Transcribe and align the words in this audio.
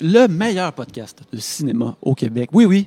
le 0.00 0.26
meilleur 0.26 0.72
podcast 0.72 1.22
de 1.32 1.38
cinéma 1.38 1.96
au 2.02 2.14
Québec. 2.14 2.50
Oui, 2.52 2.64
oui, 2.64 2.86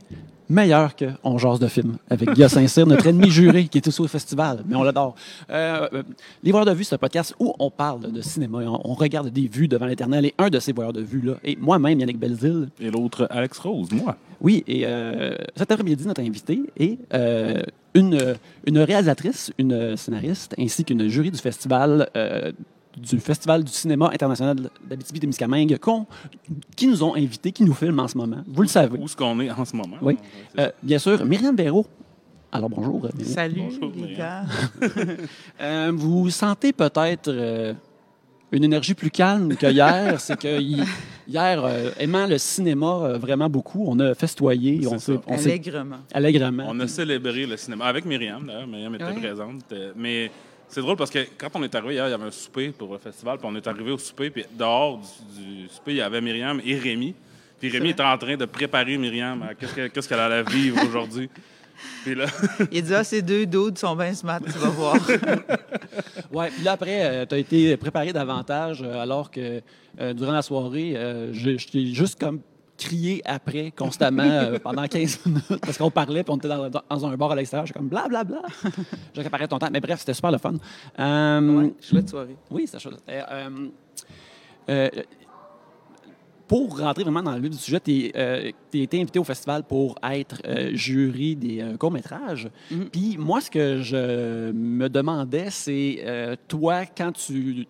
meilleur 0.49 0.95
que 0.95 1.05
On 1.23 1.37
jase 1.37 1.59
de 1.59 1.67
film 1.67 1.97
avec 2.09 2.33
Guy 2.33 2.49
Saint-Cyr, 2.49 2.85
notre 2.87 3.07
ennemi 3.07 3.29
juré 3.29 3.67
qui 3.67 3.77
est 3.77 3.87
aussi 3.87 4.01
au 4.01 4.07
festival, 4.07 4.63
mais 4.67 4.75
on 4.75 4.83
l'adore. 4.83 5.15
Euh, 5.49 5.87
euh, 5.93 6.03
les 6.43 6.51
Voyeurs 6.51 6.65
de 6.65 6.73
Vue, 6.77 6.83
c'est 6.83 6.95
un 6.95 6.97
podcast 6.97 7.35
où 7.39 7.53
on 7.59 7.69
parle 7.69 8.11
de 8.11 8.21
cinéma, 8.21 8.63
et 8.63 8.67
on, 8.67 8.91
on 8.91 8.93
regarde 8.95 9.29
des 9.29 9.47
vues 9.47 9.67
devant 9.67 9.85
l'éternel 9.85 10.25
et 10.25 10.33
un 10.37 10.49
de 10.49 10.59
ces 10.59 10.73
Voyeurs 10.73 10.93
de 10.93 11.01
Vue-là, 11.01 11.35
et 11.43 11.55
moi-même, 11.55 11.99
Yannick 11.99 12.19
Belzile. 12.19 12.69
Et 12.79 12.91
l'autre, 12.91 13.27
Alex 13.29 13.59
Rose, 13.59 13.89
moi. 13.91 14.17
Oui, 14.41 14.63
et 14.67 14.81
euh, 14.85 15.35
cet 15.55 15.71
après-midi, 15.71 16.05
notre 16.07 16.21
invité 16.21 16.61
est 16.77 16.97
une, 17.93 18.35
une 18.65 18.77
réalisatrice, 18.79 19.51
une 19.57 19.95
scénariste, 19.95 20.53
ainsi 20.59 20.83
qu'une 20.83 21.07
jury 21.07 21.31
du 21.31 21.39
festival 21.39 22.09
du 22.97 23.19
Festival 23.19 23.63
du 23.63 23.71
cinéma 23.71 24.09
international 24.13 24.69
d'Abitibi-Témiscamingue 24.89 25.77
qu'on- 25.77 26.05
qui 26.75 26.87
nous 26.87 27.03
ont 27.03 27.15
invités, 27.15 27.51
qui 27.51 27.63
nous 27.63 27.73
filment 27.73 27.99
en 27.99 28.07
ce 28.07 28.17
moment. 28.17 28.43
Vous 28.47 28.61
le 28.61 28.67
savez. 28.67 28.97
Où 28.97 29.05
est-ce 29.05 29.15
qu'on 29.15 29.39
est 29.39 29.51
en 29.51 29.63
ce 29.65 29.75
moment? 29.75 29.97
Oui. 30.01 30.17
Euh, 30.57 30.69
bien 30.83 30.99
sûr, 30.99 31.23
Myriam 31.25 31.55
Béraud. 31.55 31.85
Alors 32.51 32.69
bonjour. 32.69 33.03
Myriam. 33.15 33.33
Salut, 33.33 33.61
Bonjour, 33.61 33.91
les 33.95 34.01
Myriam. 34.01 34.17
gars. 34.17 34.43
Euh, 35.61 35.91
vous 35.93 36.29
sentez 36.29 36.73
peut-être 36.73 37.27
euh, 37.29 37.73
une 38.51 38.63
énergie 38.63 38.95
plus 38.95 39.11
calme 39.11 39.55
que 39.55 39.67
hier. 39.67 40.19
C'est 40.19 40.37
que 40.39 40.59
hi- 40.59 40.81
hier, 41.27 41.63
euh, 41.63 41.91
aimant 41.99 42.25
le 42.25 42.37
cinéma 42.39 42.87
euh, 43.03 43.17
vraiment 43.19 43.49
beaucoup, 43.49 43.85
on 43.87 43.99
a 43.99 44.15
festoyé, 44.15 44.81
on 44.87 44.93
on 44.95 44.97
s'est- 44.99 45.19
Allègrement. 45.27 45.97
allègrement. 46.11 46.65
On 46.67 46.79
a 46.79 46.87
célébré 46.87 47.45
le 47.45 47.55
cinéma 47.55 47.85
avec 47.85 48.05
Myriam, 48.05 48.45
d'ailleurs. 48.47 48.67
Myriam 48.67 48.95
était 48.95 49.03
Ouais. 49.05 49.13
présente. 49.19 49.61
Euh, 49.71 49.91
Mais 49.95 50.31
c'est 50.69 50.81
drôle 50.81 50.95
parce 50.95 51.09
que 51.09 51.19
quand 51.37 51.49
on 51.55 51.63
est 51.63 51.73
arrivé 51.75 51.95
hier, 51.95 52.07
il 52.07 52.11
y 52.11 52.13
avait 52.13 52.25
un 52.25 52.31
souper 52.31 52.69
pour 52.69 52.91
le 52.93 52.99
festival. 52.99 53.37
Puis 53.37 53.47
on 53.51 53.55
est 53.55 53.67
arrivé 53.67 53.91
au 53.91 53.97
souper, 53.97 54.29
puis 54.29 54.45
dehors 54.57 54.99
du, 55.35 55.63
du 55.63 55.67
souper, 55.67 55.91
il 55.91 55.97
y 55.97 56.01
avait 56.01 56.21
Myriam 56.21 56.61
et 56.63 56.75
Rémi. 56.77 57.13
Puis 57.59 57.69
Rémi 57.69 57.89
était 57.89 58.03
en 58.03 58.17
train 58.17 58.37
de 58.37 58.45
préparer 58.45 58.97
Myriam 58.97 59.41
à 59.43 59.53
qu'est-ce 59.55 59.73
que- 59.73 59.87
qu'est-ce 59.87 60.07
qu'elle 60.07 60.19
allait 60.19 60.43
vivre 60.43 60.79
aujourd'hui. 60.87 61.29
Puis 62.03 62.13
là, 62.13 62.25
Il 62.71 62.83
dit 62.83 62.93
Ah, 62.93 63.03
ces 63.05 63.21
deux 63.21 63.45
dudes 63.45 63.77
sont 63.77 63.95
bien 63.95 64.13
smart, 64.13 64.39
tu 64.45 64.51
vas 64.59 64.69
voir. 64.69 64.95
Ouais, 66.31 66.49
puis 66.51 66.63
là, 66.63 66.73
après, 66.73 67.25
tu 67.27 67.35
as 67.35 67.37
été 67.37 67.75
préparé 67.77 68.13
davantage, 68.13 68.83
euh, 68.83 69.01
alors 69.01 69.31
que 69.31 69.61
euh, 69.99 70.13
durant 70.13 70.33
la 70.33 70.41
soirée, 70.43 70.93
euh, 70.95 71.33
je, 71.33 71.57
je 71.57 71.67
t'ai 71.67 71.85
juste 71.93 72.19
comme 72.19 72.39
crié 72.79 73.21
après 73.25 73.71
constamment 73.71 74.23
euh, 74.23 74.57
pendant 74.59 74.87
15 74.87 75.19
minutes 75.25 75.61
parce 75.61 75.77
qu'on 75.77 75.91
parlait 75.91 76.23
puis 76.23 76.33
on 76.33 76.37
était 76.37 76.47
dans, 76.47 76.69
dans 76.69 77.05
un 77.05 77.17
bar 77.17 77.31
à 77.31 77.35
l'extérieur. 77.35 77.65
J'ai 77.67 77.73
comme 77.73 77.89
blablabla. 77.89 78.41
J'accaparais 79.13 79.47
ton 79.47 79.59
temps. 79.59 79.69
Mais 79.71 79.81
bref, 79.81 79.99
c'était 79.99 80.13
super 80.13 80.31
le 80.31 80.37
fun. 80.37 80.55
Euh, 80.99 81.39
Ouais, 81.39 81.73
chouette 81.81 82.09
soirée. 82.09 82.37
Oui, 82.49 82.65
c'est 82.67 82.79
chose. 82.79 82.97
Euh, 83.09 83.21
euh, 83.31 83.67
euh, 84.69 84.89
pour 86.47 86.79
rentrer 86.79 87.03
vraiment 87.03 87.21
dans 87.21 87.35
le 87.35 87.41
vif 87.41 87.51
du 87.51 87.57
sujet, 87.57 87.79
tu 87.79 88.11
as 88.15 88.51
été 88.73 88.99
invité 88.99 89.19
au 89.19 89.23
festival 89.23 89.63
pour 89.63 89.95
être 90.03 90.41
euh, 90.47 90.71
jury 90.73 91.35
des 91.35 91.61
euh, 91.61 91.77
courts-métrages. 91.77 92.49
Mhm. 92.71 92.89
Puis 92.89 93.17
moi, 93.19 93.39
ce 93.39 93.51
que 93.51 93.81
je 93.81 94.51
me 94.51 94.89
demandais, 94.89 95.49
c'est 95.51 96.01
euh, 96.03 96.35
toi, 96.47 96.85
quand 96.85 97.11
tu, 97.11 97.67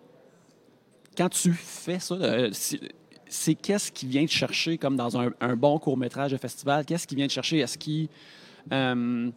quand 1.16 1.28
tu 1.28 1.52
fais 1.52 1.98
ça, 1.98 2.14
euh, 2.14 2.50
c'est 3.30 3.54
qu'est-ce 3.54 3.90
qui 3.90 4.06
vient 4.06 4.26
te 4.26 4.30
chercher 4.30 4.76
comme 4.76 4.96
dans 4.96 5.18
un, 5.18 5.30
un 5.40 5.56
bon 5.56 5.78
court-métrage 5.78 6.32
de 6.32 6.36
festival? 6.36 6.84
Qu'est-ce 6.84 7.06
qui 7.06 7.14
vient 7.14 7.26
te 7.26 7.32
chercher? 7.32 7.58
Est-ce 7.60 7.78
qu'il... 7.78 8.08
euh, 8.72 9.30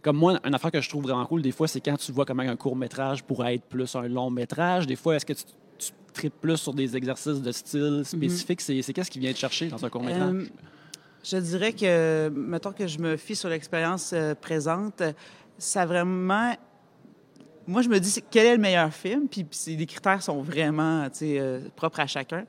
comme 0.00 0.16
moi, 0.16 0.40
une 0.44 0.54
affaire 0.54 0.72
que 0.72 0.80
je 0.80 0.88
trouve 0.88 1.04
vraiment 1.04 1.26
cool, 1.26 1.42
des 1.42 1.52
fois, 1.52 1.68
c'est 1.68 1.80
quand 1.80 1.96
tu 1.96 2.10
vois 2.10 2.24
comment 2.24 2.42
un 2.42 2.56
court-métrage 2.56 3.22
pourrait 3.22 3.54
être 3.56 3.64
plus 3.64 3.94
un 3.94 4.08
long-métrage. 4.08 4.86
Des 4.86 4.96
fois, 4.96 5.14
est-ce 5.14 5.26
que 5.26 5.32
tu, 5.32 5.44
tu 5.78 5.90
tripes 6.12 6.40
plus 6.40 6.56
sur 6.56 6.74
des 6.74 6.96
exercices 6.96 7.40
de 7.40 7.52
style 7.52 8.02
spécifiques? 8.04 8.60
C'est 8.60 8.82
C'est 8.82 8.92
qu'est-ce 8.92 9.10
qui 9.10 9.20
vient 9.20 9.32
te 9.32 9.38
chercher 9.38 9.68
dans 9.68 9.84
un 9.84 9.88
court-métrage? 9.88 10.34
Euh, 10.34 10.46
je 11.22 11.36
dirais 11.36 11.72
que, 11.72 12.32
mettons 12.34 12.72
que 12.72 12.86
je 12.88 12.98
me 12.98 13.16
fie 13.16 13.36
sur 13.36 13.48
l'expérience 13.48 14.12
euh, 14.12 14.34
présente, 14.34 15.02
ça 15.56 15.86
vraiment. 15.86 16.56
Moi, 17.68 17.82
je 17.82 17.88
me 17.88 18.00
dis, 18.00 18.20
quel 18.28 18.46
est 18.46 18.56
le 18.56 18.60
meilleur 18.60 18.92
film? 18.92 19.28
Puis, 19.28 19.46
les 19.68 19.86
critères 19.86 20.20
sont 20.20 20.42
vraiment 20.42 21.08
euh, 21.22 21.60
propres 21.76 22.00
à 22.00 22.08
chacun. 22.08 22.44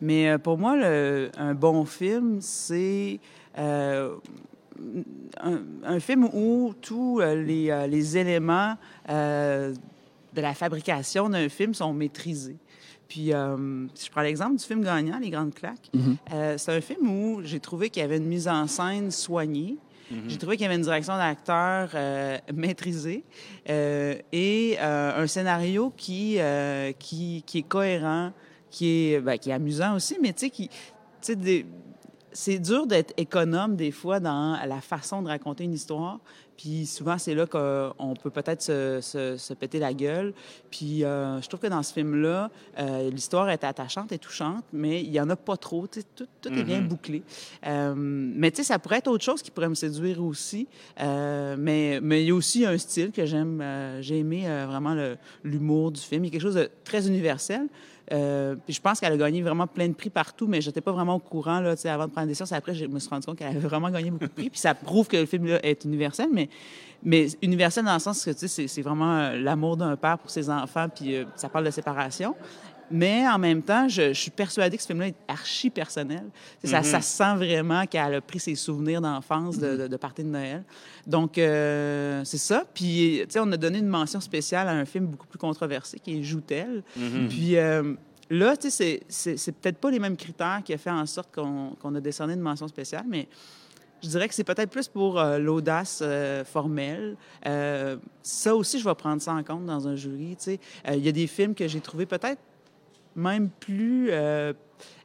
Mais 0.00 0.28
euh, 0.30 0.38
pour 0.38 0.58
moi, 0.58 0.76
le- 0.76 1.30
un 1.38 1.54
bon 1.54 1.84
film, 1.84 2.38
c'est 2.40 3.18
euh, 3.58 4.14
un, 5.40 5.58
un 5.84 6.00
film 6.00 6.24
où 6.32 6.74
tous 6.80 7.20
euh, 7.20 7.42
les, 7.42 7.86
les 7.88 8.16
éléments 8.18 8.76
euh, 9.08 9.72
de 10.34 10.40
la 10.40 10.54
fabrication 10.54 11.28
d'un 11.28 11.48
film 11.48 11.72
sont 11.74 11.92
maîtrisés. 11.92 12.56
Puis, 13.08 13.32
euh, 13.32 13.86
si 13.94 14.06
je 14.06 14.10
prends 14.10 14.20
l'exemple 14.22 14.56
du 14.56 14.64
film 14.64 14.82
gagnant, 14.82 15.18
Les 15.18 15.30
Grandes 15.30 15.54
Claques, 15.54 15.90
Mhm. 15.94 16.16
c'est 16.58 16.72
un 16.76 16.80
film 16.80 17.08
où 17.08 17.40
j'ai 17.44 17.60
trouvé 17.60 17.88
qu'il 17.88 18.02
y 18.02 18.04
avait 18.04 18.16
une 18.16 18.26
mise 18.26 18.48
en 18.48 18.66
scène 18.66 19.10
soignée. 19.10 19.76
J'ai 20.28 20.38
trouvé 20.38 20.56
qu'il 20.56 20.62
y 20.62 20.66
avait 20.66 20.76
une 20.76 20.82
direction 20.82 21.16
d'acteur 21.16 21.90
euh, 21.94 22.38
maîtrisée 22.54 23.24
euh, 23.68 24.14
et 24.32 24.76
euh, 24.80 25.20
un 25.22 25.26
scénario 25.26 25.92
qui, 25.96 26.38
qui, 27.00 27.42
qui 27.44 27.58
est 27.58 27.62
cohérent, 27.68 28.30
qui 28.76 29.12
est, 29.12 29.20
ben, 29.20 29.38
qui 29.38 29.48
est 29.50 29.54
amusant 29.54 29.94
aussi, 29.96 30.18
mais 30.20 30.32
tu 30.34 30.40
sais, 30.40 30.50
qui, 30.50 30.68
tu 30.68 30.74
sais, 31.22 31.36
des- 31.36 31.64
c'est 32.32 32.58
dur 32.58 32.86
d'être 32.86 33.14
économe 33.16 33.76
des 33.76 33.90
fois 33.90 34.20
dans 34.20 34.58
la 34.66 34.82
façon 34.82 35.22
de 35.22 35.28
raconter 35.28 35.64
une 35.64 35.72
histoire. 35.72 36.18
Puis 36.58 36.84
souvent, 36.84 37.16
c'est 37.16 37.34
là 37.34 37.46
qu'on 37.46 38.14
peut 38.22 38.28
peut-être 38.30 38.60
se, 38.60 38.98
se- 39.00 39.36
se 39.38 39.54
péter 39.54 39.78
la 39.78 39.94
gueule. 39.94 40.34
Puis 40.70 41.02
euh, 41.04 41.40
je 41.40 41.48
trouve 41.48 41.60
que 41.60 41.66
dans 41.66 41.82
ce 41.82 41.94
film-là, 41.94 42.50
euh, 42.78 43.10
l'histoire 43.10 43.48
est 43.48 43.64
attachante 43.64 44.12
et 44.12 44.18
touchante, 44.18 44.64
mais 44.72 45.02
il 45.02 45.10
n'y 45.10 45.20
en 45.20 45.30
a 45.30 45.36
pas 45.36 45.56
trop. 45.56 45.86
Tout, 45.86 46.26
est 46.46 46.62
bien 46.64 46.80
Mhm. 46.82 46.88
bouclé. 46.88 47.22
Euh, 47.66 47.94
mais 47.96 48.50
tu 48.50 48.58
sais, 48.58 48.64
ça 48.64 48.78
pourrait 48.78 48.98
être 48.98 49.08
autre 49.08 49.24
chose 49.24 49.40
qui 49.42 49.50
pourrait 49.50 49.68
me 49.70 49.74
séduire 49.74 50.22
aussi. 50.22 50.66
Mais 50.98 52.00
mais 52.02 52.22
il 52.22 52.28
y 52.28 52.30
a 52.30 52.34
aussi 52.34 52.66
un 52.66 52.76
style 52.76 53.12
que 53.12 53.24
j'aime. 53.24 53.62
J'ai 54.00 54.18
aimé 54.18 54.42
vraiment 54.66 54.94
le- 54.94 55.16
l'humour 55.44 55.92
du 55.92 56.00
film. 56.00 56.24
Il 56.24 56.28
y 56.28 56.30
a 56.30 56.32
quelque 56.32 56.42
chose 56.42 56.54
de 56.54 56.68
très 56.84 57.06
universel. 57.08 57.66
Euh, 58.12 58.54
puis 58.64 58.74
je 58.74 58.80
pense 58.80 59.00
qu'elle 59.00 59.12
a 59.12 59.16
gagné 59.16 59.42
vraiment 59.42 59.66
plein 59.66 59.88
de 59.88 59.94
prix 59.94 60.10
partout, 60.10 60.46
mais 60.46 60.60
j'étais 60.60 60.80
pas 60.80 60.92
vraiment 60.92 61.16
au 61.16 61.18
courant 61.18 61.60
là, 61.60 61.74
avant 61.86 62.06
de 62.06 62.12
prendre 62.12 62.26
des 62.26 62.32
décision. 62.32 62.56
Après 62.56 62.74
je 62.74 62.86
me 62.86 62.98
suis 62.98 63.08
rendu 63.08 63.26
compte 63.26 63.38
qu'elle 63.38 63.48
avait 63.48 63.58
vraiment 63.58 63.90
gagné 63.90 64.10
beaucoup 64.10 64.26
de 64.26 64.32
prix. 64.32 64.50
Puis 64.50 64.60
ça 64.60 64.74
prouve 64.74 65.08
que 65.08 65.16
le 65.16 65.26
film 65.26 65.46
là, 65.46 65.58
est 65.64 65.84
universel, 65.84 66.28
mais 66.32 66.48
mais 67.02 67.26
universel 67.42 67.84
dans 67.84 67.94
le 67.94 68.00
sens 68.00 68.24
que 68.24 68.32
c'est 68.32 68.82
vraiment 68.82 69.18
euh, 69.18 69.36
l'amour 69.36 69.76
d'un 69.76 69.96
père 69.96 70.18
pour 70.18 70.30
ses 70.30 70.48
enfants, 70.50 70.88
puis 70.88 71.16
euh, 71.16 71.24
ça 71.36 71.48
parle 71.48 71.64
de 71.64 71.70
séparation. 71.70 72.34
Mais 72.90 73.26
en 73.28 73.38
même 73.38 73.62
temps, 73.62 73.88
je, 73.88 74.12
je 74.12 74.20
suis 74.20 74.30
persuadée 74.30 74.76
que 74.76 74.82
ce 74.82 74.86
film-là 74.88 75.08
est 75.08 75.14
archi 75.28 75.70
personnel. 75.70 76.24
Sais, 76.62 76.70
ça, 76.70 76.82
ça 76.82 77.00
se 77.00 77.16
sent 77.16 77.34
vraiment 77.36 77.84
qu'elle 77.86 78.14
a 78.14 78.20
pris 78.20 78.38
ses 78.38 78.54
souvenirs 78.54 79.00
d'enfance 79.00 79.58
de, 79.58 79.76
de, 79.76 79.86
de 79.88 79.96
parties 79.96 80.22
de 80.24 80.28
Noël. 80.28 80.62
Donc, 81.06 81.38
euh, 81.38 82.22
c'est 82.24 82.38
ça. 82.38 82.64
Puis, 82.74 83.20
tu 83.22 83.26
sais, 83.30 83.40
on 83.40 83.50
a 83.52 83.56
donné 83.56 83.78
une 83.78 83.88
mention 83.88 84.20
spéciale 84.20 84.68
à 84.68 84.72
un 84.72 84.84
film 84.84 85.06
beaucoup 85.06 85.26
plus 85.26 85.38
controversé 85.38 85.98
qui 85.98 86.18
est 86.18 86.22
Joutel. 86.22 86.82
Mhm. 86.96 87.28
Puis 87.28 87.56
euh, 87.56 87.94
là, 88.30 88.56
tu 88.56 88.70
sais, 88.70 89.02
c'est- 89.08 89.52
peut-être 89.52 89.78
pas 89.78 89.90
les 89.90 89.98
mêmes 89.98 90.16
critères 90.16 90.60
qui 90.64 90.72
a 90.72 90.78
fait 90.78 90.90
en 90.90 91.06
sorte 91.06 91.34
qu'on 91.34 91.70
qu'on 91.80 91.94
a 91.94 92.00
décerné 92.00 92.34
une 92.34 92.40
mention 92.40 92.68
spéciale, 92.68 93.04
mais 93.08 93.28
je 94.02 94.08
dirais 94.08 94.28
que 94.28 94.34
c'est 94.34 94.44
peut-être 94.44 94.70
plus 94.70 94.88
pour 94.88 95.18
euh, 95.18 95.38
l'audace 95.38 96.00
euh, 96.02 96.44
formelle. 96.44 97.16
Euh, 97.46 97.96
ça 98.22 98.54
aussi, 98.54 98.78
je 98.78 98.84
vais 98.88 98.94
prendre 98.94 99.22
ça 99.22 99.32
en 99.32 99.42
compte 99.42 99.64
dans 99.66 99.88
un 99.88 99.96
jury. 99.96 100.36
tu 100.38 100.44
sais. 100.44 100.60
Il 100.92 101.04
y 101.04 101.08
a 101.08 101.12
des 101.12 101.26
films 101.26 101.54
que 101.54 101.66
j'ai 101.66 101.80
trouvés 101.80 102.06
peut-être 102.06 102.40
même 103.16 103.48
plus 103.48 104.10
euh, 104.10 104.52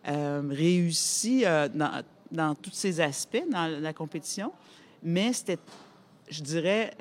euh, 0.08 0.42
réussis 0.50 1.44
euh, 1.46 1.68
dans, 1.74 2.04
dans 2.32 2.54
tous 2.56 2.72
ces 2.74 3.00
aspects 3.02 3.44
dans 3.50 3.68
la 3.82 3.94
compétition, 3.94 4.52
mais 5.02 5.34
c'était, 5.34 5.58
je 6.30 6.42
dirais, 6.44 6.92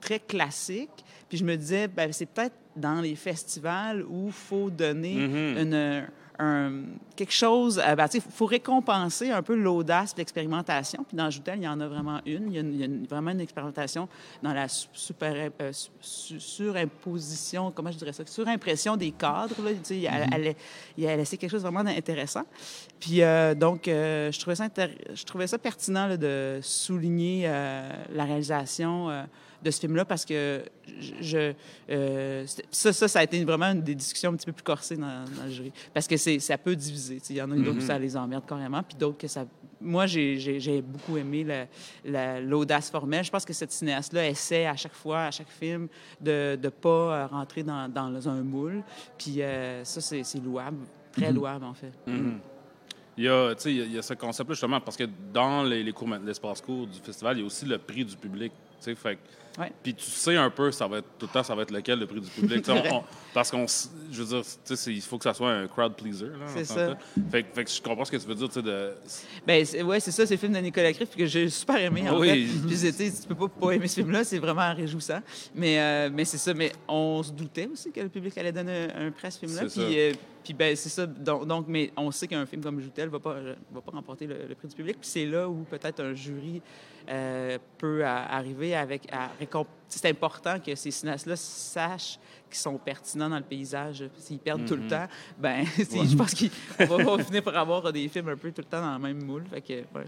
très 0.00 0.18
classique. 0.20 1.04
Puis 1.28 1.36
je 1.38 1.44
me 1.44 1.56
disais, 1.56 1.86
ben, 1.88 2.12
c'est 2.12 2.26
peut-être 2.26 2.54
dans 2.76 3.00
les 3.00 3.14
festivals 3.16 4.02
où 4.08 4.26
il 4.28 4.32
faut 4.32 4.70
donner 4.70 5.14
Mhm. 5.14 5.58
une, 5.58 6.06
un- 6.40 6.82
quelque 7.16 7.32
chose. 7.32 7.78
euh, 7.84 7.94
ben, 7.94 8.06
il 8.14 8.20
faut 8.20 8.46
récompenser 8.46 9.30
un 9.30 9.42
peu 9.42 9.54
l'audace 9.54 10.14
l'expérimentation. 10.16 11.04
Puis 11.06 11.16
dans 11.16 11.28
Joutel, 11.30 11.58
il 11.58 11.64
y 11.64 11.68
en 11.68 11.80
a 11.80 11.86
vraiment 11.86 12.20
une. 12.26 12.46
Il 12.48 12.54
y 12.54 12.56
a, 12.58 12.60
une- 12.60 12.72
il 12.74 12.80
y 12.80 12.82
a 12.82 12.86
une- 12.86 13.06
vraiment 13.06 13.30
une 13.30 13.40
expérimentation 13.40 14.08
dans 14.42 14.52
la 14.52 14.66
su- 14.68 14.88
super, 14.92 15.50
euh, 15.60 15.72
su- 15.72 15.90
su- 16.00 16.40
surimposition, 16.40 17.70
comment 17.70 17.90
je 17.92 17.98
dirais 17.98 18.12
ça, 18.12 18.24
surimpression 18.26 18.96
des 18.96 19.10
cadres. 19.10 19.54
Là, 19.62 19.70
Tu 19.72 19.78
sais, 19.82 20.02
elle, 20.02 20.26
elle, 20.32 20.54
elle 20.98 21.08
a 21.08 21.16
laissé 21.16 21.36
quelque 21.36 21.50
chose 21.50 21.62
vraiment 21.62 21.84
d'intéressant. 21.84 22.44
Puis 22.98 23.22
euh, 23.22 23.54
donc, 23.54 23.86
euh, 23.88 24.30
je, 24.32 24.38
trouvais 24.40 24.56
ça 24.56 24.68
je 25.14 25.24
trouvais 25.24 25.46
ça 25.46 25.58
pertinent 25.58 26.06
là, 26.06 26.16
de 26.16 26.58
souligner 26.62 27.44
la 28.12 28.24
réalisation 28.24 29.08
de 29.62 29.70
ce 29.70 29.80
film-là 29.80 30.04
parce 30.04 30.24
que 30.24 30.62
je, 31.20 31.52
euh, 31.90 32.44
ça, 32.70 32.92
ça, 32.92 33.08
ça 33.08 33.18
a 33.20 33.22
été 33.24 33.44
vraiment 33.44 33.66
une 33.66 33.82
des 33.82 33.94
discussions 33.94 34.30
un 34.32 34.36
petit 34.36 34.46
peu 34.46 34.52
plus 34.52 34.62
corsées 34.62 34.96
dans, 34.96 35.24
dans 35.36 35.44
le 35.44 35.50
jury. 35.50 35.72
Parce 35.92 36.06
que 36.06 36.16
ça 36.16 36.58
peut 36.58 36.74
diviser. 36.76 37.20
Il 37.30 37.36
y 37.36 37.42
en 37.42 37.50
a 37.50 37.56
d'autres 37.56 37.78
que 37.78 37.82
ça 37.84 37.98
les 37.98 38.16
emmerde 38.16 38.44
carrément, 38.46 38.82
puis 38.82 38.96
d'autres 38.96 39.18
que 39.18 39.28
ça. 39.28 39.44
Moi, 39.82 40.06
j'ai, 40.06 40.38
j'ai 40.38 40.82
beaucoup 40.82 41.16
aimé 41.16 41.42
la- 41.44 41.66
la- 42.04 42.40
l'audace 42.40 42.90
formelle. 42.90 43.24
Je 43.24 43.30
pense 43.30 43.44
que 43.46 43.52
cette 43.54 43.72
cinéaste-là 43.72 44.28
essaie 44.28 44.66
à 44.66 44.76
chaque 44.76 44.92
fois, 44.94 45.24
à 45.24 45.30
chaque 45.30 45.48
film, 45.48 45.88
de 46.20 46.58
ne 46.62 46.68
pas 46.68 46.88
euh, 46.88 47.26
rentrer 47.26 47.62
dans, 47.62 47.88
dans 47.88 48.28
un 48.28 48.42
moule. 48.42 48.82
Puis 49.16 49.40
euh, 49.42 49.82
ça, 49.84 50.00
c'est, 50.02 50.22
louable, 50.44 50.78
très 51.12 51.32
louable, 51.32 51.64
en 51.64 51.74
fait. 51.74 51.92
Mhm. 52.06 52.40
Il 53.16 53.24
y 53.24 53.28
a, 53.28 53.54
il 53.66 53.72
y 53.76 53.80
a- 53.80 53.84
il 53.84 53.92
y 53.92 53.98
a 53.98 54.02
ce 54.02 54.14
concept-là, 54.14 54.54
justement, 54.54 54.80
parce 54.80 54.96
que 54.96 55.04
dans 55.32 55.62
les, 55.62 55.82
les 55.82 55.92
cours, 55.92 56.08
l'espace 56.24 56.60
court 56.60 56.86
du 56.86 56.98
festival, 57.00 57.36
il 57.36 57.40
y 57.40 57.42
a 57.42 57.46
aussi 57.46 57.64
le 57.66 57.76
prix 57.78 58.04
du 58.04 58.16
public. 58.16 58.52
tu 58.52 58.84
sais, 58.84 58.94
Fait, 58.94 59.16
que- 59.16 59.20
Ouais. 59.58 59.72
Puis 59.82 59.94
tu 59.94 60.04
sais 60.04 60.36
un 60.36 60.48
peu, 60.50 60.70
ça 60.72 60.86
va 60.86 60.98
être, 60.98 61.06
tout 61.18 61.26
le 61.26 61.32
temps, 61.32 61.42
ça 61.42 61.54
va 61.54 61.62
être 61.62 61.70
lequel 61.72 61.98
le 61.98 62.06
prix 62.06 62.20
du 62.20 62.28
public. 62.30 62.64
On- 62.68 62.96
on- 62.96 63.04
parce 63.34 63.50
qu'on, 63.50 63.64
je 64.10 64.22
veux 64.22 64.42
dire, 64.42 64.42
il 64.88 65.00
faut 65.02 65.16
que 65.18 65.24
ça 65.24 65.34
soit 65.34 65.50
un 65.52 65.66
crowd 65.68 65.94
pleaser. 65.94 66.26
C'est 66.54 66.64
ça. 66.64 66.96
Fait, 67.30 67.42
que- 67.44 67.54
fait 67.54 67.64
que 67.64 67.70
je 67.70 67.80
comprends 67.80 68.04
ce 68.04 68.10
que 68.10 68.16
tu 68.16 68.26
veux 68.26 68.34
dire, 68.34 68.48
de... 68.62 68.90
Ben, 69.46 69.64
c'est- 69.64 69.82
ouais, 69.82 70.00
c'est 70.00 70.10
ça, 70.10 70.26
c'est 70.26 70.34
le 70.34 70.40
film 70.40 70.52
de 70.52 70.58
Nicolas 70.58 70.92
Criff 70.92 71.14
que 71.16 71.26
j'ai 71.26 71.48
super 71.48 71.76
aimé, 71.76 72.08
en 72.10 72.18
Oui. 72.18 72.46
fait. 72.46 72.92
Puis, 72.92 73.12
tu 73.22 73.28
peux 73.28 73.34
pas 73.34 73.48
pas 73.48 73.70
aimer 73.72 73.86
ce 73.88 73.94
film-là, 73.96 74.24
c'est 74.24 74.38
vraiment 74.38 74.74
réjouissant. 74.74 75.20
Mais, 75.54 75.78
euh, 75.80 76.10
mais 76.12 76.24
c'est 76.24 76.38
ça, 76.38 76.54
mais 76.54 76.72
on 76.88 77.22
se 77.22 77.30
doutait 77.32 77.68
aussi 77.72 77.92
que 77.92 78.00
le 78.00 78.08
public 78.08 78.36
allait 78.38 78.52
donner 78.52 78.88
un, 78.96 79.06
un 79.06 79.10
prix 79.12 79.28
à 79.28 79.30
ce 79.30 79.38
film-là. 79.38 79.62
Puis, 79.66 79.98
euh, 79.98 80.12
puis 80.42 80.54
ben, 80.54 80.74
c'est 80.76 80.88
ça. 80.88 81.06
Donc, 81.06 81.46
donc, 81.46 81.66
mais 81.68 81.92
on 81.96 82.10
sait 82.10 82.26
qu'un 82.26 82.46
film 82.46 82.62
comme 82.62 82.80
Joutel 82.80 83.08
va 83.08 83.18
pas, 83.20 83.36
va 83.72 83.80
pas 83.80 83.92
remporter 83.92 84.26
le, 84.26 84.46
le 84.48 84.54
prix 84.54 84.68
du 84.68 84.74
public. 84.74 84.96
Puis 85.00 85.08
c'est 85.08 85.26
là 85.26 85.48
où 85.48 85.62
peut-être 85.64 86.00
un 86.00 86.14
jury 86.14 86.60
euh, 87.08 87.58
peut 87.78 88.04
arriver 88.04 88.74
avec... 88.74 89.10
à 89.12 89.30
C'est 89.88 90.06
important 90.08 90.58
que 90.60 90.74
ces 90.74 90.90
cinéastes-là 90.90 91.36
sachent 91.36 92.18
qu'ils 92.48 92.58
sont 92.58 92.78
pertinents 92.78 93.28
dans 93.30 93.38
le 93.38 93.44
paysage. 93.44 94.04
S'ils 94.16 94.38
perdent 94.38 94.64
tout 94.66 94.76
le 94.76 94.86
temps, 94.88 95.06
ben, 95.38 95.64
je 95.78 96.16
pense 96.16 96.34
qu'on 96.34 96.96
va, 97.16 97.24
finir 97.24 97.42
par 97.42 97.56
avoir 97.56 97.92
des 97.92 98.08
films 98.08 98.28
un 98.28 98.36
peu 98.36 98.50
tout 98.52 98.62
le 98.62 98.64
temps 98.64 98.80
dans 98.80 98.92
le 98.94 98.98
même 98.98 99.24
moule. 99.24 99.44
Fait 99.50 99.60
que, 99.60 99.72
ouais. 99.72 100.06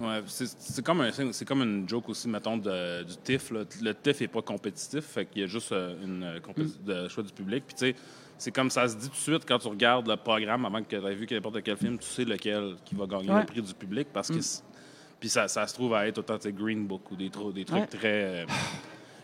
Ouais, 0.00 0.20
c'est, 0.26 0.84
comme, 0.84 1.00
un- 1.02 1.12
c'est 1.32 1.44
comme 1.44 1.62
une 1.62 1.88
joke 1.88 2.08
aussi, 2.08 2.26
mettons, 2.28 2.56
de- 2.56 3.04
du 3.04 3.16
TIFF. 3.18 3.50
là. 3.52 3.60
Le 3.82 3.94
TIFF 3.94 4.20
n'est 4.22 4.28
pas 4.28 4.42
compétitif, 4.42 5.04
fait 5.04 5.26
qu'il 5.26 5.42
y 5.42 5.44
a 5.44 5.46
juste 5.46 5.70
euh, 5.70 5.94
une 6.02 6.22
euh, 6.24 6.40
compéti- 6.40 6.82
de 6.82 7.06
choix 7.08 7.22
du 7.22 7.32
public. 7.32 7.62
Puis, 7.66 7.74
tu 7.76 7.86
sais, 7.86 7.94
c'est 8.38 8.50
comme 8.50 8.70
ça 8.70 8.88
se 8.88 8.96
dit 8.96 9.08
tout 9.08 9.14
de 9.14 9.20
suite 9.20 9.44
quand 9.46 9.58
tu 9.58 9.68
regardes 9.68 10.08
le 10.08 10.16
programme 10.16 10.64
avant 10.64 10.82
que 10.82 10.88
tu 10.88 10.96
aies 10.96 11.14
vu 11.14 11.26
n'importe 11.30 11.62
quel 11.62 11.76
film, 11.76 11.98
tu 11.98 12.06
sais 12.06 12.24
lequel 12.24 12.74
qui 12.84 12.94
va 12.94 13.06
gagner 13.06 13.30
Ouais. 13.30 13.40
le 13.40 13.46
prix 13.46 13.62
du 13.62 13.74
public 13.74 14.08
parce 14.12 14.28
que. 14.28 14.40
c'est- 14.40 14.62
Puis 15.20 15.28
ça, 15.28 15.46
ça 15.46 15.64
se 15.68 15.74
trouve 15.74 15.94
à 15.94 16.08
être 16.08 16.18
autant, 16.18 16.36
Green 16.46 16.84
Book 16.86 17.08
ou 17.12 17.16
des, 17.16 17.30
trucs 17.30 17.70
Ouais. 17.72 17.86
très. 17.86 18.02
euh, 18.42 18.46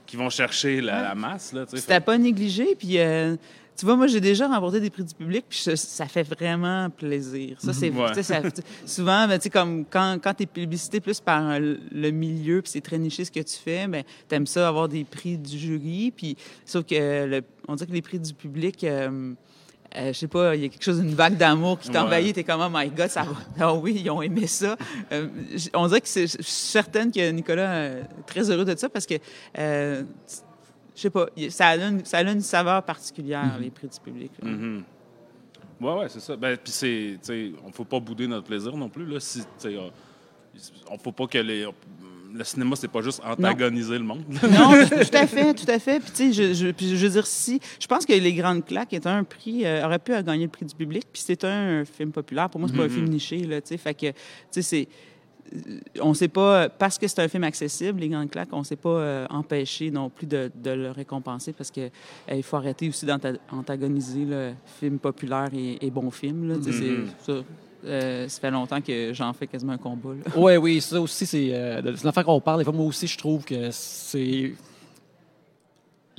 qui 0.07 0.17
vont 0.17 0.31
chercher 0.31 0.81
la, 0.81 1.03
la 1.03 1.15
masse. 1.15 1.55
C'était 1.75 2.01
pas 2.01 2.17
négligé. 2.17 2.75
Puis, 2.77 2.99
euh, 2.99 3.37
tu 3.79 3.85
vois, 3.87 3.95
moi, 3.97 4.09
j'ai 4.09 4.21
déjà 4.21 4.49
remporté 4.49 4.81
des 4.81 4.91
prix 4.91 5.05
du 5.05 5.15
public, 5.15 5.45
puis 5.49 5.59
ça, 5.59 5.77
ça 5.77 6.07
fait 6.07 6.25
vraiment 6.25 6.91
plaisir. 6.91 7.57
Ça, 7.61 7.73
c'est 7.73 7.91
Ouais. 7.91 8.23
ça- 8.23 8.43
souvent, 8.85 9.29
ben, 9.29 9.39
tu 9.39 9.45
sais, 9.45 9.51
comme 9.51 9.85
quand, 9.89 10.19
quand 10.23 10.35
tu 10.35 10.43
es 10.43 10.47
publicité 10.47 11.01
plus 11.01 11.21
par 11.21 11.43
euh, 11.51 11.77
le 11.93 12.11
milieu, 12.11 12.61
puis 12.61 12.73
c'est 12.73 12.81
très 12.81 12.99
niché 12.99 13.25
ce 13.25 13.31
que 13.31 13.41
tu 13.41 13.55
fais, 13.57 13.87
ben, 13.87 14.03
tu 14.29 14.35
aimes 14.35 14.47
ça 14.47 14.67
avoir 14.69 14.89
des 14.89 15.05
prix 15.05 15.39
du 15.39 15.57
jury. 15.57 16.13
Puis, 16.17 16.37
sauf 16.65 16.85
que 16.85 17.27
le- 17.27 17.43
on 17.69 17.77
dirait 17.77 17.87
que 17.89 17.93
les 17.95 18.03
prix 18.03 18.19
du 18.19 18.35
public. 18.35 18.83
euh, 18.85 19.33
euh, 19.97 20.13
je 20.13 20.19
sais 20.19 20.29
pas, 20.29 20.55
il 20.55 20.61
y 20.63 20.65
a 20.67 20.69
quelque 20.69 20.85
chose, 20.85 20.99
une 20.99 21.15
vague 21.15 21.39
d'amour 21.39 21.79
qui 21.79 21.89
Ouais. 21.89 21.95
t'envahit, 21.95 22.35
t'es 22.35 22.45
comme, 22.45 22.61
oh 22.61 22.69
my 22.71 22.91
God, 22.91 23.09
ça 23.09 23.23
va. 23.23 23.33
Ah 23.59 23.73
oui, 23.75 23.99
ils 24.05 24.11
ont 24.11 24.21
aimé 24.21 24.47
ça. 24.47 24.77
Euh, 25.13 25.29
on 25.73 25.87
dirait 25.87 26.03
que 26.03 26.09
c'est, 26.09 26.27
je 26.27 26.33
suis 26.43 26.45
certaine 26.45 27.11
que 27.11 27.31
Nicolas 27.31 27.85
est 27.85 28.03
très 28.27 28.51
heureux 28.51 28.67
de 28.67 28.77
ça 28.77 28.89
parce 28.91 29.07
que, 29.07 29.15
euh, 29.59 30.03
je 30.99 31.03
sais 31.03 31.11
pas, 31.11 31.29
ça 31.51 31.69
a 31.69 31.77
une, 31.77 32.05
ça 32.05 32.19
a 32.19 32.23
une 32.23 32.41
saveur 32.41 32.83
particulière, 32.83 33.57
les 33.61 33.71
prix 33.71 33.87
du 33.87 34.01
public. 34.01 34.33
là. 34.43 34.51
Mhm. 34.51 34.85
Ouais, 35.81 35.93
ouais, 35.93 36.09
c'est 36.09 36.19
ça. 36.19 36.35
Ben, 36.35 36.57
puis 36.57 36.73
c'est, 36.73 37.19
on 37.65 37.71
faut 37.71 37.85
pas 37.85 38.01
bouder 38.01 38.27
notre 38.27 38.49
plaisir 38.49 38.77
non 38.77 38.89
plus. 38.89 39.07
Là, 39.07 39.21
si, 39.21 39.43
on 40.91 40.99
faut 40.99 41.13
pas 41.13 41.29
que 41.29 41.39
les, 41.39 41.69
le 42.35 42.43
cinéma, 42.43 42.75
c'est 42.75 42.89
pas 42.89 43.01
juste 43.01 43.23
antagoniser 43.25 43.97
le 43.97 44.03
monde. 44.03 44.25
Non, 44.43 44.73
tout 44.89 45.17
à 45.17 45.27
fait, 45.29 45.55
tout 45.55 45.71
à 45.71 45.79
fait. 45.79 46.01
Puis, 46.01 46.11
tu 46.11 46.35
sais, 46.35 46.53
je, 46.53 46.73
je, 46.77 46.97
veux 46.97 47.11
dire, 47.11 47.27
si. 47.29 47.61
Je 47.79 47.87
pense 47.87 48.05
que 48.05 48.13
Les 48.13 48.35
Grandes 48.35 48.65
Claques 48.65 48.93
est 48.93 49.07
un 49.07 49.23
prix, 49.23 49.65
euh, 49.65 49.87
aurait 49.87 50.01
pu 50.01 50.11
gagner 50.25 50.47
le 50.47 50.51
prix 50.51 50.67
du 50.67 50.75
public, 50.75 51.07
puis 51.13 51.23
c'est 51.25 51.45
un 51.45 51.85
film 51.85 52.11
populaire. 52.11 52.51
Pour 52.51 52.59
moi, 52.59 52.69
c'est 52.69 52.77
pas 52.77 52.87
un 52.87 52.89
film 52.89 53.07
niché, 53.07 53.39
là, 53.45 53.61
tu 53.61 53.69
sais. 53.69 53.77
Fait 53.77 53.95
que, 53.95 54.07
tu 54.11 54.15
sais, 54.51 54.63
c'est. 54.63 54.89
On 56.01 56.15
sait 56.15 56.29
pas, 56.29 56.69
parce 56.69 56.99
que 56.99 57.07
c'est 57.09 57.21
un 57.21 57.29
film 57.29 57.45
accessible, 57.45 58.01
Les 58.01 58.09
Grandes 58.09 58.31
Claques, 58.31 58.49
on 58.53 58.65
s'est 58.65 58.77
pas 58.77 58.89
euh, 58.89 59.27
empêché 59.31 59.91
non 59.91 60.11
plus 60.11 60.27
de, 60.27 60.51
de 60.55 60.71
le 60.71 60.91
récompenser 60.91 61.53
parce 61.53 61.71
que 61.71 61.81
euh, 61.81 62.35
il 62.35 62.43
faut 62.43 62.57
arrêter 62.57 62.89
aussi 62.89 63.07
d'antagoniser 63.07 64.25
le 64.25 64.53
film 64.79 64.99
populaire 64.99 65.49
et, 65.55 65.85
et 65.85 65.91
bon 65.91 66.11
film, 66.11 66.49
là. 66.49 66.57
Mhm. 66.57 67.09
ça. 67.25 67.33
Euh, 67.85 68.29
ça 68.29 68.41
fait 68.41 68.51
longtemps 68.51 68.81
que 68.81 69.13
j'en 69.13 69.33
fais 69.33 69.47
quasiment 69.47 69.75
un 69.75 69.79
combat. 69.79 70.11
Oui, 70.37 70.57
oui, 70.57 70.81
ça 70.81 71.01
aussi, 71.01 71.25
c'est 71.27 71.51
euh, 71.53 71.81
l'affaire 72.03 72.25
qu'on 72.25 72.41
parle. 72.41 72.59
Des 72.59 72.65
fois, 72.65 72.73
moi 72.73 72.87
aussi, 72.87 73.07
je 73.07 73.17
trouve 73.17 73.45
que 73.45 73.71
c'est. 73.71 74.53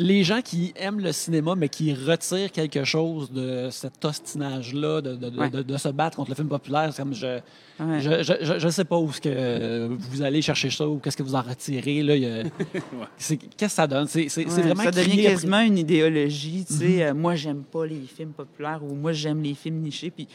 Les 0.02 0.24
gens 0.24 0.42
qui 0.42 0.74
aiment 0.78 1.02
le 1.02 1.12
cinéma, 1.12 1.56
mais 1.56 1.68
qui 1.68 1.94
retirent 1.94 2.54
quelque 2.54 2.86
chose 2.86 3.30
de 3.32 3.68
cet 3.70 4.04
ostinage-là, 4.06 5.02
de, 5.02 5.16
de, 5.16 5.30
de- 5.30 5.38
Ouais. 5.38 5.50
de- 5.50 5.62
de 5.62 5.78
se 5.78 5.90
battre 5.90 6.16
contre 6.16 6.30
le 6.32 6.36
film 6.36 6.48
populaire, 6.48 6.90
c'est 6.94 7.02
comme 7.04 7.14
je. 7.14 7.40
Ouais. 7.82 8.00
Je, 8.00 8.58
je, 8.60 8.70
sais 8.70 8.86
pas 8.86 8.98
où 8.98 9.12
ce 9.12 9.20
que 9.22 9.88
vous 9.90 10.22
allez 10.22 10.42
chercher 10.42 10.70
ça 10.70 10.88
ou 10.88 11.00
qu'est-ce 11.00 11.16
que 11.18 11.24
vous 11.24 11.36
en 11.36 11.42
retirez. 11.42 12.02
Qu'est-ce 13.18 13.36
que 13.58 13.68
ça 13.68 13.88
donne? 13.88 14.08
C'est 14.08 14.28
vraiment 14.46 14.84
ça 14.84 14.92
devient 14.92 15.22
quasiment 15.24 15.60
une 15.62 15.78
idéologie, 15.78 16.66
tu 16.68 16.74
sais. 16.74 17.04
Euh, 17.04 17.14
moi, 17.14 17.36
j'aime 17.36 17.64
pas 17.64 17.86
les 17.86 18.02
films 18.02 18.32
populaires 18.32 18.82
ou 18.84 18.96
moi, 18.96 19.12
j'aime 19.14 19.42
les 19.44 19.54
films 19.54 19.78
nichés. 19.82 20.12
Puis, 20.12 20.28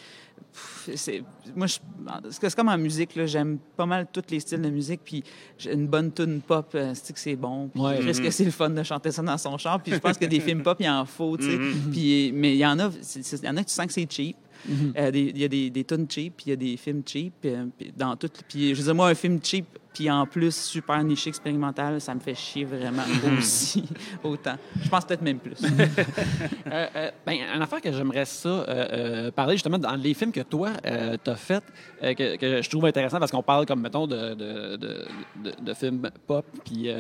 c'est, 0.52 1.22
moi, 1.56 1.66
je- 1.66 1.78
c'est 2.30 2.54
comme 2.54 2.68
en 2.68 2.78
musique, 2.78 3.16
là. 3.16 3.26
J'aime 3.26 3.58
pas 3.76 3.86
mal 3.86 4.06
tous 4.12 4.22
les 4.30 4.40
styles 4.40 4.60
de 4.62 4.70
musique. 4.70 5.00
Puis, 5.04 5.22
j'ai 5.58 5.72
une 5.72 5.86
bonne 5.86 6.12
tune 6.12 6.40
pop, 6.40 6.70
euh, 6.74 6.92
c'est 6.94 7.12
que 7.12 7.18
c'est 7.18 7.36
bon. 7.36 7.68
Puis, 7.68 7.80
Ouais. 7.82 8.00
Qu'est-ce 8.04 8.20
que 8.20 8.30
c'est 8.30 8.44
le 8.44 8.50
fun 8.50 8.70
de 8.70 8.82
chanter 8.82 9.10
ça 9.10 9.22
dans 9.22 9.38
son 9.38 9.56
char. 9.58 9.82
Puis, 9.82 9.92
je 9.92 9.98
pense 9.98 10.16
que 10.18 10.26
des 10.26 10.40
films 10.40 10.62
pop, 10.62 10.76
il 10.80 10.88
en 10.88 11.04
faut, 11.06 11.36
tu 11.36 11.44
sais. 11.44 11.56
Mhm. 11.58 11.90
Puis, 11.92 12.32
mais 12.32 12.54
il 12.54 12.58
y 12.58 12.66
en 12.66 12.78
a, 12.78 12.90
il 12.90 13.44
y 13.44 13.48
en 13.48 13.56
a 13.56 13.62
que 13.62 13.68
tu 13.68 13.74
sens 13.74 13.86
que 13.86 13.92
c'est 13.92 14.10
cheap. 14.10 14.36
Mhm. 14.68 14.92
Euh, 14.96 15.10
Il 15.12 15.36
y 15.38 15.44
a 15.44 15.48
des, 15.48 15.68
des 15.70 15.84
tunes 15.84 16.06
cheap, 16.08 16.34
puis 16.36 16.46
il 16.46 16.50
y 16.50 16.52
a 16.52 16.56
des 16.56 16.76
films 16.76 17.02
cheap. 17.04 17.34
euh, 17.44 17.66
puis 17.76 17.92
dans 17.96 18.16
tout, 18.16 18.30
puis 18.48 18.74
je 18.74 18.80
veux 18.80 18.84
dire, 18.84 18.94
moi, 18.94 19.08
un 19.08 19.14
film 19.14 19.38
cheap, 19.42 19.66
puis 19.94 20.10
en 20.10 20.26
plus 20.26 20.54
super 20.54 21.02
niché 21.02 21.30
expérimental, 21.30 22.00
ça 22.00 22.14
me 22.14 22.20
fait 22.20 22.34
chier 22.34 22.64
vraiment 22.64 23.04
aussi, 23.38 23.84
autant. 24.22 24.56
Je 24.82 24.88
pense 24.88 25.04
peut-être 25.04 25.22
même 25.22 25.38
plus. 25.38 25.54
Euh, 26.66 26.86
euh, 26.96 27.10
ben, 27.26 27.36
une 27.54 27.62
affaire 27.62 27.80
que 27.80 27.92
j'aimerais 27.92 28.24
ça 28.24 28.48
euh, 28.48 28.64
euh, 28.68 29.30
parler 29.30 29.54
justement 29.54 29.78
dans 29.78 29.94
les 29.94 30.14
films 30.14 30.32
que 30.32 30.40
toi 30.40 30.70
tu 30.82 31.30
as 31.30 31.36
fait, 31.36 31.62
que, 32.00 32.36
que 32.36 32.62
je 32.62 32.70
trouve 32.70 32.86
intéressant 32.86 33.18
parce 33.18 33.30
qu'on 33.30 33.42
parle 33.42 33.66
comme 33.66 33.80
mettons 33.80 34.06
de, 34.06 34.34
de, 34.34 35.06
de, 35.60 35.74
films 35.74 36.10
pop. 36.26 36.44
Puis 36.64 36.90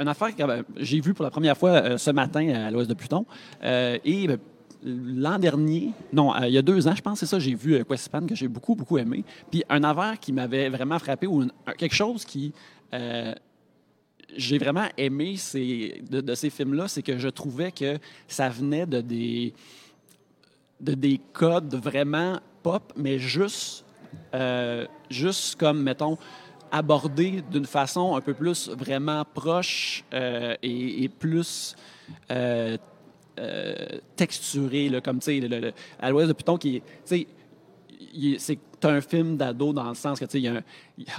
une 0.00 0.08
affaire 0.08 0.34
que 0.34 0.42
ben, 0.42 0.64
j'ai 0.76 1.00
vue 1.00 1.14
pour 1.14 1.24
la 1.24 1.30
première 1.30 1.56
fois 1.56 1.70
euh, 1.70 1.98
ce 1.98 2.10
matin 2.10 2.48
à 2.48 2.70
l'Ouest 2.70 2.88
de 2.88 2.94
Pluton. 2.94 3.26
Euh, 3.62 3.98
et 4.04 4.26
ben, 4.26 4.38
l'an 4.82 5.38
dernier, 5.38 5.92
non, 6.12 6.34
euh, 6.34 6.46
il 6.46 6.52
y 6.52 6.58
a 6.58 6.62
deux 6.62 6.86
ans, 6.88 6.94
je 6.94 7.02
pense, 7.02 7.20
c'est 7.20 7.26
ça, 7.26 7.38
j'ai 7.38 7.54
vu 7.54 7.74
euh, 7.74 7.84
Questspan 7.84 8.26
que 8.26 8.34
j'ai 8.34 8.48
beaucoup, 8.48 8.74
beaucoup 8.74 8.98
aimé. 8.98 9.24
Puis 9.50 9.62
un 9.68 9.84
affaire 9.84 10.18
qui 10.18 10.32
m'avait 10.32 10.68
vraiment 10.68 10.98
frappé 10.98 11.26
ou 11.26 11.46
quelque 11.76 11.94
chose 11.94 12.24
qui. 12.24 12.52
euh, 12.94 13.34
j'ai 14.36 14.58
vraiment 14.58 14.86
aimé 14.96 15.34
de, 16.08 16.34
ces 16.36 16.50
films-là, 16.50 16.86
c'est 16.86 17.02
que 17.02 17.18
je 17.18 17.26
trouvais 17.26 17.72
que 17.72 17.98
ça 18.28 18.48
venait 18.48 18.86
de 18.86 19.00
des, 19.00 19.52
de 20.80 20.94
des 20.94 21.20
codes 21.32 21.74
vraiment 21.74 22.38
pop, 22.62 22.92
mais 22.94 23.18
juste, 23.18 23.84
euh, 24.32 24.86
juste 25.10 25.56
comme, 25.58 25.82
mettons, 25.82 26.16
abordés 26.70 27.42
d'une 27.50 27.66
façon 27.66 28.14
un 28.14 28.20
peu 28.20 28.32
plus 28.32 28.68
vraiment 28.68 29.24
proche 29.34 30.04
et, 30.12 31.10
plus 31.18 31.74
euh, 33.40 33.74
texturée, 34.16 34.88
là, 34.88 35.00
comme, 35.00 35.18
tu 35.20 35.40
sais, 35.40 35.72
à 35.98 36.10
l'ouest 36.10 36.28
de 36.28 36.32
Python, 36.34 36.56
qui 36.58 36.76
est- 36.76 36.82
c'est 38.38 38.58
un 38.84 39.00
film 39.00 39.36
d'ado 39.36 39.72
dans 39.72 39.88
le 39.88 39.94
sens 39.94 40.18
que, 40.18 40.24
tu 40.24 40.32
sais, 40.32 40.38
il 40.38 40.44
y 40.44 40.48
a 40.48 40.54
un, 40.54 40.62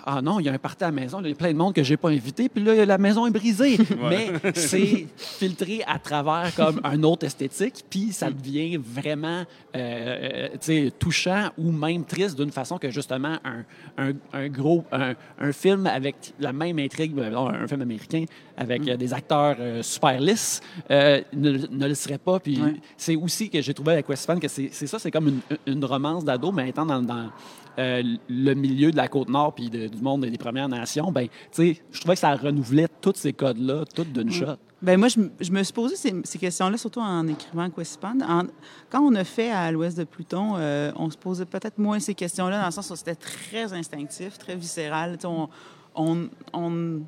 ah 0.06 0.22
non, 0.22 0.39
il 0.39 0.46
y 0.46 0.50
a 0.50 0.53
un 0.53 0.58
party 0.58 0.84
à 0.84 0.88
la 0.88 0.91
maison, 0.91 1.20
il 1.22 1.30
y 1.30 1.32
a 1.32 1.36
plein 1.36 1.51
de 1.51 1.58
monde 1.58 1.74
que 1.74 1.84
j'ai 1.84 1.98
pas 1.98 2.10
invité, 2.10 2.50
puis 2.50 2.63
là, 2.63 2.86
la 2.86 2.98
maison 2.98 3.25
est 3.25 3.32
brisée. 3.32 3.77
Mais 4.10 4.32
c'est 4.53 5.08
filtré 5.18 5.82
à 5.88 6.00
travers 6.00 6.53
comme 6.56 6.80
un 6.84 7.01
autre 7.03 7.25
esthétique, 7.25 7.84
puis 7.89 8.12
ça 8.12 8.30
devient 8.30 8.77
vraiment, 8.77 9.44
euh, 9.75 10.50
tu 10.53 10.58
sais, 10.62 10.94
touchant 10.98 11.50
ou 11.58 11.72
même 11.72 12.06
triste 12.06 12.38
d'une 12.39 12.51
façon 12.51 12.77
que, 12.77 12.89
justement, 12.89 13.38
un, 13.44 13.63
un, 13.98 14.13
un 14.34 14.48
gros, 14.50 14.84
un, 14.91 15.13
un 15.39 15.51
film 15.51 15.88
avec 15.88 16.34
la 16.39 16.53
même 16.53 16.80
intrigue, 16.80 17.13
ben, 17.13 17.34
un 17.36 17.68
film 17.68 17.82
américain, 17.82 18.25
avec 18.58 18.88
euh, 18.88 18.98
des 18.98 19.13
acteurs 19.13 19.56
euh, 19.60 19.82
super 19.82 20.20
lisses, 20.20 20.62
euh, 20.91 21.22
ne, 21.34 21.51
ne 21.68 21.88
le 21.88 21.96
serait 21.96 22.18
pas. 22.20 22.39
Puis 22.39 22.62
Ouais. 22.62 22.75
c'est 22.98 23.15
aussi 23.15 23.50
que 23.50 23.62
j'ai 23.62 23.74
trouvé 23.74 23.94
avec 23.94 24.08
Westphal 24.10 24.39
que 24.39 24.48
c'est 24.48 24.70
c'est 24.72 24.86
ça, 24.88 25.00
c'est 25.00 25.10
comme 25.10 25.27
une, 25.30 25.39
une 25.65 25.84
romance 25.86 26.24
d'ado, 26.24 26.51
mais 26.51 26.70
étant 26.70 26.86
dans, 26.86 27.01
dans, 27.01 27.30
euh, 27.79 28.03
le 28.29 28.53
milieu 28.53 28.91
de 28.91 28.97
la 28.97 29.07
côte 29.07 29.29
nord 29.29 29.53
puis 29.55 29.69
de- 29.69 29.87
du 29.87 30.01
monde 30.01 30.25
des 30.25 30.37
Premières 30.37 30.67
Nations, 30.69 31.11
ben, 31.11 31.27
tu 31.27 31.31
sais, 31.51 31.81
je 31.91 31.99
trouvais 31.99 32.15
que 32.15 32.19
ça 32.19 32.35
renouvelait 32.35 32.87
tous 33.01 33.13
ces 33.15 33.33
codes-là, 33.33 33.83
tout 33.95 34.03
d'une 34.03 34.31
shot. 34.31 34.57
Ben 34.81 34.97
moi, 34.99 35.09
je, 35.09 35.19
je 35.39 35.51
me 35.51 35.61
suis 35.63 35.73
posé 35.73 35.95
ces, 35.95 36.13
ces 36.23 36.37
questions-là, 36.39 36.75
surtout 36.77 37.01
en 37.01 37.27
écrivant 37.27 37.69
Questspan. 37.69 38.17
En- 38.27 38.47
quand 38.89 39.01
on 39.01 39.13
a 39.15 39.23
fait 39.23 39.51
à 39.51 39.71
l'ouest 39.71 39.95
de 39.97 40.03
Pluton, 40.03 40.53
euh, 40.57 40.91
on 40.95 41.09
se 41.09 41.17
posait 41.17 41.45
peut-être 41.45 41.77
moins 41.77 41.99
ces 41.99 42.15
questions-là, 42.15 42.59
dans 42.59 42.65
le 42.65 42.71
sens 42.71 42.89
où 42.89 42.95
c'était 42.95 43.15
très 43.15 43.71
instinctif, 43.73 44.37
très 44.39 44.55
viscéral. 44.55 45.17
On, 45.23 45.47
on, 45.95 46.27
on, 46.53 47.01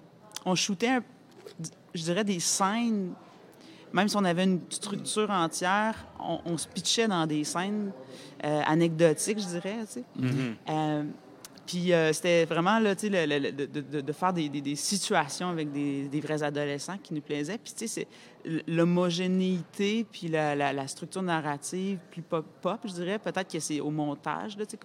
on 0.45 0.55
shootait, 0.55 0.99
je 1.95 2.03
dirais, 2.03 2.23
des 2.23 2.39
scènes 2.39 3.13
même 3.93 4.07
si 4.09 4.17
on 4.17 4.23
avait 4.25 4.43
une 4.43 4.59
structure 4.69 5.29
entière, 5.29 5.95
on, 6.19 6.39
on 6.45 6.57
se 6.57 6.67
pitchait 6.67 7.07
dans 7.07 7.25
des 7.27 7.43
scènes 7.43 7.91
euh, 8.43 8.61
anecdotiques, 8.65 9.39
je 9.39 9.45
dirais. 9.47 9.77
tu 9.85 9.93
sais. 9.93 10.03
Euh, 10.69 11.03
puis 11.65 11.93
euh, 11.93 12.11
c'était 12.11 12.43
vraiment 12.43 12.77
là, 12.79 12.93
tu 12.93 13.07
sais, 13.09 13.25
le- 13.25 13.39
le- 13.39 13.51
le- 13.51 13.51
de, 13.67 13.79
de- 13.81 14.01
de 14.01 14.11
faire 14.11 14.33
des, 14.33 14.49
des- 14.49 14.59
des 14.59 14.75
situations 14.75 15.47
avec 15.47 15.71
des, 15.71 16.09
des 16.09 16.19
vrais 16.19 16.43
adolescents 16.43 16.97
qui 17.01 17.13
nous 17.13 17.21
plaisaient. 17.21 17.57
Puis 17.57 17.71
tu 17.71 17.87
sais, 17.87 17.87
c'est 17.87 18.07
l'homogénéité 18.67 20.05
puis 20.11 20.27
la, 20.27 20.55
la- 20.55 20.73
la 20.73 20.87
structure 20.87 21.21
narrative 21.21 21.99
plus 22.11 22.21
pop, 22.21 22.45
pop 22.61 22.79
je 22.85 22.91
dirais. 22.93 23.19
Peut-être 23.19 23.51
que 23.51 23.59
c'est 23.59 23.79
au 23.79 23.89
montage 23.91 24.57
tu 24.57 24.63
sais, 24.67 24.77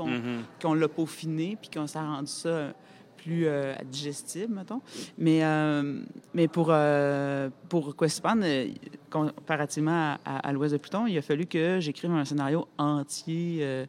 qu'on 0.63 0.75
l'a 0.75 0.89
peaufiné 0.89 1.57
puis 1.61 1.71
qu'on 1.71 1.87
s'est 1.87 1.99
rendu 1.99 2.31
ça 2.31 2.73
plus 3.19 3.47
euh, 3.47 3.75
digestible, 3.91 4.55
mettons. 4.55 4.81
Mais, 5.19 5.45
euh, 5.45 6.01
mais 6.35 6.49
pour, 6.49 6.69
euh, 6.71 7.51
pour 7.69 7.95
Questpan, 7.97 8.41
euh, 8.43 8.69
comparativement 9.11 10.15
à, 10.25 10.37
à- 10.37 10.49
à 10.49 10.53
l'Ouest 10.53 10.73
de 10.73 10.79
Pluton, 10.79 11.07
il 11.07 11.19
a 11.19 11.23
fallu 11.23 11.47
que 11.47 11.79
j'écrive 11.81 12.11
un 12.13 12.25
scénario 12.25 12.67
entier 12.79 13.59
euh, 13.63 13.87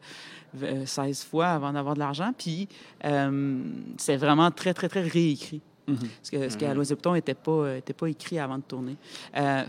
v- 0.53 0.85
16 0.85 1.23
fois 1.23 1.47
avant 1.47 1.71
d'avoir 1.73 1.93
de 1.93 1.99
l'argent. 1.99 2.31
Puis 2.37 2.67
c'est 3.97 4.17
vraiment 4.17 4.51
très, 4.51 4.73
très, 4.73 4.89
très 4.89 5.01
réécrit. 5.01 5.61
Ce 6.21 6.29
que- 6.31 6.49
ce 6.49 6.57
qu'à 6.57 6.73
l'Ouest 6.73 6.91
de 6.91 6.95
Pluton 6.95 7.13
n'était 7.13 7.33
pas, 7.33 7.75
était 7.77 7.93
pas 7.93 8.07
écrit 8.07 8.37
avant 8.39 8.57
de 8.57 8.63
tourner. 8.63 8.95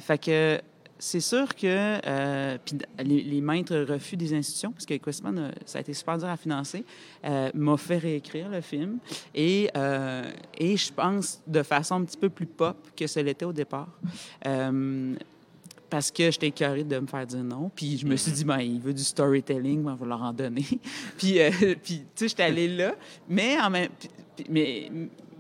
Fait 0.01 0.19
que 0.19 0.61
c'est 1.01 1.21
sûr 1.21 1.55
que 1.55 1.99
euh, 2.07 2.59
puis 2.65 2.79
les, 3.03 3.23
les 3.23 3.41
maintes 3.41 3.71
refus 3.71 4.17
des 4.17 4.35
institutions, 4.35 4.71
parce 4.71 4.87
que 4.87 4.95
Questman, 4.95 5.39
euh, 5.39 5.51
ça 5.65 5.79
a 5.79 5.81
été 5.81 5.95
super 5.95 6.19
dur 6.19 6.29
à 6.29 6.37
financer, 6.37 6.85
euh, 7.25 7.51
m'a 7.55 7.77
fait 7.77 7.97
réécrire 7.97 8.51
le 8.51 8.61
film. 8.61 8.99
Et, 9.35 9.71
euh, 9.77 10.31
et 10.59 10.77
je 10.77 10.93
pense 10.93 11.41
de 11.47 11.63
façon 11.63 11.97
un 11.97 12.05
petit 12.05 12.19
peu 12.19 12.29
plus 12.29 12.47
pop 12.47 12.77
que 12.95 13.07
ce 13.07 13.19
l'était 13.21 13.47
au 13.47 13.53
départ. 13.53 13.89
Parce 15.89 16.13
que 16.13 16.31
j'étais 16.31 16.49
écœurée 16.49 16.85
de 16.85 17.01
me 17.01 17.07
faire 17.09 17.27
dire 17.27 17.43
non. 17.43 17.69
Puis 17.75 17.99
je 17.99 18.07
me 18.07 18.15
suis 18.15 18.31
dit, 18.31 18.45
ben, 18.45 18.61
il 18.61 18.81
veut 18.81 18.95
du 18.95 19.03
storytelling, 19.03 19.83
ben, 19.83 19.93
on 19.93 19.97
va 19.97 20.07
leur 20.07 20.23
en 20.23 20.33
donner. 20.33 20.65
puis, 21.19 21.39
puis 21.83 21.97
tu 21.99 22.05
sais, 22.15 22.29
j'étais 22.29 22.45
allée 22.45 22.69
là. 22.69 22.95
Mais, 23.29 23.61
en 23.61 23.71
même, 23.71 23.89
mais, 24.49 24.89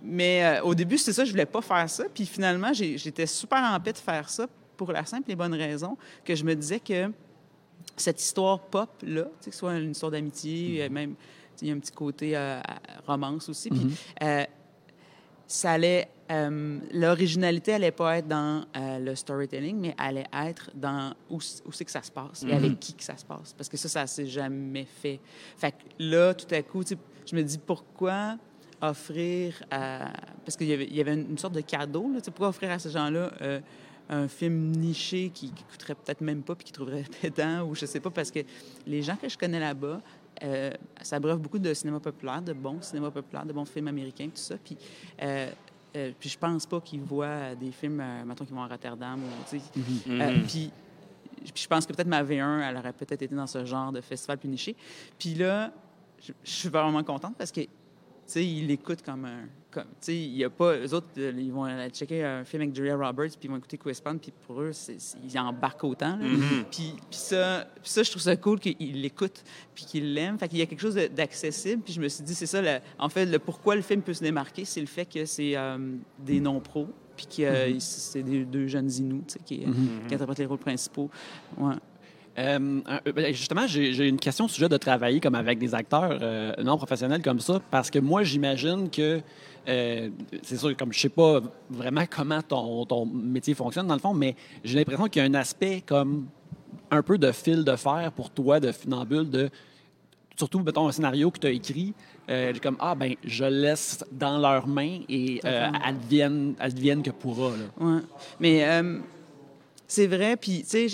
mais 0.02 0.58
au 0.64 0.74
début, 0.74 0.98
c'est 0.98 1.12
ça, 1.12 1.24
je 1.24 1.30
voulais 1.30 1.46
pas 1.46 1.60
faire 1.60 1.88
ça. 1.88 2.04
Puis 2.12 2.26
finalement, 2.26 2.72
j'étais 2.72 3.26
super 3.26 3.62
en 3.62 3.78
paix 3.78 3.92
de 3.92 3.98
faire 3.98 4.28
ça 4.28 4.48
pour 4.80 4.92
la 4.92 5.04
simple 5.04 5.30
et 5.30 5.36
bonne 5.36 5.52
raison 5.52 5.98
que 6.24 6.34
je 6.34 6.42
me 6.42 6.54
disais 6.54 6.80
que 6.80 7.12
cette 7.98 8.18
histoire 8.18 8.58
pop-là, 8.58 9.24
tu 9.24 9.30
sais, 9.40 9.50
que 9.50 9.54
ce 9.54 9.58
soit 9.58 9.76
une 9.76 9.90
histoire 9.90 10.10
d'amitié, 10.10 10.84
euh, 10.84 10.88
même, 10.88 11.16
il 11.60 11.68
y 11.68 11.70
a 11.70 11.74
un 11.74 11.78
petit 11.78 11.92
côté 11.92 12.34
euh, 12.34 12.58
romance 13.06 13.50
aussi. 13.50 13.68
Puis, 13.68 13.94
euh, 14.22 14.44
ça 15.46 15.72
allait. 15.72 16.08
euh, 16.30 16.78
L'originalité 16.94 17.74
allait 17.74 17.90
pas 17.90 18.16
être 18.16 18.28
dans 18.28 18.64
le 18.74 19.14
storytelling, 19.14 19.76
mais 19.76 19.94
allait 19.98 20.28
être 20.32 20.70
dans 20.74 21.12
où, 21.28 21.42
c'est 21.42 21.84
que 21.84 21.90
ça 21.90 22.02
se 22.02 22.10
passe 22.10 22.42
et 22.48 22.52
avec 22.54 22.80
qui 22.80 22.94
que 22.94 23.04
ça 23.04 23.18
se 23.18 23.24
passe. 23.26 23.52
Parce 23.52 23.68
que 23.68 23.76
ça, 23.76 23.90
ça 23.90 24.06
s'est 24.06 24.28
jamais 24.28 24.86
fait. 24.86 25.20
Fait 25.58 25.72
que 25.72 25.76
là, 25.98 26.32
tout 26.32 26.54
à 26.54 26.62
coup, 26.62 26.82
je 27.26 27.36
me 27.36 27.42
dis 27.42 27.58
pourquoi 27.58 28.38
offrir 28.80 29.62
à. 29.70 30.10
Parce 30.42 30.56
qu'il 30.56 30.68
y 30.68 30.72
avait, 30.72 30.86
il 30.86 30.96
y 30.96 31.02
avait 31.02 31.12
une, 31.12 31.36
sorte 31.36 31.52
de 31.54 31.60
cadeau, 31.60 32.10
là, 32.14 32.20
tu 32.20 32.24
sais, 32.24 32.30
pourquoi 32.30 32.48
offrir 32.48 32.70
à 32.70 32.78
ces 32.78 32.90
gens-là 32.90 33.30
un 34.10 34.28
film 34.28 34.72
niché 34.72 35.30
qui, 35.32 35.50
qui 35.52 35.64
coûterait 35.64 35.94
peut-être 35.94 36.20
même 36.20 36.42
pas 36.42 36.54
puis 36.54 36.66
qui 36.66 36.72
trouverait 36.72 37.04
pédant 37.22 37.62
ou 37.62 37.74
je 37.74 37.86
sais 37.86 38.00
pas, 38.00 38.10
parce 38.10 38.30
que 38.30 38.40
les 38.86 39.02
gens 39.02 39.16
que 39.16 39.28
je 39.28 39.38
connais 39.38 39.60
là-bas, 39.60 40.02
euh, 40.42 40.70
ça 41.00 41.18
breuve 41.20 41.38
beaucoup 41.38 41.58
de 41.58 41.72
cinéma 41.72 42.00
populaire, 42.00 42.42
de 42.42 42.52
bons 42.52 42.82
cinéma 42.82 43.10
populaire, 43.10 43.46
de 43.46 43.52
bons 43.52 43.64
films 43.64 43.88
américains, 43.88 44.26
tout 44.26 44.36
ça. 44.36 44.56
Puis, 44.62 44.76
euh, 45.22 45.50
euh, 45.96 46.12
puis 46.18 46.28
je 46.28 46.38
pense 46.38 46.66
pas 46.66 46.80
qu'ils 46.80 47.00
voient 47.00 47.54
des 47.54 47.72
films, 47.72 48.00
euh, 48.00 48.24
mettons, 48.24 48.44
qui 48.44 48.52
vont 48.52 48.62
à 48.62 48.68
Rotterdam. 48.68 49.20
Ou, 49.20 49.26
sais. 49.46 49.60
Euh, 50.08 50.38
puis, 50.46 50.70
puis 51.42 51.62
je 51.62 51.68
pense 51.68 51.86
que 51.86 51.92
peut-être 51.92 52.08
ma 52.08 52.22
V1, 52.22 52.68
elle 52.68 52.76
aurait 52.76 52.92
peut-être 52.92 53.22
été 53.22 53.34
dans 53.34 53.46
ce 53.46 53.64
genre 53.64 53.92
de 53.92 54.00
festival 54.00 54.38
plus 54.38 54.48
niché. 54.48 54.76
Puis 55.18 55.34
là, 55.34 55.72
je, 56.22 56.32
je 56.44 56.50
suis 56.50 56.68
vraiment 56.68 57.02
contente 57.02 57.34
parce 57.36 57.50
que, 57.50 57.62
sais, 58.32 58.44
ils 58.46 58.66
l'écoutent 58.66 59.02
comme 59.02 59.24
un... 59.24 59.44
Comme, 59.70 59.84
sais, 60.00 60.16
il 60.16 60.36
y 60.36 60.42
a 60.44 60.50
pas... 60.50 60.76
Eux 60.78 60.94
autres, 60.94 61.06
euh, 61.18 61.32
ils 61.36 61.52
vont 61.52 61.62
aller 61.64 61.90
checker 61.90 62.24
un 62.24 62.44
film 62.44 62.62
avec 62.62 62.74
Julia 62.74 62.96
Roberts, 62.96 63.30
puis 63.30 63.44
ils 63.44 63.50
vont 63.50 63.56
écouter 63.56 63.78
Quispan, 63.78 64.18
puis 64.18 64.32
pour 64.46 64.60
eux, 64.62 64.72
c'est- 64.72 64.98
c'est- 65.00 65.18
ils 65.22 65.38
embarquent 65.38 65.84
autant. 65.84 66.16
là. 66.16 66.24
Puis, 66.70 66.92
puis 66.92 67.18
ça, 67.18 67.68
puis 67.80 67.88
ça, 67.90 68.02
je 68.02 68.10
trouve 68.10 68.22
ça 68.22 68.36
cool 68.36 68.58
qu'ils 68.58 69.00
l'écoutent, 69.00 69.44
puis 69.74 69.84
qu'ils 69.84 70.12
l'aiment. 70.12 70.38
Fait 70.38 70.48
qu'il 70.48 70.58
y 70.58 70.62
a 70.62 70.66
quelque 70.66 70.80
chose 70.80 70.96
d'accessible. 71.14 71.82
Puis 71.84 71.92
je 71.92 72.00
me 72.00 72.08
suis 72.08 72.24
dit, 72.24 72.34
c'est 72.34 72.46
ça, 72.46 72.60
en 72.98 73.08
fait, 73.08 73.26
le 73.26 73.38
pourquoi 73.38 73.76
le 73.76 73.82
film 73.82 74.02
peut 74.02 74.14
se 74.14 74.22
démarquer, 74.24 74.64
c'est 74.64 74.80
le 74.80 74.86
fait 74.88 75.04
que 75.06 75.24
c'est 75.24 75.56
euh, 75.56 75.78
des 76.18 76.40
non-pros, 76.40 76.88
puis 77.16 77.26
que 77.26 77.42
euh, 77.42 77.78
c'est 77.78 78.22
des 78.24 78.44
deux 78.44 78.66
jeunes 78.66 78.90
Inuits, 78.90 79.22
sais, 79.28 79.38
qui, 79.44 79.60
qui 80.08 80.14
interprètent 80.14 80.38
les 80.40 80.46
rôles 80.46 80.58
principaux. 80.58 81.10
Ouais. 81.58 81.74
Euh, 82.38 82.80
euh, 82.88 83.12
ben, 83.12 83.34
justement, 83.34 83.66
j'ai 83.66 84.08
une 84.08 84.18
question 84.18 84.44
au 84.44 84.48
sujet 84.48 84.68
de 84.68 84.76
travailler 84.76 85.20
comme 85.20 85.34
avec 85.34 85.58
des 85.58 85.74
acteurs 85.74 86.18
euh, 86.20 86.54
non 86.62 86.76
professionnels 86.76 87.22
comme 87.22 87.40
ça, 87.40 87.60
parce 87.70 87.90
que 87.90 87.98
moi, 87.98 88.22
j'imagine 88.22 88.88
que 88.88 89.20
euh, 89.68 90.08
c'est 90.42 90.56
sûr, 90.56 90.76
comme 90.76 90.92
je 90.92 91.00
sais 91.00 91.08
pas 91.08 91.40
vraiment 91.68 92.04
comment 92.08 92.40
ton, 92.42 92.86
ton 92.86 93.04
métier 93.06 93.54
fonctionne 93.54 93.86
dans 93.86 93.94
le 93.94 94.00
fond, 94.00 94.14
mais 94.14 94.34
j'ai 94.64 94.78
l'impression 94.78 95.06
qu'il 95.06 95.22
y 95.22 95.24
a 95.24 95.28
un 95.28 95.34
aspect 95.34 95.82
comme 95.84 96.28
un 96.90 97.02
peu 97.02 97.18
de 97.18 97.30
fil 97.32 97.64
de 97.64 97.76
fer 97.76 98.10
pour 98.12 98.30
toi 98.30 98.58
de 98.58 98.72
funambule 98.72 99.28
de 99.28 99.50
surtout 100.36 100.60
mettons 100.60 100.88
un 100.88 100.92
scénario 100.92 101.30
que 101.30 101.38
tu 101.38 101.46
as 101.46 101.50
écrit 101.50 101.94
euh, 102.30 102.52
comme 102.62 102.76
ah 102.80 102.94
ben 102.94 103.14
je 103.24 103.44
laisse 103.44 104.04
dans 104.10 104.38
leurs 104.38 104.66
mains 104.66 105.00
et 105.08 105.40
euh, 105.44 105.68
advienne 105.84 106.54
advienne 106.58 107.02
que 107.02 107.10
pourra 107.10 107.50
là. 107.50 107.86
Ouais. 107.86 108.00
Mais 108.40 108.64
euh, 108.64 108.98
c'est 109.90 110.06
vrai, 110.06 110.36
puis 110.36 110.64
tu 110.68 110.88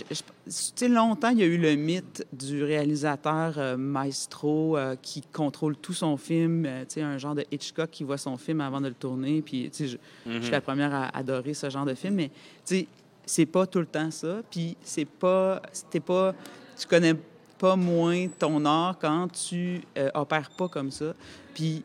sais, 0.49 0.89
longtemps, 0.89 1.29
il 1.29 1.39
y 1.39 1.43
a 1.43 1.47
eu 1.47 1.59
le 1.59 1.75
mythe 1.75 2.27
du 2.33 2.65
réalisateur 2.65 3.59
euh, 3.59 3.77
maestro 3.77 4.79
euh, 4.79 4.97
qui 5.03 5.21
contrôle 5.21 5.77
tout 5.77 5.93
son 5.93 6.17
film, 6.17 6.65
euh, 6.65 6.81
tu 6.89 6.95
sais, 6.95 7.03
un 7.03 7.19
genre 7.19 7.35
de 7.35 7.45
Hitchcock 7.53 7.91
qui 7.91 8.05
voit 8.05 8.17
son 8.17 8.39
film 8.39 8.63
avant 8.63 8.81
de 8.81 8.89
le 8.89 8.95
tourner, 8.95 9.43
puis 9.43 9.69
tu 9.71 9.87
sais, 9.87 9.99
je, 10.25 10.31
je 10.33 10.41
suis 10.41 10.51
la 10.51 10.63
première 10.63 10.95
à 10.95 11.15
adorer 11.15 11.53
ce 11.53 11.69
genre 11.69 11.85
de 11.85 11.93
film, 11.93 12.15
mais 12.15 12.29
tu 12.65 12.77
sais, 12.77 12.87
c'est 13.27 13.45
pas 13.45 13.67
tout 13.67 13.81
le 13.81 13.87
temps 13.87 14.11
ça, 14.11 14.41
puis 14.51 14.79
c'est 14.83 15.05
pas, 15.05 15.61
c'était 15.73 16.01
pas, 16.01 16.35
tu 16.79 16.87
connais 16.87 17.17
pas 17.59 17.77
moins 17.77 18.29
ton 18.29 18.65
art 18.65 18.97
quand 18.99 19.29
tu 19.29 19.83
euh, 19.99 20.11
opères 20.15 20.49
pas 20.57 20.69
comme 20.69 20.91
ça, 20.91 21.15
puis 21.53 21.85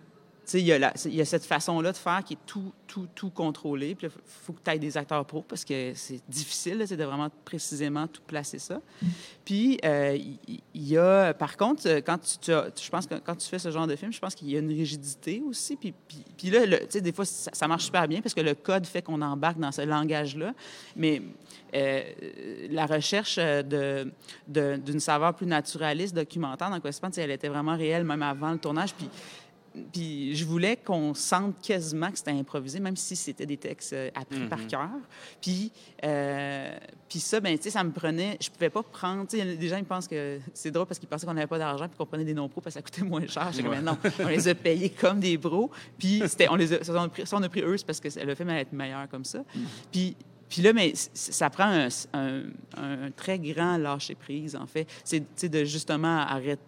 il 0.54 0.66
y, 0.66 0.74
a 1.22 1.26
cette 1.26 1.46
façon-là 1.46 1.92
de 1.92 1.98
faire 1.98 2.24
qui 2.24 2.34
est 2.34 2.46
tout, 2.46 2.74
tout, 2.88 3.08
tout 3.14 3.30
contrôlé. 3.30 3.96
Puis 3.96 4.08
il 4.08 4.12
faut 4.26 4.54
que 4.54 4.60
tu 4.64 4.72
aies 4.72 4.80
des 4.80 4.98
acteurs 4.98 5.26
pros 5.26 5.44
parce 5.48 5.64
que 5.64 5.94
c'est 5.96 6.22
difficile, 6.28 6.80
de 6.80 7.04
vraiment 7.04 7.30
précisément 7.46 8.08
tout 8.08 8.22
placer 8.26 8.60
ça. 8.60 8.82
Puis 9.46 9.80
euh, 9.86 10.18
il 10.48 10.88
y, 10.88 10.98
a, 10.98 11.34
par 11.34 11.58
contre, 11.58 11.88
euh, 11.88 12.02
quand 12.02 12.18
tu, 12.18 12.52
je 12.52 12.90
pense 12.90 13.08
quand 13.08 13.36
tu 13.36 13.48
fais 13.48 13.60
ce 13.60 13.72
genre 13.72 13.88
de 13.88 13.96
film, 13.96 14.12
je 14.12 14.20
pense 14.20 14.36
qu'il 14.36 14.50
y 14.50 14.56
a 14.56 14.60
une 14.60 14.70
rigidité 14.70 15.42
aussi. 15.48 15.76
Puis, 15.76 15.94
puis, 16.38 16.50
là, 16.50 16.66
tu 16.66 16.86
sais, 16.90 17.02
des 17.02 17.14
fois, 17.14 17.26
ça, 17.26 17.52
ça 17.54 17.68
marche 17.68 17.86
super 17.86 18.08
bien 18.08 18.22
parce 18.22 18.34
que 18.34 18.42
le 18.42 18.56
code 18.56 18.86
fait 18.86 19.02
qu'on 19.02 19.22
embarque 19.22 19.60
dans 19.60 19.72
ce 19.72 19.82
langage-là. 19.82 20.54
Mais 20.96 21.22
euh, 21.74 22.02
la 22.70 22.86
recherche 22.86 23.38
de, 23.38 24.12
d'une 24.48 25.00
saveur 25.00 25.34
plus 25.34 25.46
naturaliste, 25.48 26.16
documentaire 26.16 26.70
dans 26.70 26.92
sais, 26.92 27.22
elle 27.22 27.32
était 27.32 27.48
vraiment 27.48 27.78
réelle 27.78 28.04
même 28.04 28.24
avant 28.24 28.52
le 28.52 28.58
tournage. 28.58 28.94
Puis 28.94 29.10
puis 29.94 30.36
je 30.36 30.46
voulais 30.46 30.76
qu'on 30.76 31.14
sente 31.14 31.62
quasiment 31.62 32.12
que 32.12 32.18
c'était 32.18 32.32
improvisé, 32.32 32.80
même 32.80 32.98
si 32.98 33.16
c'était 33.16 33.46
des 33.46 33.58
textes 33.58 33.94
euh, 33.94 34.10
appris 34.14 34.48
par 34.48 34.68
cœur. 34.68 34.90
Puis, 35.42 35.72
euh, 36.04 36.78
puis 37.08 37.20
ça, 37.20 37.40
ben, 37.40 37.56
tu 37.58 37.64
sais, 37.64 37.70
ça 37.70 37.84
me 37.84 37.92
prenait... 37.92 38.38
Je 38.42 38.50
pouvais 38.50 38.70
pas 38.70 38.84
prendre... 38.84 39.28
Tu 39.28 39.38
sais, 39.38 39.56
des 39.56 39.68
gens, 39.68 39.78
ils 39.78 39.86
pensent 39.86 40.08
que... 40.08 40.40
C'est 40.54 40.72
drôle 40.72 40.88
parce 40.88 41.00
qu'ils 41.00 41.08
pensaient 41.08 41.26
qu'on 41.26 41.34
n'avait 41.34 41.48
pas 41.48 41.58
d'argent 41.58 41.88
puis 41.88 41.98
qu'on 41.98 42.06
prenait 42.06 42.26
des 42.26 42.34
non-pros 42.34 42.60
parce 42.62 42.76
que 42.76 42.80
ça 42.80 42.84
coûtait 42.84 43.04
moins 43.04 43.26
cher. 43.28 43.50
J'étais 43.54 43.70
comme, 43.70 43.80
non, 43.80 43.98
on 44.20 44.28
les 44.28 44.48
a 44.48 44.56
payés 44.56 44.90
comme 44.90 45.20
des 45.20 45.38
bros. 45.38 45.72
Puis 45.98 46.22
c'était, 46.28 46.50
on 46.50 46.56
les 46.56 46.74
a, 46.74 46.84
ça, 46.84 46.94
on 46.94 47.04
a 47.04 47.10
pris, 47.10 47.26
ça, 47.26 47.38
on 47.38 47.44
a 47.44 47.50
pris 47.50 47.62
eux, 47.62 47.78
c'est 47.78 47.86
parce 47.86 48.00
que 48.00 48.10
le 48.20 48.36
film 48.36 48.50
allait 48.50 48.62
être 48.62 48.74
meilleur 48.74 49.08
comme 49.10 49.26
ça. 49.26 49.44
Puis... 49.92 50.16
Puis 50.50 50.62
là, 50.62 50.74
mais 50.74 50.92
ça 51.14 51.50
prend 51.50 51.64
un, 51.64 51.88
un- 52.14 52.44
un 52.76 53.10
très 53.16 53.40
grand 53.40 53.78
lâcher-prise, 53.78 54.58
en 54.58 54.68
fait. 54.68 54.86
C'est 55.06 55.48
de 55.48 55.64
justement 55.64 56.18
arrêter, 56.18 56.60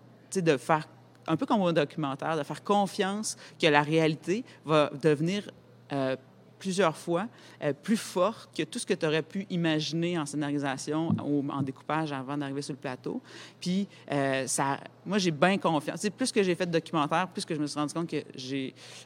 de 0.42 0.56
faire 0.56 0.88
un 1.28 1.38
peu 1.38 1.46
comme 1.46 1.62
au 1.62 1.72
documentaire, 1.72 2.38
de 2.38 2.44
faire 2.44 2.64
confiance 2.64 3.38
que 3.60 3.68
la 3.68 3.82
réalité 3.82 4.44
va 4.66 4.90
devenir 5.02 5.50
euh, 5.92 6.16
plusieurs 6.60 6.96
fois 6.96 7.28
euh, 7.62 7.74
plus 7.74 7.98
forte 7.98 8.50
que 8.56 8.64
tout 8.64 8.80
ce 8.80 8.86
que 8.86 8.94
tu 8.94 9.06
aurais 9.06 9.22
pu 9.22 9.46
imaginer 9.50 10.18
en 10.18 10.26
scénarisation 10.26 11.10
ou 11.26 11.46
en 11.52 11.62
découpage 11.62 12.14
avant 12.14 12.38
d'arriver 12.38 12.62
sur 12.62 12.74
le 12.74 12.80
plateau. 12.80 13.22
Puis, 13.60 13.86
euh, 14.10 14.48
ça, 14.48 14.80
moi, 15.06 15.18
j'ai 15.18 15.32
bien 15.32 15.58
confiance. 15.58 16.08
Plus 16.16 16.32
que 16.32 16.42
j'ai 16.42 16.56
fait 16.56 16.66
de 16.66 16.72
documentaire, 16.72 17.28
plus 17.28 17.44
que 17.44 17.54
je 17.54 17.60
me 17.60 17.68
suis 17.68 17.78
rendu 17.78 17.94
compte 17.94 18.10
que, 18.10 18.24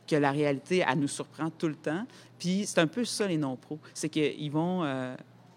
que 0.08 0.16
la 0.16 0.32
réalité, 0.32 0.86
elle 0.88 1.00
nous 1.00 1.08
surprend 1.08 1.50
tout 1.50 1.68
le 1.68 1.76
temps. 1.76 2.06
Puis, 2.38 2.66
c'est 2.68 2.80
un 2.80 2.86
peu 2.86 3.04
ça, 3.04 3.28
les 3.28 3.38
non-pros. 3.38 3.80
C'est 3.94 4.10
qu'ils 4.10 4.52
vont... 4.52 4.84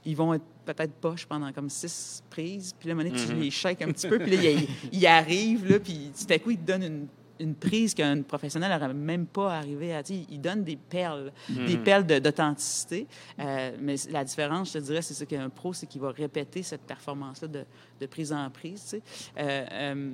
ils 0.05 0.17
vont 0.17 0.35
être 0.35 0.45
peut-être 0.65 0.93
poches 0.95 1.27
pendant 1.27 1.53
comme 1.53 1.69
six 1.69 2.23
prises. 2.31 2.75
Puis 2.79 2.89
là, 2.89 2.93
un 2.95 2.97
moment 2.99 3.09
donné, 3.11 3.21
tu 3.27 3.33
les 3.35 3.51
shakes 3.51 3.83
un 3.83 3.89
petit 3.93 4.09
peu. 4.09 4.19
Puis 4.19 4.37
là, 4.37 4.51
ils, 4.51 4.69
ils 4.93 5.07
arrivent, 5.07 5.69
là, 5.71 5.79
puis 5.81 6.11
tout 6.17 6.33
à 6.33 6.39
coup, 6.39 6.51
ils 6.53 6.59
te 6.59 6.67
donnent 6.67 6.83
une 6.85 7.07
une 7.43 7.55
prise 7.55 7.95
qu'un 7.95 8.21
professionnel 8.21 8.71
n'aurait 8.71 8.93
même 8.93 9.25
pas 9.25 9.55
arrivé 9.57 9.95
à... 9.95 10.03
tu 10.03 10.13
sais, 10.13 10.27
Il 10.29 10.43
donne 10.43 10.63
des 10.63 10.77
perles, 10.77 11.33
des 11.49 11.79
Mhm. 11.79 11.83
perles 11.85 12.07
de- 12.07 12.19
d'authenticité. 12.19 13.07
Euh, 13.39 13.71
mais 13.81 13.95
la 14.11 14.25
différence, 14.25 14.69
je 14.69 14.73
te 14.75 14.79
dirais, 14.85 15.01
c'est 15.01 15.15
ce 15.15 15.25
qu'un 15.25 15.49
pro, 15.49 15.73
c'est 15.73 15.87
qu'il 15.87 16.03
va 16.03 16.11
répéter 16.11 16.63
cette 16.63 16.83
performance-là 16.83 17.49
de, 17.49 17.65
de 18.01 18.07
prise 18.07 18.33
en 18.33 18.49
prise. 18.51 18.83
tu 18.83 18.89
sais. 18.89 19.03
Euh, 19.39 19.67
euh, 19.73 20.11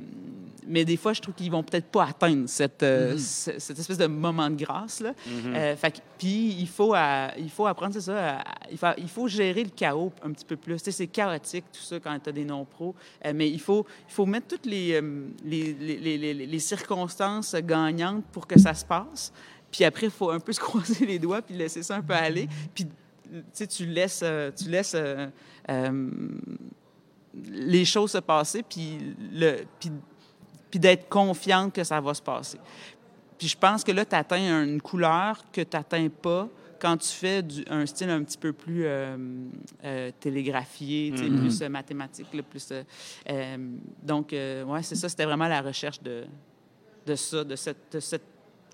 mais 0.67 0.85
des 0.85 0.97
fois, 0.97 1.13
je 1.13 1.21
trouve 1.23 1.35
qu'ils 1.35 1.51
vont 1.51 1.63
peut-être 1.63 1.87
pas 1.87 2.05
atteindre 2.07 2.49
cette, 2.49 2.83
euh, 2.83 3.17
ce- 3.17 3.59
cette 3.59 3.79
espèce 3.79 3.99
de 3.99 4.07
moment 4.07 4.51
de 4.51 4.57
grâce. 4.57 5.01
Là. 5.01 5.13
Fait 5.77 5.93
que- 5.93 5.99
puis 6.19 6.57
il 6.59 6.67
faut, 6.69 6.93
à- 6.95 7.31
il 7.39 7.49
faut 7.51 7.67
apprendre, 7.67 7.95
c'est 7.95 8.01
ça, 8.01 8.39
à- 8.41 8.45
il, 8.71 8.77
faut, 8.79 8.87
il 8.99 9.09
faut 9.09 9.29
gérer 9.29 9.63
le 9.65 9.71
chaos 9.71 10.13
un 10.23 10.33
petit 10.33 10.45
peu 10.45 10.57
plus. 10.57 10.77
Tu 10.79 10.85
sais, 10.85 10.91
c'est 10.93 11.07
chaotique, 11.07 11.65
tout 11.73 11.81
ça, 11.83 12.01
quand 12.01 12.19
tu 12.19 12.29
as 12.29 12.33
des 12.33 12.45
non-pros. 12.45 12.95
Mais 13.35 13.49
il 13.49 13.61
faut, 13.61 13.87
il 14.09 14.13
faut 14.13 14.27
mettre 14.27 14.49
toutes 14.49 14.67
les, 14.67 15.01
les, 15.45 15.73
les, 15.75 15.97
les- 15.99 16.19
les- 16.35 16.47
les 16.47 16.59
circonstances 16.59 17.55
gagnantes 17.55 18.25
pour 18.33 18.47
que 18.47 18.59
ça 18.59 18.75
se 18.75 18.85
passe. 18.85 19.33
Puis 19.71 19.85
après, 19.85 20.07
il 20.07 20.13
faut 20.13 20.31
un 20.31 20.41
peu 20.41 20.53
se 20.53 20.61
croiser 20.67 21.07
les 21.07 21.19
doigts 21.19 21.43
puis 21.43 21.55
laisser 21.55 21.83
ça 21.83 21.97
un 21.97 22.03
peu 22.03 22.15
aller. 22.15 22.49
Puis 22.75 22.87
tu 23.69 23.87
laisses, 23.87 24.25
tu 24.57 24.69
laisses 24.71 24.95
euh, 24.95 25.27
euh, 25.69 26.11
les 27.51 27.85
choses 27.85 28.13
se 28.13 28.19
passer, 28.19 28.63
puis, 28.63 28.99
le, 29.33 29.65
puis, 29.81 29.91
puis 30.71 30.79
d'être 30.81 31.09
confiante 31.09 31.73
que 31.75 31.85
ça 31.85 32.01
va 32.01 32.15
se 32.15 32.23
passer. 32.23 32.59
Puis 33.39 33.49
je 33.49 33.57
pense 33.59 33.85
que 33.85 33.93
là, 33.93 34.05
tu 34.05 34.15
atteins 34.15 34.65
une 34.65 34.81
couleur 34.81 35.45
que 35.53 35.61
tu 35.61 35.77
n'atteins 35.77 36.09
pas 36.09 36.49
quand 36.79 36.97
tu 36.99 37.09
fais 37.09 37.43
du- 37.43 37.65
un 37.71 37.85
style 37.87 38.11
un 38.11 38.23
petit 38.23 38.39
peu 38.39 38.53
plus 38.53 38.85
euh, 38.87 39.17
euh, 39.85 40.11
télégraphié, 40.21 41.11
Mhm. 41.11 41.41
plus 41.41 41.63
euh, 41.63 41.69
mathématique. 41.69 42.33
là, 42.35 42.43
plus, 42.43 42.69
donc, 44.03 44.33
ouais, 44.33 44.83
c'est 44.83 44.95
ça, 44.95 45.09
c'était 45.09 45.25
vraiment 45.25 45.49
la 45.49 45.61
recherche 45.63 46.01
de, 46.03 46.25
de 47.07 47.15
ça, 47.15 47.45
de 47.45 47.57
cette, 47.57 47.93
de 47.93 48.01
cette 48.01 48.25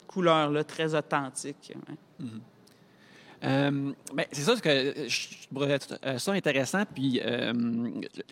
couleur-là 0.07 0.64
très 0.64 0.95
authentique. 0.95 1.73
ouais. 1.88 2.26
Euh, 3.44 3.92
ben, 4.14 4.25
c'est 4.30 4.42
ça 4.42 4.54
que 4.56 4.94
je 5.08 5.46
trouverais 5.50 5.78
euh, 6.06 6.18
ça 6.18 6.32
intéressant. 6.32 6.84
Puis, 6.94 7.20
euh, 7.25 7.52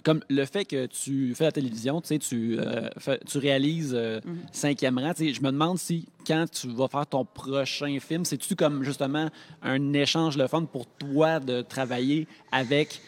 comme 0.05 0.21
le 0.29 0.45
fait 0.45 0.65
que 0.65 0.87
tu 0.87 1.35
fais 1.35 1.45
la 1.45 1.53
télévision, 1.53 2.01
tu 2.01 2.09
sais, 2.09 2.19
tu, 2.19 2.59
euh, 2.61 2.89
fais- 2.99 3.19
tu 3.27 3.39
réalises 3.39 3.93
euh, 3.95 4.21
Mhm. 4.25 4.39
cinquième 4.53 4.99
rang. 4.99 5.13
tu 5.13 5.27
sais, 5.29 5.35
Je 5.35 5.41
me 5.43 5.51
demande 5.51 5.79
si 5.79 6.07
quand 6.27 6.47
tu 6.51 6.69
vas 6.69 6.87
faire 6.89 7.07
ton 7.07 7.25
prochain 7.25 7.99
film, 8.01 8.25
c'est-tu 8.25 8.55
comme 8.55 8.85
justement 8.85 9.29
un 9.63 9.93
échange 9.95 10.37
le 10.39 10.47
fun 10.47 10.65
pour 10.65 10.87
toi 10.87 11.41
de 11.41 11.63
travailler 11.63 12.27
avec, 12.53 13.01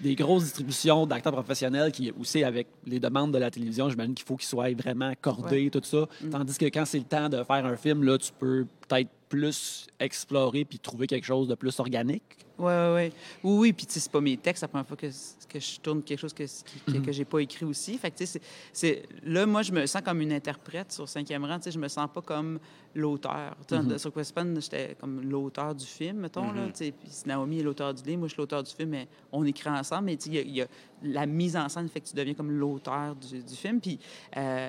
des 0.00 0.14
grosses 0.14 0.44
distributions 0.44 1.06
d'acteurs 1.06 1.32
professionnels 1.32 1.90
qui 1.90 2.10
aussi 2.20 2.44
avec 2.44 2.66
les 2.86 3.00
demandes 3.00 3.32
de 3.32 3.38
la 3.38 3.50
télévision, 3.50 3.88
j'imagine 3.88 4.14
qu'il 4.14 4.26
faut 4.26 4.36
qu'ils 4.36 4.46
soient 4.46 4.70
vraiment 4.74 5.08
accordés, 5.08 5.70
tout 5.70 5.80
ça. 5.82 6.06
Tandis 6.30 6.56
que 6.58 6.66
quand 6.66 6.84
c'est 6.84 6.98
le 6.98 7.04
temps 7.04 7.28
de 7.30 7.42
faire 7.42 7.64
un 7.66 7.76
film, 7.76 8.04
là, 8.04 8.18
tu 8.18 8.30
peux 8.38 8.66
peut-être 8.86 9.08
plus 9.28 9.86
explorer 10.00 10.64
puis 10.64 10.78
trouver 10.78 11.06
quelque 11.06 11.24
chose 11.24 11.48
de 11.48 11.54
plus 11.54 11.78
organique? 11.80 12.22
Oui, 12.58 12.72
oui, 12.72 12.94
oui. 12.94 13.12
Oui, 13.44 13.58
oui. 13.58 13.72
Puis, 13.72 13.86
tu 13.86 13.92
sais, 13.92 14.00
c'est 14.00 14.10
pas 14.10 14.20
mes 14.20 14.36
textes. 14.36 14.60
C'est 14.60 14.64
la 14.64 14.68
première 14.68 14.86
fois 14.86 14.96
que, 14.96 15.06
que 15.06 15.60
je 15.60 15.78
tourne 15.80 16.02
quelque 16.02 16.18
chose 16.18 16.32
que, 16.34 16.42
que, 16.90 16.98
que 16.98 17.12
j'ai 17.12 17.24
pas 17.24 17.38
écrit 17.40 17.64
aussi. 17.64 17.96
Fait 17.98 18.10
que, 18.10 18.16
tu 18.18 18.26
sais, 18.26 18.40
c'est- 18.72 19.02
là, 19.22 19.46
moi, 19.46 19.62
je 19.62 19.70
me 19.70 19.86
sens 19.86 20.02
comme 20.02 20.20
une 20.20 20.32
interprète 20.32 20.90
sur 20.90 21.08
cinquième 21.08 21.44
rang. 21.44 21.58
Tu 21.58 21.64
sais, 21.64 21.70
je 21.70 21.78
me 21.78 21.86
sens 21.86 22.08
pas 22.12 22.20
comme 22.20 22.58
l'auteur. 22.96 23.54
Tu 23.68 23.76
sais, 23.76 23.98
Sur 23.98 24.12
Questpan, 24.12 24.54
j'étais 24.60 24.96
comme 24.98 25.20
l'auteur 25.22 25.72
du 25.74 25.86
film, 25.86 26.18
mettons, 26.18 26.50
là. 26.52 26.66
Tu 26.72 26.84
sais, 26.86 26.92
puis 26.92 27.08
Naomi 27.26 27.60
est 27.60 27.62
l'auteur 27.62 27.94
du 27.94 28.02
livre, 28.02 28.18
moi, 28.18 28.28
je 28.28 28.32
suis 28.32 28.40
l'auteur 28.40 28.62
du 28.64 28.72
film, 28.74 28.88
mais 28.90 29.08
on 29.30 29.44
écrit 29.44 29.70
ensemble. 29.70 30.06
Mais, 30.06 30.16
tu 30.16 30.24
sais, 30.24 30.30
il 30.30 30.34
y 30.34 30.38
a- 30.38 30.42
il 30.42 30.56
y, 30.56 30.62
a 30.62 30.66
la 31.02 31.26
mise 31.26 31.56
en 31.56 31.68
scène 31.68 31.88
fait 31.88 32.00
que 32.00 32.08
tu 32.08 32.16
deviens 32.16 32.34
comme 32.34 32.50
l'auteur 32.50 33.14
du, 33.14 33.42
du 33.44 33.54
film. 33.54 33.80
Puis, 33.80 34.00
euh, 34.36 34.68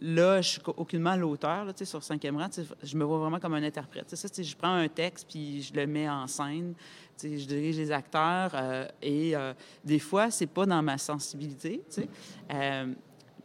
là, 0.00 0.40
je 0.40 0.48
suis 0.50 0.60
aucunement 0.76 1.16
l'auteur, 1.16 1.64
là, 1.64 1.72
sur 1.84 2.02
cinquième 2.02 2.36
rang. 2.36 2.48
Je 2.82 2.96
me 2.96 3.04
vois 3.04 3.18
vraiment 3.18 3.38
comme 3.38 3.54
un 3.54 3.62
interprète. 3.62 4.14
Ça, 4.14 4.28
je 4.42 4.56
prends 4.56 4.74
un 4.74 4.88
texte, 4.88 5.26
puis 5.28 5.62
je 5.62 5.74
le 5.74 5.86
mets 5.86 6.08
en 6.08 6.26
scène. 6.26 6.74
Je 7.22 7.44
dirige 7.46 7.76
les 7.76 7.90
acteurs. 7.90 8.52
euh, 8.54 8.86
et 9.02 9.36
euh, 9.36 9.54
des 9.84 9.98
fois, 9.98 10.30
c'est 10.30 10.46
pas 10.46 10.66
dans 10.66 10.82
ma 10.82 10.98
sensibilité. 10.98 11.82
Euh, 12.52 12.92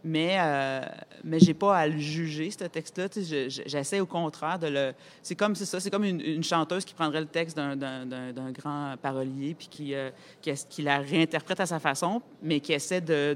mais 0.04 0.38
euh, 0.40 0.82
mais 1.24 1.40
j'ai 1.40 1.54
pas 1.54 1.78
à 1.78 1.88
le 1.88 1.98
juger 1.98 2.50
ce 2.52 2.64
texte-là. 2.66 3.08
je- 3.16 3.50
je- 3.50 3.62
J'essaie 3.66 4.00
au 4.00 4.06
contraire 4.06 4.58
de 4.60 4.68
le. 4.68 4.94
C'est 5.22 5.36
comme 5.36 5.56
ça, 5.56 5.80
comme 5.92 6.04
une, 6.04 6.20
chanteuse 6.44 6.84
qui 6.86 6.94
prendrait 6.94 7.22
le 7.22 7.28
texte 7.28 7.56
d'un- 7.58 7.76
grand 8.52 8.96
parolier 9.02 9.54
puis 9.54 9.68
qui, 9.70 9.94
euh, 9.96 10.10
qui, 10.42 10.52
qui 10.70 10.82
la 10.82 11.00
réinterprète 11.00 11.60
à 11.60 11.66
sa 11.66 11.80
façon, 11.80 12.22
mais 12.42 12.60
qui 12.60 12.74
essaie 12.74 13.02
de- 13.02 13.34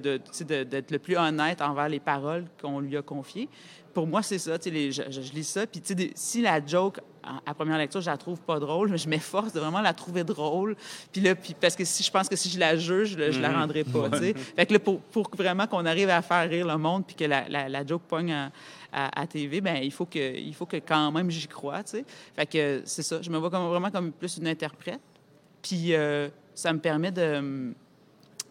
d'être 0.63 0.91
le 0.91 0.99
plus 0.99 1.15
honnête 1.17 1.61
envers 1.61 1.89
les 1.89 1.99
paroles 1.99 2.45
qu'on 2.61 2.79
lui 2.79 2.97
a 2.97 3.01
confiées. 3.01 3.47
Pour 3.95 4.05
moi, 4.05 4.21
c'est 4.21 4.37
ça. 4.37 4.57
les- 4.65 4.91
je, 4.91 5.01
je- 5.09 5.21
je 5.21 5.31
lis 5.33 5.43
ça. 5.43 5.65
Puis 5.65 5.81
tu 5.81 5.87
sais, 5.87 5.95
des- 5.95 6.11
si 6.15 6.41
la 6.41 6.63
joke 6.63 6.99
en- 7.23 7.39
à 7.49 7.53
première 7.55 7.77
lecture, 7.79 8.01
je 8.01 8.09
la 8.11 8.17
trouve 8.17 8.39
pas 8.41 8.59
drôle, 8.59 8.95
je 8.97 9.07
m'efforce 9.09 9.53
de 9.53 9.59
vraiment 9.59 9.81
la 9.81 9.93
trouver 9.93 10.23
drôle. 10.23 10.75
Puis 11.11 11.21
là, 11.21 11.33
puis 11.33 11.55
parce 11.59 11.75
que 11.75 11.83
si 11.85 12.03
je 12.03 12.11
pense 12.11 12.29
que 12.29 12.35
si 12.35 12.49
je 12.49 12.59
la 12.59 12.75
juge, 12.77 13.17
là, 13.17 13.31
je 13.31 13.39
la 13.39 13.51
rendrai 13.57 13.83
pas. 13.83 14.09
Fait 14.55 14.65
que 14.67 14.73
là, 14.73 14.79
pour, 14.79 14.99
pour 15.01 15.31
vraiment 15.35 15.65
qu'on 15.65 15.85
arrive 15.85 16.09
à 16.09 16.21
faire 16.21 16.47
rire 16.47 16.67
le 16.67 16.77
monde 16.77 17.05
puis 17.07 17.15
que 17.15 17.23
la, 17.25 17.47
la, 17.49 17.67
la 17.69 17.85
joke 17.85 18.03
pogne 18.03 18.31
à, 18.33 18.51
à, 18.91 19.21
à 19.21 19.25
TV, 19.27 19.61
ben 19.61 19.77
il 19.81 19.91
faut 19.91 20.05
que 20.05 20.37
il 20.37 20.53
faut 20.53 20.65
que 20.67 20.77
quand 20.77 21.11
même 21.11 21.31
j'y 21.31 21.47
croie. 21.47 21.81
tu 21.83 21.91
sais. 21.91 22.05
Fait 22.35 22.45
que 22.45 22.81
c'est 22.85 23.01
ça. 23.03 23.21
Je 23.21 23.29
me 23.31 23.37
vois 23.37 23.49
comme, 23.49 23.67
vraiment 23.69 23.89
comme 23.91 24.11
plus 24.11 24.37
une 24.37 24.47
interprète. 24.47 25.01
Puis 25.61 25.95
euh, 25.95 26.27
ça 26.53 26.71
me 26.73 26.79
permet 26.79 27.11
de 27.11 27.73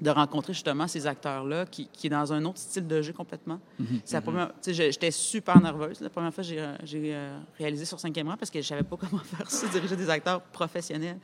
de 0.00 0.10
rencontrer 0.10 0.52
justement 0.52 0.88
ces 0.88 1.06
acteurs-là 1.06 1.66
qui, 1.66 1.86
qui 1.92 2.08
est 2.08 2.10
dans 2.10 2.32
un 2.32 2.44
autre 2.44 2.58
style 2.58 2.86
de 2.86 3.00
jeu 3.00 3.12
complètement. 3.12 3.60
C'est 4.04 4.16
la 4.16 4.20
première- 4.22 4.48
tu 4.48 4.54
sais, 4.62 4.74
je- 4.74 4.90
J'étais 4.90 5.10
super 5.12 5.60
nerveuse. 5.60 6.00
La 6.00 6.10
première 6.10 6.34
fois 6.34 6.42
que 6.42 6.48
j'ai 6.50 6.58
euh, 6.60 6.74
euh, 6.94 7.38
réalisé 7.58 7.84
sur 7.84 7.98
cinquième 8.00 8.28
rang 8.28 8.36
parce 8.36 8.50
que 8.50 8.60
je 8.60 8.66
savais 8.66 8.82
pas 8.82 8.96
comment 9.00 9.22
faire 9.22 9.48
ça, 9.50 9.66
diriger 9.68 9.96
des 9.96 10.10
acteurs 10.10 10.40
professionnels. 10.42 11.18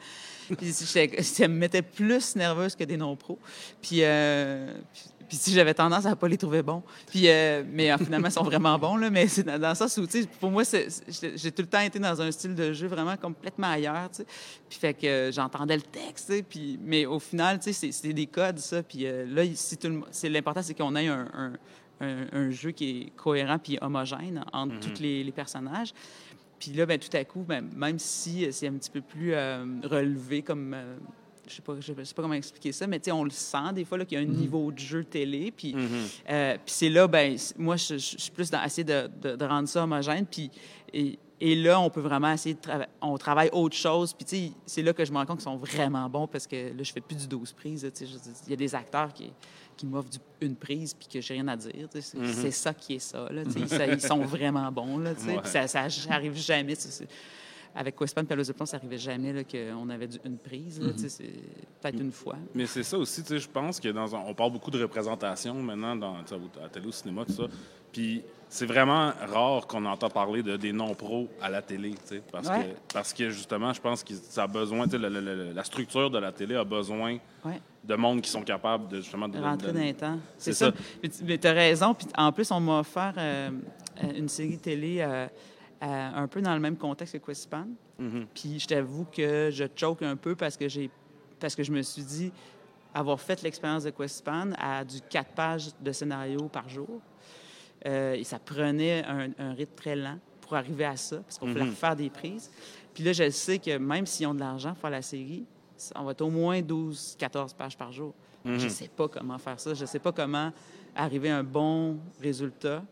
Puis 0.57 0.73
ça 0.73 1.49
me 1.49 1.55
mettait 1.55 1.83
plus 1.83 2.37
nerveuse 2.37 2.77
que 2.77 2.85
des 2.85 2.97
non-pros. 2.97 3.39
Puis, 3.83 4.03
euh, 4.05 4.73
puis, 4.93 5.03
puis 5.31 5.39
si 5.39 5.53
j'avais 5.53 5.73
tendance 5.75 6.05
à 6.07 6.17
pas 6.17 6.27
les 6.27 6.37
trouver 6.37 6.61
bons. 6.61 6.83
Puis, 7.07 7.29
euh, 7.29 7.63
mais 7.73 7.91
euh, 7.93 7.97
finalement, 7.99 8.27
ils 8.27 8.33
sont 8.33 8.43
vraiment 8.43 8.77
bons. 8.79 8.97
Là, 8.97 9.09
mais 9.11 9.29
c'est 9.29 9.45
dans, 9.45 9.59
dans 9.61 9.69
le 9.69 9.75
sens 9.77 9.97
où, 9.97 10.07
pour 10.41 10.51
moi, 10.51 10.65
j'ai 10.65 11.53
tout 11.53 11.63
le 11.63 11.69
temps 11.69 11.81
été 11.81 12.01
dans 12.01 12.21
un 12.21 12.31
style 12.33 12.57
de 12.57 12.73
jeu 12.73 12.89
vraiment 12.89 13.17
complètement 13.17 13.69
ailleurs. 13.71 14.11
Puis 14.69 14.79
fait 14.79 14.93
que 14.95 15.07
euh, 15.07 15.31
j'entendais 15.33 15.77
le 15.77 15.83
texte. 15.83 16.33
Puis, 16.49 16.79
mais 16.83 17.07
au 17.07 17.21
final, 17.21 17.59
c'est- 17.63 18.13
des 18.13 18.27
codes, 18.27 18.59
ça. 18.59 18.83
Puis 18.83 19.07
euh, 19.07 19.25
là, 19.27 19.45
si 19.55 20.29
l'important, 20.29 20.63
c'est 20.63 20.75
qu'on 20.75 20.97
ait 20.97 21.07
un, 21.07 21.29
un- 21.33 21.53
un- 22.01 22.27
un 22.33 22.51
jeu 22.51 22.73
qui 22.73 22.91
est 23.03 23.11
cohérent 23.17 23.59
puis 23.59 23.79
homogène 23.81 24.45
entre 24.53 24.75
tous 24.81 25.01
les, 25.01 25.23
les 25.23 25.33
personnages. 25.33 25.95
Puis 26.59 26.73
là, 26.73 26.85
ben, 26.87 26.99
tout 26.99 27.17
à 27.17 27.25
coup, 27.25 27.45
ben, 27.47 27.65
même 27.75 27.99
si 27.99 28.47
c'est 28.53 28.67
un 28.69 28.73
petit 28.73 28.91
peu 28.91 29.01
plus 29.01 29.33
euh, 29.33 29.65
relevé 29.85 30.43
comme... 30.43 30.75
euh, 30.75 30.97
je 31.51 31.57
sais 31.57 31.63
pas, 31.63 31.75
je 31.81 31.93
sais 32.05 32.15
pas 32.15 32.23
comment 32.23 32.35
expliquer 32.35 32.73
ça, 32.73 32.87
mais 32.87 33.01
on 33.13 33.25
le 33.25 33.31
sent 33.31 33.73
des 33.75 33.85
fois 33.85 33.99
là, 33.99 34.05
qu'il 34.05 34.19
y 34.19 34.21
a 34.21 34.25
un 34.25 34.29
niveau 34.29 34.71
de 34.73 34.79
jeu 34.79 35.05
télé. 35.05 35.51
Puis, 35.51 35.75
euh, 36.31 36.55
puis 36.55 36.63
c'est 36.75 36.89
là, 36.89 37.07
ben, 37.09 37.37
moi, 37.59 37.77
je, 37.77 37.97
suis 37.97 38.31
plus 38.31 38.51
dans 38.51 38.63
essayer 38.63 38.85
de, 38.85 39.11
de- 39.21 39.37
de 39.37 39.45
rendre 39.45 39.69
ça 39.69 39.83
homogène. 39.85 40.25
Puis, 40.27 40.51
et, 40.93 41.19
et 41.41 41.55
là, 41.57 41.81
on 41.81 41.89
peut 41.91 42.01
vraiment 42.01 42.33
essayer 42.33 42.55
de 42.55 42.61
travailler. 42.61 42.91
On 43.01 43.17
travaille 43.19 43.49
autre 43.53 43.77
chose. 43.77 44.13
Puis, 44.13 44.25
tu 44.25 44.37
sais, 44.37 44.53
c'est 44.67 44.83
là 44.83 44.93
que 44.93 45.05
je 45.05 45.11
me 45.13 45.17
rends 45.19 45.27
compte 45.27 45.39
qu'ils 45.39 45.45
sont 45.45 45.57
vraiment 45.57 46.09
bons 46.09 46.27
parce 46.27 46.47
que 46.47 46.57
là, 46.77 46.83
je 46.83 46.93
fais 46.93 47.01
plus 47.01 47.17
du 47.17 47.27
12 47.27 47.53
prises. 47.53 47.91
Il 48.47 48.51
y 48.51 48.53
a 48.53 48.57
des 48.57 48.75
acteurs 48.75 49.13
qui, 49.15 49.33
qui 49.77 49.87
m'offrent 49.87 50.11
une 50.43 50.55
prise 50.57 50.93
puis 50.93 51.09
que 51.09 51.21
j'ai 51.23 51.35
rien 51.35 51.49
à 51.49 51.57
dire. 51.57 51.89
sais, 51.95 52.01
C'est 52.03 52.51
ça 52.51 52.75
qui 52.75 52.95
est 52.95 52.99
ça. 52.99 53.27
Là, 53.31 53.43
ça- 53.67 53.87
ils 53.93 54.01
sont 54.01 54.21
vraiment 54.21 54.71
bons. 54.71 54.99
Là, 54.99 55.13
Ouais. 55.27 55.41
ça, 55.45 55.67
ça 55.67 55.87
arrive 56.11 56.37
jamais. 56.37 56.75
Avec 57.75 57.97
Questpan 57.97 58.23
et 58.23 58.53
Plon, 58.53 58.67
ça 58.67 58.77
arrivait 58.77 58.99
jamais 58.99 59.45
qu'on 59.45 59.89
avait 59.91 60.09
une 60.25 60.37
prise. 60.39 60.81
sais, 60.97 61.09
c'est 61.09 61.33
Peut-être 61.81 62.01
une 62.01 62.13
fois. 62.13 62.37
Mais 62.55 62.67
c'est 62.67 62.83
ça 62.83 62.99
aussi, 62.99 63.23
je 63.29 63.49
pense 63.49 63.81
que 63.81 63.89
dans 63.89 64.15
un- 64.15 64.21
on 64.27 64.35
parle 64.35 64.53
beaucoup 64.53 64.71
de 64.71 64.81
représentation 64.83 65.55
maintenant 65.55 65.97
dans, 65.97 66.15
à 66.15 66.63
la 66.63 66.69
télé, 66.69 66.87
au 66.87 66.93
cinéma, 66.93 67.25
tout 67.25 67.33
ça. 67.33 67.45
Puis 67.93 68.23
c'est 68.49 68.67
vraiment 68.67 69.13
rare 69.33 69.67
qu'on 69.67 69.85
entend 69.87 70.11
parler 70.11 70.43
de, 70.43 70.57
des 70.57 70.73
non-pros 70.73 71.29
à 71.41 71.49
la 71.49 71.63
télé, 71.63 71.95
parce, 72.31 72.49
Ouais. 72.49 72.75
que, 72.89 72.93
parce 72.95 73.13
que 73.15 73.31
justement, 73.31 73.73
je 73.73 73.81
pense 73.81 74.05
que 74.05 74.15
ça 74.15 74.43
a 74.43 74.47
besoin, 74.47 74.85
tu 74.85 74.93
sais, 74.93 74.99
le- 74.99 75.09
le- 75.09 75.21
le- 75.21 75.53
la 75.53 75.65
structure 75.65 76.11
de 76.11 76.19
la 76.19 76.33
télé 76.33 76.55
a 76.57 76.65
besoin 76.65 77.19
Ouais. 77.45 77.61
de 77.85 77.95
monde 77.95 78.21
qui 78.21 78.31
sont 78.31 78.43
capables 78.43 78.89
de 78.89 78.97
justement 79.01 79.29
de, 79.29 79.39
Rentrer 79.39 79.69
de- 79.69 79.73
dans 79.73 79.81
les 79.85 79.95
temps. 79.95 80.19
C'est 80.37 80.53
ça. 80.53 80.73
Mais 81.25 81.39
tu 81.39 81.47
as 81.47 81.53
raison. 81.53 81.95
Puis 81.95 82.07
en 82.17 82.31
plus, 82.33 82.51
on 82.51 82.61
m'a 82.61 82.81
offert 82.81 83.15
euh, 83.17 83.51
euh, 84.05 84.13
une 84.17 84.29
série 84.29 84.59
télé 84.59 84.99
euh, 85.01 85.27
un 85.81 86.27
peu 86.29 86.43
dans 86.43 86.55
le 86.55 86.61
même 86.61 86.77
contexte 86.77 87.19
que 87.19 87.25
Questpan. 87.25 87.67
Mhm. 87.99 88.27
Puis 88.35 88.59
je 88.61 88.67
t'avoue 88.67 89.05
que 89.11 89.51
je 89.53 89.65
choke 89.75 90.03
un 90.03 90.17
peu 90.17 90.35
parce 90.37 90.57
que 90.57 90.69
j'ai 90.69 90.91
parce 91.39 91.55
que 91.55 91.63
je 91.63 91.73
me 91.73 91.81
suis 91.83 92.03
dit 92.03 92.33
avoir 92.93 93.19
fait 93.21 93.41
l'expérience 93.43 93.85
de 93.85 93.91
Questpan 93.91 94.51
à 94.59 94.85
du 94.85 95.01
quatre 95.09 95.33
pages 95.33 95.71
de 95.81 95.93
scénario 95.93 96.49
par 96.49 96.69
jour. 96.69 97.01
Euh, 97.87 98.13
et 98.15 98.25
ça 98.25 98.39
prenait 98.39 99.03
un, 99.07 99.31
un 99.39 99.53
rythme 99.55 99.75
très 99.75 99.97
lent 99.97 100.19
pour 100.43 100.55
arriver 100.55 100.85
à 100.85 100.97
ça, 100.97 101.19
parce 101.21 101.39
qu'on 101.39 101.47
Mhm. 101.47 101.53
voulait 101.53 101.65
refaire 101.71 101.97
des 101.97 102.11
prises. 102.11 102.51
Puis 102.93 103.05
là, 103.05 103.13
je 103.15 103.31
sais 103.31 103.59
que 103.59 103.79
même 103.79 104.05
s'ils 104.05 104.27
ont 104.27 104.35
de 104.35 104.41
l'argent 104.41 104.71
pour 104.71 104.79
faire 104.81 104.91
la 104.91 105.01
série, 105.03 105.45
on 105.97 106.03
va 106.05 106.11
être 106.13 106.21
au 106.21 106.29
moins 106.29 106.61
12, 106.61 107.17
14 107.19 107.55
pages 107.55 107.77
par 107.79 107.91
jour. 107.93 108.13
Je 108.45 108.51
ne 108.53 108.69
sais 108.69 108.89
pas 108.89 109.09
comment 109.09 109.39
faire 109.39 109.59
ça. 109.61 109.73
Je 109.75 109.83
ne 109.83 109.87
sais 109.87 109.99
pas 109.99 110.13
comment 110.13 110.53
arriver 110.95 111.31
à 111.31 111.39
un 111.39 111.45
bon 111.45 111.99
résultat 112.21 112.83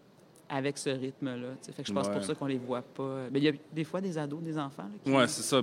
avec 0.49 0.79
ce 0.79 0.91
rythme-là. 0.91 1.49
Fait 1.75 1.83
que 1.83 1.89
je 1.89 1.93
pense 1.93 2.07
Ouais. 2.07 2.15
pour 2.15 2.25
ça 2.25 2.35
qu'on 2.35 2.47
les 2.47 2.59
voit 2.59 2.83
pas. 2.83 3.25
Mais 3.31 3.39
il 3.39 3.45
y 3.45 3.49
a 3.49 3.53
des 3.73 3.85
fois 3.85 4.01
des 4.01 4.17
ados, 4.17 4.43
des 4.43 4.59
enfants. 4.59 4.85
là, 4.85 4.99
qui- 5.05 5.11
Ouais, 5.11 5.27
c'est 5.27 5.43
ça. 5.43 5.61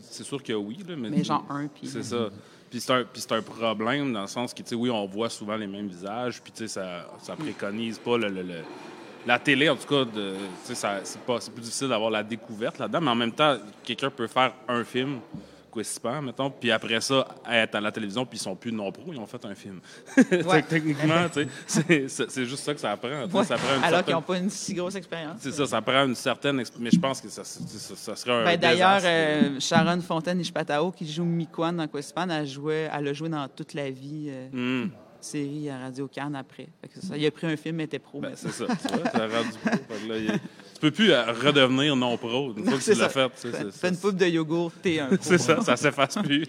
C'est 0.00 0.22
sûr 0.24 0.42
que 0.42 0.52
oui. 0.52 0.78
Là, 0.88 0.94
mais 0.96 1.10
mais 1.10 1.24
genre 1.24 1.44
un, 1.50 1.66
puis. 1.66 1.86
C'est 1.88 2.02
ça. 2.02 2.28
Puis 2.70 2.80
c'est 2.80 2.92
un, 2.92 3.00
un 3.38 3.42
problème 3.42 4.12
dans 4.12 4.20
le 4.22 4.26
sens 4.28 4.54
que, 4.54 4.62
tu 4.62 4.68
sais, 4.68 4.74
oui, 4.76 4.90
on 4.90 5.04
voit 5.06 5.28
souvent 5.28 5.56
les 5.56 5.66
mêmes 5.66 5.88
visages, 5.88 6.40
puis 6.40 6.52
tu 6.52 6.58
sais, 6.58 6.68
ça, 6.68 7.06
ça 7.18 7.34
préconise 7.34 7.98
pas 7.98 8.16
le, 8.16 8.28
le- 8.28 8.42
le- 8.42 8.62
la 9.26 9.38
télé, 9.40 9.68
en 9.68 9.74
tout 9.76 9.88
cas, 9.88 10.04
c'est 10.64 11.52
plus 11.52 11.62
difficile 11.62 11.88
d'avoir 11.88 12.10
la 12.10 12.22
découverte 12.22 12.78
là-dedans, 12.78 13.00
mais 13.00 13.10
en 13.10 13.14
même 13.16 13.32
temps, 13.32 13.56
quelqu'un 13.82 14.08
peut 14.10 14.28
faire 14.28 14.52
un 14.68 14.84
film, 14.84 15.18
Quispam, 15.72 16.26
mettons, 16.26 16.50
puis 16.50 16.70
après 16.70 17.00
ça, 17.00 17.26
être 17.50 17.74
à 17.76 17.80
la 17.80 17.92
télévision, 17.92 18.26
puis 18.26 18.38
ils 18.38 18.42
sont 18.42 18.56
plus 18.56 18.72
non-pro, 18.72 19.12
ils 19.12 19.18
ont 19.18 19.26
fait 19.26 19.44
un 19.44 19.54
film. 19.54 19.80
Ouais. 20.46 20.62
Techniquement, 20.62 21.28
tu 21.32 21.46
sais, 21.66 22.08
c'est- 22.08 22.44
juste 22.44 22.64
ça 22.64 22.74
que 22.74 22.80
ça 22.80 22.92
Ouais. 22.92 22.96
prend 22.98 23.08
une 23.78 23.84
Alors 23.84 24.04
qu'ils 24.04 24.14
n'ont 24.14 24.22
pas 24.22 24.38
une 24.38 24.50
si 24.50 24.74
grosse 24.74 24.94
expérience. 24.94 25.36
C'est 25.40 25.52
ça, 25.52 25.66
ça 25.66 25.80
prend 25.82 26.04
une 26.06 26.14
certaine... 26.14 26.60
exp- 26.60 26.72
Mais 26.78 26.90
je 26.90 26.98
pense 26.98 27.20
que 27.20 27.28
ça, 27.28 27.44
ça, 27.44 27.60
ça 27.96 28.16
serait 28.16 28.32
un 28.32 28.44
Ben, 28.44 28.58
D'ailleurs, 28.58 29.00
euh, 29.04 29.60
Sharon 29.60 30.00
Fontaine-Ishpatao, 30.00 30.92
qui 30.92 31.10
joue 31.10 31.24
Mikwan 31.24 31.76
dans 31.76 31.86
Questpan, 31.88 32.28
elle, 32.30 32.46
jouait, 32.46 32.90
elle 32.92 33.08
a 33.08 33.12
joué 33.12 33.28
dans 33.28 33.46
toute 33.48 33.74
la 33.74 33.90
vie, 33.90 34.26
euh, 34.28 34.48
Hum. 34.52 34.90
série 35.20 35.68
à 35.70 35.78
Radio 35.78 36.08
Cannes 36.08 36.34
après. 36.36 36.68
Fait 36.80 36.88
que 36.88 36.94
c'est 36.94 37.06
ça. 37.06 37.16
Il 37.16 37.26
a 37.26 37.30
pris 37.30 37.46
un 37.46 37.56
film, 37.56 37.78
il 37.80 37.84
était 37.84 37.98
pro. 37.98 38.20
Ben, 38.20 38.32
c'est 38.34 38.50
ça. 38.50 38.64
Tu 38.66 38.88
vois, 38.88 39.26
rendu 39.26 39.50
pro. 39.62 39.70
Fait 39.88 40.06
que 40.06 40.08
là, 40.08 40.16
il- 40.18 40.40
tu 40.80 40.86
peux 40.86 40.90
plus 40.92 41.12
euh, 41.12 41.30
redevenir 41.32 41.94
non-pro 41.94 42.54
une 42.56 42.64
fois 42.64 42.78
que 42.78 42.82
c'est 42.82 42.94
tu 42.94 43.00
l'as 43.00 43.10
fait. 43.10 43.30
Fais 43.70 43.88
une 43.90 43.96
poupe 43.98 44.16
de 44.16 44.24
yogourt, 44.24 44.72
t'es 44.80 44.98
un 44.98 45.06
pro. 45.08 45.16
C'est 45.20 45.36
ça, 45.38 45.60
ça 45.60 45.76
s'efface 45.76 46.16
plus. 46.22 46.44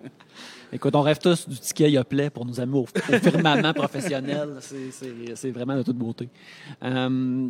Écoute, 0.72 0.94
on 0.96 1.02
rêve 1.02 1.18
tous 1.18 1.46
du 1.48 1.58
ticket 1.58 1.90
Yoplait 1.90 2.30
pour 2.30 2.46
nous 2.46 2.60
amener 2.60 2.78
au, 2.78 2.82
au 2.84 3.18
firmament 3.18 3.72
professionnel. 3.74 4.56
C'est- 4.60 5.50
vraiment 5.50 5.76
de 5.76 5.82
toute 5.82 5.96
beauté. 5.96 6.28
Euh, 6.82 7.48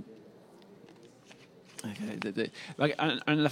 un- 2.98 3.18
un- 3.26 3.46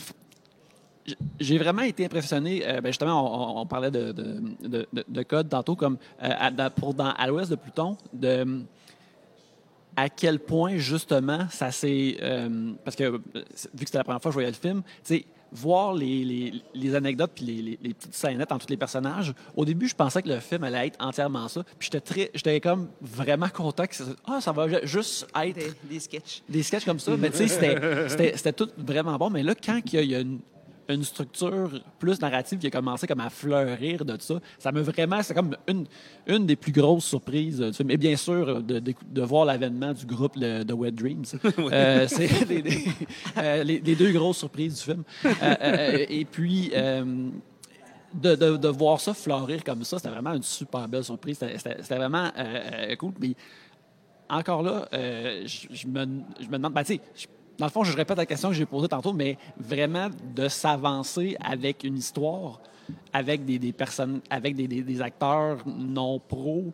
j'ai 1.39 1.59
vraiment 1.59 1.83
été 1.83 2.05
impressionné. 2.05 2.67
euh, 2.67 2.81
ben 2.81 2.89
justement, 2.91 3.59
on, 3.59 3.61
on 3.61 3.67
parlait 3.67 3.91
de, 3.93 4.11
de, 4.13 4.41
de- 4.63 4.87
de- 4.93 5.05
de 5.07 5.23
code 5.23 5.49
tantôt, 5.49 5.77
comme 5.77 5.99
euh, 6.23 6.29
à- 6.37 6.71
pour 6.71 6.95
dans 6.95 7.11
À 7.13 7.29
l'ouest 7.29 7.51
de 7.51 7.57
Pluton, 7.57 7.97
de 8.13 8.65
à 9.97 10.09
quel 10.09 10.39
point 10.39 10.77
justement 10.77 11.47
ça 11.51 11.71
s'est. 11.71 12.17
euh, 12.23 12.73
parce 12.85 12.97
que 12.97 13.05
euh, 13.05 13.19
vu 13.35 13.43
que 13.43 13.87
c'était 13.87 13.99
la 13.99 14.05
première 14.05 14.21
fois 14.23 14.31
que 14.31 14.35
je 14.35 14.37
voyais 14.37 14.51
le 14.51 14.55
film, 14.55 14.83
tu 14.83 14.91
sais, 15.05 15.25
voir 15.53 15.95
les, 15.95 16.25
les- 16.25 16.53
les 16.75 16.95
anecdotes 16.95 17.31
puis 17.35 17.45
les, 17.45 17.79
les- 17.81 17.95
petites 17.95 18.15
scénettes 18.15 18.51
entre 18.53 18.67
tous 18.67 18.71
les 18.71 18.77
personnages, 18.77 19.33
au 19.55 19.65
début, 19.65 19.89
je 19.89 19.95
pensais 19.95 20.21
que 20.21 20.29
le 20.29 20.41
film 20.41 20.65
allait 20.65 20.89
être 20.89 21.03
entièrement 21.03 21.47
ça. 21.49 21.63
Puis 21.79 21.89
j'étais 21.91 22.01
très, 22.01 22.31
j'étais 22.35 22.61
comme 22.61 22.89
vraiment 23.01 23.49
content 23.49 23.87
que 23.87 23.95
ça, 23.95 24.05
ah, 24.27 24.41
ça 24.41 24.53
va 24.53 24.69
ju- 24.69 24.87
juste 24.87 25.27
être 25.41 25.55
Des, 25.55 25.73
des 25.89 26.01
sketchs. 26.01 26.43
des 26.49 26.63
sketchs 26.63 26.85
comme 26.85 26.99
ça. 26.99 27.17
Mais 27.17 27.31
tu 27.31 27.49
sais, 27.49 27.49
c'était- 28.37 28.53
tout 28.53 28.69
vraiment 28.77 29.17
bon. 29.17 29.31
Mais 29.31 29.43
là, 29.43 29.55
quand 29.55 29.81
il 29.87 29.95
y 29.95 29.99
a, 29.99 30.03
il 30.03 30.11
y 30.11 30.15
a 30.17 30.21
une, 30.21 30.41
une 30.89 31.03
structure 31.05 31.71
plus 31.99 32.21
narrative 32.21 32.59
qui 32.59 32.67
a 32.67 32.71
commencé 32.71 33.07
comme 33.07 33.21
à 33.21 33.31
fleurir 33.31 34.05
de 34.05 34.17
ça, 34.21 34.37
ça 34.59 34.71
me 34.73 34.81
vraiment, 34.81 35.23
c'est 35.23 35.35
comme 35.35 35.57
une, 35.69 35.87
une 36.27 36.47
des 36.47 36.57
plus 36.57 36.73
grosses 36.73 37.05
surprises 37.05 37.61
du 37.61 37.73
film. 37.73 37.91
Et 37.91 37.97
bien 37.97 38.17
sûr, 38.17 38.63
de, 38.63 38.79
de, 38.79 38.95
de 39.11 39.23
voir 39.23 39.45
l'avènement 39.45 39.93
du 39.93 40.07
groupe 40.07 40.35
le- 40.37 40.63
de 40.65 40.73
Wet 40.73 40.93
Dreams. 40.93 41.25
Euh, 41.59 42.07
c'est 42.09 42.29
les, 42.49 42.63
les- 42.63 42.85
euh, 43.39 43.65
les- 43.65 43.81
les 43.81 43.95
deux 43.97 44.13
grosses 44.13 44.39
surprises 44.39 44.77
du 44.77 44.83
film. 44.83 45.03
Euh, 45.43 46.07
et 46.09 46.25
puis... 46.25 46.71
de, 48.15 48.35
de, 48.35 48.57
de 48.57 48.69
voir 48.69 48.99
ça 49.01 49.13
fleurir 49.13 49.63
comme 49.63 49.85
ça, 49.85 49.99
c'était 49.99 50.09
vraiment 50.11 50.33
une 50.33 50.43
super 50.43 50.89
belle 50.89 51.05
surprise. 51.05 51.39
C'était- 51.39 51.97
vraiment 51.97 52.31
cool. 52.99 53.13
Puis 53.13 53.37
encore 54.29 54.63
là, 54.63 54.89
je, 54.93 55.67
je 55.71 55.87
me, 55.87 56.07
je 56.41 56.47
me 56.47 56.53
demande, 56.53 56.73
ben, 56.73 56.83
tu 56.85 56.95
sais, 56.95 57.29
dans 57.59 57.67
le 57.67 57.71
fond, 57.71 57.85
je 57.85 57.97
répète 57.97 58.17
la 58.19 58.27
question 58.27 58.51
que 58.51 58.55
j'ai 58.55 58.67
posée 58.67 58.89
tantôt, 58.89 59.13
mais 59.13 59.39
vraiment 59.59 60.09
de 60.35 60.49
s'avancer 60.49 61.37
avec 61.41 61.85
une 61.85 61.97
histoire, 61.97 62.61
avec 63.13 63.45
des, 63.45 63.73
personnes, 63.73 64.21
avec 64.31 64.55
des, 64.55 65.03
acteurs 65.03 65.59
non 65.67 66.19
pros, 66.19 66.73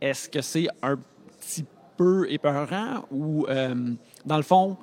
est-ce 0.00 0.28
que 0.28 0.42
c'est 0.42 0.66
un 0.82 0.98
petit 1.40 1.64
peu 1.96 2.30
épeurant 2.30 3.04
ou, 3.10 3.46
euh, 3.48 3.92
dans 4.24 4.36
le 4.36 4.42
fond, 4.42 4.76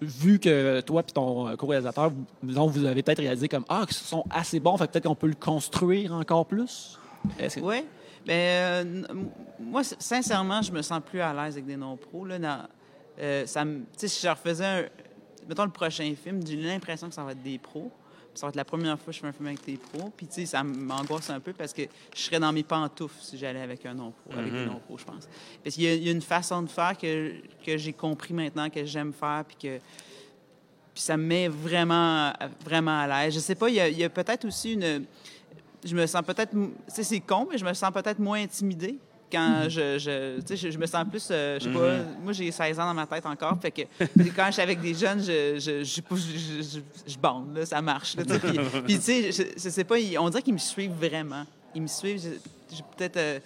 vu 0.00 0.38
que 0.38 0.80
toi 0.80 1.02
et 1.06 1.12
ton 1.12 1.56
co-réalisateur, 1.56 2.10
vous, 2.42 2.84
avez 2.84 3.02
peut-être 3.02 3.20
réalisé 3.20 3.48
comme 3.48 3.64
Ah, 3.68 3.84
qu'ils 3.86 3.96
sont 3.96 4.24
assez 4.30 4.60
bons, 4.60 4.76
peut-être 4.76 5.04
qu'on 5.04 5.14
peut 5.14 5.28
le 5.28 5.34
construire 5.34 6.12
encore 6.14 6.46
plus? 6.46 6.98
Oui. 7.62 7.84
Ben, 8.26 8.32
euh, 8.34 8.80
n- 8.82 9.06
m- 9.08 9.28
moi, 9.58 9.82
sincèrement, 9.84 10.60
je 10.62 10.72
me 10.72 10.82
sens 10.82 11.00
plus 11.04 11.20
à 11.20 11.32
l'aise 11.32 11.54
avec 11.54 11.66
des 11.66 11.76
non-pros. 11.76 12.26
Euh, 13.20 13.46
ça 13.46 13.64
me- 13.64 13.82
si 13.96 14.20
je 14.22 14.28
refaisais, 14.28 14.64
un, 14.64 14.84
mettons, 15.48 15.64
le 15.64 15.70
prochain 15.70 16.12
film, 16.22 16.40
j'ai 16.46 16.56
l'impression 16.56 17.08
que 17.08 17.14
ça 17.14 17.22
va 17.24 17.32
être 17.32 17.42
des 17.42 17.58
pros. 17.58 17.90
Ça 18.32 18.46
va 18.46 18.50
être 18.50 18.56
la 18.56 18.64
première 18.64 18.96
fois 18.96 19.06
que 19.06 19.12
je 19.12 19.20
fais 19.20 19.26
un 19.26 19.32
film 19.32 19.48
avec 19.48 19.64
des 19.66 19.76
pros. 19.76 20.10
Puis, 20.16 20.26
tu 20.28 20.34
sais, 20.34 20.46
ça 20.46 20.62
m'angoisse 20.62 21.28
un 21.30 21.40
peu 21.40 21.52
parce 21.52 21.72
que 21.72 21.82
je 22.14 22.20
serais 22.20 22.38
dans 22.38 22.52
mes 22.52 22.62
pantoufles 22.62 23.16
si 23.20 23.36
j'allais 23.36 23.60
avec 23.60 23.84
un 23.84 23.94
non-pro, 23.94 24.32
avec 24.38 24.52
des 24.52 24.66
non-pros, 24.66 24.98
je 24.98 25.04
pense. 25.04 25.28
Parce 25.64 25.74
qu'il 25.74 25.84
y, 25.84 25.88
a- 25.88 25.94
il 25.94 26.04
y 26.04 26.08
a 26.08 26.12
une 26.12 26.22
façon 26.22 26.62
de 26.62 26.68
faire 26.68 26.96
que, 26.96 27.32
que 27.66 27.76
j'ai 27.76 27.92
compris 27.92 28.32
maintenant, 28.32 28.70
que 28.70 28.84
j'aime 28.84 29.12
faire, 29.12 29.44
puis 29.46 29.56
que 29.56 29.78
puis 30.94 31.02
ça 31.04 31.16
me 31.16 31.22
met 31.24 31.48
vraiment, 31.48 32.32
vraiment 32.64 32.98
à 33.00 33.06
l'aise. 33.24 33.34
Je 33.34 33.38
sais 33.40 33.54
pas, 33.54 33.68
il 33.68 33.76
y 33.76 34.02
a, 34.02 34.06
a 34.06 34.08
peut-être 34.08 34.44
aussi 34.44 34.72
une. 34.74 35.04
Je 35.84 35.94
me 35.94 36.04
sens 36.06 36.22
peut-être. 36.26 36.50
Tu 36.52 36.70
sais, 36.88 37.02
c'est 37.04 37.20
con, 37.20 37.46
mais 37.50 37.58
je 37.58 37.64
me 37.64 37.72
sens 37.74 37.90
peut-être 37.92 38.18
moins 38.18 38.40
intimidée 38.42 38.98
quand 39.30 39.64
je, 39.68 39.98
je, 39.98 40.54
je. 40.56 40.70
je 40.70 40.78
me 40.78 40.86
sens 40.86 41.04
plus. 41.08 41.28
euh, 41.30 41.58
je 41.60 41.64
sais 41.64 41.70
pas. 41.72 41.96
Moi, 42.22 42.32
j'ai 42.32 42.50
16 42.50 42.78
ans 42.80 42.86
dans 42.86 42.94
ma 42.94 43.06
tête 43.06 43.24
encore. 43.26 43.56
Fait 43.60 43.70
que 43.70 43.82
quand 44.34 44.46
je 44.46 44.52
suis 44.52 44.62
avec 44.62 44.80
des 44.80 44.94
jeunes, 44.94 45.22
je, 45.22 45.58
je, 45.58 45.84
je, 45.84 46.80
je, 47.06 47.18
bande, 47.18 47.56
là, 47.56 47.66
ça 47.66 47.80
marche. 47.82 48.16
Là, 48.16 48.24
puis, 48.84 48.96
tu 48.98 49.02
sais, 49.02 49.32
je, 49.32 49.68
sais 49.70 49.84
pas, 49.84 49.98
ils- 49.98 50.18
on 50.18 50.28
dirait 50.30 50.42
qu'ils 50.42 50.54
me 50.54 50.58
suivent 50.58 50.92
vraiment. 50.98 51.44
Ils 51.74 51.82
me 51.82 51.86
suivent. 51.86 52.20
J'ai 52.72 52.82
peut-être. 52.96 53.16
euh, 53.16 53.38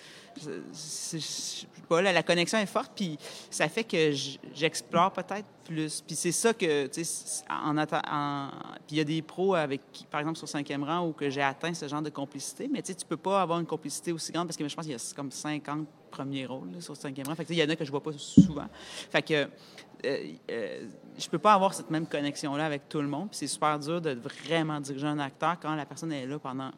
pas, 1.89 2.03
là, 2.03 2.13
la 2.13 2.23
connexion 2.23 2.59
est 2.59 2.67
forte, 2.67 2.93
puis 2.95 3.19
ça 3.51 3.69
fait 3.69 3.85
que 3.85 4.13
j'explore 4.55 5.13
peut-être 5.13 5.47
plus. 5.65 6.03
Puis 6.07 6.17
c'est 6.17 6.33
ça 6.33 6.53
que, 6.53 6.87
tu 6.87 7.05
sais, 7.05 7.45
en, 7.51 7.77
en- 7.77 8.49
puis 8.87 8.97
il 8.97 8.99
y 8.99 9.01
a 9.01 9.05
des 9.05 9.23
pros 9.23 9.55
avec 9.55 9.81
par 10.11 10.21
exemple, 10.21 10.39
sur 10.39 10.49
cinquième 10.49 10.85
rang, 10.85 11.07
où 11.07 11.13
que 11.13 11.31
j'ai 11.31 11.43
atteint 11.43 11.75
ce 11.75 11.89
genre 11.89 12.03
de 12.03 12.11
complicité, 12.11 12.69
mais 12.71 12.83
tu 12.83 12.89
sais, 12.89 12.95
tu 12.99 13.07
peux 13.07 13.17
pas 13.17 13.43
avoir 13.43 13.61
une 13.61 13.67
complicité 13.67 14.13
aussi 14.13 14.33
grande, 14.33 14.47
parce 14.47 14.57
que 14.57 14.67
je 14.67 14.75
pense 14.75 14.85
qu'il 14.85 14.93
y 14.95 14.97
a 14.97 15.13
comme 15.15 15.31
50 15.31 15.87
premiers 16.11 16.47
rôles 16.47 16.73
là, 16.73 16.81
sur 16.81 16.97
cinquième 16.97 17.27
rang. 17.27 17.35
Fait 17.35 17.45
que, 17.45 17.53
il 17.53 17.59
y 17.59 17.63
en 17.63 17.69
a 17.69 17.77
que 17.77 17.85
je 17.85 17.91
vois 17.91 18.03
pas 18.03 18.13
souvent. 18.13 18.69
Fait 19.11 19.23
que 19.23 19.35
euh, 19.35 20.27
euh, 20.51 20.89
je 21.19 21.29
peux 21.29 21.39
pas 21.39 21.55
avoir 21.55 21.73
cette 21.73 21.91
même 21.91 22.07
connexion-là 22.07 22.67
avec 22.67 22.89
tout 22.89 23.01
le 23.01 23.09
monde, 23.09 23.29
puis 23.31 23.39
c'est 23.39 23.47
super 23.47 23.79
dur 23.79 24.01
de 24.01 24.11
vraiment 24.11 24.81
diriger 24.81 25.07
un 25.07 25.19
acteur 25.19 25.59
quand 25.61 25.75
la 25.75 25.87
personne 25.87 26.13
est 26.13 26.27
là 26.27 26.39
pendant 26.39 26.71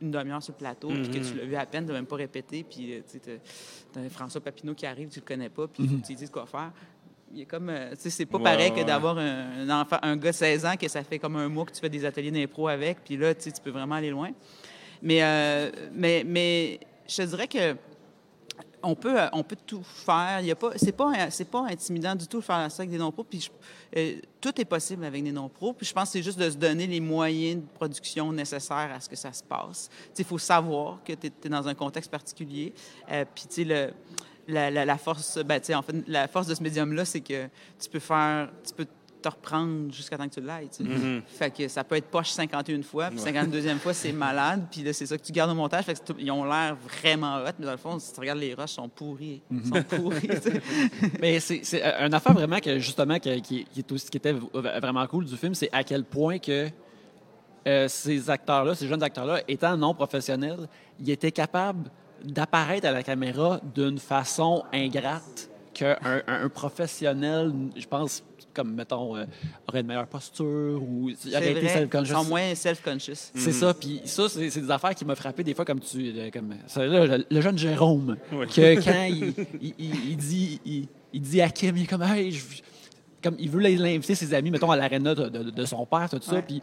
une 0.00 0.10
demi-heure 0.10 0.42
sur 0.42 0.52
le 0.54 0.58
plateau, 0.58 0.88
puis 0.88 1.08
que 1.10 1.18
tu 1.18 1.34
l'as 1.34 1.44
vu 1.44 1.54
à 1.56 1.66
peine, 1.66 1.86
de 1.86 1.92
même 1.92 2.06
pas 2.06 2.16
répéter, 2.16 2.64
puis 2.64 2.94
euh, 2.94 3.00
tu 3.10 4.10
François 4.10 4.40
Papineau 4.40 4.74
qui 4.74 4.86
arrive, 4.86 5.08
tu 5.08 5.20
le 5.20 5.24
connais 5.24 5.48
pas, 5.48 5.66
puis 5.68 5.84
que 5.86 6.02
tu 6.02 6.08
lui 6.08 6.14
dises 6.16 6.30
quoi 6.30 6.46
faire. 6.46 6.72
Il 7.32 7.42
est 7.42 7.46
comme, 7.46 7.68
euh, 7.70 7.94
tu 8.00 8.10
c'est 8.10 8.26
pas 8.26 8.38
Ouais, 8.38 8.44
pareil 8.44 8.72
ouais, 8.72 8.80
que 8.80 8.86
d'avoir 8.86 9.16
un, 9.18 9.68
un 9.68 9.80
enfant, 9.80 9.98
un 10.02 10.16
gars 10.16 10.30
de 10.30 10.36
16 10.36 10.66
ans 10.66 10.74
que 10.76 10.88
ça 10.88 11.04
fait 11.04 11.18
comme 11.18 11.36
un 11.36 11.48
mois 11.48 11.64
que 11.64 11.72
tu 11.72 11.80
fais 11.80 11.88
des 11.88 12.04
ateliers 12.04 12.30
d'impro 12.32 12.66
avec, 12.68 13.04
puis 13.04 13.16
là, 13.16 13.34
tu 13.34 13.52
tu 13.52 13.60
peux 13.60 13.70
vraiment 13.70 13.94
aller 13.96 14.10
loin. 14.10 14.30
Mais, 15.02 15.22
euh, 15.22 15.70
mais, 15.92 16.24
mais 16.26 16.80
je 17.08 17.16
te 17.16 17.22
dirais 17.22 17.46
que 17.48 17.76
on 18.82 18.94
peut, 18.94 19.20
euh, 19.20 19.28
on 19.32 19.42
peut 19.42 19.56
tout 19.66 19.82
faire. 19.82 20.38
Il 20.40 20.46
y 20.46 20.50
a 20.50 20.56
pas, 20.56 20.72
c'est 20.76 20.92
pas, 20.92 21.12
euh, 21.12 21.26
c'est 21.30 21.44
pas 21.50 21.66
intimidant 21.68 22.14
du 22.14 22.26
tout 22.26 22.38
de 22.38 22.44
faire 22.44 22.70
ça 22.70 22.82
avec 22.82 22.90
des 22.90 22.98
non-pros. 22.98 23.24
Puis 23.24 23.50
euh, 23.96 24.16
tout 24.40 24.58
est 24.60 24.64
possible 24.64 25.04
avec 25.04 25.22
des 25.22 25.32
non-pros. 25.32 25.72
Puis 25.72 25.86
je 25.86 25.92
pense 25.92 26.04
que 26.04 26.12
c'est 26.12 26.22
juste 26.22 26.38
de 26.38 26.48
se 26.50 26.56
donner 26.56 26.86
les 26.86 27.00
moyens 27.00 27.62
de 27.62 27.66
production 27.74 28.32
nécessaires 28.32 28.90
à 28.94 29.00
ce 29.00 29.08
que 29.08 29.16
ça 29.16 29.32
se 29.32 29.42
passe. 29.42 29.88
Il 30.18 30.24
faut 30.24 30.38
savoir 30.38 30.98
que 31.04 31.12
tu 31.12 31.26
es, 31.28 31.48
dans 31.48 31.66
un 31.68 31.74
contexte 31.74 32.10
particulier. 32.10 32.72
Puis 33.34 33.44
tu 33.48 33.64
le, 33.64 33.92
la, 34.48 34.70
la- 34.70 34.84
la 34.84 34.98
force, 34.98 35.38
ben, 35.44 35.60
en 35.74 35.82
fait, 35.82 35.96
la 36.08 36.26
force 36.28 36.46
de 36.46 36.54
ce 36.54 36.62
médium-là, 36.62 37.04
c'est 37.04 37.20
que 37.20 37.46
tu 37.78 37.88
peux 37.90 37.98
faire, 38.00 38.50
tu 38.66 38.74
peux 38.74 38.86
te 39.20 39.28
reprendre 39.28 39.92
jusqu'à 39.92 40.16
temps 40.18 40.28
que 40.28 40.34
tu 40.34 40.40
l'ailles. 40.40 40.68
tu 40.68 40.84
sais. 40.84 41.22
Fait 41.26 41.50
que 41.50 41.68
ça 41.68 41.84
peut 41.84 41.96
être 41.96 42.06
poche 42.06 42.30
51 42.30 42.82
fois, 42.82 43.08
puis 43.10 43.18
52e 43.18 43.78
fois, 43.78 43.92
c'est 43.94 44.12
malade, 44.12 44.66
puis 44.70 44.82
là, 44.82 44.92
c'est 44.92 45.06
ça 45.06 45.16
que 45.18 45.22
tu 45.22 45.32
gardes 45.32 45.50
au 45.50 45.54
montage. 45.54 45.84
Fait 45.84 45.94
que 45.94 46.12
ils 46.18 46.30
ont 46.30 46.44
l'air 46.44 46.76
vraiment 46.76 47.36
hot, 47.36 47.50
mais 47.58 47.66
dans 47.66 47.72
le 47.72 47.76
fond, 47.78 47.98
si 47.98 48.12
tu 48.12 48.20
regardes 48.20 48.38
les 48.38 48.54
rushs, 48.54 48.72
ils 48.72 48.74
sont 48.74 48.88
pourris. 48.88 49.42
Ils 49.50 49.64
sont 49.66 49.82
pourris, 49.82 50.28
tu 50.28 50.40
sais. 50.40 50.62
Mais 51.20 51.40
c'est 51.40 51.60
c'est 51.62 51.82
un 51.82 52.12
affaire 52.12 52.32
vraiment 52.32 52.58
que 52.60 52.78
justement 52.78 53.18
que- 53.18 53.38
qui, 53.40 53.64
qui 53.64 53.78
est 53.80 53.92
aussi, 53.92 54.08
qui 54.10 54.16
était 54.16 54.32
vraiment 54.54 55.06
cool 55.06 55.24
du 55.24 55.36
film, 55.36 55.54
c'est 55.54 55.68
à 55.72 55.84
quel 55.84 56.04
point 56.04 56.38
que 56.38 56.68
euh, 57.66 57.88
ces 57.88 58.30
acteurs-là, 58.30 58.74
ces 58.74 58.88
jeunes 58.88 59.02
acteurs-là, 59.02 59.42
étant 59.46 59.76
non 59.76 59.94
professionnels, 59.94 60.66
ils 60.98 61.10
étaient 61.10 61.32
capables 61.32 61.90
d'apparaître 62.24 62.86
à 62.86 62.90
la 62.92 63.02
caméra 63.02 63.60
d'une 63.74 63.98
façon 63.98 64.62
ingrate 64.72 65.48
qu'un 65.74 65.96
un, 66.04 66.22
un 66.26 66.48
professionnel, 66.48 67.52
je 67.76 67.86
pense, 67.86 68.22
comme 68.54 68.74
mettons, 68.74 69.16
euh, 69.16 69.24
aurait 69.68 69.80
une 69.80 69.86
meilleure 69.86 70.06
posture 70.06 70.82
ou 70.82 71.04
aurait 71.04 71.14
C'est 71.18 71.28
été 71.30 71.52
vrai, 71.52 71.60
ils 71.62 71.68
self-conscious. 71.68 72.14
sont 72.16 72.24
moins 72.24 72.54
self-conscious. 72.54 73.30
C'est 73.34 73.52
ça. 73.52 73.74
Puis 73.74 74.00
ça, 74.04 74.28
c'est 74.28 74.50
c'est 74.50 74.60
des 74.60 74.70
affaires 74.70 74.94
qui 74.94 75.04
m'ont 75.04 75.14
frappé 75.14 75.42
des 75.44 75.54
fois, 75.54 75.64
comme 75.64 75.80
tu. 75.80 76.12
euh, 76.16 76.30
Comme, 76.32 76.54
ça, 76.66 76.84
là, 76.86 77.06
le, 77.18 77.26
le 77.30 77.40
jeune 77.40 77.56
Jérôme, 77.58 78.16
Oui. 78.32 78.46
que 78.46 78.74
quand 78.84 79.04
il, 79.04 79.34
il- 79.60 79.74
il- 79.78 80.10
il 80.10 80.16
dit. 80.16 80.60
Il, 80.64 80.88
il 81.12 81.20
dit 81.22 81.40
à 81.40 81.48
Kim, 81.48 81.76
il 81.76 81.82
est 81.82 81.86
comme, 81.86 82.02
hey, 82.02 82.30
je- 82.32 82.44
comme 83.22 83.34
il 83.38 83.50
veut 83.50 83.60
l'inviter 83.60 84.14
ses 84.14 84.32
amis, 84.32 84.50
mettons, 84.50 84.70
à 84.70 84.76
l'aréna 84.76 85.14
de, 85.14 85.28
de- 85.28 85.50
de 85.50 85.64
son 85.64 85.84
père, 85.86 86.08
tout 86.10 86.18
ça. 86.22 86.34
Ouais. 86.36 86.42
Puis 86.42 86.62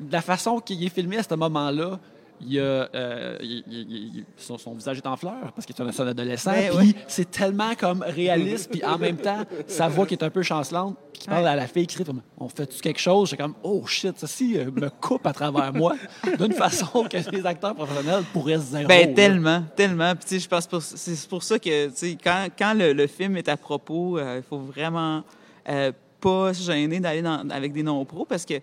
de 0.00 0.12
la 0.12 0.20
façon 0.22 0.58
qu'il 0.60 0.82
est 0.84 0.88
filmé 0.88 1.18
à 1.18 1.22
ce 1.22 1.34
moment-là, 1.34 1.98
il 2.46 2.58
a, 2.58 2.62
euh, 2.94 3.36
il- 3.40 3.64
il- 3.70 3.90
il- 4.16 4.24
son, 4.36 4.58
son 4.58 4.74
visage 4.74 4.98
est 4.98 5.06
en 5.06 5.16
fleurs 5.16 5.52
parce 5.54 5.66
qu'il 5.66 5.74
est 5.76 5.80
un, 6.00 6.06
adolescent. 6.08 6.50
Ouais, 6.52 6.68
puis 6.68 6.78
ouais. 6.88 6.94
c'est 7.08 7.30
tellement 7.30 7.74
comme 7.74 8.02
réaliste. 8.06 8.70
Puis 8.70 8.84
en 8.84 8.98
même 8.98 9.16
temps, 9.16 9.42
sa 9.66 9.88
voix 9.88 10.06
qui 10.06 10.14
est 10.14 10.22
un 10.22 10.30
peu 10.30 10.42
chancelante, 10.42 10.96
puis 11.12 11.22
qui 11.22 11.28
parle 11.28 11.44
Ouais. 11.44 11.50
à 11.50 11.56
la 11.56 11.66
fille 11.66 11.86
qui 11.86 11.94
crie 11.96 12.04
comme, 12.04 12.22
On 12.38 12.48
fait-tu 12.48 12.80
quelque 12.80 13.00
chose? 13.00 13.30
J'ai 13.30 13.36
comme 13.36 13.54
Oh 13.62 13.84
shit, 13.86 14.18
ça 14.18 14.26
ci 14.26 14.58
euh, 14.58 14.70
me 14.70 14.88
coupe 14.90 15.26
à 15.26 15.32
travers 15.32 15.72
moi 15.72 15.94
d'une 16.38 16.52
façon 16.52 17.04
que 17.04 17.16
les 17.30 17.46
acteurs 17.46 17.74
professionnels 17.74 18.24
pourraient 18.32 18.58
se 18.58 18.76
dire 18.76 18.86
Ben, 18.88 19.02
Oh, 19.04 19.08
là. 19.08 19.14
tellement, 19.14 19.64
tellement. 19.76 20.12
Puis, 20.16 20.40
je 20.40 20.48
pense 20.48 20.66
pour, 20.66 20.82
c'est 20.82 21.28
pour 21.28 21.42
ça 21.42 21.58
que, 21.58 21.88
quand, 22.22 22.46
quand 22.58 22.74
le, 22.74 22.92
le 22.92 23.06
film 23.06 23.36
est 23.36 23.48
à 23.48 23.56
propos, 23.56 24.18
euh, 24.18 24.38
il 24.38 24.42
faut 24.42 24.58
vraiment 24.58 25.22
euh, 25.68 25.92
pas 26.20 26.54
se 26.54 26.62
gêner 26.62 27.00
d'aller 27.00 27.22
dans- 27.22 27.48
avec 27.50 27.72
des 27.72 27.82
non-pros 27.82 28.24
parce 28.24 28.44
que 28.44 28.54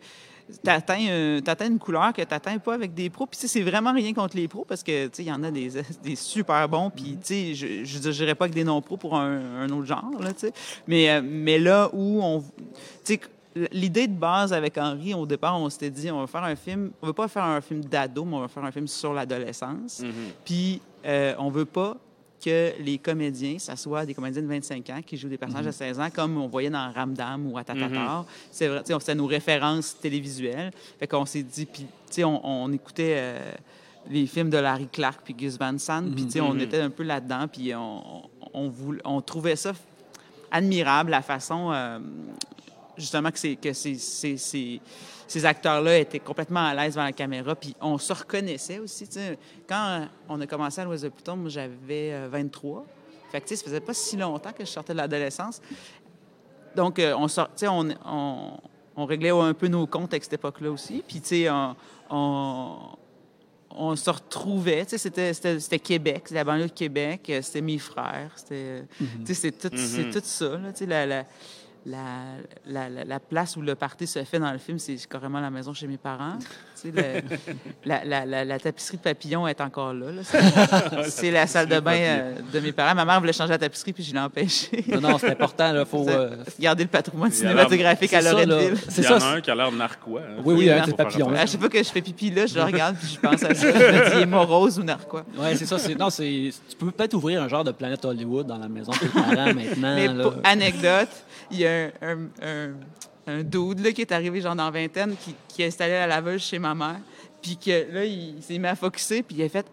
euh, 0.67 1.41
t'atteins 1.41 1.67
une 1.67 1.79
couleur 1.79 2.13
que 2.13 2.21
t'atteins 2.21 2.57
pas 2.57 2.73
avec 2.73 2.93
des 2.93 3.09
pros. 3.09 3.25
Puis, 3.25 3.37
tu 3.37 3.47
sais, 3.47 3.59
c'est 3.59 3.61
vraiment 3.61 3.93
rien 3.93 4.13
contre 4.13 4.35
les 4.35 4.47
pros 4.47 4.65
parce 4.65 4.83
que, 4.83 5.07
tu 5.07 5.21
il 5.21 5.27
y 5.27 5.31
en 5.31 5.43
a 5.43 5.51
des, 5.51 5.71
des 6.03 6.15
super 6.15 6.67
bons. 6.67 6.89
Puis, 6.89 7.17
tu 7.23 7.55
sais, 7.55 7.83
je, 7.83 7.99
dire, 7.99 8.11
j'irais 8.11 8.35
pas 8.35 8.45
avec 8.45 8.55
des 8.55 8.63
non-pros 8.63 8.97
pour 8.97 9.15
un, 9.15 9.61
un 9.61 9.69
autre 9.69 9.85
genre, 9.85 10.11
là, 10.19 10.33
tu 10.33 10.39
sais. 10.39 10.53
Mais, 10.87 11.09
euh, 11.09 11.21
mais 11.23 11.59
là 11.59 11.89
où 11.93 12.21
on, 12.21 12.41
tu 12.41 13.15
sais, 13.15 13.19
L'idée 13.71 14.07
de 14.07 14.13
base 14.13 14.53
avec 14.53 14.77
Henri, 14.77 15.15
au 15.15 15.25
départ, 15.25 15.59
on 15.59 15.69
s'était 15.69 15.89
dit, 15.89 16.11
on 16.11 16.19
va 16.19 16.27
faire 16.27 16.43
un 16.43 16.55
film, 16.55 16.91
on 17.01 17.07
veut 17.07 17.13
pas 17.13 17.27
faire 17.27 17.43
un 17.43 17.61
film 17.61 17.83
d'ado, 17.83 18.23
mais 18.23 18.35
on 18.35 18.41
va 18.41 18.47
faire 18.47 18.63
un 18.63 18.71
film 18.71 18.87
sur 18.87 19.11
l'adolescence. 19.11 20.03
Puis, 20.45 20.81
euh, 21.03 21.33
on 21.39 21.49
veut 21.49 21.65
pas 21.65 21.97
que 22.43 22.73
les 22.79 22.97
comédiens, 22.97 23.57
ça 23.59 23.75
soit 23.75 24.05
des 24.05 24.13
comédiens 24.13 24.41
de 24.41 24.47
25 24.47 24.89
ans 24.89 24.99
qui 25.05 25.17
jouent 25.17 25.27
des 25.29 25.37
personnages 25.37 25.65
de 25.67 25.71
16 25.71 25.99
ans, 25.99 26.09
comme 26.13 26.37
on 26.37 26.47
voyait 26.47 26.69
dans 26.69 26.91
Ramdam 26.91 27.45
ou 27.51 27.57
Atatatar. 27.57 28.25
C'est 28.51 28.67
vrai, 28.67 28.81
c'était 28.85 29.15
nos 29.15 29.25
références 29.27 29.97
télévisuelles. 29.99 30.71
Fait 30.99 31.07
qu'on 31.07 31.25
s'est 31.25 31.43
dit, 31.43 31.65
puis, 31.65 31.85
on, 32.23 32.39
on 32.43 32.71
écoutait 32.71 33.15
euh, 33.17 33.51
les 34.09 34.25
films 34.27 34.49
de 34.49 34.57
Larry 34.57 34.87
Clark 34.91 35.19
puis 35.23 35.33
Gus 35.33 35.57
Van 35.57 35.77
Sant, 35.77 36.03
puis, 36.11 36.25
tu 36.25 36.31
sais, 36.31 36.41
on 36.41 36.57
était 36.59 36.81
un 36.81 36.89
peu 36.89 37.03
là-dedans, 37.03 37.47
puis 37.51 37.73
on, 37.75 38.23
on, 38.53 38.69
voulait- 38.69 39.01
on 39.05 39.21
trouvait 39.21 39.55
ça 39.55 39.73
admirable, 40.51 41.11
la 41.11 41.21
façon, 41.21 41.71
euh, 41.71 41.99
justement, 42.99 43.31
que, 43.31 43.53
que 43.55 43.73
c'est- 43.73 43.95
c'est- 44.37 44.79
ces 45.27 45.45
acteurs-là 45.45 45.97
étaient 45.99 46.19
complètement 46.19 46.65
à 46.67 46.73
l'aise 46.73 46.93
devant 46.95 47.05
la 47.05 47.11
caméra, 47.13 47.55
puis 47.55 47.75
on 47.81 47.97
se 47.97 48.11
reconnaissait 48.13 48.79
aussi. 48.79 49.07
tu 49.07 49.13
sais. 49.13 49.37
Quand 49.67 50.07
on 50.27 50.39
a 50.41 50.47
commencé 50.47 50.81
à 50.81 50.85
l'Ouest 50.85 51.03
de 51.03 51.09
Pluton, 51.09 51.35
moi, 51.35 51.49
j'avais 51.49 52.13
euh, 52.13 52.27
23. 52.31 52.85
Fait 53.31 53.39
que, 53.41 53.45
tu 53.47 53.49
sais, 53.49 53.57
ça 53.57 53.65
faisait 53.65 53.79
pas 53.79 53.93
si 53.93 54.17
longtemps 54.17 54.51
que 54.51 54.65
je 54.65 54.69
sortais 54.71 54.93
de 54.93 54.97
l'adolescence. 54.97 55.61
Donc, 56.75 56.97
euh, 56.99 57.13
on, 57.17 57.27
sort, 57.27 57.49
on, 57.63 57.89
on, 58.05 58.51
on 58.95 59.05
réglait 59.05 59.29
un 59.29 59.53
peu 59.53 59.67
nos 59.67 59.85
comptes 59.87 60.13
avec 60.13 60.23
cette 60.23 60.33
époque-là 60.33 60.71
aussi. 60.71 61.03
Puis, 61.07 61.21
tu 61.21 61.27
sais, 61.27 61.49
on, 61.49 61.75
on, 62.09 62.75
on 63.71 63.95
se 63.95 64.09
retrouvait. 64.09 64.83
Tu 64.85 64.91
sais, 64.91 64.97
c'était, 64.97 65.33
c'était, 65.33 65.59
c'était 65.59 65.79
Québec, 65.79 66.21
c'était 66.25 66.35
la 66.35 66.43
banlieue 66.43 66.67
de 66.67 66.71
Québec, 66.71 67.29
euh, 67.29 67.41
c'était 67.43 67.61
mes 67.61 67.77
frères, 67.77 68.31
c'était, 68.35 68.85
tu 68.97 69.05
sais, 69.25 69.33
c'est 69.35 69.51
tout, 69.51 69.75
c'est 69.77 70.09
tout 70.09 70.21
ça. 70.23 70.57
Là, 70.57 70.71
tu 70.71 70.79
sais, 70.79 70.85
la, 70.87 71.05
la, 71.05 71.25
la, 71.85 71.99
la, 72.65 72.89
la- 72.89 73.03
la 73.05 73.19
place 73.19 73.55
où 73.55 73.61
le 73.61 73.73
party 73.75 74.05
se 74.05 74.23
fait 74.23 74.37
dans 74.39 74.51
le 74.51 74.57
film, 74.57 74.77
c'est 74.79 74.97
carrément 75.09 75.39
la 75.39 75.49
maison 75.49 75.73
chez 75.73 75.87
mes 75.87 75.97
parents. 75.97 76.37
Tu 76.39 76.45
sais, 76.75 76.91
le- 76.91 77.21
la, 77.85 78.03
la, 78.05 78.25
la, 78.25 78.45
la 78.45 78.59
tapisserie 78.59 78.97
de 78.97 79.01
papillon 79.03 79.47
est 79.47 79.59
encore 79.61 79.93
là. 79.93 80.11
là. 80.11 80.21
C'est, 81.09 81.31
la 81.31 81.47
salle 81.47 81.67
de 81.67 81.79
bain 81.79 81.95
euh, 81.97 82.33
de 82.53 82.59
mes 82.59 82.71
parents. 82.71 82.95
Ma 82.95 83.05
mère 83.05 83.19
voulait 83.19 83.33
changer 83.33 83.51
la 83.51 83.57
tapisserie, 83.57 83.93
puis 83.93 84.03
je 84.03 84.13
l'ai 84.13 84.19
empêchée. 84.19 84.83
Non, 84.89 84.99
non, 85.01 85.17
c'est 85.17 85.31
important. 85.31 85.73
Il 85.73 85.85
faut. 85.85 86.05
euh, 86.09 86.35
Garder 86.59 86.83
le 86.83 86.89
patrimoine 86.89 87.31
cinématographique 87.31 88.13
à. 88.13 88.21
Loretteville. 88.21 88.77
Il 88.97 89.03
y 89.03 89.07
en 89.07 89.17
a 89.19 89.25
un 89.35 89.41
qui 89.41 89.51
a 89.51 89.55
l'air 89.55 89.71
narquois. 89.71 90.21
hein. 90.21 90.41
Oui, 90.43 90.55
oui, 90.57 90.69
un 90.69 90.79
Faut 90.83 90.87
faire 90.87 90.95
papillon. 90.97 91.29
À 91.31 91.45
chaque 91.45 91.59
fois 91.59 91.69
que 91.69 91.77
je 91.77 91.89
fais 91.89 92.01
pipi 92.01 92.29
là, 92.31 92.45
je 92.45 92.55
le 92.55 92.63
regarde 92.63 92.95
puis 92.97 93.07
je 93.15 93.19
pense 93.19 93.41
à 93.43 93.53
ça. 93.55 93.71
Je 93.71 93.77
me 93.77 94.09
dis, 94.09 94.15
il 94.17 94.21
est 94.21 94.25
morose 94.25 94.79
ou 94.79 94.83
narquois. 94.83 95.23
Oui, 95.37 95.47
c'est 95.55 95.65
ça. 95.65 95.77
Non, 95.97 96.09
c'est. 96.09 96.51
Tu 96.69 96.75
peux 96.77 96.91
peut-être 96.91 97.13
ouvrir 97.13 97.41
un 97.41 97.47
genre 97.47 97.63
de 97.63 97.71
planète 97.71 98.03
Hollywood 98.05 98.47
dans 98.47 98.57
la 98.57 98.67
maison 98.67 98.91
de 98.91 98.97
tes 98.99 99.07
parents 99.07 99.35
maintenant. 99.53 99.95
Mais 99.95 100.07
là. 100.07 100.23
pour 100.23 100.33
anecdote, 100.43 101.09
il 101.51 101.59
y 101.59 101.67
a 101.67 101.91
un, 102.01 102.29
un, 103.27 103.43
dude 103.43 103.79
là, 103.79 103.91
qui 103.91 104.01
est 104.01 104.11
arrivé 104.11 104.41
genre 104.41 104.55
dans 104.55 104.71
vingtaine 104.71 105.15
qui, 105.15 105.35
qui 105.47 105.61
est 105.61 105.67
installé 105.67 105.93
à 105.93 106.07
la 106.07 106.15
laveuse 106.15 106.41
chez 106.41 106.59
ma 106.59 106.73
mère. 106.73 106.99
Puis 107.41 107.57
que 107.57 107.91
là, 107.93 108.05
il, 108.05 108.41
s'est 108.41 108.57
mis 108.57 108.67
à 108.67 108.75
focuser 108.75 109.23
puis 109.23 109.37
il 109.37 109.43
a 109.43 109.49
fait 109.49 109.65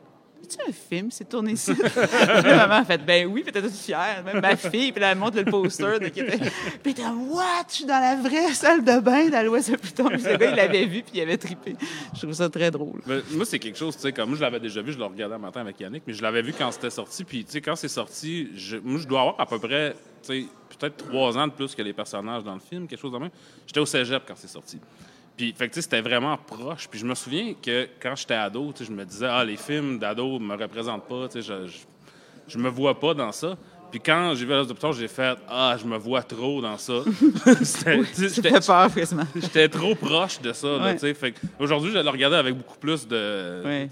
C'est 0.49 0.69
un 0.69 0.73
film, 0.73 1.11
c'est 1.11 1.29
tourné 1.29 1.53
ici? 1.53 1.73
Maman 2.45 2.75
a 2.75 2.85
fait 2.85 2.99
Ben 3.05 3.27
oui, 3.27 3.43
puis 3.43 3.53
t'es 3.53 3.63
toute 3.63 3.73
fière. 3.73 4.23
Même 4.25 4.41
ma 4.41 4.57
fille, 4.57 4.93
puis 4.93 5.03
elle 5.03 5.19
montre 5.19 5.37
le 5.39 5.45
poster. 5.45 5.99
De, 5.99 6.09
qui 6.09 6.23
What? 7.03 7.67
Je 7.69 7.75
suis 7.75 7.85
dans 7.85 8.01
la 8.01 8.17
vraie 8.17 8.53
salle 8.55 8.85
de 8.85 9.01
bain 9.01 9.29
dans 9.29 9.45
l'Ouest 9.45 9.71
de 9.71 9.77
Pluton. 9.77 10.09
Puis 10.09 10.23
le 10.23 10.37
gars, 10.37 10.51
il 10.51 10.57
l'avait 10.57 10.85
vu, 10.87 11.03
puis 11.03 11.13
il 11.15 11.21
avait 11.21 11.37
trippé. 11.37 11.77
Je 12.15 12.21
trouve 12.21 12.33
ça 12.33 12.49
très 12.49 12.71
drôle. 12.71 13.01
Moi, 13.07 13.45
c'est 13.45 13.59
quelque 13.59 13.79
chose, 13.79 13.97
tu 13.97 14.03
sais, 14.03 14.13
comme 14.13 14.29
moi, 14.31 14.39
je 14.39 14.43
l'avais 14.43 14.61
déjà 14.61 14.83
vu, 14.83 14.93
je 14.93 14.99
le 14.99 15.05
regardais 15.05 15.35
un 15.35 15.39
matin 15.39 15.61
avec 15.61 15.81
Yannick, 15.81 16.03
mais 16.07 16.13
je 16.13 16.23
l'avais 16.23 16.43
vu 16.43 16.53
quand 16.57 16.71
c'était 16.71 16.91
sorti. 16.91 17.25
Puis, 17.25 17.45
tu 17.45 17.53
sais, 17.53 17.61
quand 17.61 17.77
c'est 17.77 17.89
sorti, 17.89 18.49
moi, 18.85 19.01
je 19.01 19.07
dois 19.07 19.21
avoir 19.21 19.41
à 19.41 19.47
peu 19.47 19.59
près, 19.59 19.95
tu 20.23 20.43
sais, 20.43 20.47
peut-être 20.79 20.97
trois 21.09 21.37
ans 21.37 21.47
de 21.47 21.53
plus 21.53 21.75
que 21.75 21.83
les 21.83 21.93
personnages 21.93 22.45
dans 22.45 22.55
le 22.55 22.61
film, 22.61 22.87
quelque 22.87 23.01
chose 23.01 23.13
de 23.13 23.19
même. 23.19 23.31
J'étais 23.67 23.81
au 23.81 23.87
cégep 23.87 24.23
quand 24.27 24.37
c'est 24.37 24.49
sorti. 24.49 24.79
Puis, 25.37 25.53
fait 25.57 25.69
que, 25.69 25.81
c'était 25.81 26.01
vraiment 26.01 26.37
proche. 26.37 26.89
Puis, 26.89 26.99
je 27.01 27.05
me 27.05 27.15
souviens 27.15 27.55
que 27.61 27.89
quand 28.01 28.15
j'étais 28.17 28.35
ado, 28.35 28.73
je 28.81 28.91
me 28.91 29.05
disais, 29.05 29.27
ah, 29.29 29.45
les 29.45 29.57
films 29.57 29.99
d'ado 29.99 30.39
me 30.39 30.57
représentent 30.57 31.07
pas, 31.07 31.29
tu 31.29 31.43
sais, 31.43 31.43
je, 31.43 31.67
je, 31.67 31.79
je 32.49 32.59
me 32.59 32.69
vois 32.69 32.99
pas 32.99 33.13
dans 33.15 33.33
ça. 33.33 33.57
Puis, 33.91 34.01
quand 34.01 34.35
j'ai 34.35 34.45
vu 34.47 34.53
de 34.53 34.65
Pluton, 34.65 34.93
j'ai 34.93 35.09
fait, 35.09 35.37
ah, 35.49 35.77
je 35.81 35.87
me 35.87 35.97
vois 35.99 36.23
trop 36.23 36.61
dans 36.63 36.77
ça. 36.79 36.95
C'était- 37.63 38.03
j'étais- 38.19 38.51
peur, 38.51 39.69
trop 39.69 39.95
proche 39.95 40.41
de 40.41 40.53
ça. 40.53 40.79
Ouais. 40.79 40.95
tu 40.95 41.01
sais. 41.01 41.15
Fait 41.15 41.33
que 41.33 41.39
Aujourd'hui, 41.59 41.93
je 41.93 41.99
le 41.99 42.09
regardais 42.11 42.37
avec 42.37 42.55
beaucoup 42.57 42.79
plus 42.79 43.07
de, 43.07 43.63
Ouais. 43.65 43.89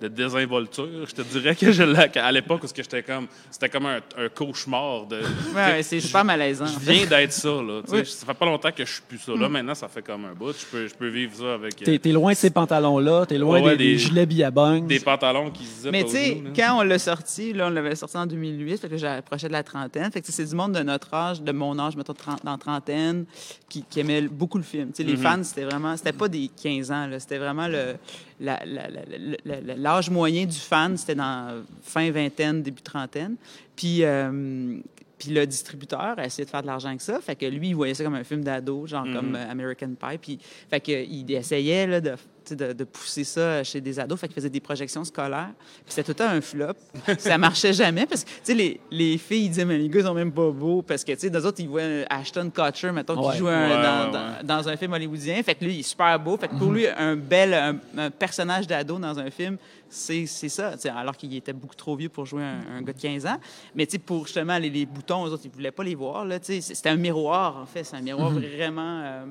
De 0.00 0.08
désinvolture. 0.08 1.06
Je 1.06 1.14
te 1.14 1.22
dirais 1.22 1.54
que 1.54 1.70
je 1.72 1.82
l'ai- 1.82 2.08
qu'à 2.08 2.30
l'époque, 2.32 2.60
parce 2.60 2.72
que 2.72 2.82
j'étais 2.82 3.02
comme, 3.02 3.26
c'était 3.50 3.68
comme 3.68 3.86
un, 3.86 4.00
un 4.16 4.28
cauchemar. 4.28 5.06
De, 5.06 5.20
Ouais, 5.54 5.82
c'est 5.82 6.00
super 6.00 6.24
malaisant. 6.24 6.66
je 6.66 6.78
viens 6.90 7.06
d'être 7.06 7.32
ça. 7.32 7.48
Là. 7.48 7.82
Oui. 7.88 8.06
Ça 8.06 8.24
fait 8.26 8.34
pas 8.34 8.46
longtemps 8.46 8.70
que 8.72 8.84
je 8.84 8.92
suis 8.92 9.02
plus 9.06 9.18
ça. 9.18 9.32
Là, 9.34 9.48
maintenant, 9.48 9.74
ça 9.74 9.88
fait 9.88 10.02
comme 10.02 10.24
un 10.24 10.32
bout. 10.34 10.52
Je 10.52 10.66
peux, 10.66 10.86
je 10.86 10.94
peux 10.94 11.08
vivre 11.08 11.32
ça 11.36 11.54
avec 11.54 11.80
euh, 11.82 11.84
T'es, 11.84 11.98
t'es 11.98 12.12
loin 12.12 12.32
de 12.32 12.36
ces 12.36 12.50
pantalons-là, 12.50 13.26
t'es 13.26 13.38
loin 13.38 13.60
Ouais, 13.60 13.72
des, 13.72 13.84
des 13.84 13.92
des- 13.92 13.98
gilets 13.98 14.26
billabongs. 14.26 14.86
des 14.86 15.00
pantalons 15.00 15.50
qui 15.50 15.64
se 15.64 15.88
Mais 15.88 16.04
tu 16.04 16.10
sais, 16.10 16.42
quand 16.56 16.78
on 16.78 16.82
l'a 16.82 16.98
sorti, 16.98 17.52
là, 17.52 17.66
on 17.66 17.70
l'avait 17.70 17.94
sorti 17.94 18.16
en 18.16 18.26
2008, 18.26 18.78
fait 18.78 18.88
que 18.88 18.96
j'approchais 18.96 19.48
de 19.48 19.52
la 19.52 19.62
trentaine. 19.62 20.10
Fait 20.10 20.20
que 20.20 20.30
c'est 20.32 20.46
du 20.46 20.54
monde 20.54 20.72
de 20.72 20.82
notre 20.82 21.12
âge, 21.12 21.42
de 21.42 21.52
mon 21.52 21.78
âge, 21.78 21.96
mettons, 21.96 22.14
dans 22.44 22.52
la 22.52 22.58
trentaine, 22.58 23.24
qui, 23.68 23.84
qui 23.88 24.00
aimait 24.00 24.22
beaucoup 24.22 24.58
le 24.58 24.64
film. 24.64 24.88
Tu 24.92 24.96
sais, 24.96 25.02
Les 25.02 25.16
Mhm. 25.16 25.22
fans, 25.22 25.42
c'était 25.44 25.64
vraiment, 25.64 25.96
c'était 25.96 26.12
pas 26.12 26.28
des 26.28 26.48
15 26.62 26.90
ans, 26.90 27.06
là, 27.06 27.18
c'était 27.20 27.38
vraiment 27.38 27.66
le, 27.68 27.96
l'âge 28.40 30.10
moyen 30.10 30.46
du 30.46 30.56
fan, 30.56 30.96
c'était 30.96 31.14
dans 31.14 31.62
fin 31.82 32.10
vingtaine, 32.10 32.62
début 32.62 32.82
trentaine. 32.82 33.36
Puis, 33.76 34.04
euh, 34.04 34.78
puis 35.18 35.30
le 35.30 35.46
distributeur 35.46 36.14
a 36.18 36.24
essayé 36.24 36.44
de 36.46 36.50
faire 36.50 36.62
de 36.62 36.66
l'argent 36.66 36.88
avec 36.88 37.00
ça. 37.02 37.20
Fait 37.20 37.36
que 37.36 37.44
lui, 37.46 37.68
il 37.68 37.74
voyait 37.74 37.94
ça 37.94 38.02
comme 38.04 38.14
un 38.14 38.24
film 38.24 38.42
d'ado, 38.42 38.86
genre 38.86 39.04
Mhm. 39.04 39.14
comme 39.14 39.34
euh, 39.34 39.50
American 39.50 39.90
Pie. 39.90 40.18
Puis, 40.18 40.38
fait 40.70 40.80
que, 40.80 41.04
il 41.04 41.30
essayait 41.32 41.86
là, 41.86 42.00
de, 42.00 42.14
de, 42.56 42.72
de 42.72 42.84
pousser 42.84 43.24
ça 43.24 43.62
chez 43.64 43.80
des 43.80 43.98
ados. 43.98 44.18
Fait 44.18 44.26
qu'il 44.28 44.34
faisait 44.34 44.50
des 44.50 44.60
projections 44.60 45.04
scolaires. 45.04 45.50
Puis 45.84 45.94
c'était 45.94 46.12
tout 46.14 46.22
un 46.22 46.40
flop. 46.40 46.72
ça 47.18 47.38
marchait 47.38 47.72
jamais 47.72 48.06
parce 48.06 48.24
que, 48.24 48.30
tu 48.30 48.36
sais, 48.44 48.54
les, 48.54 48.80
les 48.90 49.18
filles, 49.18 49.44
ils 49.46 49.48
disaient, 49.50 49.64
mais 49.64 49.78
les 49.78 49.88
gars, 49.88 50.00
ils 50.00 50.06
sont 50.06 50.14
même 50.14 50.32
pas 50.32 50.50
beaux. 50.50 50.82
Parce 50.82 51.04
que, 51.04 51.12
tu 51.12 51.18
sais, 51.20 51.30
nous 51.30 51.44
autres, 51.46 51.60
ils 51.60 51.68
voient 51.68 51.82
Ashton 52.08 52.50
Kutcher, 52.54 52.92
mettons, 52.92 53.20
Ouais. 53.20 53.32
qui 53.32 53.38
joue 53.38 53.48
un- 53.48 53.68
Ouais, 53.68 53.82
dans, 53.82 54.06
ouais, 54.06 54.12
dans- 54.12 54.18
ouais. 54.38 54.44
dans 54.44 54.68
un 54.68 54.76
film 54.76 54.92
hollywoodien. 54.92 55.42
Fait 55.42 55.54
que 55.54 55.64
lui, 55.64 55.74
il 55.74 55.80
est 55.80 55.82
super 55.82 56.18
beau. 56.20 56.36
Fait 56.36 56.48
que 56.48 56.54
pour 56.56 56.70
lui, 56.72 56.86
un 56.86 57.16
bel 57.16 57.54
un, 57.54 57.76
un 57.96 58.10
personnage 58.10 58.66
d'ado 58.66 58.98
dans 58.98 59.18
un 59.18 59.30
film, 59.30 59.56
c'est 59.88 60.26
c'est 60.26 60.48
ça. 60.48 60.72
tu 60.74 60.80
sais, 60.82 60.88
Alors 60.90 61.16
qu'il 61.16 61.34
était 61.34 61.52
beaucoup 61.52 61.74
trop 61.74 61.96
vieux 61.96 62.08
pour 62.08 62.24
jouer 62.24 62.42
un, 62.44 62.60
un 62.76 62.82
gars 62.82 62.92
de 62.92 63.00
15 63.00 63.26
ans. 63.26 63.38
Mais 63.74 63.86
tu 63.86 63.92
sais, 63.92 63.98
pour 63.98 64.26
justement 64.26 64.56
les, 64.58 64.70
les 64.70 64.86
boutons, 64.86 65.26
eux 65.26 65.30
autres, 65.30 65.42
ils 65.44 65.50
voulaient 65.50 65.70
pas 65.72 65.82
les 65.84 65.94
voir. 65.94 66.24
là, 66.24 66.38
tu 66.38 66.60
sais. 66.60 66.74
C'était 66.74 66.90
un 66.90 66.96
miroir, 66.96 67.56
en 67.56 67.66
fait. 67.66 67.84
C'est 67.84 67.96
un 67.96 68.00
miroir 68.00 68.30
vraiment. 68.30 69.02
euh, 69.04 69.24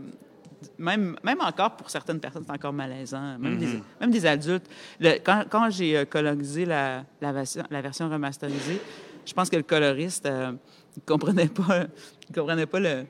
même, 0.78 1.16
même 1.24 1.42
encore 1.42 1.76
pour 1.76 1.90
certaines 1.90 2.20
personnes, 2.20 2.44
c'est 2.46 2.52
encore 2.54 2.74
malaisant. 2.74 3.38
Même, 3.40 3.58
des, 3.58 3.82
même 4.02 4.12
des 4.12 4.26
adultes. 4.26 4.66
Le- 5.00 5.20
quand 5.24 5.44
quand 5.50 5.70
j'ai 5.70 5.98
euh, 5.98 6.06
colorisé 6.06 6.66
la, 6.66 7.04
la, 7.22 7.32
version, 7.32 7.64
la 7.70 7.82
version 7.82 8.10
remasterisée, 8.10 8.82
je 9.26 9.34
pense 9.34 9.50
que 9.50 9.56
le 9.58 9.64
coloriste 9.64 10.26
euh, 10.26 10.54
il 10.96 11.04
comprenait 11.04 11.48
pas, 11.48 11.86
il 12.30 12.36
comprenait 12.36 12.66
pas 12.66 12.80
le, 12.80 13.06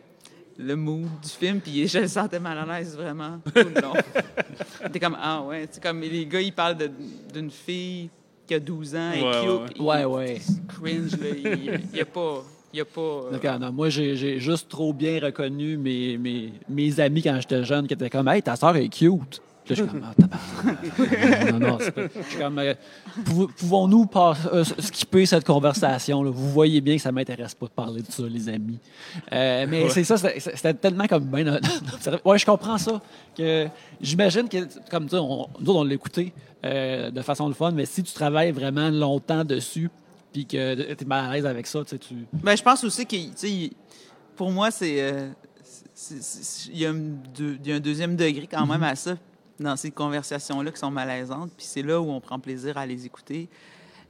le 0.58 0.76
mood 0.76 1.08
du 1.22 1.30
film, 1.30 1.60
puis 1.62 1.88
je 1.88 2.00
le 2.00 2.08
sentais 2.08 2.40
mal 2.40 2.58
à 2.58 2.66
l'aise 2.80 2.96
vraiment 2.96 3.40
tout 3.46 3.52
le 3.56 3.82
long. 3.82 3.94
T'es 4.92 5.00
comme, 5.00 5.18
ah 5.20 5.42
ouais, 5.44 5.68
tu 5.68 5.76
sais, 5.76 5.80
comme 5.82 6.02
les 6.02 6.26
gars, 6.26 6.42
ils 6.42 6.54
parlent 6.54 6.78
d'une 7.34 7.50
fille 7.52 8.10
qui 8.46 8.54
a 8.56 8.60
12 8.60 8.96
ans 8.96 9.12
et 9.14 9.22
Ouais, 9.24 9.42
cute. 9.42 9.80
ouais, 9.80 10.06
ouais. 10.06 10.36
puis 10.36 10.54
Ouais, 10.84 10.86
ouais. 10.86 11.00
Cringe, 11.08 11.12
là, 11.20 11.28
il 11.30 11.82
n'y 11.94 12.00
a 12.02 12.06
pas... 12.06 12.44
Il 12.74 12.78
y 12.78 12.82
a 12.82 12.86
pas 12.86 13.02
euh, 13.02 13.58
non, 13.60 13.72
moi, 13.72 13.90
j'ai, 13.90 14.40
juste 14.40 14.70
trop 14.70 14.94
bien 14.94 15.20
reconnu 15.20 15.78
mes, 15.78 16.18
mes, 16.18 16.54
mes 16.70 17.00
amis 17.00 17.24
quand 17.24 17.36
j'étais 17.42 17.64
jeune 17.64 17.88
qui 17.88 17.94
étaient 17.94 18.10
comme 18.10 18.28
Hey, 18.28 18.42
ta 18.44 18.56
soeur 18.56 18.76
est 18.76 18.90
cute. 18.90 19.42
Puis 19.66 19.76
là, 19.76 19.84
je 19.84 19.84
suis 19.84 19.88
comme, 19.88 20.04
ah, 20.04 20.14
tabarnak. 20.16 21.52
non, 21.52 21.60
non, 21.60 21.78
pas- 21.78 22.02
je 22.16 22.30
suis 22.30 22.38
comme, 22.40 22.60
euh, 22.60 22.74
pou- 23.26 23.48
pouvons-nous 23.48 24.06
pas- 24.06 24.36
euh, 24.54 24.64
skipper 24.64 25.26
cette 25.26 25.46
conversation? 25.46 26.24
là? 26.24 26.32
Vous 26.32 26.50
voyez 26.50 26.82
bien 26.82 26.96
que 26.96 27.02
ça 27.02 27.12
m'intéresse 27.12 27.54
pas 27.56 27.68
de 27.68 27.72
parler 27.72 28.02
de 28.02 28.12
ça, 28.12 28.24
les 28.24 28.50
amis. 28.50 28.80
Euh, 29.32 29.66
mais 29.70 29.90
c'est 29.90 30.04
ça, 30.04 30.18
c'était 30.18 30.74
tellement 30.74 31.08
comme 31.08 31.26
ben, 31.26 31.60
ouais, 32.26 32.38
je 32.40 32.46
comprends 32.46 32.78
ça. 32.78 33.02
Que 33.38 33.68
j'imagine 34.02 34.48
que, 34.50 34.58
comme 34.90 35.08
ça, 35.10 35.22
on, 35.22 35.48
nous 35.60 35.72
on 35.74 35.84
l'a 35.84 35.94
écouté 35.94 36.34
euh, 36.66 37.12
de 37.12 37.22
façon 37.22 37.48
de 37.50 37.54
fun, 37.54 37.72
mais 37.72 37.86
si 37.86 38.02
tu 38.04 38.14
travailles 38.14 38.52
vraiment 38.52 38.90
longtemps 38.90 39.44
dessus, 39.46 39.90
puis 40.32 40.46
que 40.46 40.94
tu 40.94 41.04
es 41.04 41.08
mal 41.08 41.26
à 41.30 41.34
l'aise 41.34 41.46
avec 41.46 41.66
ça, 41.68 41.84
tu. 41.86 41.98
Ben, 42.34 42.56
je 42.56 42.64
pense 42.64 42.84
aussi 42.84 43.06
que, 43.06 43.16
pour 44.36 44.52
moi, 44.52 44.72
c'est. 44.72 45.02
euh, 45.02 45.30
Il 46.72 46.78
y, 46.78 46.86
a 46.86 46.92
un 46.92 46.94
deux- 46.94 47.58
il 47.64 47.70
y 47.70 47.74
a 47.74 47.76
un 47.76 47.80
deuxième 47.80 48.16
degré 48.16 48.48
quand 48.48 48.66
même 48.66 48.84
à 48.84 48.96
ça, 48.96 49.18
dans 49.60 49.76
ces 49.76 49.92
conversations-là 49.92 50.72
qui 50.72 50.80
sont 50.80 50.92
malaisantes. 50.92 51.52
Puis 51.58 51.66
c'est 51.68 51.82
là 51.82 52.00
où 52.00 52.10
on 52.10 52.22
prend 52.22 52.40
plaisir 52.40 52.78
à 52.78 52.86
les 52.86 53.06
écouter. 53.06 53.50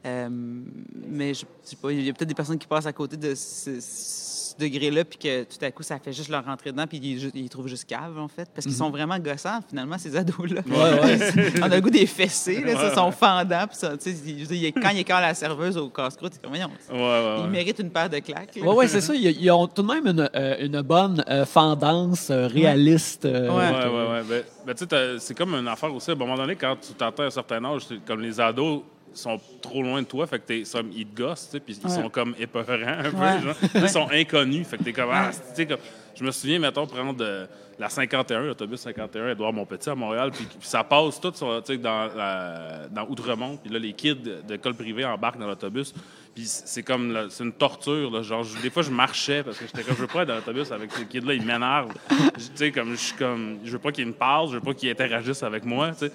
Euh, 0.05 0.29
mais 0.31 1.33
je 1.33 1.43
sais 1.63 1.75
pas, 1.75 1.91
il 1.91 2.05
y 2.05 2.09
a 2.09 2.13
peut-être 2.13 2.29
des 2.29 2.33
personnes 2.35 2.57
qui 2.57 2.67
passent 2.67 2.85
à 2.85 2.93
côté 2.93 3.17
de 3.17 3.35
ce, 3.35 3.81
ce 3.81 4.57
degré-là, 4.57 5.03
puis 5.03 5.19
que 5.19 5.43
tout 5.43 5.57
à 5.61 5.71
coup, 5.71 5.83
ça 5.83 5.99
fait 5.99 6.13
juste 6.13 6.29
leur 6.29 6.45
rentrer 6.45 6.71
dedans, 6.71 6.87
puis 6.87 6.99
ils, 7.03 7.31
ils 7.35 7.49
trouvent 7.49 7.67
juste 7.67 7.83
cave, 7.85 8.17
en 8.17 8.29
fait. 8.29 8.47
Parce 8.55 8.65
qu'ils 8.65 8.75
sont 8.75 8.89
vraiment 8.89 9.19
gossants, 9.19 9.59
finalement, 9.69 9.97
ces 9.97 10.15
ados-là. 10.15 10.61
Ouais, 10.67 11.01
ouais. 11.01 11.53
On 11.61 11.63
a 11.63 11.75
le 11.75 11.81
goût 11.81 11.89
des 11.89 12.05
fessés, 12.05 12.61
là, 12.61 12.75
ça, 12.75 12.95
sont 12.95 13.11
fendants. 13.11 13.65
Puis 13.67 13.75
ça, 13.77 13.97
tu 13.97 14.11
sais, 14.13 14.73
quand 14.81 14.89
il 14.91 14.99
écarte 14.99 15.21
la 15.21 15.33
serveuse 15.33 15.75
au 15.77 15.89
casse-croûte, 15.89 16.31
c'est 16.33 16.41
comme, 16.41 16.51
voyons, 16.51 16.69
Ouais, 16.89 16.97
ouais, 16.97 17.35
il 17.39 17.43
ouais. 17.43 17.49
mérite 17.49 17.79
une 17.79 17.89
paire 17.91 18.09
de 18.09 18.19
claques. 18.19 18.51
Oui, 18.55 18.67
ouais, 18.67 18.87
c'est 18.87 19.01
ça. 19.01 19.13
Ils, 19.13 19.31
ils 19.41 19.51
ont 19.51 19.67
tout 19.67 19.81
de 19.81 19.87
même 19.93 20.07
une, 20.07 20.29
euh, 20.33 20.65
une 20.65 20.81
bonne 20.81 21.23
euh, 21.29 21.45
fendance 21.45 22.31
réaliste. 22.31 23.25
Ouais. 23.25 23.31
Ouais, 23.49 23.71
que- 23.71 23.89
ouais, 23.89 24.29
ouais. 24.29 24.45
Tu 24.67 24.73
sais, 24.77 24.87
t'as- 24.87 25.19
c'est 25.19 25.35
comme 25.37 25.55
une 25.55 25.67
affaire 25.67 25.93
aussi. 25.93 26.09
À 26.09 26.13
un 26.13 26.17
moment 26.17 26.35
donné, 26.35 26.55
quand 26.55 26.75
tu 26.79 26.93
t'entends 26.93 27.23
à 27.23 27.25
un 27.27 27.31
certain 27.31 27.63
âge, 27.65 27.81
c'est 27.87 28.03
comme 28.05 28.21
les 28.21 28.39
ados 28.39 28.81
sont 29.13 29.39
trop 29.61 29.81
loin 29.83 30.01
de 30.01 30.07
toi, 30.07 30.25
fait 30.27 30.39
que 30.39 30.45
t'es, 30.45 30.59
ils 30.61 31.05
te 31.05 31.15
gossent, 31.21 31.55
puis 31.65 31.77
ils 31.81 31.87
Ouais. 31.87 31.95
sont 31.95 32.09
comme 32.09 32.35
épeurants 32.39 32.99
un 32.99 33.11
peu, 33.11 33.17
Ouais. 33.17 33.41
genre. 33.41 33.55
Ils 33.75 33.89
sont 33.89 34.07
inconnus, 34.11 34.67
fait 34.67 34.77
que 34.77 34.83
t'es 34.83 34.93
comme, 34.93 35.09
ah, 35.11 35.29
tu 35.31 35.37
sais, 35.55 35.65
comme, 35.65 35.77
je 36.15 36.23
me 36.23 36.31
souviens, 36.31 36.59
mettons, 36.59 36.85
prendre 36.87 37.15
euh, 37.23 37.45
la 37.77 37.87
51, 37.89 38.41
l'autobus 38.41 38.79
51, 38.81 39.29
Edouard 39.29 39.53
Montpetit 39.53 39.89
à 39.89 39.95
Montréal, 39.95 40.31
puis, 40.33 40.45
ça 40.61 40.83
passe 40.83 41.19
tout 41.21 41.31
sur, 41.33 41.61
dans, 41.79 42.09
la- 42.15 42.87
dans 42.91 43.07
Outremont, 43.07 43.57
puis 43.57 43.71
là, 43.71 43.79
les 43.79 43.93
kids 43.93 44.17
d'école 44.47 44.73
privée 44.75 45.05
embarquent 45.05 45.39
dans 45.39 45.47
l'autobus, 45.47 45.93
puis 46.35 46.43
c'est 46.45 46.83
comme, 46.83 47.13
là, 47.13 47.25
c'est 47.29 47.43
une 47.45 47.53
torture, 47.53 48.11
là, 48.11 48.21
genre, 48.21 48.43
je- 48.43 48.61
des 48.61 48.69
fois, 48.69 48.83
je 48.83 48.91
marchais, 48.91 49.43
parce 49.43 49.57
que 49.57 49.65
j'étais 49.65 49.83
comme, 49.83 49.95
je 49.95 50.01
veux 50.01 50.07
pas 50.07 50.23
être 50.23 50.27
dans 50.27 50.35
l'autobus 50.35 50.69
avec 50.73 50.91
ces 50.91 51.05
kids-là, 51.05 51.33
ils 51.35 51.45
m'énervent, 51.45 51.93
tu 52.09 52.41
sais, 52.55 52.71
comme, 52.71 52.91
je 52.91 52.95
suis 52.97 53.15
comme, 53.15 53.59
je 53.63 53.71
veux 53.71 53.79
pas 53.79 53.91
qu'ils 53.93 54.07
me 54.07 54.13
parlent, 54.13 54.49
je 54.49 54.53
veux 54.55 54.61
pas 54.61 54.73
qu'ils 54.73 54.89
interagissent 54.89 55.43
avec 55.43 55.63
moi, 55.63 55.91
tu 55.91 56.07
sais. 56.07 56.11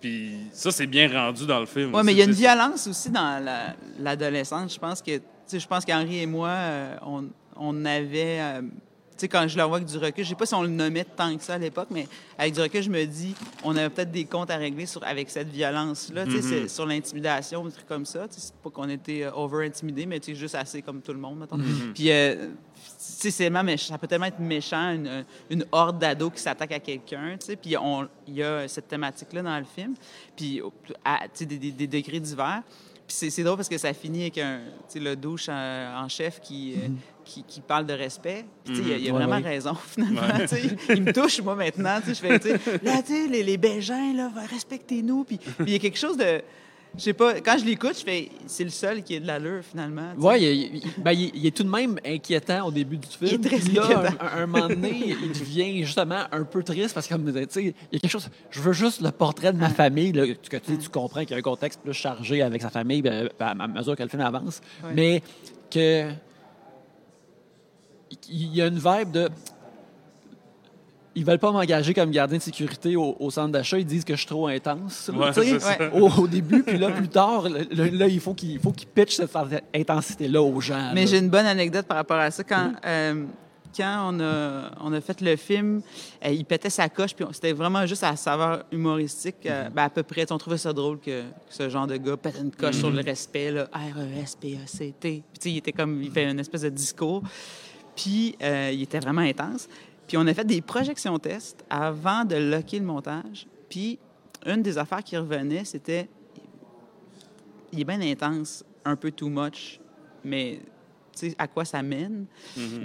Puis 0.00 0.36
ça, 0.52 0.70
c'est 0.70 0.86
bien 0.86 1.08
rendu 1.12 1.44
dans 1.46 1.60
le 1.60 1.66
film. 1.66 1.94
Oui, 1.94 2.02
mais 2.04 2.12
il 2.12 2.18
y 2.18 2.22
a 2.22 2.24
une 2.24 2.30
violence 2.32 2.86
aussi 2.86 3.10
dans 3.10 3.42
la- 3.44 3.74
l'adolescence. 3.98 4.74
je 4.74 4.78
pense 4.78 5.02
que, 5.02 5.16
tu 5.16 5.22
sais, 5.46 5.60
je 5.60 5.66
pense 5.66 5.84
qu'Henri 5.84 6.20
et 6.20 6.26
moi, 6.26 6.48
euh, 6.50 6.96
on, 7.04 7.24
on 7.56 7.84
avait, 7.84 8.38
euh, 8.40 8.62
sais, 9.20 9.28
quand 9.28 9.46
je 9.48 9.56
le 9.56 9.62
vois 9.64 9.76
avec 9.76 9.88
du 9.88 9.98
recul, 9.98 10.24
je 10.24 10.28
sais 10.30 10.34
pas 10.34 10.46
si 10.46 10.54
on 10.54 10.62
le 10.62 10.68
nommait 10.68 11.04
tant 11.04 11.36
que 11.36 11.42
ça 11.42 11.54
à 11.54 11.58
l'époque, 11.58 11.88
mais 11.90 12.06
avec 12.38 12.54
du 12.54 12.60
recul, 12.60 12.82
je 12.82 12.90
me 12.90 13.04
dis, 13.04 13.34
on 13.64 13.76
avait 13.76 13.90
peut-être 13.90 14.10
des 14.10 14.24
comptes 14.24 14.50
à 14.50 14.56
régler 14.56 14.86
sur, 14.86 15.02
avec 15.04 15.30
cette 15.30 15.48
violence-là, 15.48 16.24
Mm-hmm. 16.26 16.68
sur 16.68 16.86
l'intimidation, 16.86 17.64
des 17.64 17.72
trucs 17.72 17.86
comme 17.88 18.04
ça. 18.06 18.26
C'est 18.30 18.54
pas 18.54 18.70
qu'on 18.70 18.88
était 18.88 19.24
euh, 19.24 19.32
over-intimidés, 19.34 20.06
mais 20.06 20.20
tu 20.20 20.34
juste 20.34 20.54
assez 20.54 20.82
comme 20.82 21.00
tout 21.00 21.12
le 21.12 21.18
monde, 21.18 21.38
mettons. 21.38 21.56
Mm-hmm. 21.58 21.92
Puis, 21.94 22.10
euh, 22.10 22.48
c'est 22.98 23.30
méchant- 23.62 23.92
ça 23.94 23.98
peut 23.98 24.06
tellement 24.06 24.26
être 24.26 24.38
méchant, 24.38 24.90
une, 24.92 25.24
une 25.50 25.64
horde 25.72 25.98
d'ados 25.98 26.32
qui 26.34 26.40
s'attaque 26.40 26.72
à 26.72 26.80
quelqu'un, 26.80 27.36
tu 27.40 27.46
sais. 27.46 27.56
Puis 27.56 27.74
il 28.26 28.34
y 28.34 28.42
a 28.42 28.68
cette 28.68 28.88
thématique-là 28.88 29.42
dans 29.42 29.58
le 29.58 29.64
film, 29.64 29.94
puis 30.36 30.60
à, 31.04 31.20
des 31.40 31.86
degrés 31.86 32.20
divers. 32.20 32.62
Puis 33.08 33.30
c'est, 33.30 33.42
drôle 33.42 33.56
parce 33.56 33.70
que 33.70 33.78
ça 33.78 33.94
finit 33.94 34.20
avec 34.20 34.36
un, 34.36 34.60
le 34.94 35.14
douche 35.14 35.48
en, 35.48 36.04
en 36.04 36.08
chef 36.10 36.40
qui, 36.40 36.74
euh, 36.74 36.88
qui, 37.24 37.42
qui 37.42 37.62
parle 37.62 37.86
de 37.86 37.94
respect. 37.94 38.44
Puis, 38.64 38.74
il 38.84 38.92
a, 38.92 38.96
il 38.98 39.08
a 39.08 39.12
Ouais, 39.12 39.18
vraiment 39.24 39.42
ouais. 39.42 39.50
raison, 39.50 39.74
finalement. 39.86 40.20
Il 40.94 41.02
me 41.02 41.12
touche, 41.14 41.40
moi, 41.40 41.54
maintenant. 41.54 42.00
Je 42.06 42.12
fais, 42.12 42.28
là, 42.28 42.38
tu 42.38 43.14
sais, 43.14 43.26
les, 43.26 43.42
les 43.42 43.56
Bégins, 43.56 44.12
là, 44.12 44.30
respectez-nous. 44.50 45.24
Puis 45.24 45.40
il 45.60 45.70
y 45.70 45.74
a 45.74 45.78
quelque 45.78 45.98
chose 45.98 46.18
de... 46.18 46.42
Je 46.96 47.02
sais 47.02 47.12
pas, 47.12 47.34
quand 47.40 47.56
je 47.58 47.64
l'écoute, 47.64 47.96
je 47.98 48.04
fais, 48.04 48.28
c'est 48.46 48.64
le 48.64 48.70
seul 48.70 49.02
qui 49.02 49.14
est 49.14 49.20
de 49.20 49.26
l'allure, 49.26 49.62
finalement. 49.62 50.14
Ouais, 50.18 50.42
il, 50.42 50.76
il- 50.76 50.82
ben, 50.98 51.12
il- 51.12 51.30
il 51.34 51.46
est 51.46 51.56
tout 51.56 51.62
de 51.62 51.68
même 51.68 51.98
inquiétant 52.04 52.66
au 52.66 52.70
début 52.72 52.96
du 52.96 53.06
film. 53.06 53.30
Il 53.30 53.34
est 53.34 53.48
très 53.48 53.58
Puis 53.58 53.72
là, 53.74 53.82
inquiétant. 53.84 54.16
Un, 54.24 54.42
un 54.42 54.46
moment 54.46 54.68
donné, 54.68 55.14
il 55.22 55.28
devient 55.32 55.84
justement 55.84 56.24
un 56.32 56.44
peu 56.44 56.62
triste 56.64 56.94
parce 56.94 57.06
que, 57.06 57.14
comme, 57.14 57.32
tu 57.32 57.46
sais, 57.50 57.62
il 57.62 57.66
y 57.92 57.96
a 57.96 57.98
quelque 58.00 58.08
chose. 58.10 58.28
Je 58.50 58.60
veux 58.60 58.72
juste 58.72 59.00
le 59.00 59.10
portrait 59.12 59.52
de 59.52 59.58
ma 59.58 59.68
famille, 59.70 60.12
là, 60.12 60.24
que 60.26 60.56
tu, 60.56 60.88
comprends 60.88 61.20
qu'il 61.20 61.30
y 61.32 61.34
a 61.34 61.36
un 61.38 61.42
contexte 61.42 61.80
plus 61.82 61.92
chargé 61.92 62.42
avec 62.42 62.62
sa 62.62 62.70
famille 62.70 63.02
ben, 63.02 63.28
à 63.38 63.54
mesure 63.68 63.94
que 63.94 64.02
le 64.02 64.08
film 64.08 64.22
avance, 64.22 64.60
mais 64.94 65.22
que 65.70 66.10
il 68.30 68.54
y 68.56 68.62
a 68.62 68.66
une 68.66 68.78
vibe 68.78 69.10
de. 69.12 69.28
Ils 71.18 71.24
veulent 71.24 71.38
pas 71.38 71.50
m'engager 71.50 71.92
comme 71.94 72.10
gardien 72.10 72.38
de 72.38 72.42
sécurité 72.42 72.94
au, 72.96 73.16
au 73.18 73.30
centre 73.30 73.50
d'achat. 73.50 73.78
Ils 73.78 73.84
disent 73.84 74.04
que 74.04 74.14
je 74.14 74.18
suis 74.18 74.26
trop 74.28 74.46
intense. 74.46 75.08
là, 75.12 75.32
Ouais, 75.54 75.90
au, 76.00 76.08
au 76.22 76.28
début, 76.28 76.62
puis 76.62 76.78
là, 76.78 76.90
plus 76.90 77.08
tard, 77.08 77.48
le- 77.48 77.66
le- 77.70 77.96
là, 77.96 78.06
il 78.06 78.20
faut 78.20 78.34
qu'il 78.34 78.52
il 78.52 78.60
faut 78.60 78.70
qu'il 78.72 78.88
pitch 78.88 79.16
cette 79.16 79.30
intensité-là 79.74 80.40
aux 80.42 80.60
gens. 80.60 80.90
Mais 80.94 81.06
j'ai 81.06 81.18
une 81.18 81.30
bonne 81.30 81.46
anecdote 81.46 81.86
par 81.86 81.96
rapport 81.96 82.18
à 82.18 82.30
ça. 82.30 82.44
Quand, 82.44 82.72
euh, 82.86 83.24
quand 83.76 84.10
on, 84.12 84.20
a, 84.20 84.70
on 84.80 84.92
a 84.92 85.00
fait 85.00 85.20
le 85.20 85.36
film, 85.36 85.82
euh, 86.24 86.30
il 86.30 86.44
pétait 86.44 86.70
sa 86.70 86.88
coche, 86.88 87.14
puis 87.14 87.24
c'était 87.32 87.52
vraiment 87.52 87.84
juste 87.86 88.02
à 88.04 88.10
la 88.10 88.16
saveur 88.16 88.64
humoristique, 88.72 89.36
euh, 89.46 89.68
ben, 89.70 89.84
à 89.84 89.90
peu 89.90 90.02
près. 90.02 90.30
On 90.32 90.38
trouvait 90.38 90.58
ça 90.58 90.72
drôle 90.72 90.98
que, 90.98 91.22
que 91.22 91.26
ce 91.50 91.68
genre 91.68 91.86
de 91.86 91.96
gars 91.96 92.16
pète 92.16 92.38
une 92.42 92.50
coche 92.50 92.76
sur 92.76 92.90
le 92.90 93.02
respect, 93.02 93.50
là, 93.52 93.68
R-E-S-P-E-C-T. 93.72 95.22
Puis, 95.40 95.50
il 95.50 95.56
était 95.58 95.72
comme, 95.72 96.02
il 96.02 96.10
fait 96.10 96.30
une 96.30 96.40
espèce 96.40 96.62
de 96.62 96.68
discours. 96.70 97.22
Puis, 97.96 98.36
euh, 98.42 98.70
il 98.72 98.82
était 98.82 99.00
vraiment 99.00 99.22
intense. 99.22 99.68
Puis, 100.08 100.16
on 100.16 100.26
a 100.26 100.34
fait 100.34 100.44
des 100.44 100.60
projections 100.62 101.18
tests 101.18 101.64
avant 101.70 102.24
de 102.24 102.34
locker 102.34 102.80
le 102.80 102.86
montage. 102.86 103.46
Puis, 103.68 103.98
une 104.46 104.62
des 104.62 104.76
affaires 104.78 105.04
qui 105.04 105.16
revenait, 105.16 105.64
c'était 105.64 106.08
il 107.72 107.80
est 107.80 107.84
bien 107.84 108.00
intense, 108.00 108.64
un 108.84 108.96
peu 108.96 109.10
too 109.10 109.28
much, 109.28 109.78
mais 110.24 110.60
tu 111.12 111.28
sais 111.30 111.34
à 111.38 111.46
quoi 111.46 111.64
ça 111.66 111.82
mène? 111.82 112.24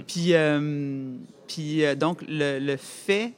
Puis, 0.06 0.34
euh, 0.34 1.16
puis 1.48 1.84
euh, 1.84 1.94
donc, 1.94 2.22
le, 2.28 2.58
le 2.58 2.76
fait 2.76 3.32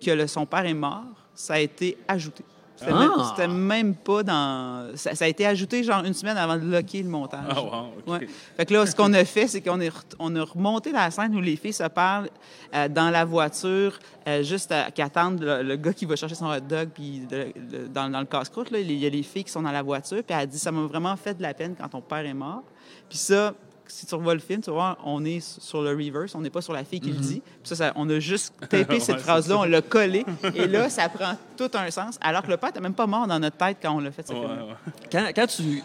que 0.00 0.10
le- 0.12 0.26
son 0.28 0.46
père 0.46 0.64
est 0.64 0.74
mort, 0.74 1.26
ça 1.34 1.54
a 1.54 1.58
été 1.58 1.96
ajouté. 2.06 2.44
C'était 2.84 2.92
Ah! 2.94 2.98
même, 2.98 3.10
c'était 3.30 3.48
même 3.48 3.94
pas 3.94 4.22
dans... 4.22 4.90
Ça, 4.96 5.14
ça 5.14 5.24
a 5.24 5.28
été 5.28 5.46
ajouté 5.46 5.82
genre 5.84 6.04
une 6.04 6.14
semaine 6.14 6.36
avant 6.36 6.56
de 6.56 6.64
locker 6.64 7.02
le 7.02 7.08
montage. 7.08 7.40
Ah, 7.48 7.62
wow, 7.62 7.70
OK. 8.06 8.20
Ouais. 8.20 8.28
Fait 8.56 8.66
que 8.66 8.72
là, 8.74 8.86
ce 8.86 8.94
qu'on 8.94 9.12
a 9.12 9.24
fait, 9.24 9.46
c'est 9.46 9.60
qu'on 9.60 9.78
on 10.18 10.36
a 10.36 10.42
remonté 10.44 10.92
la 10.92 11.10
scène 11.10 11.34
où 11.34 11.40
les 11.40 11.56
filles 11.56 11.72
se 11.72 11.84
parlent 11.88 12.28
euh, 12.74 12.88
dans 12.88 13.10
la 13.10 13.24
voiture, 13.24 13.98
euh, 14.28 14.42
juste 14.42 14.72
à- 14.72 14.90
qui 14.90 15.00
attendent 15.02 15.40
le, 15.42 15.62
le 15.62 15.76
gars 15.76 15.92
qui 15.92 16.04
va 16.06 16.16
chercher 16.16 16.34
son 16.34 16.46
hot 16.46 16.60
dog, 16.60 16.88
puis 16.94 17.20
de- 17.20 17.52
de- 17.56 17.86
dans, 17.86 18.08
dans 18.10 18.20
le 18.20 18.26
casse-croûte, 18.26 18.68
il 18.72 18.92
y 18.92 19.06
a 19.06 19.10
les 19.10 19.22
filles 19.22 19.44
qui 19.44 19.52
sont 19.52 19.62
dans 19.62 19.72
la 19.72 19.82
voiture, 19.82 20.22
puis 20.22 20.36
elle 20.38 20.46
dit 20.48 20.58
Ça 20.58 20.72
m'a 20.72 20.82
vraiment 20.86 21.16
fait 21.16 21.34
de 21.34 21.42
la 21.42 21.54
peine 21.54 21.74
quand 21.78 21.88
ton 21.88 22.00
père 22.00 22.24
est 22.26 22.34
mort. 22.34 22.62
Puis 23.08 23.18
ça, 23.18 23.52
si 23.94 24.06
tu 24.06 24.14
revois 24.14 24.34
le 24.34 24.40
film, 24.40 24.60
tu 24.62 24.70
voir, 24.70 24.96
on 25.04 25.24
est 25.24 25.40
sur 25.40 25.82
le 25.82 25.90
reverse, 25.90 26.34
on 26.34 26.40
n'est 26.40 26.50
pas 26.50 26.62
sur 26.62 26.72
la 26.72 26.82
fille 26.84 27.00
qui 27.00 27.10
le 27.10 27.18
dit. 27.18 27.40
Puis 27.40 27.68
ça, 27.68 27.76
ça- 27.76 27.92
on 27.96 28.08
a 28.08 28.18
juste 28.20 28.54
tapé 28.68 28.94
Ouais, 28.94 29.00
cette 29.00 29.18
phrase-là, 29.20 29.58
on 29.58 29.64
l'a 29.64 29.82
collé, 29.82 30.24
et 30.54 30.66
là, 30.66 30.88
ça 30.96 31.08
prend 31.08 31.34
tout 31.56 31.70
un 31.74 31.90
sens, 31.90 32.18
alors 32.22 32.42
que 32.42 32.50
le 32.50 32.56
père 32.56 32.70
n'était 32.70 32.80
même 32.80 32.94
pas 32.94 33.06
mort 33.06 33.26
dans 33.26 33.38
notre 33.38 33.56
tête 33.58 33.76
quand 33.82 33.94
on 33.94 34.00
l'a 34.00 34.10
fait, 34.10 34.26
ce 34.26 34.32
Ouais, 34.32 34.40
film 34.40 34.50
ouais. 34.50 34.92
Quand, 35.10 35.26
quand 35.34 35.46
tu. 35.46 35.82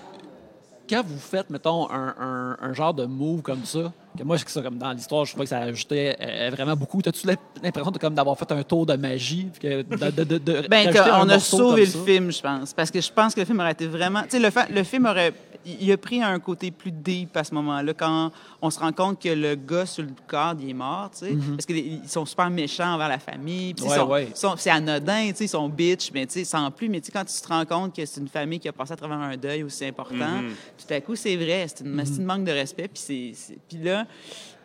Quand 0.89 1.03
vous 1.05 1.19
faites, 1.19 1.49
mettons, 1.49 1.89
un, 1.91 2.15
un- 2.17 2.57
un 2.61 2.73
genre 2.73 2.93
de 2.93 3.05
move 3.05 3.41
comme 3.41 3.65
ça, 3.65 3.91
que 4.17 4.23
moi, 4.23 4.37
c'est 4.37 4.49
ça, 4.49 4.61
comme 4.61 4.77
dans 4.77 4.91
l'histoire, 4.91 5.25
je 5.25 5.31
trouvais 5.31 5.45
que 5.45 5.49
ça 5.49 5.59
ajoutait 5.59 6.17
euh, 6.19 6.49
vraiment 6.51 6.75
beaucoup. 6.75 6.99
As-tu 7.05 7.27
l'impression 7.63 7.91
de, 7.91 7.97
comme 7.99 8.13
d'avoir 8.13 8.37
fait 8.37 8.51
un 8.51 8.63
tour 8.63 8.85
de 8.85 8.95
magie? 8.95 9.47
que 9.59 9.81
de, 9.83 10.11
de, 10.11 10.23
de, 10.23 10.37
de- 10.37 10.67
Ben, 10.67 10.89
on 11.21 11.29
a 11.29 11.39
sauvé 11.39 11.81
le 11.85 11.91
ça? 11.91 11.99
film, 12.05 12.31
je 12.31 12.41
pense. 12.41 12.73
Parce 12.73 12.91
que 12.91 12.99
je 13.01 13.11
pense 13.11 13.33
que 13.33 13.39
le 13.41 13.45
film 13.45 13.59
aurait 13.59 13.71
été 13.71 13.87
vraiment. 13.87 14.23
Tu 14.23 14.31
sais, 14.31 14.39
le, 14.39 14.49
fa- 14.49 14.67
le 14.69 14.83
film 14.83 15.05
aurait. 15.05 15.33
Il 15.65 15.91
a 15.91 15.97
pris 15.97 16.23
un 16.23 16.39
côté 16.39 16.71
plus 16.71 16.91
deep 16.93 17.35
à 17.35 17.43
ce 17.43 17.53
moment-là, 17.55 17.93
quand 17.93 18.31
on 18.61 18.69
se 18.69 18.79
rend 18.79 18.93
compte 18.93 19.21
que 19.21 19.27
le 19.27 19.55
gars 19.55 19.85
sur 19.85 20.03
le 20.03 20.11
cadre, 20.29 20.61
il 20.63 20.69
est 20.69 20.73
mort, 20.73 21.09
tu 21.11 21.25
sais. 21.25 21.35
Parce 21.51 21.65
qu'ils 21.65 22.07
sont 22.07 22.25
super 22.25 22.49
méchants 22.49 22.93
envers 22.93 23.09
la 23.09 23.19
famille. 23.19 23.73
puis 23.73 23.83
ils. 23.85 23.89
Ouais, 23.89 23.97
sont- 23.97 24.07
ouais. 24.07 24.27
ils 24.33 24.37
sont- 24.37 24.55
c'est 24.55 24.69
anodin, 24.69 25.27
tu 25.31 25.35
sais, 25.35 25.43
ils 25.45 25.49
sont 25.49 25.67
bitch, 25.67 26.11
mais 26.13 26.25
tu 26.25 26.33
sais, 26.35 26.45
sans 26.45 26.71
plus. 26.71 26.87
Mais 26.87 27.01
tu 27.01 27.07
sais, 27.07 27.11
quand 27.11 27.25
tu 27.25 27.41
te 27.41 27.47
rends 27.49 27.65
compte 27.65 27.93
que 27.93 28.05
c'est 28.05 28.21
une 28.21 28.29
famille 28.29 28.59
qui 28.61 28.69
a 28.69 28.71
passé 28.71 28.93
à 28.93 28.95
travers 28.95 29.17
un 29.19 29.35
deuil 29.35 29.63
aussi 29.63 29.83
important, 29.83 30.15
Mhm. 30.15 30.53
tout 30.87 30.93
à 30.93 31.01
coup, 31.01 31.15
c'est 31.17 31.35
vrai. 31.35 31.65
C'est 31.67 31.83
une, 31.83 32.05
c'est 32.05 32.15
une 32.15 32.25
manque 32.25 32.45
de 32.45 32.51
respect. 32.51 32.87
Puis 32.87 33.01
c'est- 33.03 33.31
c'est- 33.35 33.57
puis 33.67 33.79
là, 33.83 34.05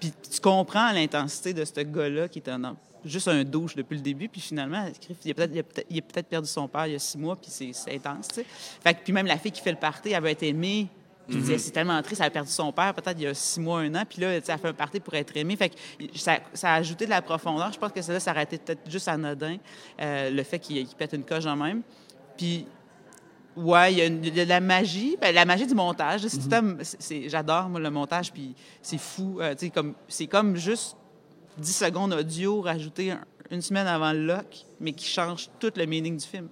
puis 0.01 0.13
tu 0.31 0.41
comprends 0.41 0.91
l'intensité 0.93 1.55
de 1.55 1.65
ce 1.65 1.81
gars-là 1.81 2.29
qui 2.29 2.41
est 2.41 2.49
un, 2.49 2.75
juste 3.05 3.29
un 3.29 3.45
douche 3.45 3.77
depuis 3.77 3.97
le 3.97 4.03
début. 4.03 4.29
Puis 4.29 4.41
finalement, 4.41 4.85
il 5.25 5.31
a 5.31 5.35
peut-être 5.35 6.29
perdu 6.29 6.49
son 6.49 6.69
père 6.69 6.87
il 6.87 6.95
y 6.95 6.97
a 6.97 6.99
six 6.99 7.19
mois, 7.19 7.37
puis 7.37 7.51
c'est 7.51 7.95
intense, 7.95 8.29
tu 8.29 8.35
sais. 8.37 8.47
Fait 8.83 8.95
que, 8.95 9.01
puis 9.03 9.13
même 9.13 9.27
la 9.27 9.39
fille 9.39 9.53
qui 9.53 9.61
fait 9.61 9.71
le 9.71 9.79
party, 9.79 10.11
elle 10.11 10.23
veut 10.23 10.31
être 10.31 10.43
aimée 10.43 10.89
Puis 11.29 11.37
il 11.37 11.41
disait, 11.41 11.59
c'est 11.59 11.71
tellement 11.71 12.01
triste, 12.03 12.21
elle 12.21 12.27
a 12.27 12.31
perdu 12.31 12.51
son 12.51 12.73
père 12.73 12.93
peut-être 12.95 13.17
il 13.19 13.25
y 13.25 13.27
a 13.27 13.35
six 13.35 13.61
mois, 13.61 13.81
un 13.81 13.95
an, 13.95 14.03
puis 14.09 14.21
là, 14.21 14.33
elle 14.33 14.43
fait 14.43 14.65
un 14.65 14.73
parti 14.73 14.99
pour 15.01 15.15
être 15.15 15.37
aimée. 15.37 15.57
Fait 15.57 15.69
que 15.69 15.77
ça, 16.17 16.39
ça 16.53 16.73
a 16.73 16.75
ajouté 16.77 17.05
de 17.05 17.11
la 17.11 17.23
profondeur. 17.23 17.73
Je 17.73 17.79
pense 17.79 17.93
que 17.93 18.03
ça, 18.03 18.19
ça 18.19 18.31
aurait 18.33 18.43
été 18.43 18.59
peut-être 18.59 18.91
juste 18.91 19.09
anodin, 19.09 19.57
euh, 20.01 20.31
le 20.31 20.43
fait 20.43 20.59
qu'il 20.59 20.85
qu'il 20.87 20.97
pète 20.97 21.13
une 21.13 21.25
coche 21.25 21.47
en 21.47 21.57
même. 21.57 21.83
Puis, 22.37 22.67
ouais, 23.57 23.93
il 23.93 23.99
y 23.99 24.03
a, 24.03 24.07
une- 24.07 24.21
de 24.21 24.43
la 24.43 24.61
magie. 24.61 25.17
Ben, 25.21 25.35
la 25.35 25.45
magie 25.45 25.67
du 25.67 25.75
montage. 25.75 26.23
c'est 26.23 26.41
c'est- 26.83 26.97
c'est- 27.01 27.29
J'adore, 27.29 27.69
moi, 27.69 27.81
le 27.81 27.91
montage, 27.91 28.33
puis 28.33 28.55
c'est 28.81 28.99
fou. 28.99 29.39
euh, 29.41 29.53
tu 29.55 29.67
sais, 29.67 29.71
comme, 29.71 29.95
c'est 30.09 30.27
comme 30.27 30.57
juste 30.57 30.97
10 31.59 31.77
secondes 31.77 32.13
audio 32.15 32.61
rajouté 32.63 33.11
un- 33.13 33.25
une 33.51 33.61
semaine 33.61 33.87
avant 33.87 34.13
le 34.13 34.25
lock, 34.25 34.65
mais 34.81 34.93
qui 34.93 35.07
change 35.07 35.51
tout 35.61 35.71
le 35.77 35.85
meaning 35.85 36.17
du 36.17 36.25
film. 36.27 36.49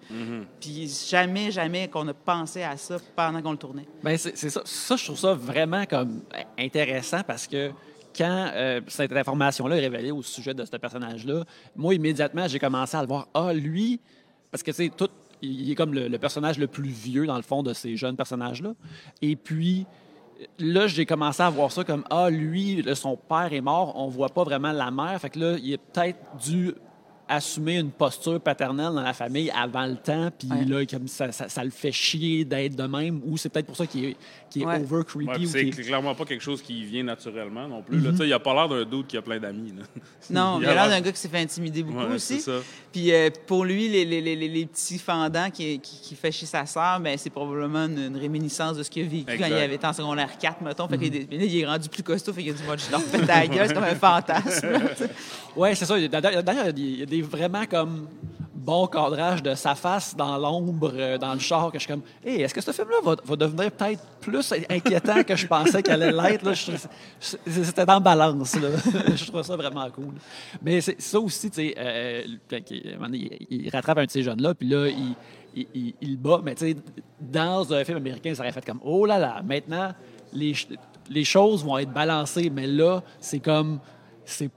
Puis 0.61 0.87
jamais, 1.09 1.51
jamais 1.51 1.89
qu'on 1.89 2.07
a 2.09 2.13
pensé 2.15 2.63
à 2.63 2.77
ça 2.77 2.99
pendant 3.17 3.41
qu'on 3.41 3.53
le 3.53 3.57
tournait. 3.57 3.87
Ben, 4.03 4.19
c'est 4.19 4.37
c'est 4.37 4.51
ça. 4.51 4.61
Ça, 4.67 4.97
je 4.97 5.05
trouve 5.07 5.19
ça 5.19 5.33
vraiment 5.33 5.87
comme 5.87 6.21
intéressant 6.59 7.23
parce 7.27 7.47
que 7.47 7.71
quand 8.15 8.51
euh, 8.55 8.81
cette 8.89 9.13
information-là 9.13 9.77
est 9.77 9.81
révélée 9.81 10.11
au 10.11 10.21
sujet 10.23 10.53
de 10.53 10.63
ce 10.65 10.77
personnage-là, 10.77 11.45
moi, 11.75 11.95
immédiatement, 11.95 12.47
j'ai 12.49 12.59
commencé 12.59 12.97
à 12.97 13.01
le 13.03 13.09
voir. 13.09 13.29
Ah, 13.33 13.53
lui, 13.55 13.99
parce 14.51 14.63
que, 14.63 14.71
tu 14.73 14.77
sais, 14.77 14.91
tout, 14.95 15.09
il 15.43 15.71
est 15.71 15.75
comme 15.75 15.95
le, 15.95 16.19
personnage 16.19 16.59
le 16.59 16.67
plus 16.67 16.91
vieux, 16.91 17.27
dans 17.27 17.37
le 17.37 17.43
fond, 17.43 17.63
de 17.63 17.73
ces 17.73 17.97
jeunes 17.97 18.17
personnages-là. 18.17 18.75
Et 19.23 19.37
puis, 19.37 19.87
là, 20.59 20.87
j'ai 20.87 21.07
commencé 21.07 21.43
à 21.43 21.51
voir 21.51 21.73
ça 21.73 21.85
comme 21.85 22.05
Ah, 22.11 22.31
lui, 22.31 22.85
son 22.95 23.17
père 23.17 23.53
est 23.53 23.61
mort, 23.61 23.95
on 23.97 24.09
voit 24.09 24.29
pas 24.29 24.45
vraiment 24.45 24.73
la 24.73 24.91
mère. 24.91 25.19
Fait 25.21 25.31
que 25.31 25.39
là, 25.39 25.57
il 25.63 25.73
est 25.73 25.79
peut-être 25.79 26.19
dû 26.43 26.75
assumer 27.31 27.79
une 27.79 27.91
posture 27.91 28.41
paternelle 28.41 28.93
dans 28.95 29.03
la 29.03 29.13
famille 29.13 29.51
avant 29.51 29.87
le 29.87 29.97
temps, 29.97 30.31
puis 30.39 30.49
Ouais. 30.51 30.65
là, 30.65 30.85
comme 30.87 31.09
ça, 31.09 31.31
ça, 31.33 31.49
ça 31.49 31.65
le 31.65 31.71
fait 31.71 31.93
chier 31.93 32.45
d'être 32.45 32.75
de 32.77 32.83
même, 32.85 33.21
ou 33.25 33.37
c'est 33.37 33.49
peut-être 33.49 33.67
pour 33.67 33.77
ça 33.77 33.87
qu'il 33.87 34.05
est, 34.05 34.17
qu'il 34.51 34.63
est 34.63 34.67
Ouais. 34.67 34.81
over 34.81 35.05
creepy. 35.05 35.27
Ouais, 35.29 35.47
c'est 35.47 35.65
qu'il 35.71 35.81
est- 35.81 35.85
clairement 35.85 36.15
pas 36.15 36.25
quelque 36.25 36.43
chose 36.43 36.61
qui 36.61 36.85
vient 36.85 37.05
naturellement 37.05 37.69
non 37.69 37.83
plus. 37.83 38.01
là. 38.01 38.11
Tu 38.11 38.17
sais, 38.19 38.27
Il 38.27 38.33
a 38.33 38.39
pas 38.41 38.53
l'air 38.55 38.69
d'un 38.69 38.85
doute 38.85 39.07
qui 39.07 39.17
a 39.17 39.23
plein 39.23 39.39
d'amis. 39.39 39.73
Non, 40.31 40.59
Il 40.61 40.67
a 40.67 40.75
l'air 40.75 40.89
d'un 40.89 41.01
gars 41.01 41.13
qui 41.13 41.19
s'est 41.19 41.29
fait 41.29 41.39
intimider 41.41 41.83
beaucoup 41.83 41.99
Ouais, 42.01 42.15
aussi. 42.15 42.41
c'est 42.41 42.51
ça. 42.53 42.59
Puis 42.93 43.13
euh, 43.13 43.31
pour 43.47 43.65
lui, 43.65 43.89
les, 43.89 44.05
les, 44.05 44.21
les, 44.21 44.37
les- 44.37 44.49
les 44.49 44.67
petits 44.67 44.99
fendants 44.99 45.51
qui, 45.51 45.79
qui, 45.81 46.01
qui 46.01 46.15
fait 46.15 46.33
chez 46.33 46.47
sa 46.47 46.67
sœur, 46.67 47.01
ben, 47.01 47.17
c'est 47.17 47.31
probablement 47.31 47.87
une, 47.87 47.99
une 47.99 48.17
réminiscence 48.17 48.77
de 48.77 48.83
ce 48.83 48.91
qu'il 48.91 49.05
a 49.05 49.09
vécu 49.09 49.39
quand 49.39 49.47
il 49.47 49.53
avait 49.55 49.85
en 49.85 49.93
secondaire 49.93 50.37
4, 50.39 50.61
mettons. 50.63 50.89
Fait 50.89 50.99
que 50.99 51.05
là, 51.05 51.11
il 51.31 51.59
est 51.59 51.67
rendu 51.67 51.89
plus 51.89 52.03
costaud, 52.03 52.33
fait 52.33 52.43
qu'il 52.43 52.51
a 52.51 52.55
dit, 52.55 52.63
moi, 52.65 52.77
je 52.77 52.91
leur 52.91 53.01
fais 53.03 53.25
ta 53.27 53.47
gueule, 53.47 53.69
c'est 53.69 53.75
comme 53.75 53.85
un 53.85 53.95
fantasme. 53.95 54.69
Ouais, 55.57 55.75
c'est 55.75 55.85
ça. 55.85 55.99
D'ailleurs, 56.09 56.43
d'ailleurs, 56.43 56.69
il 56.77 56.99
y 56.99 57.03
a 57.03 57.07
des- 57.07 57.20
vraiment 57.23 57.67
comme 57.67 58.09
bons 58.61 58.87
cadrages 58.87 59.43
de 59.43 59.55
sa 59.55 59.75
face 59.75 60.15
dans 60.15 60.37
l'ombre, 60.37 60.93
euh, 60.95 61.19
dans 61.19 61.33
le 61.33 61.41
char, 61.41 61.73
que 61.73 61.79
je 61.79 61.85
suis 61.85 61.93
comme, 61.93 62.03
hey, 62.25 62.43
est-ce 62.43 62.55
que 62.55 62.61
ce 62.61 62.73
film-là 62.73 62.99
va, 63.03 63.17
va 63.25 63.37
devenir 63.37 63.73
peut-être 63.73 64.05
plus 64.21 64.53
inquiétant 64.69 65.23
que 65.25 65.35
je 65.35 65.47
pensais 65.47 65.83
qu'elle 65.83 66.03
allait 66.03 66.31
l'être? 66.31 66.53
C'était 67.19 67.87
dans 67.87 68.01
balance. 68.01 68.57
Je 69.17 69.27
trouve 69.27 69.43
ça 69.43 69.57
vraiment 69.57 69.89
cool. 69.91 70.15
Mais 70.63 70.81
ça 70.81 71.19
aussi, 71.19 71.51
tu 71.51 71.57
sais, 71.57 71.75
euh, 71.79 72.23
il, 72.71 73.71
rattrape 73.73 73.99
un 73.99 74.05
de 74.05 74.11
ces 74.11 74.23
jeunes-là, 74.23 74.55
puis 74.55 74.69
là, 74.69 74.89
il, 74.89 75.97
il, 76.01 76.17
bat. 76.19 76.41
Mais 76.45 76.55
tu 76.55 76.67
sais, 76.67 76.77
dans 77.19 77.73
un 77.73 77.85
film 77.85 77.97
américain, 77.97 78.35
ça 78.35 78.43
aurait 78.43 78.53
fait 78.53 78.65
comme, 78.65 78.81
oh 78.85 79.07
là 79.07 79.19
là, 79.19 79.43
maintenant, 79.43 79.93
les, 80.33 80.55
les 81.09 81.25
choses 81.25 81.65
vont 81.65 81.79
être 81.79 81.93
balancées, 81.93 82.51
mais 82.51 82.67
là, 82.67 83.03
c'est 83.21 83.41
comme, 83.41 83.81
c'est 84.25 84.51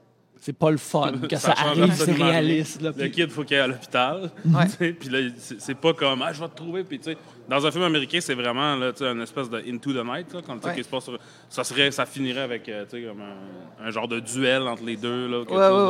c'est 0.45 0.51
pas 0.53 0.71
le 0.71 0.77
fun 0.77 1.13
que 1.29 1.37
ça, 1.37 1.53
arrive, 1.57 1.93
c'est 1.93 2.11
réaliste. 2.11 2.81
Là, 2.81 2.91
Le 2.97 3.07
kid, 3.07 3.29
faut 3.31 3.43
qu'il 3.45 3.55
aille 3.55 3.63
à 3.63 3.67
l'hôpital. 3.67 4.29
Ouais. 4.45 4.91
Puis 4.99 5.07
là, 5.09 5.19
c'est 5.37 5.75
pas 5.77 5.93
comme, 5.93 6.21
ah, 6.21 6.33
je 6.33 6.41
vais 6.41 6.49
te 6.49 6.55
trouver. 6.55 6.83
Puis, 6.83 6.99
tu 6.99 7.11
sais, 7.11 7.17
dans 7.47 7.65
un 7.65 7.71
film 7.71 7.83
américain, 7.85 8.19
c'est 8.21 8.33
vraiment 8.33 8.75
là, 8.75 8.91
tu 8.91 8.99
sais, 8.99 9.05
une 9.11 9.21
espèce 9.21 9.49
de 9.49 9.57
Into 9.59 9.93
the 9.93 10.05
Night. 10.05 10.33
Là, 10.33 10.41
quand, 10.45 10.55
tu 10.55 10.61
sais, 10.63 10.67
Ouais. 10.67 10.73
qu'il 10.75 10.83
se 10.83 10.89
passe 10.89 11.05
sur- 11.05 11.17
ça, 11.49 11.63
serait, 11.63 11.91
ça 11.91 12.05
finirait 12.05 12.41
avec 12.41 12.67
euh, 12.67 12.83
tu 12.89 12.97
sais, 13.01 13.03
comme 13.07 13.21
un, 13.21 13.87
un 13.87 13.91
genre 13.91 14.07
de 14.09 14.19
duel 14.19 14.63
entre 14.63 14.83
les 14.83 14.97
deux. 14.97 15.27
Là, 15.29 15.39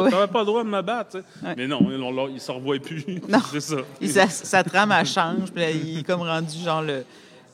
Ouais. 0.04 0.10
T'avais 0.12 0.28
pas 0.32 0.40
le 0.42 0.46
droit 0.46 0.64
de 0.64 0.70
me 0.70 0.82
battre. 0.84 1.18
Mais 1.58 1.66
non, 1.66 1.80
ils, 1.90 2.34
ils 2.36 2.40
se 2.42 2.52
revoient 2.52 2.78
plus. 2.78 3.04
Non. 3.28 3.40
c'est 3.52 3.60
ça. 3.60 3.78
Il- 4.02 4.10
sa, 4.12 4.28
sa 4.30 4.64
trame, 4.64 4.92
elle 4.92 5.06
change, 5.08 5.52
puis 5.52 5.62
là, 5.64 5.72
il 5.72 6.00
est 6.00 6.04
comme 6.04 6.22
rendu 6.22 6.58
genre 6.64 6.84
le, 6.84 7.04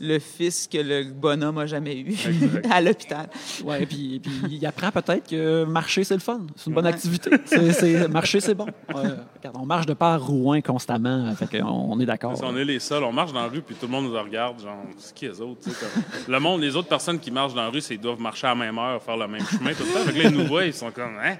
le 0.02 0.18
fils 0.20 0.68
que 0.68 0.78
le 0.78 1.04
bonhomme 1.12 1.58
a 1.58 1.66
jamais 1.66 1.98
eu 1.98 2.16
à 2.72 2.82
l'hôpital. 2.82 3.30
Ouais, 3.64 3.86
puis, 3.86 4.20
puis 4.20 4.32
il 4.58 4.66
apprend 4.66 4.92
peut-être 4.92 5.30
que 5.30 5.64
marcher, 5.66 6.04
c'est 6.04 6.14
le 6.14 6.20
fun. 6.20 6.42
C'est 6.56 6.68
une 6.68 6.74
bonne 6.76 6.86
Ouais. 6.86 6.92
activité. 6.94 7.32
C'est, 7.46 7.74
c'est- 7.74 8.08
marcher, 8.08 8.40
c'est 8.40 8.56
bon. 8.56 8.68
Euh, 8.96 9.16
regarde, 9.38 9.58
on 9.60 9.66
marche 9.66 9.86
de 9.86 9.94
part 9.94 10.26
Rouen 10.26 10.62
constamment, 10.62 11.34
fait 11.36 11.60
qu'on 11.60 11.68
on 11.68 12.00
est 12.00 12.06
d'accord. 12.06 12.38
Si 12.38 12.44
on 12.44 12.56
est 12.56 12.66
les 12.66 12.80
seuls, 12.80 13.04
on 13.04 13.12
marche 13.12 13.34
dans 13.34 13.42
la 13.42 13.48
rue, 13.50 13.62
puis 13.62 13.76
tout 13.76 13.86
le 13.88 13.92
monde 13.92 14.06
nous 14.06 14.20
regarde, 14.20 14.62
genre, 14.62 14.84
c'est 14.98 15.14
qui 15.14 15.28
les 15.28 15.42
autres? 15.42 15.62
tu 15.64 15.70
sais, 15.72 15.76
comme- 15.80 16.34
Le 16.34 16.40
monde, 16.40 16.62
les 16.62 16.76
autres 16.76 16.88
personnes 16.90 17.20
qui 17.20 17.32
marchent 17.32 17.54
dans 17.54 17.64
la 17.64 17.70
rue, 17.70 17.82
c'est- 17.82 17.96
ils 17.96 18.00
doivent 18.02 18.22
marcher 18.22 18.48
à 18.48 18.52
la 18.52 18.56
même 18.56 18.78
heure, 18.78 19.02
faire 19.04 19.18
le 19.18 19.28
même 19.28 19.46
chemin, 19.46 19.74
tout 19.74 19.84
le 19.84 19.94
temps. 19.94 20.00
Fait 20.06 20.14
que 20.14 20.18
là, 20.24 20.30
ils 20.30 20.38
nous 20.38 20.46
voient, 20.48 20.66
ils 20.66 20.74
sont 20.74 20.92
comme, 20.92 21.18
hein? 21.24 21.36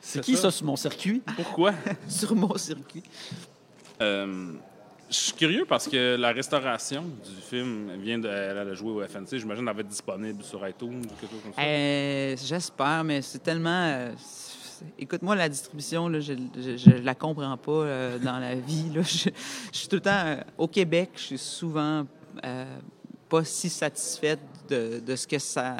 C'est 0.00 0.20
qui 0.22 0.36
ça 0.36 0.50
sur 0.50 0.64
mon 0.64 0.76
circuit? 0.76 1.20
Pourquoi? 1.36 1.72
Sur 2.08 2.34
mon 2.34 2.56
circuit. 2.56 3.02
Euh, 4.00 4.52
je 5.10 5.14
suis 5.16 5.32
curieux 5.32 5.64
parce 5.66 5.88
que 5.88 6.16
la 6.16 6.32
restauration 6.32 7.02
du 7.02 7.40
film 7.48 7.90
vient 8.00 8.18
de. 8.18 8.28
Elle 8.28 8.76
au 8.84 9.00
FNC, 9.06 9.38
j'imagine 9.38 9.64
qu'elle 9.64 9.74
va 9.74 9.80
être 9.80 9.88
disponible 9.88 10.42
sur 10.42 10.66
iTunes 10.68 11.02
ou 11.04 11.14
quelque 11.20 11.30
chose 11.32 11.42
comme 11.42 11.54
ça. 11.54 11.62
Euh, 11.62 12.36
J'espère, 12.36 13.04
mais 13.04 13.22
c'est 13.22 13.38
tellement. 13.42 13.84
euh, 13.86 14.12
Écoute-moi, 14.98 15.34
la 15.34 15.48
distribution, 15.48 16.08
là, 16.08 16.20
je, 16.20 16.34
je 16.56 16.90
la 17.02 17.14
comprends 17.14 17.56
pas 17.56 17.72
euh, 17.72 18.18
dans 18.18 18.38
la 18.38 18.54
vie. 18.54 18.90
là. 18.94 19.02
Je, 19.02 19.28
je 19.72 19.78
suis 19.78 19.88
tout 19.88 19.96
le 19.96 20.02
temps. 20.02 20.36
au 20.56 20.68
Québec, 20.68 21.10
je 21.16 21.22
suis 21.22 21.38
souvent 21.38 22.06
pas 23.28 23.44
si 23.44 23.68
satisfaite 23.68 24.38
de, 24.68 25.00
de 25.00 25.16
ce 25.16 25.26
que 25.26 25.38
ça. 25.38 25.76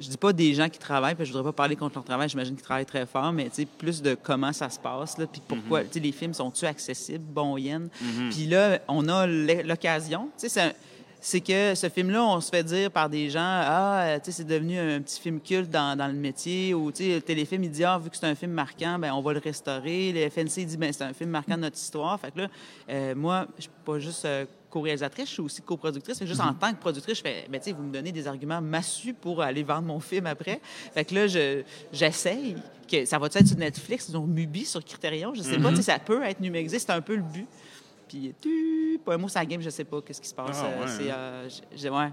Je 0.00 0.08
dis 0.08 0.16
pas 0.16 0.32
des 0.32 0.54
gens 0.54 0.68
qui 0.68 0.78
travaillent, 0.78 1.14
parce 1.14 1.28
que 1.28 1.32
je 1.32 1.38
voudrais 1.38 1.52
pas 1.52 1.56
parler 1.56 1.76
contre 1.76 1.96
leur 1.96 2.04
travail, 2.04 2.28
j'imagine 2.28 2.54
qu'ils 2.54 2.64
travaillent 2.64 2.86
très 2.86 3.06
fort, 3.06 3.32
mais 3.32 3.50
plus 3.78 4.00
de 4.02 4.14
comment 4.14 4.52
ça 4.52 4.70
se 4.70 4.78
passe, 4.78 5.18
là, 5.18 5.26
puis 5.26 5.40
pourquoi, 5.46 5.82
tu 5.84 5.94
sais, 5.94 6.00
les 6.00 6.12
films 6.12 6.34
sont-tu 6.34 6.64
accessibles, 6.66 7.24
bon 7.24 7.56
yen? 7.56 7.88
Puis 8.30 8.46
là, 8.46 8.78
on 8.88 9.08
a 9.08 9.26
l'occasion, 9.26 10.26
tu 10.38 10.42
sais, 10.42 10.48
c'est 10.48 10.60
un- 10.62 10.72
c'est 11.20 11.40
que 11.40 11.74
ce 11.74 11.88
film-là, 11.88 12.24
on 12.24 12.40
se 12.40 12.48
fait 12.48 12.62
dire 12.62 12.92
par 12.92 13.08
des 13.08 13.28
gens, 13.28 13.40
ah, 13.42 14.02
euh, 14.02 14.18
tu 14.18 14.26
sais, 14.26 14.32
c'est 14.32 14.44
devenu 14.46 14.78
un 14.78 15.00
petit 15.00 15.20
film 15.20 15.40
culte 15.40 15.68
dans, 15.68 15.98
dans 15.98 16.06
le 16.06 16.12
métier, 16.12 16.74
ou 16.74 16.92
tu 16.92 17.04
sais, 17.08 17.14
le 17.16 17.20
téléfilm, 17.20 17.64
il 17.64 17.70
dit, 17.72 17.82
ah, 17.82 17.98
vu 17.98 18.08
que 18.08 18.16
c'est 18.16 18.26
un 18.26 18.36
film 18.36 18.52
marquant, 18.52 19.00
ben 19.00 19.12
on 19.12 19.20
va 19.20 19.32
le 19.32 19.40
restaurer. 19.40 20.12
Le 20.12 20.30
FNC 20.30 20.64
dit, 20.64 20.76
ben 20.76 20.92
c'est 20.92 21.02
un 21.02 21.12
film 21.12 21.30
marquant 21.30 21.56
de 21.56 21.62
notre 21.62 21.76
histoire. 21.76 22.20
Fait 22.20 22.30
que 22.30 22.38
là, 22.42 22.48
euh, 22.90 23.14
moi, 23.16 23.48
je 23.56 23.62
suis 23.62 23.70
pas 23.84 23.98
juste 23.98 24.24
euh, 24.26 24.44
co-réalisatrice, 24.70 25.26
je 25.28 25.32
suis 25.34 25.42
aussi 25.42 25.62
coproductrice. 25.62 26.18
Fait 26.18 26.26
juste 26.26 26.40
en 26.40 26.52
tant 26.54 26.72
que 26.72 26.78
productrice, 26.80 27.18
je 27.18 27.22
fais, 27.22 27.46
ben 27.48 27.60
vous 27.76 27.82
me 27.82 27.92
donnez 27.92 28.12
des 28.12 28.26
arguments 28.26 28.60
massus 28.60 29.14
pour 29.14 29.42
aller 29.42 29.62
vendre 29.62 29.86
mon 29.88 30.00
film 30.00 30.26
après. 30.26 30.60
Fait 30.94 31.04
que 31.04 31.14
là, 31.14 31.26
je- 31.26 31.62
j'essaye. 31.92 32.56
Que, 32.90 33.04
ça 33.04 33.18
va 33.18 33.26
être 33.26 33.46
sur 33.46 33.56
Netflix, 33.58 34.10
sur 34.10 34.26
Mubi, 34.26 34.64
sur 34.64 34.82
Criterion, 34.82 35.34
je 35.34 35.42
sais 35.42 35.58
pas, 35.58 35.74
sais, 35.76 35.82
ça 35.82 35.98
peut 35.98 36.22
être 36.22 36.40
numérisé, 36.40 36.78
c'est 36.78 36.90
un 36.90 37.02
peu 37.02 37.16
le 37.16 37.22
but. 37.22 37.46
Puis, 38.08 38.32
tu, 38.40 38.98
pas 39.04 39.14
un 39.14 39.18
mot 39.18 39.28
sur 39.28 39.38
la 39.38 39.44
game, 39.44 39.60
je 39.60 39.68
sais 39.68 39.84
pas 39.84 40.00
qu'est-ce 40.00 40.22
qui 40.22 40.28
se 40.28 40.34
passe. 40.34 40.56
Ah, 40.62 40.66
euh, 40.66 40.80
ouais, 40.80 40.86
c'est, 40.96 41.10
hein. 41.10 41.14
euh, 41.18 41.48
j'ai- 41.76 41.90
ouais. 41.90 42.08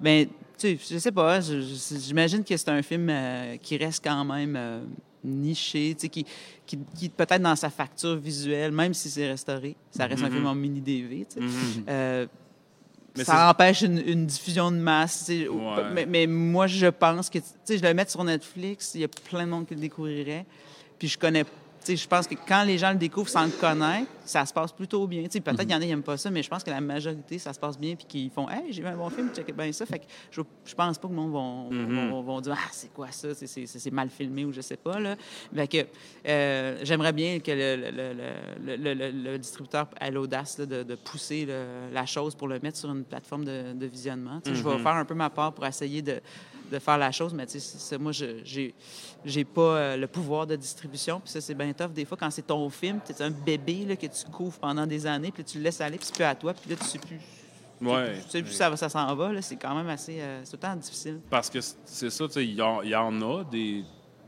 Ben, 0.00 0.26
tu 0.58 0.76
sais, 0.76 0.94
je 0.94 0.98
sais 0.98 1.12
pas. 1.12 1.40
je- 1.40 1.60
je- 1.60 1.96
J'imagine 2.00 2.42
que 2.42 2.56
c'est 2.56 2.68
un 2.68 2.82
film 2.82 3.08
euh, 3.08 3.56
qui 3.58 3.76
reste 3.76 4.02
quand 4.02 4.24
même 4.24 4.56
euh, 4.56 4.80
niché, 5.22 5.94
tu 5.94 6.00
sais, 6.02 6.08
qui, 6.08 6.26
qui, 6.68 6.78
qui 6.96 7.08
peut-être 7.08 7.42
dans 7.42 7.56
sa 7.56 7.70
facture 7.70 8.14
visuelle, 8.16 8.70
même 8.70 8.94
si 8.94 9.08
c'est 9.10 9.26
restauré, 9.26 9.74
ça 9.90 10.06
reste 10.06 10.22
un 10.22 10.26
Mhm. 10.28 10.32
film 10.34 10.46
en 10.46 10.54
mini 10.54 10.80
DV, 10.80 11.26
tu 11.28 11.34
sais. 11.34 11.40
Mhm. 11.40 11.84
Euh, 11.88 12.26
ça 13.16 13.50
empêche 13.50 13.82
une, 13.82 13.98
une 13.98 14.26
diffusion 14.26 14.70
de 14.70 14.76
masse. 14.76 15.28
Ouais. 15.28 15.46
Mais, 15.92 16.06
mais 16.06 16.26
moi, 16.28 16.68
je 16.68 16.86
pense 16.86 17.28
que, 17.30 17.38
tu 17.38 17.44
sais, 17.64 17.78
je 17.78 17.82
le 17.82 17.92
mettre 17.94 18.12
sur 18.12 18.22
Netflix, 18.22 18.92
il 18.94 19.00
y 19.00 19.04
a 19.04 19.08
plein 19.08 19.44
de 19.44 19.50
monde 19.50 19.66
qui 19.66 19.74
le 19.74 19.80
découvrirait. 19.80 20.46
Puis 20.98 21.08
je 21.08 21.18
connais, 21.18 21.44
je 21.96 22.08
pense 22.08 22.26
que 22.26 22.34
quand 22.46 22.64
les 22.64 22.78
gens 22.78 22.90
le 22.92 22.98
découvrent 22.98 23.28
sans 23.28 23.44
le 23.44 23.50
connaître, 23.50 24.10
ça 24.24 24.44
se 24.44 24.52
passe 24.52 24.72
plutôt 24.72 25.06
bien. 25.06 25.22
Tu 25.24 25.30
sais, 25.32 25.40
peut-être 25.40 25.60
qu'il 25.60 25.70
y 25.70 25.74
en 25.74 25.78
a 25.78 25.80
qui 25.80 25.86
n'aiment 25.86 26.02
pas 26.02 26.16
ça, 26.16 26.30
mais 26.30 26.42
je 26.42 26.48
pense 26.50 26.62
que 26.62 26.70
la 26.70 26.80
majorité, 26.80 27.38
ça 27.38 27.52
se 27.52 27.58
passe 27.58 27.78
bien, 27.78 27.94
puis 27.96 28.04
qu'ils 28.06 28.30
font, 28.30 28.48
hey, 28.50 28.70
j'ai 28.72 28.82
vu 28.82 28.88
un 28.88 28.96
bon 28.96 29.08
film, 29.10 29.30
check 29.34 29.54
bien 29.56 29.72
ça. 29.72 29.86
Fait 29.86 30.00
que 30.00 30.04
je, 30.30 30.42
je 30.66 30.74
pense 30.74 30.98
pas 30.98 31.08
que 31.08 31.12
le 31.12 31.18
monde 31.18 31.32
vont, 31.32 31.70
Mhm. 31.70 32.10
vont, 32.10 32.22
vont 32.22 32.40
dire, 32.40 32.54
ah, 32.56 32.68
c'est 32.72 32.92
quoi 32.92 33.10
ça, 33.10 33.28
c'est- 33.34 33.90
mal 33.90 34.10
filmé 34.10 34.44
ou 34.44 34.52
je 34.52 34.60
sais 34.60 34.76
pas. 34.76 34.98
Là. 35.00 35.16
Fait 35.54 35.66
que 35.68 35.86
euh, 36.26 36.78
j'aimerais 36.82 37.12
bien 37.12 37.40
que 37.40 37.50
le, 37.52 37.90
le- 38.76 38.76
le- 38.94 39.10
le- 39.32 39.38
distributeur 39.38 39.86
ait 40.00 40.10
l'audace 40.10 40.58
de, 40.58 40.82
de 40.82 40.94
pousser 40.94 41.48
la 41.92 42.04
chose 42.06 42.34
pour 42.34 42.48
le 42.48 42.58
mettre 42.60 42.76
sur 42.78 42.90
une 42.90 43.04
plateforme 43.04 43.44
de, 43.44 43.72
de 43.72 43.86
visionnement. 43.86 44.40
Tu 44.42 44.50
sais, 44.50 44.56
Je 44.56 44.62
vais 44.62 44.74
Mhm. 44.76 44.82
faire 44.82 44.94
un 44.96 45.04
peu 45.04 45.14
ma 45.14 45.30
part 45.30 45.52
pour 45.52 45.64
essayer 45.66 46.02
de, 46.02 46.20
de 46.70 46.78
faire 46.78 46.98
la 46.98 47.10
chose, 47.12 47.32
mais 47.34 47.46
tu 47.46 47.58
sais, 47.60 47.98
moi, 47.98 48.12
je 48.12 48.40
j'ai 48.44 48.74
j'ai 49.24 49.44
pas 49.44 49.60
euh, 49.76 49.96
le 49.96 50.06
pouvoir 50.06 50.46
de 50.46 50.54
distribution. 50.56 51.20
Puis 51.20 51.30
ça, 51.32 51.40
c'est 51.40 51.54
bien 51.54 51.72
tough. 51.72 51.90
Des 51.92 52.04
fois, 52.04 52.16
quand 52.16 52.30
c'est 52.30 52.46
ton 52.46 52.68
film, 52.70 53.00
tu 53.04 53.12
es 53.12 53.22
un 53.22 53.30
bébé 53.30 53.84
là, 53.86 53.96
que 53.96 54.06
tu 54.06 54.24
couvres 54.32 54.58
pendant 54.58 54.86
des 54.86 55.06
années, 55.06 55.30
puis 55.32 55.42
tu 55.44 55.58
le 55.58 55.64
laisses 55.64 55.80
aller, 55.80 55.96
puis 55.96 56.06
c'est 56.06 56.14
plus 56.14 56.24
à 56.24 56.34
toi, 56.34 56.54
puis 56.54 56.70
là, 56.70 56.76
tu 56.76 56.84
sais 56.84 56.98
plus. 56.98 57.18
Ouais. 57.80 58.14
Tu 58.24 58.30
sais 58.30 58.42
plus 58.42 58.52
ça, 58.52 58.74
s'en 58.88 59.14
va. 59.14 59.40
C'est 59.42 59.56
quand 59.56 59.74
même 59.74 59.88
assez. 59.88 60.20
euh, 60.20 60.40
c'est 60.44 60.56
temps 60.58 60.74
difficile. 60.76 61.20
Parce 61.30 61.48
que 61.48 61.58
c'est 61.60 62.10
ça, 62.10 62.26
tu 62.26 62.32
sais, 62.34 62.44
il 62.44 62.54
y, 62.54 62.62
en- 62.62 62.82
il 62.82 62.90
y 62.90 62.96
en 62.96 63.20
a 63.22 63.44
des 63.44 63.84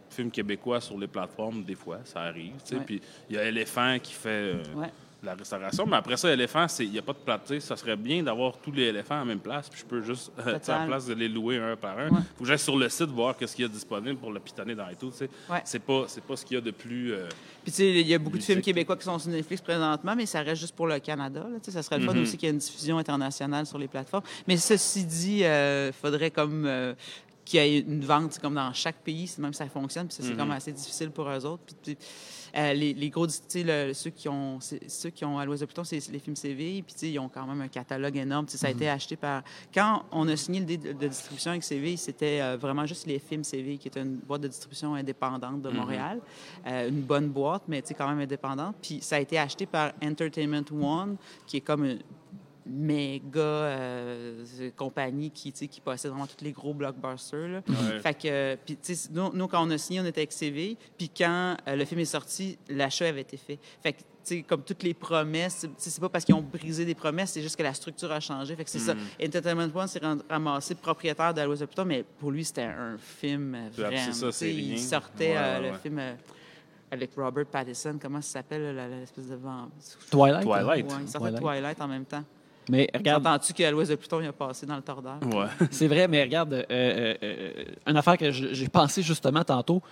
films 0.08 0.30
québécois 0.30 0.80
sur 0.80 0.96
les 0.98 1.06
plateformes, 1.08 1.62
des 1.64 1.74
fois, 1.74 1.98
ça 2.04 2.20
arrive, 2.22 2.52
tu 2.64 2.70
sais. 2.70 2.74
Ouais. 2.76 2.84
Puis 2.84 3.00
il 3.28 3.36
y 3.36 3.38
a 3.38 3.44
Éléphant 3.44 3.96
qui 4.02 4.12
fait 4.12 4.28
euh, 4.28 4.62
Ouais. 4.74 4.90
La 5.22 5.34
restauration. 5.34 5.86
Mais 5.86 5.96
après 5.96 6.16
ça, 6.16 6.32
éléphant, 6.32 6.66
il 6.78 6.90
n'y 6.90 6.98
a 6.98 7.02
pas 7.02 7.12
de 7.12 7.18
plate. 7.18 7.58
Ça 7.60 7.76
serait 7.76 7.96
bien 7.96 8.22
d'avoir 8.22 8.56
tous 8.56 8.72
les 8.72 8.84
éléphants 8.84 9.16
à 9.16 9.18
la 9.20 9.24
même 9.26 9.38
place, 9.40 9.68
puis 9.68 9.80
je 9.80 9.84
peux 9.84 10.00
juste, 10.02 10.32
euh, 10.46 10.58
à 10.68 10.78
la 10.80 10.86
place 10.86 11.06
de 11.06 11.14
les 11.14 11.28
louer 11.28 11.58
un 11.58 11.76
par 11.76 11.98
un. 11.98 12.08
Ouais. 12.08 12.20
faut 12.36 12.44
que 12.44 12.48
j'aille 12.48 12.58
sur 12.58 12.76
le 12.76 12.88
site 12.88 13.08
voir 13.10 13.36
qu'est-ce 13.36 13.54
qu'il 13.54 13.64
y 13.64 13.68
a 13.68 13.70
disponible 13.70 14.18
pour 14.18 14.32
le 14.32 14.40
pitonner 14.40 14.74
dans 14.74 14.86
les 14.86 14.96
tout. 14.96 15.12
Ouais. 15.50 15.60
C'est 15.64 15.78
pas, 15.80 16.06
pas 16.26 16.36
ce 16.36 16.44
qu'il 16.44 16.54
y 16.54 16.58
a 16.58 16.60
de 16.62 16.70
plus. 16.70 17.12
euh, 17.12 17.28
Puis, 17.62 17.72
tu 17.72 17.76
sais, 17.78 17.90
il 17.90 18.06
y 18.06 18.14
a 18.14 18.18
beaucoup 18.18 18.38
de 18.38 18.42
films 18.42 18.62
québécois 18.62 18.96
qui 18.96 19.04
sont 19.04 19.18
sur 19.18 19.30
Netflix 19.30 19.60
présentement, 19.62 20.14
mais 20.16 20.26
ça 20.26 20.40
reste 20.42 20.60
juste 20.60 20.74
pour 20.74 20.86
le 20.86 20.98
Canada. 21.00 21.40
Là, 21.40 21.58
ça 21.62 21.82
serait 21.82 21.98
le 21.98 22.06
fun 22.06 22.14
Mhm. 22.14 22.22
aussi 22.22 22.36
qu'il 22.36 22.46
y 22.46 22.50
ait 22.50 22.54
une 22.54 22.58
diffusion 22.58 22.98
internationale 22.98 23.66
sur 23.66 23.78
les 23.78 23.88
plateformes. 23.88 24.24
Mais 24.48 24.56
ceci 24.56 25.04
dit, 25.04 25.40
il 25.44 25.92
faudrait 26.00 26.30
comme 26.30 26.64
euh, 26.66 26.94
qu'il 27.44 27.60
y 27.60 27.62
ait 27.62 27.80
une 27.80 28.04
vente 28.04 28.38
comme 28.38 28.54
dans 28.54 28.72
chaque 28.72 28.96
pays, 29.02 29.26
c'est 29.26 29.40
même 29.40 29.54
ça 29.54 29.66
fonctionne. 29.68 30.06
Puis 30.06 30.16
ça, 30.16 30.22
c'est 30.22 30.30
Mhm. 30.32 30.36
comme 30.36 30.50
assez 30.52 30.72
difficile 30.72 31.10
pour 31.10 31.28
eux 31.28 31.44
autres. 31.46 31.62
Puis, 31.66 31.74
puis, 31.82 31.98
euh, 32.56 32.72
les, 32.74 32.94
les 32.94 33.10
gros, 33.10 33.26
tu 33.26 33.32
sais, 33.48 33.94
ceux 33.94 34.10
qui 34.10 34.28
ont, 34.28 34.58
ceux 34.60 35.10
qui 35.10 35.24
ont 35.24 35.38
à 35.38 35.46
de 35.46 35.64
Pluton, 35.64 35.84
c'est 35.84 36.06
les 36.10 36.18
films 36.18 36.36
CV. 36.36 36.82
Puis, 36.82 36.94
tu 36.94 36.98
sais, 37.00 37.10
ils 37.10 37.18
ont 37.18 37.28
quand 37.28 37.46
même 37.46 37.60
un 37.60 37.68
catalogue 37.68 38.16
énorme. 38.16 38.46
Tu 38.46 38.52
sais, 38.52 38.58
ça 38.58 38.66
a 38.66 38.70
été 38.70 38.88
acheté 38.88 39.16
par. 39.16 39.42
Quand 39.72 40.04
on 40.12 40.26
a 40.28 40.36
signé 40.36 40.60
le 40.60 40.66
deal 40.66 40.80
de, 40.80 40.92
de 40.92 41.08
distribution 41.08 41.50
avec 41.52 41.62
CV, 41.64 41.96
c'était 41.96 42.40
euh, 42.40 42.56
vraiment 42.56 42.86
juste 42.86 43.06
les 43.06 43.18
films 43.18 43.44
CV, 43.44 43.78
qui 43.78 43.88
est 43.88 43.96
une 43.98 44.16
boîte 44.16 44.40
de 44.42 44.48
distribution 44.48 44.94
indépendante 44.94 45.62
de 45.62 45.70
Montréal. 45.70 46.20
Euh, 46.66 46.88
une 46.88 47.02
bonne 47.02 47.28
boîte, 47.28 47.62
mais 47.68 47.80
tu 47.82 47.88
sais, 47.88 47.94
quand 47.94 48.08
même 48.08 48.20
indépendante. 48.20 48.76
Puis, 48.82 48.98
ça 49.00 49.16
a 49.16 49.20
été 49.20 49.38
acheté 49.38 49.66
par 49.66 49.92
Entertainment 50.02 50.64
One, 50.72 51.16
qui 51.46 51.58
est 51.58 51.60
comme 51.62 51.84
une 51.84 52.00
méga 52.70 53.40
euh, 53.40 54.44
compagnie 54.76 55.30
qui, 55.30 55.52
tu 55.52 55.58
sais, 55.60 55.66
qui 55.68 55.80
possède 55.80 56.10
vraiment 56.10 56.26
tous 56.26 56.44
les 56.44 56.52
gros 56.52 56.72
blockbusters. 56.74 57.48
là. 57.48 57.62
Ouais. 57.68 58.00
Fait 58.00 58.14
que, 58.14 58.56
puis, 58.64 58.76
tu 58.76 58.94
sais, 58.94 59.08
nous, 59.12 59.30
nous, 59.32 59.48
quand 59.48 59.66
on 59.66 59.70
a 59.70 59.78
signé, 59.78 60.00
on 60.00 60.04
était 60.04 60.20
avec 60.20 60.32
CV. 60.32 60.76
Puis 60.96 61.08
quand 61.10 61.56
euh, 61.68 61.76
le 61.76 61.84
film 61.84 62.00
est 62.00 62.04
sorti, 62.04 62.58
l'achat 62.68 63.06
avait 63.08 63.22
été 63.22 63.36
fait. 63.36 63.58
Fait 63.82 63.92
que, 63.92 63.98
tu 63.98 64.04
sais, 64.22 64.42
comme 64.42 64.62
toutes 64.62 64.82
les 64.82 64.94
promesses, 64.94 65.66
c'est 65.78 66.00
pas 66.00 66.08
parce 66.08 66.24
qu'ils 66.24 66.34
ont 66.34 66.42
brisé 66.42 66.84
des 66.84 66.94
promesses, 66.94 67.30
c'est 67.32 67.42
juste 67.42 67.56
que 67.56 67.62
la 67.62 67.72
structure 67.74 68.12
a 68.12 68.20
changé. 68.20 68.54
Fait 68.54 68.64
que 68.64 68.70
c'est 68.70 68.78
ça. 68.78 68.94
Entertainment 69.22 69.68
One 69.74 69.88
s'est 69.88 69.98
ram- 69.98 70.22
ramassé 70.28 70.74
propriétaire 70.74 71.32
de 71.34 71.46
Pluton, 71.56 71.84
mais 71.86 72.04
pour 72.18 72.30
lui, 72.30 72.44
c'était 72.44 72.62
un 72.64 72.96
film 72.98 73.56
C'est 73.72 73.80
vraiment. 73.82 74.12
ça, 74.12 74.32
c'est. 74.32 74.54
Il 74.54 74.78
sortait 74.78 75.30
Ouais, 75.30 75.36
euh, 75.38 75.60
ouais, 75.62 75.70
le 75.72 75.78
film 75.78 75.98
euh, 75.98 76.14
avec 76.90 77.10
Robert 77.16 77.46
Pattinson. 77.46 77.98
Comment 78.00 78.20
ça 78.20 78.40
s'appelle, 78.40 78.76
l'espèce 79.00 79.28
de 79.28 79.36
vent? 79.36 79.68
Twilight? 80.10 80.42
Twilight. 80.42 80.84
Ouais, 80.90 80.98
il 81.02 81.08
sortait 81.08 81.28
Twilight. 81.30 81.40
Twilight 81.40 81.80
en 81.80 81.88
même 81.88 82.04
temps. 82.04 82.24
Mais 82.68 82.88
regarde, 82.94 83.26
Entends-tu 83.26 83.52
qu'à 83.52 83.70
l'Ouest 83.70 83.90
de 83.90 83.96
Pluton, 83.96 84.20
il 84.20 84.26
a 84.28 84.32
passé 84.32 84.66
dans 84.66 84.76
le 84.76 84.82
tordeur? 84.82 85.18
Ouais. 85.32 85.46
c'est 85.70 85.88
vrai, 85.88 86.06
mais 86.08 86.22
regarde, 86.22 86.52
euh, 86.54 86.64
euh, 86.70 87.14
euh, 87.22 87.64
une 87.86 87.96
affaire 87.96 88.16
que 88.18 88.30
j'ai 88.30 88.68
pensé 88.68 89.02
justement 89.02 89.42
tantôt. 89.44 89.82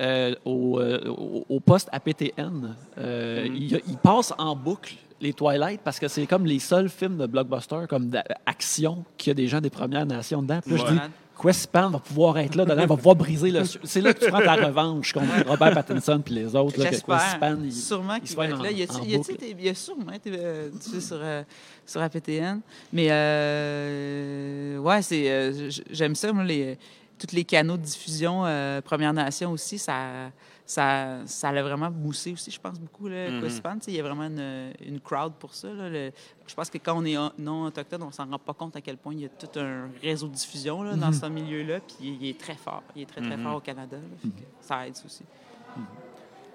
euh, 0.00 0.34
au, 0.46 0.78
euh, 0.80 1.08
au- 1.08 1.44
au 1.48 1.60
poste 1.60 1.88
APTN, 1.92 2.74
euh, 2.96 3.44
Mm-hmm. 3.46 3.54
il, 3.54 3.80
il 3.88 3.96
passe 3.98 4.32
en 4.38 4.54
boucle 4.56 4.94
les 5.20 5.34
Twilight 5.34 5.80
parce 5.84 5.98
que 5.98 6.08
c'est 6.08 6.26
comme 6.26 6.46
les 6.46 6.58
seuls 6.60 6.88
films 6.88 7.18
de 7.18 7.26
blockbuster 7.26 7.80
comme 7.88 8.08
d'action 8.08 9.04
qui 9.18 9.30
a 9.30 9.34
des 9.34 9.46
gens 9.46 9.60
des 9.60 9.68
Premières 9.68 10.06
Nations 10.06 10.40
dedans. 10.42 10.60
Puis 10.64 10.70
là, 10.70 10.76
je 10.78 10.84
Ouais. 10.84 10.92
dis, 10.92 10.98
Quespan 11.40 11.90
va 11.90 11.98
pouvoir 11.98 12.36
être 12.38 12.54
là 12.54 12.64
dedans, 12.64 12.86
va 12.86 12.96
pouvoir 12.96 13.16
briser 13.16 13.50
le. 13.50 13.62
C'est 13.84 14.00
là 14.00 14.12
que 14.12 14.24
tu 14.24 14.30
prends 14.30 14.40
ta 14.40 14.54
revanche 14.66 15.12
contre 15.12 15.46
Robert 15.48 15.72
Pattinson 15.74 16.20
puis 16.24 16.34
les 16.34 16.54
autres. 16.54 16.78
là, 16.78 16.86
que. 16.90 16.96
Quespan, 16.96 17.58
il- 17.64 17.72
Sûrement 17.72 18.14
il 18.16 18.20
qu'il 18.20 18.30
soit 18.30 18.46
va 18.46 18.50
être 18.52 18.60
en- 18.60 18.62
là. 18.62 18.70
Y 18.70 18.82
a-t-il- 18.82 19.10
y 19.10 19.14
a-t-il 19.14 19.16
boucle. 19.18 19.32
été- 19.32 19.56
il 19.58 19.64
y 19.64 19.68
a 19.68 19.74
sûrement 19.74 20.12
été 20.12 20.30
euh, 20.34 20.68
diffusé 20.68 21.00
sur, 21.00 21.18
euh, 21.20 21.42
sur 21.86 22.00
APTN. 22.02 22.60
Mais 22.92 23.08
euh, 23.10 24.78
ouais, 24.78 25.02
c'est, 25.02 25.30
euh, 25.30 25.70
j'aime 25.90 26.14
ça, 26.14 26.32
moi, 26.32 26.44
les, 26.44 26.76
tous 27.18 27.34
les 27.34 27.44
canaux 27.44 27.76
de 27.76 27.82
diffusion 27.82 28.44
Première 28.84 29.12
Nation 29.12 29.52
aussi, 29.52 29.78
ça, 29.78 30.30
ça, 30.70 31.26
ça 31.26 31.50
l'a 31.50 31.62
vraiment 31.64 31.90
moussé 31.90 32.32
aussi, 32.32 32.50
je 32.50 32.60
pense, 32.60 32.78
beaucoup, 32.78 33.08
le 33.08 33.40
Mhm. 33.40 33.48
Sais, 33.80 33.90
Il 33.90 33.94
y 33.94 34.00
a 34.00 34.02
vraiment 34.04 34.22
une, 34.24 34.72
une 34.86 35.00
crowd 35.00 35.32
pour 35.34 35.52
ça. 35.52 35.66
là. 35.72 35.88
Le- 35.90 36.12
je 36.46 36.54
pense 36.54 36.70
que 36.70 36.78
quand 36.78 36.96
on 36.96 37.04
est 37.04 37.16
non 37.38 37.64
autochtone, 37.64 38.04
on 38.04 38.12
s'en 38.12 38.26
rend 38.30 38.38
pas 38.38 38.54
compte 38.54 38.76
à 38.76 38.80
quel 38.80 38.96
point 38.96 39.12
il 39.14 39.22
y 39.22 39.24
a 39.24 39.28
tout 39.30 39.58
un 39.58 39.88
réseau 40.00 40.28
de 40.28 40.34
diffusion 40.34 40.82
là, 40.84 40.94
dans 40.94 41.12
ce 41.12 41.26
milieu-là. 41.26 41.80
Puis 41.80 42.16
il, 42.20 42.28
est 42.28 42.38
très 42.38 42.54
fort. 42.54 42.84
Il 42.94 43.02
est 43.02 43.06
très, 43.06 43.20
très 43.20 43.36
Mhm. 43.36 43.42
fort 43.42 43.56
au 43.56 43.60
Canada. 43.60 43.96
là. 43.96 44.02
Fait 44.22 44.46
ça 44.60 44.86
aide 44.86 44.94
aussi. 45.04 45.24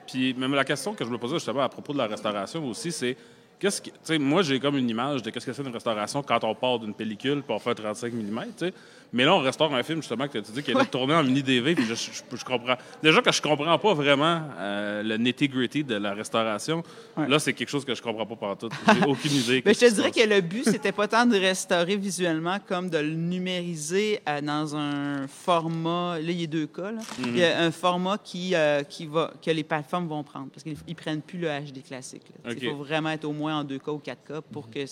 Puis 0.08 0.34
même 0.34 0.54
la 0.54 0.64
question 0.64 0.94
que 0.94 1.04
je 1.04 1.10
me 1.10 1.18
posais 1.18 1.36
justement 1.36 1.62
à 1.62 1.70
propos 1.70 1.92
de 1.94 1.98
la 1.98 2.08
restauration 2.08 2.66
aussi, 2.70 2.92
c'est 2.92 3.18
qu'est-ce 3.60 3.82
que, 3.82 4.18
moi 4.18 4.44
j'ai 4.44 4.60
comme 4.60 4.78
une 4.78 4.90
image 4.90 5.24
de 5.24 5.30
qu'est-ce 5.30 5.46
que 5.46 5.52
c'est 5.54 5.64
une 5.64 5.74
restauration 5.74 6.22
quand 6.24 6.44
on 6.44 6.54
part 6.56 6.80
d'une 6.80 6.94
pellicule 6.94 7.42
pour 7.44 7.62
faire 7.62 7.76
35 7.76 8.14
mm. 8.14 8.72
Mais 9.14 9.24
là, 9.26 9.34
on 9.36 9.40
restaure 9.40 9.74
un 9.74 9.84
film 9.84 10.02
justement 10.02 10.28
que 10.28 10.38
tu 10.40 10.52
dis 10.52 10.62
qui 10.64 10.72
été 10.72 10.86
tourné 10.88 11.14
en 11.14 11.24
mini 11.24 11.42
DV, 11.44 11.76
puis 11.76 11.86
je, 11.86 11.94
je- 11.96 12.38
je 12.38 12.44
comprends. 12.46 12.76
Déjà 13.02 13.22
que 13.22 13.32
je 13.32 13.42
comprends 13.42 13.78
pas 13.80 13.94
vraiment 13.94 14.42
euh, 14.58 15.04
le 15.04 15.18
nitty-gritty 15.18 15.84
de 15.84 15.96
la 15.96 16.14
restauration. 16.14 16.84
Ouais. 17.18 17.28
Là, 17.28 17.40
c'est 17.40 17.54
quelque 17.54 17.70
chose 17.70 17.86
que 17.86 17.96
je 17.96 18.02
comprends 18.02 18.26
pas 18.26 18.36
par 18.36 18.58
tout. 18.58 18.70
J'ai 18.94 19.06
aucune 19.08 19.32
idée. 19.32 19.62
Ben, 19.62 19.74
je 19.74 19.80
te 19.80 19.94
dirais 19.94 20.12
que 20.12 20.20
le 20.28 20.42
but, 20.42 20.66
c'était 20.66 20.92
pas 20.92 21.08
tant 21.08 21.26
de 21.26 21.38
restaurer 21.38 21.96
visuellement 21.96 22.58
comme 22.68 22.90
de 22.90 22.98
le 22.98 23.14
numériser 23.16 24.20
euh, 24.28 24.42
dans 24.42 24.76
un 24.76 25.28
format. 25.28 26.20
Là, 26.20 26.32
il 26.32 26.42
y 26.42 26.44
a 26.44 26.48
deux 26.48 26.68
cas. 26.68 26.92
là. 26.92 27.00
Il 27.24 27.38
y 27.38 27.44
a 27.44 27.62
un 27.62 27.72
format 27.72 28.18
qui, 28.18 28.54
euh, 28.56 28.84
qui 28.84 29.06
va, 29.06 29.32
que 29.44 29.52
les 29.52 29.64
plateformes 29.64 30.08
vont 30.08 30.24
prendre 30.24 30.50
parce 30.50 30.64
qu'ils 30.64 30.76
ne 30.88 30.94
prennent 30.94 31.22
plus 31.22 31.40
le 31.40 31.48
HD 31.48 31.84
classique. 31.84 32.24
Il 32.50 32.70
faut 32.70 32.76
vraiment 32.76 33.10
être 33.12 33.26
au 33.26 33.32
moins 33.34 33.60
en 33.60 33.64
2K 33.64 33.90
ou 33.92 34.02
4K 34.06 34.42
pour 34.52 34.70
qu'ils 34.70 34.88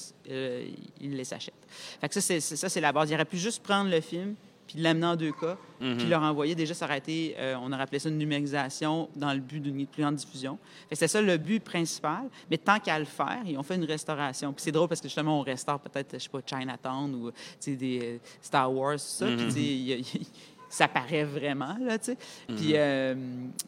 les 1.02 1.34
achètent. 1.34 1.54
Fait 2.00 2.08
que 2.08 2.14
ça, 2.14 2.22
c'est 2.22 2.40
c'est- 2.40 2.56
ça, 2.56 2.70
c'est 2.70 2.82
la 2.82 2.92
base. 2.92 3.10
Il 3.10 3.16
aurait 3.16 3.26
pu 3.26 3.38
juste 3.38 3.64
prendre 3.64 3.90
le 3.90 4.00
film 4.04 4.36
puis 4.66 4.80
l'amener 4.80 5.06
en 5.08 5.16
2K, 5.18 5.58
puis 5.98 6.08
leur 6.08 6.22
envoyer. 6.22 6.56
Déjà, 6.56 6.74
ça 6.74 6.86
aurait 6.86 6.98
été, 7.00 7.36
euh, 7.38 7.56
on 7.62 7.70
aurait 7.74 7.82
appelé 7.82 8.00
ça 8.00 8.08
une 8.08 8.18
numérisation 8.18 9.10
dans 9.14 9.34
le 9.34 9.42
but 9.42 9.60
d'une 9.60 9.86
plus 9.86 10.02
grande 10.02 10.16
diffusion. 10.16 10.58
C'est 10.90 11.08
ça 11.10 11.22
le 11.22 11.36
but 11.36 11.62
principal. 11.62 12.30
Mais 12.50 12.58
tant 12.58 12.80
qu'à 12.80 12.98
le 12.98 13.04
faire, 13.04 13.42
ils 13.46 13.58
ont 13.58 13.64
fait 13.64 13.76
une 13.76 13.84
restauration. 13.84 14.54
Puis 14.54 14.64
c'est 14.64 14.72
drôle 14.72 14.88
parce 14.88 15.02
que 15.02 15.10
justement, 15.10 15.38
on 15.40 15.42
restaure 15.42 15.82
peut-être, 15.82 16.14
je 16.14 16.20
sais 16.24 16.30
pas, 16.30 16.40
Chinatown 16.46 17.14
ou 17.14 17.32
des 17.68 18.00
euh, 18.02 18.18
Star 18.42 18.74
Wars, 18.74 18.94
tout 18.94 19.00
ça. 19.00 19.28
Il- 19.28 20.06
ça 20.74 20.88
paraît 20.88 21.24
vraiment, 21.24 21.78
là, 21.80 22.00
tu 22.00 22.06
sais. 22.06 22.18
Puis, 22.48 22.72
euh, 22.74 23.14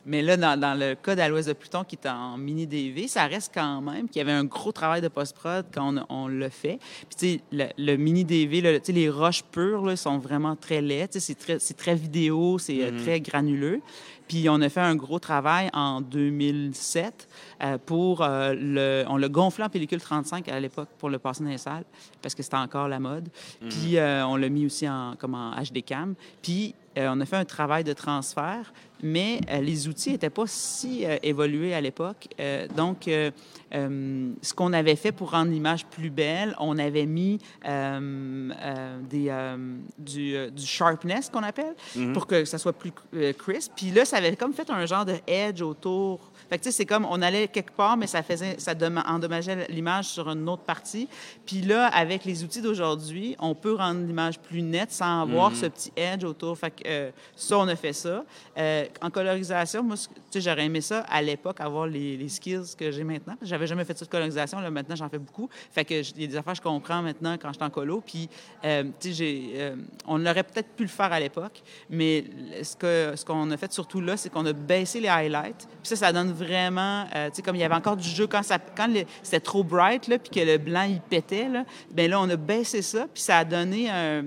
mais 0.07 0.23
là, 0.23 0.37
dans, 0.37 0.59
dans 0.59 0.73
le 0.73 0.95
cas 0.95 1.15
d'À 1.15 1.29
l'Ouest 1.29 1.47
de 1.47 1.53
Pluton, 1.53 1.83
qui 1.83 1.99
est 2.01 2.09
en 2.09 2.35
mini-DV, 2.35 3.07
ça 3.07 3.27
reste 3.27 3.51
quand 3.53 3.79
même 3.79 4.09
qu'il 4.09 4.17
y 4.17 4.21
avait 4.21 4.31
un 4.31 4.43
gros 4.43 4.71
travail 4.71 5.01
de 5.01 5.07
post-prod 5.07 5.67
quand 5.71 5.95
on, 5.95 6.05
on 6.09 6.27
le 6.27 6.49
fait. 6.49 6.79
Puis, 7.07 7.15
tu 7.15 7.27
sais, 7.27 7.41
le, 7.51 7.65
le 7.77 7.97
mini-DV, 7.97 8.61
là, 8.61 8.79
tu 8.79 8.87
sais, 8.87 8.91
les 8.91 9.07
roches 9.07 9.43
pures, 9.43 9.85
là, 9.85 9.95
sont 9.95 10.17
vraiment 10.17 10.55
très 10.55 10.81
laides. 10.81 11.11
Tu 11.11 11.19
sais, 11.19 11.35
c'est 11.59 11.77
très, 11.77 11.93
vidéo, 11.93 12.57
c'est 12.57 12.81
euh, 12.81 13.03
très 13.03 13.21
granuleux. 13.21 13.81
Puis 14.27 14.47
on 14.49 14.59
a 14.61 14.69
fait 14.69 14.81
un 14.81 14.95
gros 14.95 15.19
travail 15.19 15.69
en 15.73 16.01
2007 16.01 17.27
euh, 17.61 17.77
pour 17.85 18.21
euh, 18.21 18.53
le... 18.57 19.05
On 19.07 19.17
l'a 19.17 19.29
gonflé 19.29 19.63
en 19.63 19.69
pellicule 19.69 20.01
35 20.01 20.49
à 20.49 20.59
l'époque 20.59 20.89
pour 20.97 21.09
le 21.09 21.19
passer 21.19 21.43
dans 21.43 21.49
les 21.49 21.57
salles 21.57 21.85
parce 22.21 22.33
que 22.33 22.41
c'était 22.41 22.57
encore 22.57 22.87
la 22.87 22.99
mode. 22.99 23.29
Puis 23.69 23.97
euh, 23.97 24.25
on 24.25 24.35
l'a 24.35 24.49
mis 24.49 24.65
aussi 24.65 24.89
en, 24.89 25.15
comme 25.17 25.35
en 25.35 25.51
HD 25.51 25.83
cam. 25.85 26.15
Puis 26.41 26.73
on 26.97 27.19
a 27.21 27.25
fait 27.25 27.35
un 27.35 27.45
travail 27.45 27.83
de 27.83 27.93
transfert, 27.93 28.73
mais 29.03 29.41
euh, 29.49 29.59
les 29.61 29.87
outils 29.87 30.11
n'étaient 30.11 30.29
pas 30.29 30.45
si 30.47 31.05
euh, 31.05 31.17
évolués 31.21 31.73
à 31.73 31.81
l'époque. 31.81 32.27
Euh, 32.39 32.67
donc, 32.75 33.07
euh, 33.07 33.31
euh, 33.73 34.31
ce 34.41 34.53
qu'on 34.53 34.73
avait 34.73 34.95
fait 34.95 35.11
pour 35.11 35.31
rendre 35.31 35.51
l'image 35.51 35.85
plus 35.85 36.09
belle, 36.09 36.55
on 36.59 36.77
avait 36.77 37.05
mis 37.05 37.39
euh, 37.67 38.49
euh, 38.63 38.99
des, 39.09 39.27
euh, 39.29 39.77
du, 39.97 40.35
euh, 40.35 40.49
du 40.49 40.65
sharpness 40.65 41.29
qu'on 41.29 41.43
appelle 41.43 41.75
pour 42.13 42.25
que 42.27 42.45
ça 42.45 42.57
soit 42.57 42.73
plus 42.73 42.91
euh, 43.13 43.33
crisp. 43.33 43.73
Puis 43.75 43.91
là, 43.91 44.05
ça 44.05 44.17
avait 44.17 44.35
comme 44.35 44.53
fait 44.53 44.69
un 44.69 44.85
genre 44.85 45.05
de 45.05 45.15
edge 45.27 45.61
autour. 45.61 46.31
Fait 46.49 46.57
que 46.57 46.63
tu 46.63 46.71
sais, 46.71 46.77
c'est 46.77 46.85
comme 46.85 47.05
on 47.09 47.21
allait 47.21 47.47
quelque 47.47 47.71
part, 47.71 47.97
mais 47.97 48.07
ça 48.07 48.23
faisait, 48.23 48.55
ça 48.59 48.73
endommageait 49.07 49.67
l'image 49.69 50.05
sur 50.05 50.29
une 50.29 50.47
autre 50.49 50.63
partie. 50.63 51.07
Puis 51.45 51.61
là, 51.61 51.87
avec 51.87 52.25
les 52.25 52.43
outils 52.43 52.61
d'aujourd'hui, 52.61 53.35
on 53.39 53.55
peut 53.55 53.73
rendre 53.73 54.05
l'image 54.05 54.39
plus 54.39 54.61
nette 54.61 54.91
sans 54.91 55.21
avoir 55.21 55.55
ce 55.55 55.65
petit 55.65 55.91
edge 55.95 56.23
autour. 56.23 56.57
Fait 56.57 56.71
que 56.71 56.83
euh, 56.85 57.11
ça, 57.35 57.57
on 57.57 57.67
a 57.67 57.75
fait 57.75 57.93
ça. 57.93 58.23
Euh, 58.57 58.85
en 59.01 59.09
colorisation, 59.09 59.83
moi, 59.83 59.95
tu 59.97 60.09
sais, 60.29 60.41
j'aurais 60.41 60.65
aimé 60.65 60.81
ça 60.81 60.99
à 61.09 61.21
l'époque, 61.21 61.59
avoir 61.59 61.87
les, 61.87 62.17
les 62.17 62.29
skills 62.29 62.75
que 62.77 62.91
j'ai 62.91 63.03
maintenant. 63.03 63.35
J'avais 63.41 63.67
jamais 63.67 63.85
fait 63.85 63.97
ça 63.97 64.05
de 64.05 64.09
colorisation. 64.09 64.59
Là, 64.59 64.69
maintenant, 64.69 64.95
j'en 64.95 65.09
fais 65.09 65.19
beaucoup. 65.19 65.49
Fait 65.71 65.85
que 65.85 65.93
il 65.93 66.21
y 66.21 66.25
a 66.25 66.27
des 66.27 66.37
affaires 66.37 66.53
que 66.53 66.57
je 66.57 66.63
comprends 66.63 67.01
maintenant 67.01 67.35
quand 67.41 67.49
je 67.49 67.55
suis 67.55 67.63
en 67.63 67.69
colo. 67.69 68.01
Puis, 68.05 68.29
euh, 68.63 68.83
tu 68.99 69.13
sais, 69.13 69.73
on 70.07 70.23
aurait 70.25 70.43
peut-être 70.43 70.69
pu 70.75 70.83
le 70.83 70.89
faire 70.89 71.11
à 71.11 71.19
l'époque, 71.19 71.61
mais 71.89 72.25
ce 72.63 72.75
que 72.75 73.13
ce 73.15 73.25
qu'on 73.25 73.49
a 73.51 73.57
fait 73.57 73.71
surtout 73.71 74.01
là, 74.01 74.17
c'est 74.17 74.29
qu'on 74.29 74.45
a 74.45 74.53
baissé 74.53 74.99
les 74.99 75.07
highlights. 75.07 75.67
Puis 75.81 75.89
ça, 75.89 75.95
ça 75.95 76.13
donne 76.13 76.31
vraiment, 76.35 77.05
euh, 77.15 77.29
tu 77.29 77.37
sais, 77.37 77.41
comme 77.41 77.55
il 77.55 77.59
y 77.59 77.63
avait 77.63 77.73
encore 77.75 77.97
du 77.97 78.07
jeu 78.07 78.27
quand 78.27 78.41
c'était 78.43 79.39
trop 79.39 79.63
bright 79.63 80.07
là, 80.07 80.19
puis 80.19 80.29
que 80.29 80.45
le 80.45 80.57
blanc 80.59 80.83
il 80.87 81.01
pétait 81.01 81.47
là, 81.49 81.63
ben 81.91 82.09
là 82.09 82.19
on 82.19 82.29
a 82.29 82.35
baissé 82.35 82.81
ça, 82.81 83.07
puis 83.13 83.23
ça 83.23 83.39
a 83.39 83.45
donné 83.45 83.89
un- 83.89 84.23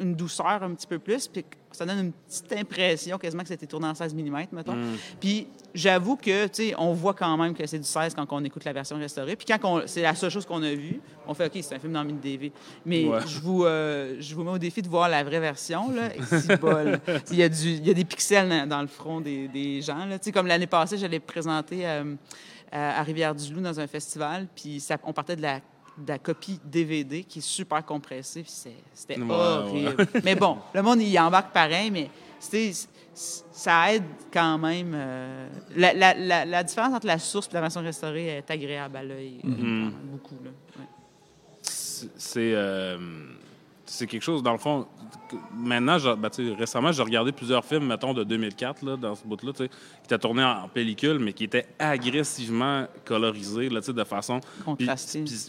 une 0.00 0.14
douceur 0.16 0.62
un 0.62 0.74
petit 0.74 0.86
peu 0.86 0.98
plus, 0.98 1.28
puis 1.28 1.44
ça 1.76 1.86
donne 1.86 1.98
une 1.98 2.12
petite 2.12 2.52
impression 2.52 3.18
quasiment 3.18 3.42
que 3.42 3.48
c'était 3.48 3.66
tourné 3.66 3.86
en 3.88 3.94
16 3.94 4.14
mm, 4.14 4.46
mettons. 4.52 4.76
Puis 5.20 5.46
j'avoue 5.74 6.16
que, 6.16 6.46
tu 6.46 6.68
sais, 6.68 6.74
on 6.78 6.92
voit 6.92 7.14
quand 7.14 7.36
même 7.36 7.54
que 7.54 7.66
c'est 7.66 7.78
du 7.78 7.84
16 7.84 8.14
quand 8.14 8.26
on 8.30 8.44
écoute 8.44 8.64
la 8.64 8.72
version 8.72 8.96
restaurée. 8.96 9.36
Puis 9.36 9.46
quand 9.46 9.58
on- 9.64 9.82
c'est 9.86 10.02
la 10.02 10.14
seule 10.14 10.30
chose 10.30 10.44
qu'on 10.46 10.62
a 10.62 10.72
vue, 10.74 11.00
on 11.26 11.34
fait 11.34 11.46
OK, 11.46 11.58
c'est 11.62 11.74
un 11.74 11.78
film 11.78 11.92
dans 11.92 12.04
mini 12.04 12.18
DV. 12.20 12.52
Mais 12.86 13.04
Ouais. 13.06 13.18
je 13.26 13.38
vous 13.40 13.64
euh, 13.64 14.16
je 14.20 14.34
vous 14.34 14.42
mets 14.44 14.50
au 14.52 14.58
défi 14.58 14.82
de 14.82 14.88
voir 14.88 15.08
la 15.08 15.22
vraie 15.24 15.40
version 15.40 15.90
là. 15.90 16.14
Et 16.14 16.22
si 16.22 16.56
bol. 16.56 17.00
il 17.30 17.36
y 17.36 17.42
a 17.42 17.48
du 17.48 17.68
il 17.70 17.86
y 17.86 17.90
a 17.90 17.94
des 17.94 18.04
pixels 18.04 18.48
dans, 18.48 18.68
dans 18.68 18.80
le 18.82 18.88
front 18.88 19.20
des, 19.20 19.48
des 19.48 19.80
gens 19.82 20.04
là. 20.04 20.18
Tu 20.18 20.26
sais, 20.26 20.32
comme 20.32 20.46
l'année 20.46 20.66
passée, 20.66 20.98
je 20.98 21.06
l'ai 21.06 21.20
présenté. 21.20 21.86
euh, 21.86 22.14
à 22.74 23.00
à 23.00 23.02
Rivière-du-Loup 23.02 23.60
dans 23.60 23.78
un 23.80 23.86
festival, 23.86 24.46
puis 24.56 24.80
ça- 24.80 24.96
on 25.04 25.12
partait 25.12 25.36
de 25.36 25.42
la, 25.42 25.60
de 25.98 26.08
la 26.08 26.18
copie 26.18 26.58
DVD 26.64 27.22
qui 27.24 27.38
est 27.40 27.42
super 27.42 27.84
compressée, 27.84 28.44
c'était 28.46 29.18
Ouais, 29.18 29.30
horrible. 29.30 30.06
mais 30.24 30.34
bon, 30.34 30.58
le 30.74 30.82
monde, 30.82 31.00
il 31.02 31.08
y 31.08 31.18
embarque 31.18 31.52
pareil, 31.52 31.90
mais 31.90 32.08
ça 33.14 33.92
aide 33.92 34.04
quand 34.32 34.58
même. 34.58 34.92
euh, 34.94 35.48
la, 35.76 35.92
la- 35.92 36.14
la- 36.14 36.44
la 36.46 36.62
différence 36.64 36.94
entre 36.94 37.06
la 37.06 37.18
source 37.18 37.48
et 37.50 37.54
la 37.54 37.60
version 37.60 37.82
restaurée 37.82 38.28
est 38.38 38.50
agréable 38.50 38.96
à 38.96 39.02
l'œil, 39.04 39.40
euh, 39.44 39.48
Mhm. 39.48 39.84
même, 39.84 39.92
beaucoup. 40.10 40.38
Là. 40.44 40.50
Ouais. 40.78 40.86
C'est, 41.62 42.52
euh, 42.54 42.98
c'est 43.92 44.06
quelque 44.06 44.22
chose, 44.22 44.42
dans 44.42 44.52
le 44.52 44.58
fond. 44.58 44.86
Maintenant, 45.54 45.98
je- 45.98 46.14
ben, 46.14 46.30
récemment, 46.58 46.92
j'ai 46.92 47.02
regardé 47.02 47.32
plusieurs 47.32 47.64
films, 47.64 47.86
mettons, 47.86 48.12
de 48.14 48.22
2004, 48.24 48.82
là, 48.84 48.96
dans 48.96 49.14
ce 49.14 49.22
bout-là, 49.24 49.52
qui 49.52 49.64
étaient 50.04 50.18
tournés 50.18 50.44
en, 50.44 50.64
en 50.64 50.68
pellicule, 50.68 51.18
mais 51.18 51.32
qui 51.32 51.44
étaient 51.44 51.66
agressivement 51.78 52.86
colorisés, 53.04 53.68
là, 53.68 53.80
de 53.80 54.04
façon. 54.04 54.40
Puis, 54.78 54.88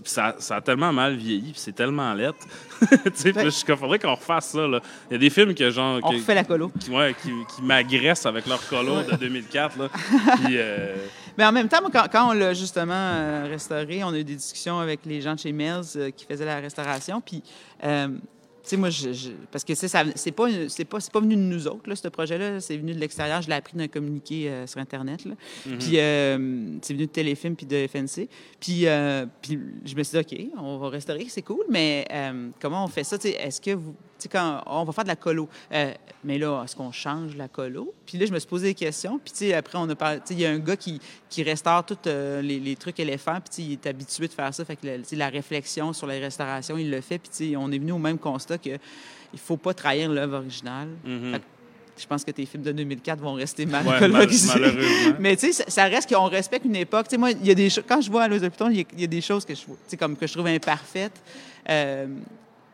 ça, 0.06 0.36
ça 0.40 0.56
a 0.58 0.62
tellement 0.62 0.92
mal 0.94 1.16
vieilli, 1.16 1.52
puis 1.52 1.60
c'est 1.60 1.74
tellement 1.74 2.14
lettre. 2.14 2.38
tu 2.82 2.88
sais, 3.14 3.34
puis 3.34 3.44
je 3.46 3.50
suis 3.50 3.66
comme, 3.66 3.78
faudrait 3.78 4.00
qu'on 4.00 4.16
refasse 4.16 4.48
ça, 4.50 4.68
là. 4.68 4.80
Il 5.10 5.14
y 5.14 5.16
a 5.16 5.20
des 5.20 5.30
films 5.30 5.54
que, 5.54 5.70
genre. 5.70 6.00
On 6.04 6.10
que- 6.12 6.16
refait 6.16 6.36
la 6.36 6.44
colo. 6.44 6.72
qui, 6.80 6.90
ouais, 6.92 7.16
qui, 7.22 7.30
qui 7.56 7.62
m'agressent 7.62 8.26
avec 8.26 8.46
leur 8.46 8.66
colo 8.68 9.02
de 9.04 9.16
2004, 9.16 9.78
là. 9.80 9.90
Puis. 10.44 10.58
euh, 10.58 10.96
Mais 11.38 11.46
en 11.46 11.52
même 11.52 11.68
temps, 11.68 11.80
quand, 11.92 12.06
quand 12.12 12.30
on 12.30 12.34
l'a 12.34 12.54
justement 12.54 12.94
euh, 12.94 13.48
restauré, 13.50 14.04
on 14.04 14.10
a 14.10 14.18
eu 14.20 14.24
des 14.24 14.36
discussions 14.36 14.80
avec 14.80 15.02
les 15.06 15.20
gens 15.22 15.34
de 15.36 15.40
chez 15.40 15.52
Mills 15.52 15.82
euh, 15.98 16.12
qui 16.12 16.26
faisaient 16.26 16.46
la 16.46 16.60
restauration. 16.60 17.22
Puis, 17.22 17.42
sais, 18.70 18.78
moi, 18.78 18.90
je, 18.90 19.12
je- 19.14 19.30
parce 19.52 19.64
que 19.64 19.76
c'est 19.76 19.88
pas, 20.32 20.48
pas, 20.90 21.00
c'est 21.00 21.12
pas 21.12 21.20
venu 21.20 21.36
de 21.36 21.42
nous 21.42 21.68
autres, 21.68 21.88
là, 21.90 21.96
ce 21.96 22.08
projet-là. 22.08 22.60
C'est 22.60 22.78
venu 22.78 22.94
de 22.94 23.00
l'extérieur. 23.00 23.42
Je 23.42 23.50
l'ai 23.50 23.56
appris 23.56 23.78
d'un 23.78 23.88
communiqué 23.88 24.50
euh, 24.50 24.68
sur 24.68 24.80
Internet. 24.80 25.26
Là. 25.26 25.34
Puis, 25.80 26.00
euh, 26.00 26.78
c'est 26.82 26.94
venu 26.94 27.06
de 27.08 27.12
Téléfilm 27.12 27.56
puis 27.56 27.66
de 27.66 27.88
FNC. 27.88 28.28
Puis, 28.60 28.88
euh, 28.88 29.26
puis, 29.42 29.60
je 29.86 29.96
me 29.96 30.04
suis 30.04 30.18
dit, 30.22 30.50
OK, 30.52 30.62
on 30.62 30.78
va 30.78 30.90
restaurer, 30.90 31.26
c'est 31.30 31.42
cool, 31.42 31.66
mais 31.70 32.06
euh, 32.12 32.50
comment 32.62 32.84
on 32.86 32.88
fait 32.88 33.04
ça? 33.04 33.18
Est-ce 33.24 33.60
que 33.62 33.72
vous. 33.72 33.96
Sais, 34.24 34.30
quand 34.30 34.62
on 34.66 34.84
va 34.84 34.92
faire 34.94 35.04
de 35.04 35.10
la 35.10 35.16
colo, 35.16 35.48
euh, 35.72 35.92
mais 36.24 36.38
là, 36.38 36.64
est-ce 36.64 36.76
qu'on 36.76 36.92
change 36.92 37.36
la 37.36 37.48
colo? 37.48 37.94
Puis 38.06 38.18
là, 38.18 38.26
je 38.26 38.32
me 38.32 38.40
suis 38.40 38.48
posé 38.48 38.68
des 38.68 38.74
questions. 38.74 39.20
Puis, 39.24 39.32
tu 39.34 39.38
sais, 39.40 39.54
après, 39.54 39.78
on 39.78 39.90
a 39.90 39.96
parlé. 39.96 40.18
Tu 40.20 40.28
sais, 40.28 40.34
il 40.36 40.40
y 40.40 40.46
a 40.46 40.52
un 40.52 40.60
gars 40.60 40.76
qui, 40.78 41.00
qui 41.30 41.44
restaure 41.44 41.86
tous 41.86 41.98
euh, 42.08 42.42
les, 42.42 42.60
les 42.60 42.76
trucs 42.76 43.00
éléphants. 43.00 43.40
Puis, 43.42 43.50
tu 43.50 43.56
sais, 43.56 43.62
il 43.64 43.72
est 43.74 43.86
habitué 43.88 44.28
de 44.28 44.34
faire 44.34 44.54
ça. 44.54 44.64
Fait 44.66 44.76
que, 44.76 44.86
le- 44.88 45.00
tu 45.00 45.10
sais, 45.10 45.16
la 45.16 45.30
réflexion 45.30 45.94
sur 45.94 46.08
la 46.08 46.14
restauration, 46.16 46.78
il 46.78 46.90
le 46.90 47.02
fait. 47.02 47.18
Puis, 47.20 47.30
tu 47.36 47.50
sais, 47.52 47.56
on 47.56 47.72
est 47.72 47.80
venu 47.80 47.92
au 47.92 47.98
même 48.00 48.18
constat 48.18 48.58
que 48.58 48.70
il 49.34 49.40
faut 49.40 49.58
pas 49.58 49.74
trahir 49.74 50.10
l'œuvre 50.10 50.38
originale. 50.38 50.88
mhm. 51.04 51.32
Fait 51.34 51.40
que 51.40 51.44
Je 52.02 52.08
pense 52.08 52.24
que 52.24 52.32
tes 52.32 52.46
films 52.46 52.64
de 52.64 52.72
2004 52.72 53.20
vont 53.20 53.34
rester 53.34 53.66
mal 53.66 53.86
Ouais, 53.88 54.00
colorisés. 54.00 54.60
Mais 55.20 55.36
tu 55.36 55.48
sais, 55.52 55.64
ça, 55.64 55.64
ça 55.68 55.84
reste 55.86 56.08
qu'on 56.14 56.26
respecte 56.30 56.66
une 56.66 56.76
époque. 56.76 57.08
Tu 57.08 57.12
sais, 57.12 57.18
moi, 57.18 57.32
il 57.32 57.46
y 57.46 57.52
a 57.52 57.56
des. 57.56 57.70
Quand 57.88 58.00
je 58.02 58.10
vois 58.10 58.24
à 58.24 58.28
l'Ose 58.28 58.42
de 58.42 58.48
Pluton, 58.50 58.70
il 58.70 58.78
y, 58.78 58.82
a- 58.82 58.86
il 58.94 59.02
y 59.02 59.04
a 59.04 59.08
des 59.08 59.22
choses 59.22 59.44
que 59.46 59.54
je, 59.56 59.66
vois- 59.66 59.76
tu 59.76 59.82
sais, 59.90 59.98
comme 59.98 60.16
que 60.16 60.26
je 60.28 60.34
trouve 60.34 60.48
imparfaites. 60.48 61.22
Euh, 61.70 62.08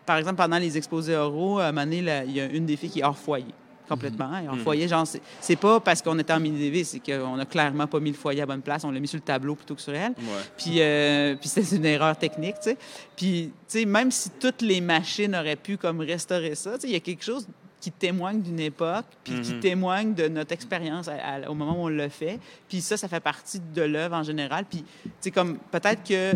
par 0.10 0.18
exemple, 0.18 0.38
pendant 0.38 0.58
les 0.58 0.76
exposés 0.76 1.16
oraux, 1.16 1.60
à 1.60 1.66
un 1.68 1.72
moment 1.72 1.84
donné, 1.86 2.02
là, 2.02 2.24
il 2.26 2.32
y 2.32 2.42
a 2.42 2.46
une 2.46 2.66
des 2.66 2.76
filles 2.78 2.90
qui 2.90 3.00
est 3.02 3.04
hors 3.04 3.16
foyer. 3.16 3.46
Complètement. 3.88 4.30
Mhm. 4.30 4.58
foyer, 4.64 4.88
genre, 4.88 5.06
c'est- 5.06 5.22
c'est 5.40 5.56
pas 5.56 5.80
parce 5.80 6.02
qu'on 6.02 6.18
était 6.18 6.34
en 6.34 6.40
mini-DV, 6.40 6.84
c'est 6.84 7.00
qu'on 7.00 7.38
a 7.38 7.46
clairement 7.46 7.86
pas 7.86 8.00
mis 8.00 8.10
le 8.10 8.16
foyer 8.18 8.42
à 8.42 8.48
bonne 8.48 8.62
place. 8.64 8.84
On 8.84 8.90
l'a 8.92 9.00
mis 9.00 9.08
sur 9.08 9.18
le 9.18 9.24
tableau 9.24 9.54
plutôt 9.54 9.76
que 9.76 9.82
sur 9.82 9.94
elle. 9.94 10.14
Ouais. 10.18 10.44
Puis, 10.58 10.82
euh, 10.82 11.36
puis 11.36 11.48
c'était 11.48 11.76
une 11.76 11.86
erreur 11.86 12.18
technique, 12.18 12.56
tu 12.56 12.70
sais. 12.72 12.78
Puis, 13.16 13.52
tu 13.68 13.80
sais, 13.80 13.86
même 13.86 14.10
si 14.10 14.32
toutes 14.32 14.64
les 14.64 14.82
machines 14.82 15.36
auraient 15.36 15.56
pu 15.56 15.78
comme 15.78 16.00
restaurer 16.02 16.56
ça, 16.56 16.74
tu 16.74 16.82
sais, 16.82 16.88
il 16.88 16.94
y 16.94 16.98
a 16.98 17.00
quelque 17.02 17.24
chose 17.24 17.48
qui 17.80 17.92
témoigne 17.92 18.42
d'une 18.42 18.60
époque, 18.62 19.06
puis 19.24 19.40
qui 19.42 19.54
Mhm. 19.54 19.60
témoigne 19.60 20.14
de 20.16 20.28
notre 20.28 20.54
expérience 20.54 21.08
au 21.48 21.54
moment 21.54 21.74
où 21.80 21.86
on 21.86 21.90
le 21.90 22.10
fait. 22.10 22.40
Puis 22.68 22.82
ça, 22.82 22.98
ça 22.98 23.08
fait 23.08 23.20
partie 23.20 23.60
de 23.60 23.82
l'œuvre 23.84 24.16
en 24.16 24.24
général. 24.24 24.66
Puis, 24.68 24.84
tu 25.04 25.10
sais, 25.22 25.32
comme 25.32 25.58
peut-être 25.72 26.04
que 26.04 26.34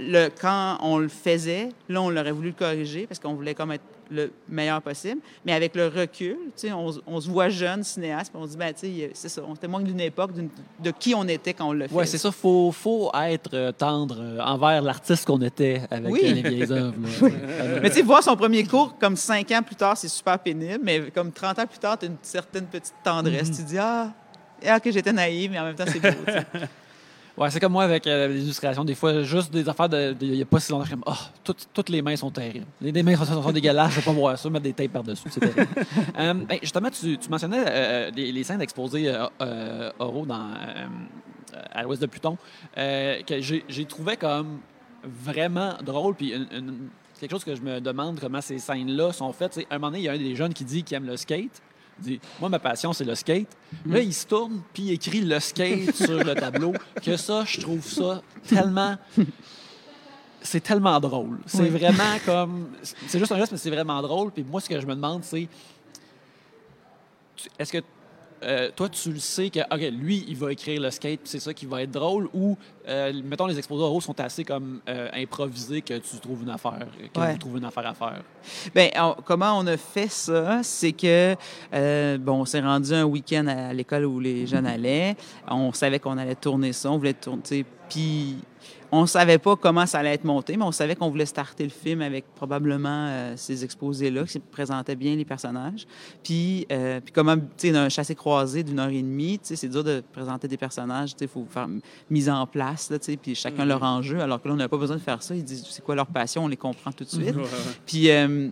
le, 0.00 0.28
quand 0.40 0.78
on 0.82 0.98
le 0.98 1.08
faisait, 1.08 1.68
là, 1.88 2.02
on 2.02 2.10
l'aurait 2.10 2.32
voulu 2.32 2.48
le 2.48 2.54
corriger 2.54 3.06
parce 3.06 3.18
qu'on 3.18 3.34
voulait 3.34 3.54
comme 3.54 3.72
être 3.72 3.84
le 4.10 4.32
meilleur 4.48 4.82
possible. 4.82 5.20
Mais 5.44 5.52
avec 5.52 5.76
le 5.76 5.86
recul, 5.86 6.36
on, 6.64 6.90
on 7.06 7.20
se 7.20 7.28
voit 7.30 7.48
jeune 7.48 7.84
cinéaste, 7.84 8.32
puis 8.32 8.42
on 8.42 8.44
se 8.46 8.50
dit, 8.52 8.56
ben, 8.56 8.72
tu 8.74 8.80
sais, 8.88 9.10
c'est 9.14 9.28
ça, 9.28 9.42
on 9.46 9.54
témoigne 9.54 9.84
d'une 9.84 10.00
époque, 10.00 10.32
de 10.80 10.90
qui 10.90 11.14
on 11.14 11.28
était 11.28 11.54
quand 11.54 11.68
on 11.68 11.72
le 11.72 11.86
fait. 11.86 11.94
Oui, 11.94 12.06
c'est 12.08 12.18
ça. 12.18 12.32
Faut, 12.32 12.72
faut 12.72 13.10
être 13.14 13.54
euh, 13.54 13.70
tendre 13.70 14.16
euh, 14.18 14.40
envers 14.40 14.82
l'artiste 14.82 15.26
qu'on 15.26 15.40
était 15.42 15.82
avec 15.90 16.10
Oui. 16.12 16.20
les 16.22 16.42
vieilles 16.42 16.72
œuvres. 16.72 16.94
Mais 17.82 17.88
tu 17.90 17.96
sais, 17.96 18.02
voir 18.02 18.22
son 18.22 18.34
premier 18.36 18.64
cours 18.64 18.96
comme 18.98 19.14
cinq 19.16 19.52
ans 19.52 19.62
plus 19.62 19.76
tard, 19.76 19.96
c'est 19.96 20.08
super 20.08 20.38
pénible, 20.40 20.80
mais 20.82 21.10
comme 21.14 21.30
30 21.30 21.58
ans 21.60 21.66
plus 21.66 21.78
tard, 21.78 21.96
tu 21.98 22.06
as 22.06 22.08
une 22.08 22.16
certaine 22.22 22.66
petite 22.66 22.94
tendresse. 23.04 23.50
Tu 23.50 23.62
dis, 23.62 23.78
ah, 23.78 24.08
ah, 24.66 24.80
que 24.80 24.90
j'étais 24.90 25.12
naïve, 25.12 25.52
mais 25.52 25.58
en 25.60 25.64
même 25.64 25.74
temps, 25.76 25.84
c'est 25.86 26.00
beau. 26.00 26.08
Ouais, 27.38 27.50
c'est 27.50 27.60
comme 27.60 27.72
moi 27.72 27.84
avec 27.84 28.06
euh, 28.06 28.28
l'illustration. 28.28 28.84
Des 28.84 28.94
fois, 28.94 29.22
juste 29.22 29.52
des 29.52 29.68
affaires 29.68 29.88
de. 29.88 30.14
Il 30.20 30.32
n'y 30.32 30.42
a 30.42 30.44
pas 30.44 30.60
si 30.60 30.70
longtemps, 30.72 30.88
comme, 30.90 31.04
oh, 31.06 31.12
toutes, 31.44 31.68
toutes 31.72 31.88
les 31.88 32.02
mains 32.02 32.16
sont 32.16 32.30
terribles. 32.30 32.66
Les, 32.80 32.92
les 32.92 33.02
mains 33.02 33.16
sont, 33.16 33.42
sont 33.42 33.52
dégueulasses, 33.52 33.92
je 33.92 33.96
ne 33.96 34.00
veux 34.00 34.06
pas 34.06 34.12
voir 34.18 34.38
ça, 34.38 34.50
mettre 34.50 34.64
des 34.64 34.72
tapes 34.72 34.92
par-dessus, 34.92 35.28
c'est 35.30 35.40
terrible. 35.40 35.66
Euh, 36.18 36.34
ben, 36.34 36.58
justement, 36.60 36.90
tu, 36.90 37.16
tu 37.18 37.28
mentionnais 37.30 37.64
euh, 37.66 38.10
les, 38.14 38.32
les 38.32 38.44
scènes 38.44 38.58
d'exposés 38.58 39.10
oraux 39.98 40.26
dans, 40.26 40.50
à 41.72 41.82
l'ouest 41.82 42.02
de 42.02 42.06
Pluton, 42.06 42.36
que 42.76 43.40
j'ai 43.40 43.84
trouvé 43.86 44.16
comme 44.16 44.58
vraiment 45.04 45.74
drôle. 45.84 46.14
Puis 46.14 46.32
une- 46.34 46.48
une- 46.52 46.88
quelque 47.18 47.30
chose 47.32 47.44
que 47.44 47.54
je 47.54 47.62
me 47.62 47.80
demande 47.80 48.18
comment 48.20 48.40
ces 48.40 48.58
scènes-là 48.58 49.12
sont 49.12 49.32
faites. 49.32 49.54
c'est, 49.54 49.66
à 49.70 49.74
un 49.74 49.78
moment 49.78 49.88
donné, 49.88 50.00
il 50.00 50.04
y 50.04 50.08
a 50.08 50.12
un 50.12 50.18
des 50.18 50.34
jeunes 50.34 50.52
qui 50.54 50.64
dit 50.64 50.82
qu'il 50.82 50.96
aime 50.96 51.06
le 51.06 51.16
skate. 51.16 51.62
Il 52.00 52.06
dit 52.06 52.20
Moi, 52.40 52.48
ma 52.48 52.58
passion, 52.58 52.92
c'est 52.92 53.04
le 53.04 53.14
skate. 53.14 53.48
Là, 53.86 54.00
il 54.00 54.12
se 54.14 54.26
tourne, 54.26 54.62
puis 54.72 54.84
il 54.84 54.92
écrit 54.92 55.20
le 55.20 55.38
skate 55.40 55.94
sur 55.94 56.22
le 56.24 56.34
tableau. 56.34 56.72
Que 57.02 57.16
ça, 57.16 57.44
je 57.46 57.60
trouve 57.60 57.84
ça 57.84 58.22
tellement. 58.46 58.96
C'est 60.42 60.60
tellement 60.62 60.98
drôle. 61.00 61.38
C'est 61.46 61.62
Oui. 61.62 61.68
vraiment 61.68 62.16
comme. 62.24 62.70
C'est 62.82 63.18
juste 63.18 63.30
un 63.32 63.36
geste, 63.38 63.52
mais 63.52 63.58
c'est 63.58 63.70
vraiment 63.70 64.00
drôle. 64.00 64.30
Puis 64.30 64.42
moi, 64.42 64.60
ce 64.60 64.68
que 64.68 64.80
je 64.80 64.86
me 64.86 64.94
demande, 64.94 65.22
c'est. 65.24 65.48
Est-ce 67.58 67.72
que. 67.72 67.78
Euh, 68.42 68.70
toi, 68.74 68.88
tu 68.88 69.12
le 69.12 69.18
sais 69.18 69.50
que, 69.50 69.60
OK, 69.60 69.80
lui, 69.92 70.24
il 70.28 70.36
va 70.36 70.52
écrire 70.52 70.80
le 70.80 70.90
skate, 70.90 71.20
c'est 71.24 71.40
ça 71.40 71.52
qui 71.54 71.66
va 71.66 71.82
être 71.82 71.90
drôle, 71.90 72.28
ou, 72.32 72.56
euh, 72.88 73.12
mettons, 73.24 73.46
les 73.46 73.58
exposés 73.58 73.82
oraux 73.84 74.00
sont 74.00 74.18
assez 74.20 74.44
comme 74.44 74.80
euh, 74.88 75.08
improvisés 75.12 75.82
que 75.82 75.94
tu 75.94 76.16
trouves 76.20 76.42
une 76.42 76.50
affaire, 76.50 76.86
que 77.12 77.20
Ouais. 77.20 77.32
vous 77.32 77.38
trouvez 77.38 77.58
une 77.58 77.64
affaire 77.66 77.86
à 77.86 77.94
faire. 77.94 78.22
Ben, 78.74 78.90
on- 78.98 79.16
comment 79.24 79.58
on 79.58 79.66
a 79.66 79.76
fait 79.76 80.08
ça? 80.10 80.60
C'est 80.62 80.92
que, 80.92 81.36
bon, 82.18 82.40
on 82.40 82.44
s'est 82.44 82.60
rendu 82.60 82.92
un 82.94 83.04
week-end 83.04 83.46
à 83.46 83.72
l'école 83.72 84.06
où 84.06 84.20
les 84.20 84.46
jeunes 84.46 84.66
allaient. 84.66 85.16
On 85.48 85.72
savait 85.72 85.98
qu'on 85.98 86.16
allait 86.18 86.34
tourner 86.34 86.72
ça, 86.72 86.90
on 86.90 86.98
voulait 86.98 87.14
tourner, 87.14 87.42
tu 87.42 87.64
puis 87.88 88.36
on 88.92 89.06
savait 89.06 89.38
pas 89.38 89.56
comment 89.56 89.86
ça 89.86 89.98
allait 89.98 90.14
être 90.14 90.24
monté, 90.24 90.56
mais 90.56 90.64
on 90.64 90.72
savait 90.72 90.96
qu'on 90.96 91.10
voulait 91.10 91.26
starter 91.26 91.64
le 91.64 91.70
film 91.70 92.02
avec 92.02 92.24
probablement 92.34 93.06
euh, 93.08 93.34
ces 93.36 93.64
exposés-là 93.64 94.24
qui 94.24 94.38
présentaient 94.38 94.96
bien 94.96 95.16
les 95.16 95.24
personnages. 95.24 95.86
Puis, 96.22 96.66
euh, 96.72 97.00
puis 97.00 97.12
comment, 97.12 97.36
tu 97.36 97.70
sais, 97.70 97.76
un 97.76 97.88
chassé-croisé 97.88 98.62
d'une 98.62 98.78
heure 98.78 98.88
et 98.88 99.02
demie, 99.02 99.38
tu 99.38 99.48
sais, 99.48 99.56
c'est 99.56 99.68
dur 99.68 99.84
de 99.84 100.02
présenter 100.12 100.48
des 100.48 100.56
personnages, 100.56 101.10
tu 101.10 101.18
sais, 101.18 101.24
il 101.26 101.28
faut 101.28 101.46
faire 101.48 101.68
mise 102.08 102.28
en 102.28 102.46
place, 102.46 102.90
là, 102.90 102.98
tu 102.98 103.06
sais, 103.06 103.16
puis 103.16 103.34
chacun 103.34 103.64
leur 103.64 103.82
enjeu, 103.82 104.20
alors 104.20 104.42
que 104.42 104.48
là, 104.48 104.54
on 104.54 104.56
n'a 104.56 104.68
pas 104.68 104.78
besoin 104.78 104.96
de 104.96 105.02
faire 105.02 105.22
ça. 105.22 105.34
Ils 105.34 105.44
disent, 105.44 105.66
c'est 105.70 105.84
quoi 105.84 105.94
leur 105.94 106.06
passion, 106.06 106.44
on 106.44 106.48
les 106.48 106.56
comprend 106.56 106.92
tout 106.92 107.04
de 107.04 107.10
suite. 107.10 107.36
Puis, 107.86 108.10
euh, 108.10 108.50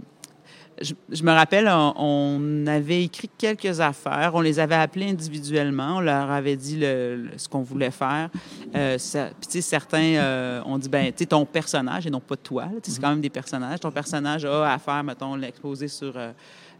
je, 0.80 1.22
me 1.22 1.32
rappelle, 1.32 1.68
on, 1.68 2.66
avait 2.66 3.04
écrit 3.04 3.30
quelques 3.36 3.80
affaires. 3.80 4.32
On 4.34 4.40
les 4.40 4.58
avait 4.58 4.74
appelés 4.74 5.10
individuellement. 5.10 5.96
On 5.96 6.00
leur 6.00 6.30
avait 6.30 6.56
dit 6.56 6.78
le- 6.78 7.30
ce 7.36 7.48
qu'on 7.48 7.62
voulait 7.62 7.90
faire. 7.90 8.30
Euh, 8.74 8.96
puis, 8.96 9.46
tu 9.46 9.50
sais, 9.50 9.60
certains 9.60 10.14
euh, 10.14 10.62
ont 10.64 10.78
dit, 10.78 10.88
ben, 10.88 11.06
tu 11.06 11.18
sais, 11.18 11.26
ton 11.26 11.44
personnage, 11.44 12.06
et 12.06 12.10
non 12.10 12.20
pas 12.20 12.36
toi. 12.36 12.68
C'est 12.82 13.00
quand 13.00 13.10
même 13.10 13.20
des 13.20 13.30
personnages. 13.30 13.80
Ton 13.80 13.90
personnage 13.90 14.44
a 14.44 14.72
à 14.72 14.78
faire, 14.78 15.02
mettons, 15.02 15.34
l'exposer 15.34 15.88
sur 15.88 16.12
euh, 16.16 16.32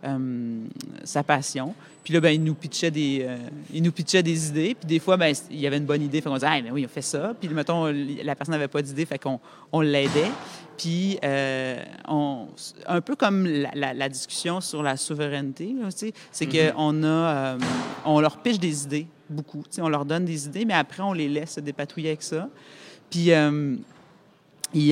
euh, 0.04 0.64
sa 1.04 1.22
passion. 1.22 1.74
Puis 2.04 2.14
là, 2.14 2.20
ben, 2.20 2.30
il 2.30 2.42
nous 2.42 2.54
pitchait 2.54 2.90
des, 2.90 3.26
euh, 3.28 3.36
il 3.72 3.82
nous 3.82 3.92
pitchait 3.92 4.22
des 4.22 4.48
idées. 4.48 4.74
Puis 4.74 4.86
des 4.86 4.98
fois, 4.98 5.16
ben, 5.16 5.34
il 5.50 5.60
y 5.60 5.66
avait 5.66 5.76
une 5.76 5.84
bonne 5.84 6.02
idée. 6.02 6.20
Fait 6.20 6.28
qu'on 6.28 6.34
disait, 6.36 6.46
ah, 6.48 6.62
mais 6.62 6.70
oui, 6.70 6.84
on 6.86 6.88
fait 6.88 7.02
ça. 7.02 7.34
Puis 7.38 7.48
mettons, 7.50 7.86
la 7.86 8.34
personne 8.34 8.52
n'avait 8.52 8.68
pas 8.68 8.80
d'idée, 8.80 9.04
fait 9.04 9.18
qu'on 9.18 9.38
on 9.72 9.80
l'aidait. 9.80 10.30
Puis, 10.78 11.18
euh, 11.24 11.82
on, 12.06 12.46
un 12.86 13.00
peu 13.00 13.16
comme 13.16 13.44
la, 13.46 13.70
la- 13.74 13.94
la 13.94 14.08
discussion 14.08 14.60
sur 14.60 14.80
la 14.82 14.96
souveraineté, 14.96 15.74
là, 15.78 15.90
tu 15.90 15.98
sais, 15.98 16.12
c'est 16.30 16.46
qu'on 16.46 17.02
a, 17.02 17.06
euh, 17.06 17.58
on 18.04 18.20
leur 18.20 18.36
pitch 18.38 18.58
des 18.60 18.84
idées, 18.84 19.06
beaucoup. 19.28 19.58
Tu 19.64 19.72
sais, 19.72 19.82
on 19.82 19.88
leur 19.88 20.04
donne 20.04 20.24
des 20.24 20.46
idées, 20.46 20.64
mais 20.64 20.74
après, 20.74 21.02
on 21.02 21.12
les 21.12 21.28
laisse 21.28 21.54
se 21.54 21.60
dépatouiller 21.60 22.10
avec 22.10 22.22
ça. 22.22 22.48
Puis, 23.10 23.30
et, 24.74 24.90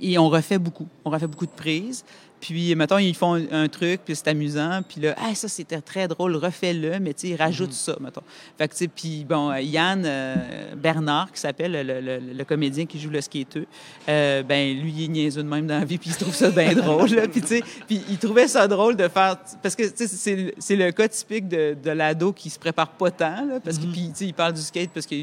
et 0.00 0.18
on 0.18 0.28
refait 0.28 0.58
beaucoup. 0.58 0.86
On 1.04 1.10
refait 1.10 1.26
beaucoup 1.26 1.46
de 1.46 1.50
prises. 1.52 2.04
Puis, 2.40 2.74
mettons, 2.74 2.98
ils 2.98 3.14
font 3.14 3.34
un, 3.34 3.44
un 3.50 3.68
truc, 3.68 4.00
puis 4.04 4.14
c'est 4.14 4.28
amusant. 4.28 4.80
Puis 4.88 5.00
là, 5.00 5.14
ah, 5.18 5.34
ça, 5.34 5.48
c'était 5.48 5.80
très 5.80 6.06
drôle, 6.08 6.36
refais-le, 6.36 6.98
mais 7.00 7.14
tu 7.14 7.22
sais, 7.22 7.28
ils 7.34 7.36
rajoutent 7.36 7.72
ça, 7.72 7.96
mettons. 8.00 8.22
Fait 8.56 8.68
que, 8.68 8.72
tu 8.74 8.78
sais, 8.78 8.88
puis 8.88 9.24
bon, 9.28 9.50
euh, 9.50 9.60
Yann 9.60 10.02
euh, 10.06 10.74
Bernard, 10.76 11.32
qui 11.32 11.40
s'appelle 11.40 11.72
le, 11.72 12.00
le- 12.00 12.32
le 12.34 12.44
comédien 12.44 12.86
qui 12.86 12.98
joue 13.00 13.10
le 13.10 13.20
skateux, 13.20 13.66
euh, 14.08 14.42
ben 14.42 14.78
lui, 14.80 14.92
il 14.96 15.04
est 15.04 15.08
niaiseux 15.08 15.42
de 15.42 15.48
même 15.48 15.66
dans 15.66 15.78
la 15.78 15.84
vie, 15.84 15.98
puis 15.98 16.10
il 16.10 16.16
trouve 16.16 16.34
ça 16.34 16.50
bien 16.50 16.72
drôle. 16.74 17.10
là. 17.10 17.26
Puis, 17.28 17.40
tu 17.40 17.48
sais, 17.48 17.62
puis 17.86 18.00
il 18.08 18.18
trouvait 18.18 18.48
ça 18.48 18.66
drôle 18.68 18.96
de 18.96 19.08
faire... 19.08 19.36
Parce 19.62 19.74
que, 19.74 19.82
tu 19.88 20.06
sais, 20.06 20.52
c'est 20.58 20.76
le 20.76 20.90
cas 20.92 21.08
typique 21.08 21.48
de, 21.48 21.76
de 21.82 21.90
l'ado 21.90 22.32
qui 22.32 22.50
se 22.50 22.58
prépare 22.58 22.88
pas 22.90 23.10
tant, 23.10 23.44
là, 23.46 23.60
parce 23.62 23.78
que, 23.78 23.84
puis, 23.86 24.08
tu 24.10 24.14
sais, 24.14 24.26
il 24.26 24.34
parle 24.34 24.52
du 24.54 24.60
skate 24.62 24.90
parce 24.94 25.06
que 25.06 25.14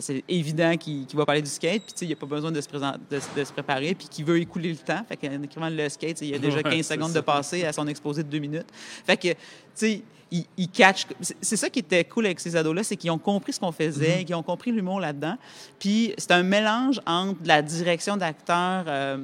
c'est 0.00 0.24
évident 0.28 0.76
qu'il 0.76 1.06
va 1.14 1.24
parler 1.24 1.42
du 1.42 1.50
skate, 1.50 1.82
puis, 1.84 1.92
tu 1.92 1.98
sais, 2.00 2.04
il 2.04 2.08
n'y 2.08 2.14
a 2.14 2.16
pas 2.16 2.26
besoin 2.26 2.52
de 2.52 2.60
se, 2.60 2.68
présenter, 2.68 2.98
de, 3.10 3.18
se- 3.20 3.38
de 3.40 3.44
se 3.44 3.52
préparer, 3.52 3.94
puis 3.94 4.08
qu'il 4.08 4.24
veut 4.24 4.38
écouler 4.38 4.70
le 4.70 4.76
temps. 4.76 5.04
Fait 5.08 5.16
qu'en 5.16 5.42
écrivant 5.42 5.68
le 5.70 5.88
skate, 5.88 6.20
il 6.22 6.28
y 6.30 6.34
a 6.34 6.38
déjà 6.38 6.57
Ouais, 6.62 6.70
15 6.76 6.86
c'est 6.86 6.94
secondes 6.94 7.12
de 7.12 7.20
passer 7.20 7.64
à 7.64 7.72
son 7.72 7.86
exposé 7.86 8.22
de 8.22 8.28
deux 8.28 8.38
minutes. 8.38 8.66
Fait 9.06 9.16
que, 9.16 9.28
tu 9.28 9.36
sais, 9.74 10.02
ils, 10.30 10.44
ils 10.58 10.68
catchent. 10.68 11.06
c'est- 11.20 11.56
ça 11.56 11.70
qui 11.70 11.78
était 11.78 12.04
cool 12.04 12.26
avec 12.26 12.38
ces 12.40 12.54
ados-là, 12.54 12.82
c'est 12.84 12.96
qu'ils 12.96 13.10
ont 13.10 13.18
compris 13.18 13.52
ce 13.54 13.60
qu'on 13.60 13.72
faisait, 13.72 14.24
qu'ils 14.24 14.34
ont 14.34 14.42
compris 14.42 14.70
l'humour 14.72 15.00
là-dedans. 15.00 15.36
Puis 15.78 16.12
c'est 16.18 16.32
un 16.32 16.42
mélange 16.42 17.00
entre 17.06 17.40
la 17.46 17.62
direction 17.62 18.16
d'acteur 18.16 18.84
euh, 18.86 19.16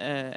euh, 0.00 0.32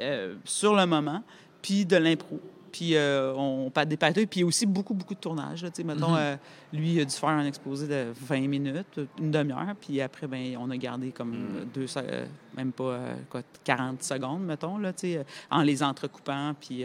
euh, 0.00 0.34
sur 0.44 0.74
le 0.74 0.86
moment, 0.86 1.22
puis 1.60 1.84
de 1.84 1.96
l'impro. 1.96 2.40
Puis 2.70 2.94
euh, 2.96 3.32
on 3.34 3.70
pas 3.70 3.84
des 3.84 3.96
patouilles, 3.96 4.26
puis 4.26 4.44
aussi 4.44 4.66
beaucoup, 4.66 4.94
beaucoup 4.94 5.14
de 5.14 5.18
tournage. 5.20 5.62
Là, 5.62 5.70
mettons, 5.84 6.14
euh, 6.16 6.36
lui, 6.72 6.92
il 6.94 7.00
a 7.00 7.04
dû 7.04 7.14
faire 7.14 7.30
un 7.30 7.46
exposé 7.46 7.86
de 7.86 8.06
20 8.26 8.48
minutes, 8.48 9.00
une 9.18 9.30
demi-heure, 9.30 9.74
puis 9.80 10.00
après, 10.00 10.26
ben, 10.26 10.56
on 10.58 10.70
a 10.70 10.76
gardé 10.76 11.10
comme 11.10 11.34
euh, 11.34 11.64
deux, 11.74 11.86
euh, 11.96 12.26
même 12.56 12.72
pas 12.72 12.84
euh, 12.84 13.14
quoi, 13.30 13.42
40 13.64 14.02
secondes, 14.02 14.42
mettons, 14.44 14.78
là, 14.78 14.92
euh, 15.04 15.22
en 15.50 15.62
les 15.62 15.82
entrecoupant. 15.82 16.54
Puis, 16.60 16.84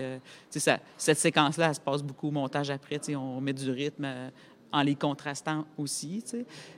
ça- 0.50 0.80
cette 0.98 1.20
séquence-là, 1.20 1.68
elle 1.70 1.76
se 1.76 1.80
passe 1.82 2.02
beaucoup 2.04 2.30
au 2.30 2.32
montage 2.32 2.70
après. 2.70 3.00
On 3.16 3.42
met 3.42 3.54
du 3.54 3.70
rythme 3.72 4.08
en 4.74 4.82
les 4.82 4.96
contrastant 4.96 5.66
aussi. 5.78 6.22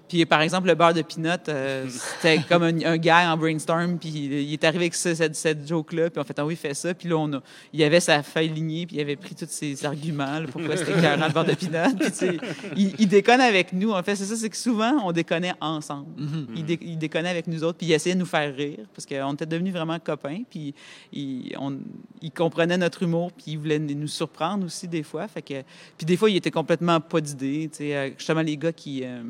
Puis, 0.07 0.23
par 0.27 0.41
exemple, 0.41 0.67
le 0.67 0.75
beurre 0.75 0.93
de 0.93 1.01
peanut, 1.01 1.49
euh, 1.49 1.87
c'était 2.21 2.39
comme 2.47 2.61
un, 2.61 2.79
un 2.85 2.97
gars 2.97 3.31
en 3.33 3.37
brainstorm, 3.37 3.97
puis 3.97 4.09
il 4.09 4.53
est 4.53 4.63
arrivé 4.63 4.83
avec 4.83 4.93
ça, 4.93 5.15
cette, 5.15 5.35
cette 5.35 5.67
joke-là, 5.67 6.11
puis 6.11 6.19
on 6.21 6.23
fait, 6.23 6.37
ah 6.37 6.45
oui, 6.45 6.55
fais 6.55 6.75
ça. 6.75 6.93
Puis 6.93 7.09
là, 7.09 7.15
on 7.17 7.33
a, 7.33 7.41
il 7.73 7.83
avait 7.83 7.99
sa 7.99 8.21
feuille 8.21 8.49
lignée, 8.49 8.85
puis 8.85 8.97
il 8.97 9.01
avait 9.01 9.15
pris 9.15 9.33
tous 9.33 9.47
ses 9.49 9.83
arguments, 9.83 10.39
là, 10.39 10.45
pourquoi 10.51 10.77
c'était 10.77 10.91
écœurant 10.99 11.25
le 11.25 11.33
beurre 11.33 11.45
de 11.45 11.53
peanut. 11.55 11.97
Puis, 11.97 12.37
il, 12.75 12.93
il 12.99 13.07
déconne 13.07 13.41
avec 13.41 13.73
nous. 13.73 13.91
En 13.93 14.03
fait, 14.03 14.15
c'est 14.15 14.25
ça, 14.25 14.35
c'est 14.35 14.49
que 14.49 14.57
souvent, 14.57 14.91
on 15.03 15.11
déconnait 15.11 15.53
ensemble. 15.59 16.07
il, 16.55 16.65
dé- 16.65 16.79
il 16.81 16.97
déconnait 16.99 17.29
avec 17.29 17.47
nous 17.47 17.63
autres, 17.63 17.77
puis 17.79 17.87
il 17.87 17.93
essayait 17.93 18.13
de 18.15 18.19
nous 18.19 18.25
faire 18.27 18.53
rire, 18.55 18.79
parce 18.93 19.05
qu'on 19.07 19.33
était 19.33 19.45
devenus 19.47 19.73
vraiment 19.73 19.97
copains, 19.99 20.43
puis 20.49 20.75
il, 21.13 21.55
on- 21.59 21.79
il 22.21 22.31
comprenait 22.31 22.77
notre 22.77 23.01
humour, 23.03 23.31
puis 23.31 23.53
il 23.53 23.57
voulait 23.57 23.79
nous 23.79 24.07
surprendre 24.07 24.65
aussi 24.65 24.87
des 24.87 25.03
fois. 25.03 25.27
Fait 25.27 25.41
que, 25.41 25.63
puis 25.97 26.05
des 26.05 26.17
fois, 26.17 26.29
il 26.29 26.35
était 26.35 26.51
complètement 26.51 26.99
pas 26.99 27.21
d'idée. 27.21 27.69
tu 27.71 27.77
sais, 27.77 27.84
euh, 27.93 28.09
Justement, 28.17 28.41
les 28.41 28.57
gars 28.57 28.73
qui... 28.73 29.03
euh, 29.03 29.23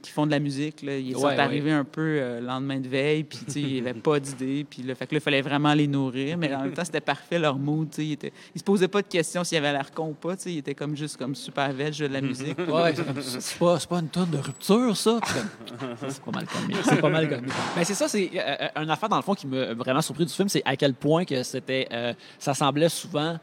qui 0.00 0.12
font 0.12 0.26
de 0.26 0.30
la 0.30 0.38
musique, 0.38 0.82
là, 0.82 0.96
ils 0.96 1.12
sont 1.14 1.26
ouais. 1.26 1.38
arrivés 1.38 1.72
un 1.72 1.84
peu 1.84 2.00
euh, 2.00 2.40
le 2.40 2.46
lendemain 2.46 2.78
de 2.78 2.88
veille, 2.88 3.24
puis 3.24 3.40
il 3.56 3.66
n'y 3.74 3.80
avait 3.80 3.94
pas 3.94 4.20
d'idée, 4.20 4.64
puis 4.68 4.82
là, 4.82 4.94
fait 4.94 5.06
que 5.06 5.14
là, 5.14 5.18
il 5.18 5.22
fallait 5.22 5.42
vraiment 5.42 5.74
les 5.74 5.88
nourrir, 5.88 6.38
mais 6.38 6.54
en 6.54 6.62
même 6.62 6.72
temps, 6.72 6.84
c'était 6.84 7.00
parfait 7.00 7.38
leur 7.38 7.58
mood, 7.58 7.88
ils, 7.98 8.12
étaient, 8.12 8.32
ils 8.54 8.58
se 8.60 8.64
posaient 8.64 8.88
pas 8.88 9.02
de 9.02 9.08
questions 9.08 9.42
s'ils 9.42 9.58
avaient 9.58 9.72
l'air 9.72 9.90
con 9.90 10.10
ou 10.10 10.14
pas, 10.14 10.34
ils 10.46 10.58
étaient 10.58 10.74
comme 10.74 10.96
juste 10.96 11.16
comme 11.16 11.34
super 11.34 11.72
veg 11.72 11.98
de 11.98 12.06
la 12.06 12.20
musique. 12.20 12.56
Ouais, 12.58 12.94
c'est 12.94 13.04
comme 13.04 13.20
c'est 13.20 13.58
pas, 13.58 13.78
c'est 13.80 13.88
pas 13.88 13.98
une 13.98 14.08
tonne 14.08 14.30
de 14.30 14.38
rupture, 14.38 14.96
ça. 14.96 15.18
Comme, 15.20 15.96
C'est 16.08 16.22
pas 16.22 16.30
mal 16.30 16.46
comique. 16.46 16.76
C'est 16.84 17.00
pas 17.00 17.08
mal. 17.08 17.42
Mais 17.76 17.84
c'est 17.84 17.94
ça, 17.94 18.08
c'est 18.08 18.30
euh, 18.34 18.68
une 18.82 18.90
affaire, 18.90 19.08
dans 19.08 19.16
le 19.16 19.22
fond, 19.22 19.34
qui 19.34 19.48
m'a 19.48 19.74
vraiment 19.74 20.00
surpris 20.02 20.26
du 20.26 20.32
film, 20.32 20.48
c'est 20.48 20.62
à 20.64 20.76
quel 20.76 20.94
point 20.94 21.24
que 21.24 21.42
c'était. 21.42 21.88
euh, 21.92 22.14
ça 22.38 22.54
semblait 22.54 22.88
souvent 22.88 23.38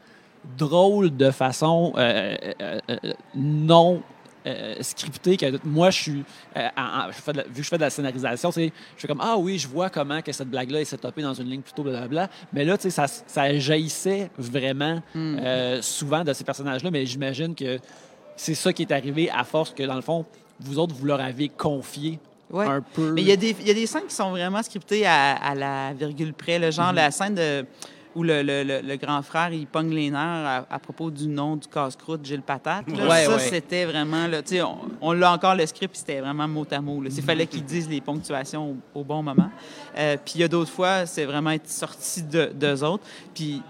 drôle 0.56 1.14
de 1.14 1.30
façon 1.30 1.92
non. 3.34 4.02
Euh, 4.46 4.76
scriptée 4.80 5.36
que 5.36 5.46
moi 5.64 5.90
je 5.90 6.00
suis 6.02 6.24
euh, 6.56 6.68
en- 6.76 6.82
en- 7.08 7.12
je 7.12 7.16
fais 7.20 7.32
de 7.32 7.38
la- 7.38 7.42
vu 7.44 7.54
que 7.56 7.62
je 7.62 7.68
fais 7.68 7.76
de 7.76 7.82
la 7.82 7.90
scénarisation 7.90 8.50
je 8.52 8.70
fais 8.96 9.08
comme 9.08 9.20
ah 9.22 9.36
oui 9.36 9.58
je 9.58 9.66
vois 9.68 9.90
comment 9.90 10.22
que 10.22 10.30
cette 10.32 10.48
blague 10.48 10.70
là 10.70 10.80
est 10.80 10.84
setupée 10.84 11.22
dans 11.22 11.34
une 11.34 11.48
ligne 11.50 11.62
plutôt 11.62 11.82
blablabla 11.82 12.28
mais 12.52 12.64
là 12.64 12.76
tu 12.78 12.82
sais 12.84 12.90
ça, 12.90 13.06
ça 13.08 13.58
jaillissait 13.58 14.30
vraiment 14.38 15.02
euh, 15.16 15.82
souvent 15.82 16.22
de 16.24 16.32
ces 16.32 16.44
personnages 16.44 16.82
là 16.84 16.90
mais 16.90 17.04
j'imagine 17.06 17.54
que 17.54 17.78
c'est 18.36 18.54
ça 18.54 18.72
qui 18.72 18.82
est 18.82 18.92
arrivé 18.92 19.30
à 19.30 19.44
force 19.44 19.72
que, 19.72 19.82
dans 19.82 19.94
le 19.94 20.02
fond, 20.02 20.26
vous 20.60 20.78
autres, 20.78 20.94
vous 20.94 21.06
leur 21.06 21.20
avez 21.22 21.48
confié 21.48 22.18
Ouais. 22.50 22.66
un 22.66 22.80
peu. 22.82 23.12
Mais 23.12 23.22
il 23.22 23.28
y, 23.28 23.32
a 23.32 23.36
des- 23.36 23.56
il 23.60 23.66
y 23.66 23.70
a 23.70 23.74
des 23.74 23.86
scènes 23.86 24.06
qui 24.06 24.14
sont 24.14 24.30
vraiment 24.30 24.62
scriptées 24.62 25.04
à, 25.06 25.36
à 25.36 25.54
la 25.54 25.94
virgule 25.94 26.32
près. 26.34 26.58
Le 26.58 26.70
genre, 26.70 26.92
la 26.92 27.10
scène 27.10 27.34
de, 27.34 27.64
où 28.16 28.22
le, 28.24 28.42
le- 28.42 28.64
le- 28.64 28.80
le 28.80 28.96
grand 28.96 29.22
frère, 29.22 29.52
il 29.52 29.66
pogne 29.66 29.90
les 29.94 30.10
nerfs 30.10 30.18
à, 30.20 30.74
à 30.74 30.78
propos 30.80 31.10
du 31.10 31.28
nom 31.28 31.54
du 31.54 31.68
casse-croûte 31.68 32.24
Gilles 32.24 32.42
Patate. 32.42 32.88
là. 32.88 33.06
Ouais, 33.08 33.24
ça, 33.26 33.34
ouais. 33.34 33.38
c'était 33.38 33.84
vraiment... 33.84 34.26
Là, 34.26 34.40
on, 34.64 34.76
on 35.00 35.12
l'a 35.12 35.32
encore, 35.32 35.54
le 35.54 35.66
script, 35.66 35.94
c'était 35.94 36.20
vraiment 36.20 36.48
mot 36.48 36.66
à 36.70 36.80
mot. 36.80 37.00
là. 37.02 37.10
Il 37.14 37.22
fallait 37.22 37.46
qu'il 37.46 37.62
dise 37.64 37.88
les 37.88 38.00
ponctuations 38.00 38.70
au, 38.94 39.00
au 39.00 39.04
bon 39.04 39.22
moment. 39.22 39.50
Euh, 39.96 40.16
puis 40.24 40.34
il 40.36 40.40
y 40.40 40.44
a 40.44 40.48
d'autres 40.48 40.72
fois, 40.72 41.06
c'est 41.06 41.26
vraiment 41.26 41.50
être 41.50 41.68
sorti 41.68 42.22
de, 42.22 42.46
d'eux 42.54 42.82
autres. 42.82 43.04
Puis 43.34 43.62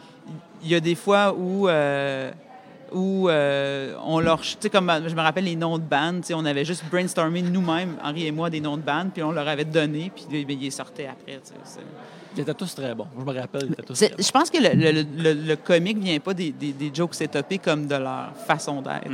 il 0.63 0.69
y 0.71 0.75
a 0.75 0.81
des 0.81 0.95
fois 0.95 1.35
où... 1.37 1.69
euh, 1.69 2.31
où 2.93 3.29
euh, 3.29 3.97
on 4.05 4.21
leur... 4.21 4.41
Tu 4.43 4.57
sais, 4.61 4.71
comme 4.71 4.89
je 5.09 5.13
me 5.15 5.21
rappelle 5.21 5.43
les 5.45 5.57
noms 5.57 5.77
de 5.77 5.83
bandes, 5.83 6.21
tu 6.21 6.29
sais, 6.29 6.35
on 6.35 6.45
avait 6.45 6.65
juste 6.65 6.85
brainstormé 6.89 7.43
nous-mêmes, 7.43 7.97
Henri 8.01 8.29
et 8.29 8.31
moi, 8.31 8.49
des 8.49 8.61
noms 8.61 8.77
de 8.77 8.83
bandes, 8.83 9.11
puis 9.13 9.25
on 9.25 9.33
leur 9.33 9.49
avait 9.49 9.65
donné, 9.65 10.13
puis 10.15 10.25
ils 10.49 10.71
sortaient 10.73 11.09
après. 11.09 11.41
Ils 12.37 12.43
étaient 12.43 12.55
tous 12.55 12.75
très 12.75 12.95
bons. 12.95 13.07
Je 13.19 13.25
me 13.25 13.41
rappelle, 13.41 13.63
ils 13.67 13.73
étaient 13.73 13.83
tous 13.83 13.95
très 13.95 14.09
bons. 14.11 14.17
Je 14.19 14.31
pense 14.31 14.51
que 14.51 14.59
le, 14.59 14.93
le, 14.93 15.05
le, 15.17 15.33
le 15.49 15.57
comique 15.57 15.99
vient 15.99 16.19
pas 16.21 16.35
des, 16.35 16.53
des, 16.53 16.73
des 16.73 16.91
jokes 16.95 17.15
setupés 17.15 17.59
comme 17.59 17.87
de 17.87 17.97
leur 17.97 18.33
façon 18.47 18.83
d'être. 18.83 19.09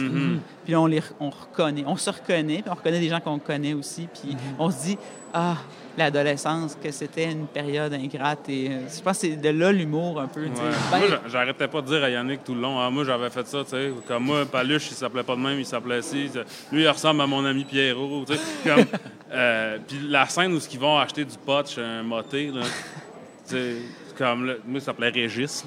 Puis 0.65 0.73
là, 0.73 0.81
on 0.81 0.87
les 0.87 1.03
on 1.21 1.31
reconnaît. 1.31 1.85
On 1.87 1.97
se 1.97 2.11
reconnaît, 2.11 2.63
puis 2.63 2.71
on 2.71 2.75
reconnaît 2.75 3.01
des 3.01 3.09
gens 3.09 3.21
qu'on 3.21 3.39
connaît 3.39 3.75
aussi. 3.75 4.09
Puis 4.13 4.37
on 4.59 4.71
se 4.71 4.83
dit, 4.87 4.99
ah, 5.35 5.57
l'adolescence, 5.97 6.77
que 6.83 6.91
c'était 6.91 7.31
une 7.31 7.47
période 7.47 7.93
ingrate. 7.95 8.49
Et 8.49 8.69
euh, 8.69 8.81
je 8.95 9.01
pense 9.03 9.19
que 9.19 9.27
c'est 9.29 9.37
de 9.37 9.49
là 9.51 9.73
l'humour 9.73 10.21
un 10.21 10.27
peu. 10.27 10.43
Ouais. 10.45 10.51
Ben- 10.91 10.99
Moi, 10.99 11.09
j'a- 11.09 11.21
j'arrêtais 11.29 11.69
pas 11.69 11.81
de 11.83 11.87
dire 11.87 12.03
à 12.05 12.11
Yannick 12.11 12.45
tout 12.45 12.55
le 12.55 12.61
long, 12.61 12.79
ah, 12.81 12.91
moi 12.91 13.05
j'avais 13.05 13.31
fait 13.31 13.47
ça, 13.47 13.63
tu 13.65 13.71
sais. 13.71 13.91
Comme 14.09 14.25
moi, 14.25 14.45
Paluche, 14.47 14.89
il 14.91 14.95
s'appelait 14.95 15.23
pas 15.23 15.37
de 15.37 15.41
même, 15.41 15.59
il 15.59 15.67
s'appelait 15.67 16.03
ci. 16.03 16.31
Lui, 16.71 16.83
il 16.83 16.89
ressemble 16.89 17.21
à 17.21 17.27
mon 17.27 17.45
ami 17.45 17.65
Pierrot, 17.65 18.25
tu 18.27 18.35
sais. 18.35 18.41
Euh, 19.33 19.79
Puis 19.87 19.99
la 20.09 20.27
scène 20.27 20.53
où 20.53 20.59
ils 20.71 20.79
vont 20.79 20.99
acheter 20.99 21.25
du 21.25 21.37
pot 21.39 21.67
chez 21.67 21.81
un 21.83 22.03
moté, 22.03 22.49
là, 22.49 22.61
comme 24.19 24.47
là, 24.47 24.55
moi, 24.67 24.79
il 24.79 24.81
s'appelait 24.81 25.09
Régis, 25.11 25.65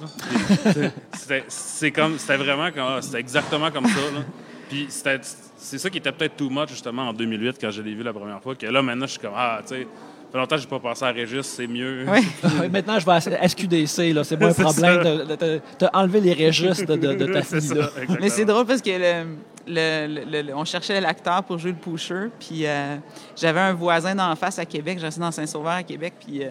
C'était 1.14 1.44
c'est 1.48 1.92
comme, 1.92 2.18
c'était 2.18 2.38
vraiment, 2.38 2.72
comme, 2.72 2.84
ah, 2.88 3.00
c'était 3.02 3.20
exactement 3.20 3.72
comme 3.72 3.86
ça, 3.88 4.00
là. 4.14 4.22
Puis 4.70 4.86
c'était- 4.90 5.20
c'est 5.58 5.78
ça 5.78 5.90
qui 5.90 5.98
était 5.98 6.12
peut-être 6.12 6.36
too 6.38 6.50
much, 6.50 6.70
justement, 6.70 7.10
en 7.10 7.14
2008, 7.14 7.58
quand 7.60 7.72
je 7.72 7.82
l'ai 7.82 7.94
vu 7.94 8.04
la 8.04 8.14
première 8.14 8.42
fois, 8.42 8.56
que 8.56 8.66
là, 8.66 8.82
maintenant, 8.82 9.06
je 9.06 9.12
suis 9.12 9.20
comme, 9.20 9.34
ah, 9.36 9.60
tu 9.62 9.70
sais, 9.76 9.82
ça 9.82 10.32
fait 10.32 10.38
longtemps 10.38 10.56
que 10.56 10.62
j'ai 10.62 10.68
pas 10.68 10.80
pensé 10.80 11.06
à 11.06 11.12
Régis, 11.12 11.46
c'est 11.46 11.68
mieux. 11.68 12.06
Ouais. 12.08 12.22
Ouais, 12.60 12.70
Maintenant, 12.70 13.00
je 13.00 13.06
vais 13.06 13.12
à 13.14 13.48
SQDC. 13.48 14.14
Là. 14.14 14.24
C'est 14.24 14.38
pas 14.38 14.48
un 14.50 14.54
C'est 14.54 14.64
problème 14.64 15.04
ça. 15.28 15.36
de 15.36 15.62
enlever 15.94 16.20
les 16.22 16.34
registres 16.48 16.86
de, 16.96 17.14
de 17.14 17.26
ta 17.34 17.42
fille. 17.44 17.62
ça, 17.62 17.76
Là. 17.76 17.90
Mais 18.20 18.30
c'est 18.30 18.44
drôle 18.46 18.66
parce 18.66 18.82
que 18.82 18.90
le, 18.90 19.26
on 19.68 20.66
cherchait 20.66 21.00
l'acteur 21.02 21.44
pour 21.44 21.58
jouer 21.58 21.72
le 21.72 21.78
pusher. 21.78 22.30
Puis 22.40 22.66
euh, 22.66 22.98
j'avais 23.36 23.60
un 23.60 23.74
voisin 23.74 24.16
d'en 24.16 24.36
face 24.36 24.60
à 24.60 24.66
Québec. 24.66 25.00
Je 25.00 25.06
restais 25.06 25.22
dans 25.22 25.32
Saint-Sauveur 25.32 25.74
à 25.74 25.84
Québec. 25.84 26.14
Puis 26.20 26.44
euh, 26.44 26.50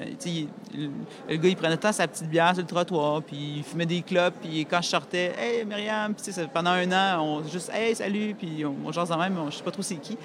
le, 1.28 1.36
gars, 1.36 1.48
il 1.48 1.56
prenait 1.56 1.76
temps 1.76 1.92
sa 1.92 2.08
petite 2.08 2.28
bière 2.28 2.52
sur 2.54 2.62
le 2.62 2.66
trottoir. 2.68 3.22
Puis 3.22 3.54
il 3.58 3.62
fumait 3.64 3.86
des 3.86 4.02
clopes. 4.02 4.34
Puis 4.42 4.66
quand 4.66 4.82
je 4.82 4.88
sortais, 4.88 5.32
Hey 5.38 5.64
Myriam! 5.64 6.14
Puis 6.14 6.32
pendant 6.52 6.70
un 6.70 6.90
an, 6.92 7.22
on 7.22 7.48
juste 7.48 7.70
Hey, 7.72 7.94
salut! 7.94 8.34
Puis 8.38 8.64
on, 8.64 8.74
on 8.84 8.92
jase 8.92 9.08
de 9.08 9.14
même, 9.14 9.36
on- 9.38 9.50
je 9.50 9.56
sais 9.56 9.64
pas 9.64 9.70
trop 9.70 9.82
c'est 9.82 9.96
qui. 9.96 10.16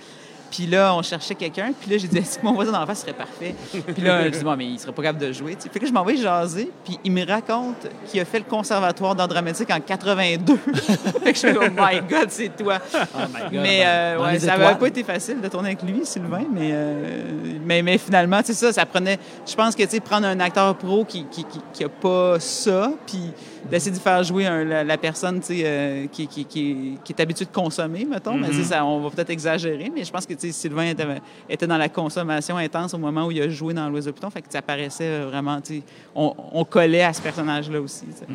Puis 0.52 0.66
là, 0.66 0.94
on 0.96 1.02
cherchait 1.02 1.36
quelqu'un. 1.36 1.72
Puis 1.80 1.92
là, 1.92 1.98
j'ai 1.98 2.08
dit, 2.08 2.18
est-ce 2.18 2.40
que 2.40 2.46
mon 2.46 2.54
voisin 2.54 2.72
d'en 2.72 2.86
face 2.86 3.02
serait 3.02 3.14
parfait? 3.14 3.56
Puis 3.72 4.02
là, 4.02 4.26
je 4.26 4.30
dis, 4.30 4.44
bon, 4.44 4.56
mais 4.56 4.66
il 4.66 4.80
serait 4.80 4.92
pas 4.92 5.04
capable 5.04 5.26
de 5.26 5.32
jouer. 5.32 5.56
tu 5.56 5.64
sais. 5.64 5.70
Fait 5.70 5.80
que 5.80 5.88
je 5.88 5.92
m'envoie 5.94 6.16
jaser. 6.16 6.72
Puis 6.84 7.00
il 7.04 7.12
me 7.12 7.26
raconte 7.26 7.88
qu'il 8.08 8.20
a 8.20 8.26
fait 8.26 8.40
le 8.40 8.46
conservatoire 8.46 9.16
d'art 9.16 9.28
dramatique 9.28 9.70
en 9.72 9.80
82. 9.80 10.56
fait 11.24 11.34
que 11.34 11.36
je 11.36 11.42
fais, 11.42 11.56
oh 11.58 11.70
my 11.70 12.02
God, 12.10 12.30
c'est 12.30 12.56
toi. 12.56 12.80
Oh 12.94 13.20
my 13.34 13.42
God. 13.44 13.62
Mais 13.62 13.84
euh, 13.86 14.18
Dans 14.18 14.26
ouais, 14.26 14.40
ça 14.40 14.58
n'avait 14.58 14.78
pas 14.78 14.88
été 14.88 15.04
facile 15.04 15.42
de 15.42 15.48
tourner 15.48 15.70
avec 15.70 15.84
lui, 15.84 16.06
Sylvain, 16.06 16.46
mais, 16.52 16.70
euh, 16.72 17.32
mais, 17.66 17.82
mais 17.82 17.98
finalement, 17.98 18.42
c'est 18.44 18.54
ça, 18.54 18.74
ça 18.74 18.86
prenait... 18.86 19.20
Je 19.46 19.56
pense 19.56 19.76
que, 19.76 19.84
tu 19.84 19.90
sais, 19.90 20.00
prendre 20.00 20.28
un 20.28 20.40
acteur 20.40 20.76
pro 20.76 21.06
qui 21.06 21.22
n'a 21.22 21.30
qui, 21.30 21.44
qui, 21.44 21.60
qui 21.74 21.84
a 21.84 21.90
pas 21.90 22.40
ça, 22.40 22.92
puis 23.06 23.32
d'essayer 23.70 23.96
de 23.96 24.02
faire 24.02 24.24
jouer 24.24 24.46
un- 24.46 24.64
la, 24.64 24.84
la 24.84 24.98
personne, 24.98 25.42
euh, 25.50 26.08
qui, 26.12 26.28
qui, 26.28 26.46
qui, 26.46 26.98
qui 27.04 27.14
est 27.14 27.22
habituée 27.22 27.46
de 27.46 27.52
consommer, 27.52 28.06
mettons, 28.06 28.42
sais, 28.52 28.64
ça, 28.64 28.86
on 28.86 29.00
va 29.02 29.10
peut-être 29.10 29.30
exagérer, 29.30 29.92
mais 29.94 30.04
je 30.04 30.12
pense 30.12 30.26
que, 30.26 30.34
Sylvain 30.38 30.86
était, 30.90 31.06
était 31.50 31.68
dans 31.68 31.78
la 31.78 31.90
consommation 31.90 32.58
intense 32.58 32.94
au 32.94 32.98
moment 32.98 33.26
où 33.26 33.32
il 33.32 33.42
a 33.42 33.50
joué 33.50 33.74
dans 33.74 33.90
L'Oiseau 33.90 34.12
Pluton, 34.12 34.30
fait 34.30 34.42
que 34.42 34.52
ça 34.52 34.62
paraissait 34.62 35.22
vraiment, 35.22 35.60
tu 35.62 35.78
sais, 35.78 35.84
on, 36.16 36.34
on 36.54 36.64
collait 36.64 37.04
à 37.04 37.14
ce 37.14 37.22
personnage-là 37.22 37.82
aussi, 37.82 38.06
sais. 38.16 38.26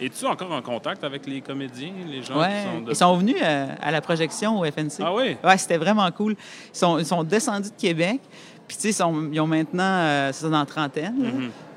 Es-tu 0.00 0.26
encore 0.26 0.50
en 0.50 0.60
contact 0.60 1.04
avec 1.04 1.24
les 1.24 1.40
comédiens, 1.40 1.92
les 2.10 2.20
gens 2.20 2.38
Ouais. 2.40 2.48
qui 2.48 2.68
sont 2.74 2.80
de... 2.84 2.90
Ils 2.90 2.96
sont 2.96 3.16
venus 3.16 3.36
euh, 3.40 3.66
à 3.80 3.92
la 3.92 4.00
projection 4.00 4.58
au 4.58 4.64
FNC. 4.64 5.00
Ah 5.04 5.14
oui? 5.14 5.36
Ouais, 5.44 5.56
c'était 5.56 5.76
vraiment 5.76 6.10
cool. 6.10 6.32
Ils 6.32 6.76
sont, 6.76 6.98
ils 6.98 7.06
sont 7.06 7.22
descendus 7.22 7.70
de 7.70 7.80
Québec. 7.80 8.20
Puis, 8.66 8.76
tu 8.76 8.82
sais, 8.82 8.88
ils, 8.88 8.92
sont- 8.92 9.28
ils 9.32 9.38
ont 9.40 9.46
maintenant, 9.46 9.82
euh, 9.84 10.30
c'est 10.32 10.50
dans 10.50 10.58
la 10.58 10.66
trentaine. 10.66 11.14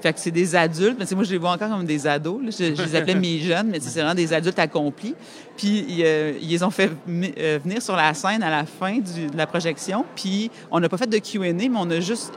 Fait 0.01 0.13
que 0.13 0.19
c'est 0.19 0.31
des 0.31 0.55
adultes, 0.55 0.97
mais 0.99 1.05
moi, 1.15 1.23
je 1.23 1.31
les 1.31 1.37
vois 1.37 1.51
encore 1.51 1.69
comme 1.69 1.85
des 1.85 2.05
ados. 2.07 2.39
là. 2.43 2.49
Je, 2.51 2.75
je 2.75 2.81
les 2.83 2.95
appelais 2.95 3.15
mes 3.15 3.39
jeunes, 3.41 3.67
mais 3.71 3.79
c'est 3.79 3.99
vraiment 3.99 4.13
des 4.15 4.31
adultes 4.33 4.59
accomplis. 4.59 5.15
Puis 5.57 5.85
ils, 5.89 6.03
euh, 6.05 6.33
ils 6.39 6.49
les 6.49 6.61
ont 6.61 6.69
fait 6.69 6.91
euh, 7.09 7.57
venir 7.63 7.81
sur 7.81 7.95
la 7.95 8.13
scène 8.13 8.43
à 8.43 8.49
la 8.51 8.63
fin 8.65 8.93
du- 8.99 9.25
de 9.25 9.35
la 9.37 9.47
projection. 9.47 10.05
Puis 10.15 10.51
on 10.69 10.79
n'a 10.79 10.87
pas 10.87 10.97
fait 10.97 11.09
de 11.09 11.17
Q&A, 11.17 11.51
mais 11.51 11.69
on 11.75 11.89
a 11.89 11.99
juste... 11.99 12.31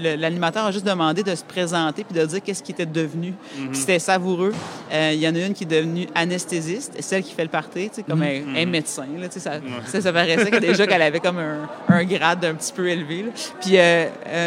L'animateur 0.00 0.66
a 0.66 0.70
juste 0.72 0.86
demandé 0.86 1.22
de 1.24 1.34
se 1.34 1.42
présenter 1.44 2.04
puis 2.04 2.18
de 2.18 2.24
dire 2.24 2.40
qu'est-ce 2.42 2.62
qu'il 2.62 2.74
était 2.74 2.86
devenu. 2.86 3.34
Puis 3.54 3.68
C'était 3.80 3.98
savoureux. 3.98 4.52
Euh, 4.92 5.10
Il 5.12 5.20
y 5.20 5.26
en 5.28 5.34
a 5.34 5.38
une 5.40 5.54
qui 5.54 5.64
est 5.64 5.66
devenue 5.66 6.06
anesthésiste, 6.14 6.94
celle 7.00 7.22
qui 7.24 7.32
fait 7.34 7.42
le 7.42 7.48
party, 7.50 7.88
tu 7.90 7.96
sais, 7.96 8.02
comme 8.04 8.22
un, 8.22 8.56
un 8.56 8.66
médecin. 8.66 9.06
Là, 9.18 9.26
ça, 9.30 10.12
paraissait 10.12 10.50
que 10.50 10.58
déjà 10.58 10.86
qu'elle 10.86 11.02
avait 11.02 11.20
comme 11.20 11.38
un, 11.38 11.68
un 11.88 12.04
grade 12.04 12.44
un 12.44 12.54
petit 12.54 12.72
peu 12.72 12.88
élevé. 12.88 13.24
là. 13.24 13.30
Puis 13.60 13.72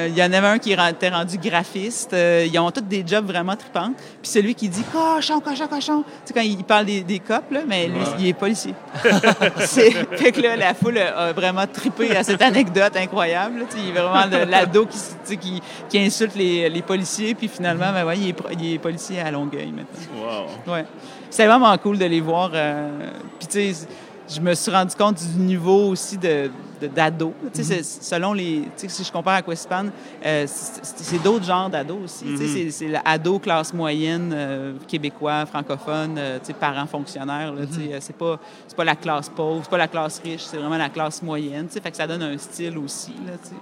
il 0.09 0.17
y 0.17 0.23
en 0.23 0.31
avait 0.33 0.47
un 0.47 0.57
qui 0.59 0.71
était 0.71 1.09
rendu 1.09 1.37
graphiste. 1.37 2.13
Ils 2.45 2.59
ont 2.59 2.71
tous 2.71 2.81
des 2.81 3.03
jobs 3.05 3.25
vraiment 3.25 3.55
tripants. 3.55 3.91
Puis 4.21 4.31
celui 4.31 4.55
qui 4.55 4.69
dit 4.69 4.83
cochon, 4.91 5.39
cochon, 5.39 5.67
cochon, 5.67 6.03
tu 6.03 6.11
sais, 6.25 6.33
quand 6.33 6.41
il 6.41 6.63
parle 6.63 6.85
des, 6.85 7.01
des 7.01 7.19
cops, 7.19 7.51
là, 7.51 7.61
mais 7.67 7.87
lui, 7.87 7.99
il 8.19 8.27
est 8.27 8.33
policier. 8.33 8.73
C'est- 9.59 9.91
fait 10.17 10.31
que 10.31 10.41
là, 10.41 10.55
la 10.55 10.73
foule 10.73 10.97
a 10.97 11.31
vraiment 11.33 11.65
trippé 11.67 12.15
à 12.15 12.23
cette 12.23 12.41
anecdote 12.41 12.95
incroyable. 12.95 13.59
là. 13.59 13.65
Tu 13.69 13.77
sais, 13.77 13.83
Il 13.83 13.89
est 13.89 14.01
vraiment 14.01 14.45
l'ado 14.49 14.85
qui, 14.85 14.97
tu 14.97 15.03
sais, 15.23 15.37
qui, 15.37 15.61
qui 15.89 15.99
insulte 15.99 16.35
les, 16.35 16.69
les 16.69 16.81
policiers, 16.81 17.35
puis 17.35 17.47
finalement, 17.47 17.91
ben 17.91 18.05
ouais, 18.05 18.17
il, 18.17 18.29
est, 18.29 18.33
pro- 18.33 18.49
il 18.51 18.73
est 18.73 18.77
policier 18.79 19.19
à 19.19 19.31
Longueuil 19.31 19.71
maintenant. 19.71 20.47
Wow. 20.67 20.73
Ouais. 20.73 20.85
C'est 21.29 21.45
vraiment 21.47 21.77
cool 21.77 21.97
de 21.97 22.05
les 22.05 22.21
voir. 22.21 22.51
euh, 22.53 23.09
Puis, 23.39 23.47
tu 23.47 23.73
sais, 23.73 23.87
je 24.33 24.39
me 24.39 24.53
suis 24.55 24.71
rendu 24.71 24.95
compte 24.95 25.17
du 25.21 25.39
niveau 25.43 25.89
aussi 25.89 26.17
de- 26.17 26.49
d'ados. 26.81 27.33
C'est- 27.53 27.83
selon 27.83 28.33
les. 28.33 28.63
Si 28.75 29.03
je 29.03 29.11
compare 29.11 29.35
à 29.35 29.41
Quespan, 29.41 29.85
euh, 30.25 30.45
c'est, 30.47 31.21
d'autres 31.21 31.45
genres 31.45 31.69
d'ados 31.69 32.03
aussi. 32.03 32.37
Sais, 32.37 32.69
c'est, 32.71 32.87
l'ado 32.87 33.39
classe 33.39 33.73
moyenne, 33.73 34.31
euh, 34.33 34.73
québécois, 34.87 35.45
francophone, 35.45 36.15
euh, 36.17 36.39
parents 36.59 36.85
fonctionnaires. 36.87 37.53
Sais, 37.71 37.93
euh, 37.93 37.97
c'est, 37.99 38.15
pas, 38.15 38.39
pas 38.75 38.83
la 38.83 38.95
classe 38.95 39.29
pauvre, 39.29 39.61
c'est 39.63 39.69
pas 39.69 39.77
la 39.77 39.87
classe 39.87 40.21
riche, 40.23 40.41
c'est 40.41 40.57
vraiment 40.57 40.77
la 40.77 40.89
classe 40.89 41.21
moyenne. 41.21 41.67
Fait 41.69 41.91
que 41.91 41.97
ça 41.97 42.07
donne 42.07 42.23
un 42.23 42.37
style 42.37 42.77
aussi. 42.77 43.13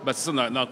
Ben, 0.06 0.14
c'est 0.14 0.26
ça, 0.26 0.32
dans, 0.32 0.50
dans 0.52 0.68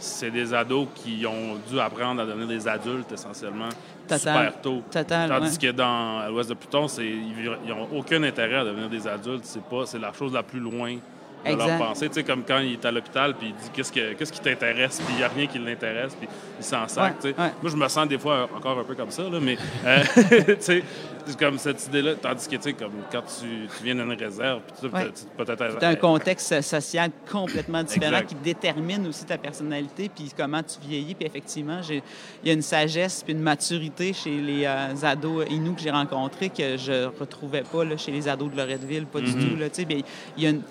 c'est 0.00 0.30
des 0.30 0.54
ados 0.54 0.88
qui 0.94 1.24
ont 1.26 1.56
dû 1.70 1.78
apprendre 1.80 2.22
à 2.22 2.26
devenir 2.26 2.46
des 2.46 2.66
adultes 2.68 3.12
essentiellement 3.12 3.68
Total. 4.06 4.18
super 4.18 4.60
tôt. 4.60 4.82
Total, 4.90 5.28
Tandis 5.28 5.50
ouais. 5.52 5.58
que 5.58 5.72
dans 5.72 6.28
l'ouest 6.28 6.48
de 6.48 6.54
Pluton, 6.54 6.86
ils 6.98 7.68
n'ont 7.68 7.88
aucun 7.98 8.22
intérêt 8.22 8.56
à 8.56 8.64
devenir 8.64 8.88
des 8.88 9.06
adultes. 9.06 9.44
C'est 9.44 9.98
la 9.98 10.12
chose 10.12 10.32
la 10.32 10.42
plus 10.42 10.60
loin 10.60 10.96
de 11.44 11.50
Exact. 11.52 11.66
leur 11.66 11.78
pensée. 11.88 12.08
Tu 12.08 12.14
sais, 12.14 12.24
comme 12.24 12.42
quand 12.44 12.58
il 12.58 12.72
est 12.74 12.84
à 12.84 12.90
l'hôpital 12.90 13.34
puis 13.34 13.48
il 13.48 13.54
dit 13.54 13.70
qu'est-ce, 13.72 13.92
que, 13.92 14.12
qu'est-ce 14.14 14.32
qui 14.32 14.40
t'intéresse, 14.40 15.00
puis 15.04 15.14
il 15.14 15.16
n'y 15.18 15.22
a 15.22 15.28
rien 15.28 15.46
qui 15.46 15.58
l'intéresse, 15.58 16.14
puis 16.14 16.28
il 16.58 16.64
s'en 16.64 16.86
sac. 16.88 17.04
Ouais, 17.04 17.16
tu 17.20 17.28
sais. 17.36 17.40
ouais. 17.42 17.52
Moi, 17.62 17.70
je 17.70 17.76
me 17.76 17.88
sens 17.88 18.08
des 18.08 18.18
fois 18.18 18.48
encore 18.56 18.78
un 18.78 18.84
peu 18.84 18.94
comme 18.94 19.10
ça, 19.10 19.22
là, 19.24 19.38
mais 19.40 19.56
euh, 19.84 20.02
tu 20.46 20.56
sais, 20.60 20.82
c'est 21.26 21.38
comme 21.38 21.58
cette 21.58 21.86
idée-là. 21.86 22.14
Tandis 22.14 22.46
que 22.48 22.56
tu 22.56 22.62
sais, 22.62 22.72
comme 22.72 22.92
quand 23.12 23.22
tu, 23.22 23.66
tu 23.76 23.84
viens 23.84 23.94
d'une 23.94 24.12
réserve, 24.12 24.60
puis 24.66 24.74
tu 24.80 24.88
sais, 24.88 24.94
Ouais. 24.94 25.10
peut-être. 25.36 25.64
C'est 25.78 25.86
un 25.86 25.94
contexte 25.96 26.60
social 26.62 27.10
complètement 27.30 27.82
différent 27.84 28.22
qui 28.26 28.34
détermine 28.34 29.06
aussi 29.06 29.24
ta 29.26 29.36
personnalité 29.38 30.08
puis 30.14 30.30
comment 30.36 30.62
tu 30.62 30.80
vieillis. 30.88 31.14
Puis 31.14 31.26
effectivement, 31.26 31.80
j'ai- 31.82 32.02
il 32.42 32.48
y 32.48 32.50
a 32.50 32.54
une 32.54 32.62
sagesse 32.62 33.22
puis 33.22 33.32
une 33.34 33.40
maturité 33.42 34.12
chez 34.12 34.30
les 34.40 34.64
euh, 34.64 34.94
ados 35.02 35.46
Inuits 35.50 35.74
que 35.74 35.82
j'ai 35.82 35.90
rencontrés 35.90 36.48
que 36.48 36.76
je 36.76 37.06
retrouvais 37.20 37.62
pas 37.62 37.84
là, 37.84 37.96
chez 37.96 38.10
les 38.12 38.26
ados 38.28 38.50
de 38.50 38.56
Loretteville, 38.56 39.06
pas 39.06 39.20
du 39.20 39.32
tout. 39.34 39.56
Là, 39.56 39.68
tu 39.68 39.76
sais. 39.76 39.84
Bien, 39.84 40.00
il 40.36 40.42
y 40.44 40.46
a 40.46 40.50
une, 40.50 40.62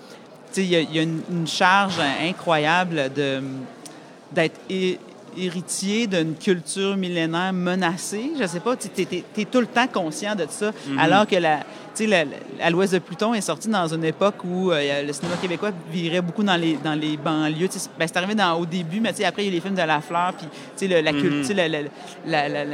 il 0.56 0.64
y 0.64 0.76
a, 0.76 0.80
y 0.80 0.98
a 0.98 1.02
une, 1.02 1.20
une 1.30 1.46
charge 1.46 1.94
incroyable 2.26 3.10
de 3.14 3.40
d'être 4.32 4.60
hé- 4.68 4.98
héritier 5.36 6.06
d'une 6.06 6.34
culture 6.34 6.96
millénaire 6.96 7.52
menacée. 7.52 8.32
Je 8.38 8.46
sais 8.46 8.60
pas, 8.60 8.76
tu 8.76 8.88
es, 9.02 9.44
tout 9.46 9.60
le 9.60 9.66
temps 9.66 9.86
conscient 9.86 10.34
de 10.34 10.46
ça, 10.50 10.72
alors 10.98 11.26
que 11.26 11.36
la, 11.36 11.60
la- 12.06 12.24
à 12.60 12.70
l'ouest 12.70 12.92
de 12.94 12.98
Pluton 12.98 13.34
est 13.34 13.40
sorti 13.40 13.68
dans 13.68 13.86
une 13.92 14.04
époque 14.04 14.36
où 14.44 14.70
euh, 14.70 15.02
le 15.02 15.12
cinéma 15.12 15.36
québécois 15.36 15.70
virait 15.90 16.20
beaucoup 16.22 16.42
dans 16.42 16.56
les, 16.56 16.76
dans 16.76 16.94
les 16.94 17.16
banlieues. 17.16 17.68
Ben, 17.98 18.06
c'est 18.06 18.16
arrivé 18.16 18.34
dans, 18.34 18.54
au 18.58 18.66
début, 18.66 19.00
mais 19.00 19.10
après, 19.24 19.42
il 19.44 19.46
y 19.46 19.48
a 19.48 19.52
les 19.52 19.60
films 19.60 19.74
de 19.74 19.82
La 19.82 20.00
Fleur, 20.00 20.34
puis 20.34 20.88
le- 20.88 21.00
la 21.00 21.12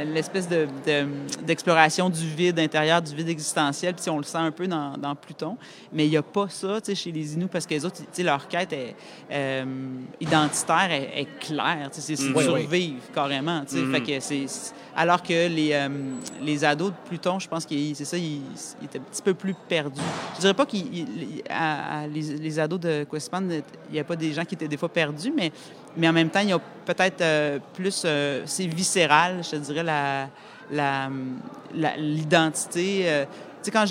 l'espèce 0.05 0.47
de, 0.47 0.67
de- 0.85 1.07
d'exploration 1.45 2.09
du 2.09 2.25
vide 2.27 2.59
intérieur, 2.59 3.01
du 3.01 3.15
vide 3.15 3.29
existentiel, 3.29 3.93
puis 3.93 4.09
on 4.09 4.17
le 4.17 4.23
sent 4.23 4.37
un 4.37 4.51
peu 4.51 4.67
dans, 4.67 4.97
dans 4.97 5.15
Pluton. 5.15 5.57
Mais 5.93 6.05
il 6.05 6.09
n'y 6.11 6.17
a 6.17 6.21
pas 6.23 6.47
ça 6.49 6.77
chez 6.93 7.11
les 7.11 7.33
Inuits, 7.33 7.47
parce 7.51 7.65
que 7.65 7.73
les 7.73 7.85
autres, 7.85 8.01
leur 8.19 8.47
quête 8.47 8.73
est, 8.73 8.95
euh, 9.31 9.65
identitaire 10.19 10.91
est, 10.91 11.21
est 11.21 11.27
claire. 11.39 11.89
C'est 11.91 12.19
Oui, 12.19 12.33
oui. 12.35 12.43
survivre, 12.43 12.95
carrément. 13.13 13.63
sais. 13.65 13.83
Fait 13.91 14.01
que 14.01 14.19
c'est- 14.19 14.73
alors 14.95 15.21
que 15.21 15.47
les, 15.47 15.71
euh, 15.73 15.89
les 16.41 16.63
ados 16.63 16.91
de 16.91 16.95
Pluton, 17.09 17.37
je 17.39 17.47
pense 17.47 17.65
qu'ils 17.65 17.95
c'est 17.95 18.05
ça, 18.05 18.17
ils, 18.17 18.41
étaient 18.83 18.99
un 18.99 19.01
petit 19.01 19.21
peu 19.21 19.33
plus 19.33 19.53
perdus. 19.67 19.99
Je 20.35 20.39
dirais 20.41 20.53
pas 20.53 20.65
à- 21.49 22.07
les, 22.07 22.21
les 22.37 22.59
ados 22.59 22.79
de 22.79 23.05
Questpan, 23.09 23.43
il 23.49 23.63
n'y 23.93 23.99
a 23.99 24.03
pas 24.03 24.15
des 24.15 24.31
gens 24.33 24.45
qui 24.45 24.55
étaient 24.55 24.67
des 24.67 24.77
fois 24.77 24.89
perdus, 24.89 25.33
mais, 25.35 25.51
mais 25.97 26.07
en 26.07 26.13
même 26.13 26.29
temps, 26.29 26.39
il 26.41 26.49
y 26.49 26.53
a 26.53 26.59
peut-être 26.85 27.21
euh, 27.21 27.59
plus... 27.73 28.03
euh, 28.05 28.43
c'est 28.45 28.67
viscéral, 28.67 29.41
je 29.43 29.57
dirais, 29.57 29.83
la, 29.83 31.09
l'identité. 31.97 33.25
tu 33.63 33.63
sais, 33.63 33.71
quand. 33.71 33.85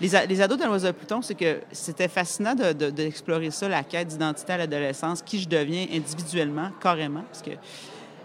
Les, 0.00 0.10
les 0.26 0.40
ados 0.42 0.58
de 0.58 0.64
l'Oise 0.64 0.82
de 0.82 0.90
Pluton, 0.90 1.22
c'est 1.22 1.36
que 1.36 1.60
c'était 1.70 2.08
fascinant 2.08 2.56
de- 2.56 2.72
de- 2.72 2.90
d'explorer 2.90 3.52
ça, 3.52 3.68
la 3.68 3.84
quête 3.84 4.08
d'identité 4.08 4.52
à 4.52 4.58
l'adolescence, 4.58 5.22
qui 5.22 5.38
je 5.38 5.48
deviens 5.48 5.86
individuellement, 5.92 6.70
carrément, 6.82 7.22
parce 7.30 7.42
que 7.42 7.52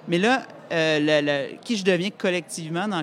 mais 0.07 0.17
là, 0.17 0.43
euh, 0.71 0.99
le- 0.99 1.25
le- 1.53 1.57
qui 1.63 1.75
je 1.77 1.83
deviens 1.83 2.09
collectivement 2.11 2.87
dans 2.87 2.97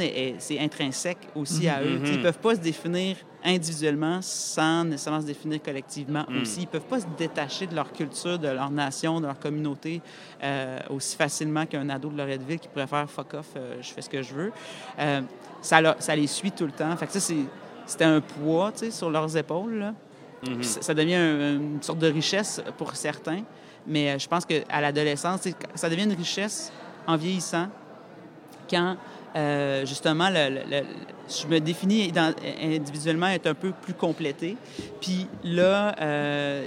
est- 0.00 0.34
c'est 0.38 0.58
intrinsèque 0.58 1.18
aussi 1.34 1.68
à 1.68 1.82
eux. 1.82 1.98
Tu 2.00 2.06
sais, 2.06 2.12
Ils 2.14 2.18
ne 2.18 2.22
peuvent 2.22 2.38
pas 2.38 2.54
se 2.54 2.60
définir 2.60 3.16
individuellement 3.44 4.18
sans 4.22 4.84
nécessairement 4.84 5.20
se 5.20 5.26
définir 5.26 5.62
collectivement 5.62 6.24
aussi. 6.42 6.60
Ils 6.60 6.64
ne 6.64 6.66
peuvent 6.68 6.84
pas 6.86 7.00
se 7.00 7.06
détacher 7.18 7.66
de 7.66 7.74
leur 7.74 7.90
culture, 7.92 8.38
de 8.38 8.48
leur 8.48 8.70
nation, 8.70 9.20
de 9.20 9.26
leur 9.26 9.38
communauté 9.38 10.00
euh, 10.42 10.78
aussi 10.90 11.16
facilement 11.16 11.66
qu'un 11.66 11.88
ado 11.88 12.08
de 12.10 12.16
Loretteville 12.16 12.58
qui 12.58 12.68
pourrait 12.68 12.86
faire 12.86 13.08
«fuck 13.10 13.34
off, 13.34 13.46
euh, 13.56 13.76
je 13.80 13.88
fais 13.92 14.02
ce 14.02 14.08
que 14.10 14.22
je 14.22 14.34
veux 14.34 14.52
ça, 15.62 15.80
leur- 15.80 15.96
ça 16.02 16.14
les 16.16 16.26
suit 16.26 16.52
tout 16.52 16.64
le 16.66 16.72
temps. 16.72 16.94
Fait 16.96 17.06
que 17.06 17.12
ça, 17.12 17.20
c'est- 17.20 17.34
c'était 17.86 18.04
un 18.04 18.20
poids 18.20 18.72
sur 18.90 19.10
leurs 19.10 19.36
épaules. 19.36 19.74
là. 19.78 19.94
Ça, 20.62 20.80
ça 20.80 20.94
devient 20.94 21.16
un- 21.16 21.56
une 21.56 21.82
sorte 21.82 21.98
de 21.98 22.06
richesse 22.10 22.62
pour 22.78 22.96
certains. 22.96 23.42
Mais 23.86 24.10
euh, 24.10 24.18
je 24.18 24.28
pense 24.28 24.44
qu'à 24.44 24.80
l'adolescence, 24.80 25.40
ça 25.74 25.88
devient 25.88 26.04
une 26.04 26.12
richesse 26.16 26.72
en 27.06 27.16
vieillissant 27.16 27.68
quand, 28.70 28.96
euh, 29.36 29.84
justement, 29.86 30.28
le- 30.30 30.48
le- 30.50 30.70
le- 30.70 30.84
je 31.28 31.46
me 31.46 31.58
définis 31.60 32.10
dans- 32.12 32.34
individuellement 32.62 33.28
être 33.28 33.46
un 33.48 33.54
peu 33.54 33.72
plus 33.72 33.94
complété. 33.94 34.56
Puis 35.00 35.26
là, 35.44 35.94
euh, 36.00 36.66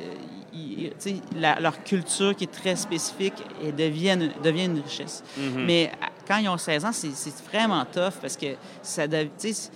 la- 1.35 1.59
leur 1.59 1.83
culture 1.83 2.35
qui 2.35 2.43
est 2.45 2.51
très 2.51 2.75
spécifique 2.75 3.33
et 3.63 3.71
devient, 3.71 4.17
devient 4.43 4.65
une 4.65 4.79
richesse. 4.81 5.23
Mais 5.65 5.91
à- 6.01 6.09
quand 6.27 6.37
ils 6.37 6.49
ont 6.49 6.57
16 6.57 6.85
ans, 6.85 6.91
c'est 6.91 7.45
vraiment 7.51 7.85
tough 7.85 8.13
parce 8.21 8.37
que 8.37 8.55
ça 8.81 9.03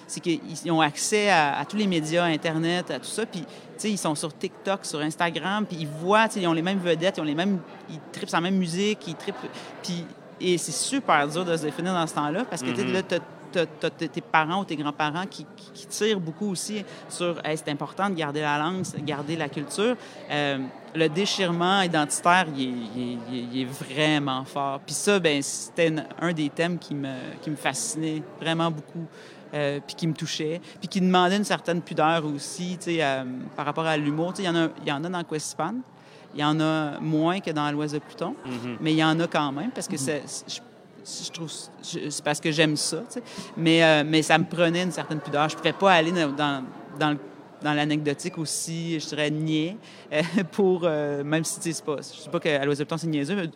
c'est 0.07 0.19
qu'ils 0.19 0.71
ont 0.71 0.81
accès 0.81 1.29
à, 1.29 1.59
à 1.59 1.65
tous 1.65 1.77
les 1.77 1.87
médias, 1.87 2.25
Internet, 2.25 2.91
à 2.91 2.99
tout 2.99 3.05
ça. 3.05 3.25
Puis, 3.25 3.41
tu 3.41 3.47
sais, 3.77 3.91
ils 3.91 3.97
sont 3.97 4.15
sur 4.15 4.35
TikTok, 4.35 4.85
sur 4.85 4.99
Instagram, 4.99 5.65
puis 5.65 5.77
ils 5.81 5.87
voient, 5.87 6.27
ils 6.35 6.47
ont 6.47 6.53
les 6.53 6.61
mêmes 6.61 6.79
vedettes, 6.79 7.17
ils 7.17 7.21
ont 7.21 7.25
les 7.25 7.35
mêmes, 7.35 7.59
ils 7.89 7.99
trippent 8.11 8.29
sur 8.29 8.37
la 8.37 8.41
même 8.41 8.57
musique, 8.57 8.99
ils 9.07 9.15
trippent, 9.15 9.35
puis 9.83 10.05
et 10.39 10.57
c'est 10.57 10.71
super 10.71 11.27
dur 11.27 11.45
de 11.45 11.57
se 11.57 11.63
définir 11.63 11.93
dans 11.93 12.05
ce 12.05 12.13
temps-là 12.13 12.45
parce 12.45 12.61
que 12.61 12.69
tu 12.69 12.85
là, 12.85 13.01
tes 13.51 14.21
parents 14.21 14.61
ou 14.61 14.65
tes 14.65 14.75
grands-parents 14.75 15.25
qui, 15.29 15.45
qui- 15.55 15.71
qui 15.73 15.87
tirent 15.87 16.19
beaucoup 16.19 16.49
aussi 16.51 16.83
sur 17.09 17.39
Hey, 17.45 17.57
c'est 17.57 17.69
important 17.69 18.09
de 18.09 18.15
garder 18.15 18.41
la 18.41 18.57
langue, 18.57 18.83
de 18.83 19.01
garder 19.03 19.35
la 19.35 19.49
culture. 19.49 19.95
Euh, 20.29 20.57
le 20.95 21.07
déchirement 21.09 21.81
identitaire, 21.81 22.45
il 22.55 22.61
est, 22.61 22.65
il 22.65 23.01
est- 23.13 23.17
il 23.29 23.37
est- 23.37 23.47
il 23.53 23.61
est 23.61 23.65
vraiment 23.65 24.43
fort. 24.45 24.79
Puis 24.85 24.95
ça, 24.95 25.19
ben, 25.19 25.41
c'était 25.41 25.93
un 26.21 26.33
des 26.33 26.49
thèmes 26.49 26.77
qui 26.79 26.95
me, 26.95 27.13
qui 27.41 27.49
me 27.49 27.55
fascinait 27.55 28.21
vraiment 28.41 28.71
beaucoup. 28.71 29.05
euh, 29.53 29.79
puis 29.87 29.95
qui 29.95 30.07
me 30.07 30.13
touchait, 30.13 30.59
puis 30.81 30.89
qui 30.89 30.99
demandait 30.99 31.37
une 31.37 31.45
certaine 31.45 31.81
pudeur 31.81 32.25
aussi, 32.25 32.75
tu 32.77 32.91
sais, 32.91 32.97
euh, 33.01 33.23
par 33.55 33.65
rapport 33.65 33.85
à 33.85 33.95
l'humour. 33.95 34.33
Tu 34.33 34.43
sais, 34.43 34.43
Il 34.43 34.45
y, 34.47 34.49
en 34.49 34.55
a- 34.65 34.69
y 34.85 34.91
en 34.91 35.01
a 35.05 35.09
dans 35.09 35.23
Questspan, 35.23 35.75
il 36.35 36.41
y 36.41 36.43
en 36.43 36.59
a 36.59 36.99
moins 36.99 37.39
que 37.39 37.51
dans 37.51 37.71
l'Ouest 37.71 37.93
de 37.93 37.99
Pluton, 37.99 38.35
mais 38.81 38.91
il 38.91 38.97
y 38.97 39.03
en 39.05 39.17
a 39.21 39.25
quand 39.25 39.53
même 39.53 39.71
parce 39.71 39.87
que 39.87 39.95
c'est, 39.95 40.21
je, 40.49 40.59
je 41.25 41.31
trouve 41.31 41.49
c'est 41.81 42.23
parce 42.23 42.39
que 42.39 42.51
j'aime 42.51 42.75
ça. 42.75 42.97
tu 42.97 43.13
sais. 43.13 43.23
Mais, 43.55 43.83
euh, 43.83 44.03
mais 44.05 44.21
ça 44.21 44.37
me 44.37 44.43
prenait 44.45 44.83
une 44.83 44.91
certaine 44.91 45.19
pudeur. 45.19 45.47
Je 45.47 45.55
ne 45.55 45.57
pouvais 45.59 45.73
pas 45.73 45.93
aller 45.93 46.11
dans, 46.11 46.63
dans 46.99 47.11
le 47.11 47.17
dans 47.67 47.73
l'anecdotique 47.73 48.37
aussi, 48.37 48.99
je 48.99 49.07
dirais, 49.07 49.29
niais, 49.29 49.75
euh, 50.13 50.21
pour, 50.53 50.81
euh, 50.85 51.23
même 51.23 51.43
si, 51.43 51.57
tu 51.57 51.63
sais, 51.63 51.73
c'est 51.73 51.83
pas, 51.85 51.97
je 51.97 52.21
sais 52.21 52.29
pas 52.29 52.39
qu'à 52.39 52.65
de 52.65 52.85
c'est 52.97 53.07
niaiseux, 53.07 53.49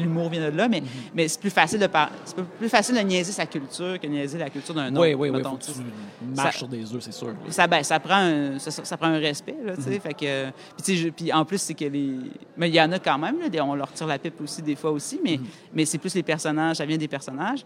l'humour 0.00 0.30
vient 0.30 0.50
de 0.50 0.56
là, 0.56 0.68
mais, 0.68 0.82
mais 1.14 1.28
c'est 1.28 1.38
plus 1.40 1.50
facile 1.50 1.78
de 1.78 1.86
par- 1.86 2.10
c'est 2.24 2.36
plus 2.36 2.68
facile 2.70 2.94
de 2.96 3.00
niaiser 3.00 3.32
sa 3.32 3.44
culture 3.44 4.00
que 4.00 4.06
de 4.06 4.12
niaiser 4.12 4.38
la 4.38 4.48
culture 4.48 4.74
d'un 4.74 4.90
autre. 4.90 5.02
Oui, 5.02 5.14
oui, 5.14 5.28
oui. 5.28 5.36
mettons, 5.36 5.50
Faut 5.50 5.56
que 5.58 5.64
tu 5.64 6.34
marches 6.34 6.52
Ça- 6.54 6.58
sur 6.60 6.68
des 6.68 6.94
œufs, 6.94 7.02
c'est 7.02 7.12
sûr. 7.12 7.34
ça, 7.50 7.66
ben, 7.66 7.82
ça, 7.82 8.00
prend 8.00 8.14
un, 8.16 8.58
ça, 8.58 8.70
ça 8.70 8.96
prend 8.96 9.08
un 9.08 9.18
respect, 9.18 9.56
là, 9.64 9.76
tu 9.76 9.82
sais. 9.82 9.98
Fait 10.00 10.14
que, 10.14 10.44
puis, 10.50 10.54
tu 10.78 10.84
sais, 10.84 10.96
je- 10.96 11.08
puis 11.10 11.32
en 11.32 11.44
plus, 11.44 11.58
c'est 11.60 11.74
que 11.74 11.84
les... 11.84 12.14
Mais 12.56 12.68
il 12.70 12.74
y 12.74 12.80
en 12.80 12.90
a 12.92 12.98
quand 12.98 13.18
même, 13.18 13.36
là, 13.40 13.64
on 13.64 13.74
leur 13.74 13.92
tire 13.92 14.06
la 14.06 14.18
pipe 14.18 14.40
aussi 14.40 14.62
des 14.62 14.76
fois 14.76 14.90
aussi, 14.92 15.20
mais, 15.22 15.38
mais 15.74 15.84
c'est 15.84 15.98
plus 15.98 16.14
les 16.14 16.22
personnages, 16.22 16.76
ça 16.76 16.86
vient 16.86 16.96
des 16.96 17.08
personnages. 17.08 17.64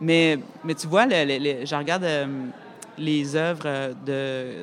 Mais, 0.00 0.38
mais 0.64 0.74
tu 0.74 0.86
vois, 0.86 1.06
le- 1.06 1.24
le- 1.24 1.38
le- 1.60 1.66
je 1.66 1.74
regarde 1.74 2.04
euh, 2.04 2.26
les 2.98 3.36
œuvres 3.36 3.62
euh, 3.66 3.92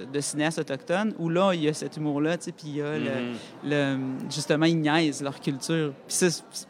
de, 0.05 0.11
de 0.11 0.19
cinéastes 0.19 0.59
autochtones 0.59 1.13
où 1.17 1.29
là, 1.29 1.53
il 1.53 1.63
y 1.63 1.67
a 1.67 1.73
cet 1.73 1.97
humour-là, 1.97 2.37
tu 2.37 2.45
sais, 2.45 2.51
puis 2.51 2.65
il 2.67 2.75
y 2.77 2.81
a 2.81 2.97
le- 2.97 3.33
le, 3.63 3.97
justement, 4.29 4.65
ils 4.65 4.79
niaisent 4.79 5.21
leur 5.23 5.39
culture. 5.39 5.93
Puis 6.07 6.15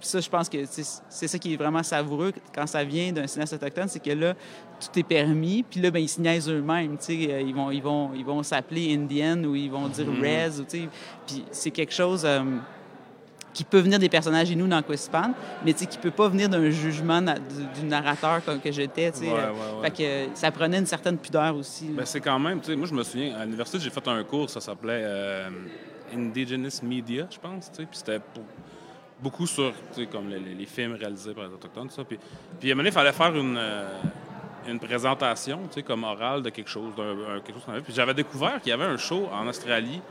ça, 0.02 0.20
je 0.20 0.30
pense 0.30 0.48
que 0.50 0.58
c'est 0.66 1.28
ça 1.28 1.38
qui 1.40 1.54
est 1.54 1.58
vraiment 1.58 1.84
savoureux 1.84 2.32
quand 2.54 2.68
ça 2.68 2.84
vient 2.84 3.12
d'un 3.12 3.28
cinéaste 3.28 3.54
autochtone, 3.54 3.88
c'est 3.88 4.04
que 4.04 4.12
là, 4.12 4.34
tout 4.80 5.00
est 5.00 5.04
permis, 5.04 5.64
puis 5.64 5.80
là, 5.82 5.90
ben, 5.90 6.00
ils 6.00 6.10
se 6.10 6.20
niaisent 6.22 6.50
eux-mêmes, 6.50 6.98
tu 6.98 7.06
sais, 7.06 7.32
euh, 7.32 7.42
ils 7.42 7.56
vont, 7.56 7.72
ils 7.72 7.82
vont, 7.82 8.12
ils 8.14 8.26
vont 8.26 8.44
s'appeler 8.44 8.94
Indian 8.94 9.42
ou 9.44 9.56
ils 9.56 9.72
vont 9.72 9.88
dire 9.88 10.06
Rez, 10.22 10.60
ou, 10.60 10.64
tu 10.64 10.82
sais, 10.82 10.90
puis 11.26 11.44
c'est 11.52 11.72
quelque 11.72 11.94
chose 11.94 12.24
euh, 12.26 12.42
qui 13.56 13.64
peut 13.64 13.80
venir 13.80 13.98
des 13.98 14.10
personnages 14.10 14.52
et 14.52 14.56
nous 14.56 14.68
dans 14.68 14.84
Quispan, 14.84 15.32
mais 15.64 15.74
qui 15.74 15.98
peut 15.98 16.12
pas 16.12 16.28
venir 16.28 16.50
d'un 16.50 16.70
jugement 16.70 17.22
na- 17.22 17.40
du, 17.40 17.80
du 17.80 17.86
narrateur 17.88 18.44
comme 18.46 18.60
que 18.60 18.70
j'étais. 18.72 19.12
Ouais, 19.18 19.30
euh, 19.30 19.52
ouais, 19.52 19.80
ouais. 19.82 19.90
Fait 19.90 20.30
que 20.32 20.38
ça 20.38 20.52
prenait 20.52 20.78
une 20.80 20.86
certaine 20.86 21.18
pudeur 21.18 21.56
aussi. 21.56 21.86
Ben, 21.88 22.06
c'est 22.06 22.20
quand 22.20 22.38
même, 22.38 22.60
tu 22.60 22.68
sais, 22.68 22.76
moi 22.76 22.86
je 22.86 22.94
me 22.94 23.02
souviens, 23.04 23.34
à 23.38 23.46
l'université, 23.46 23.80
j'ai 23.80 23.90
fait 23.90 24.06
un 24.10 24.24
cours, 24.26 24.50
ça 24.50 24.60
s'appelait 24.60 25.02
euh, 25.06 25.50
Indigenous 26.14 26.82
Media, 26.84 27.28
je 27.32 27.40
pense, 27.40 27.72
puis 27.74 27.88
c'était 27.94 28.20
pour- 28.20 28.44
beaucoup 29.22 29.48
sur, 29.48 29.72
comme 30.12 30.30
les, 30.30 30.66
films 30.66 30.96
réalisés 31.00 31.34
par 31.34 31.46
les 31.48 31.54
Autochtones, 31.54 31.88
tout 31.88 31.96
ça. 31.96 32.04
Puis, 32.04 32.20
puis 32.60 32.70
à 32.70 32.74
un 32.74 32.76
moment 32.76 32.90
il 32.90 32.92
fallait 32.94 33.14
faire 33.14 33.34
une, 33.36 33.56
euh, 33.58 33.88
une 34.68 34.80
présentation, 34.80 35.62
comme 35.88 36.04
orale 36.04 36.42
de 36.44 36.50
quelque 36.50 36.70
chose, 36.70 36.94
d'un 36.98 37.36
un- 37.36 37.40
quelque 37.40 37.54
chose 37.56 37.64
qu'on 37.66 37.72
avait. 37.72 37.82
Puis 37.82 37.94
j'avais 37.94 38.14
découvert 38.14 38.60
qu'il 38.60 38.72
y 38.72 38.74
avait 38.74 38.84
un 38.86 38.98
show 38.98 39.30
en 39.32 39.48
Australie, 39.48 40.02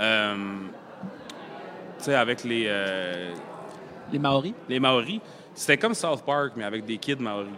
euh, 0.00 0.34
avec 2.08 2.44
les, 2.44 2.64
euh, 2.68 3.32
Les 4.12 4.18
Maoris? 4.18 4.54
les 4.68 4.80
Maoris. 4.80 5.20
C'était 5.54 5.76
comme 5.76 5.94
South 5.94 6.22
Park, 6.24 6.52
mais 6.56 6.64
avec 6.64 6.84
des 6.84 6.96
kids 6.98 7.16
Maoris. 7.16 7.48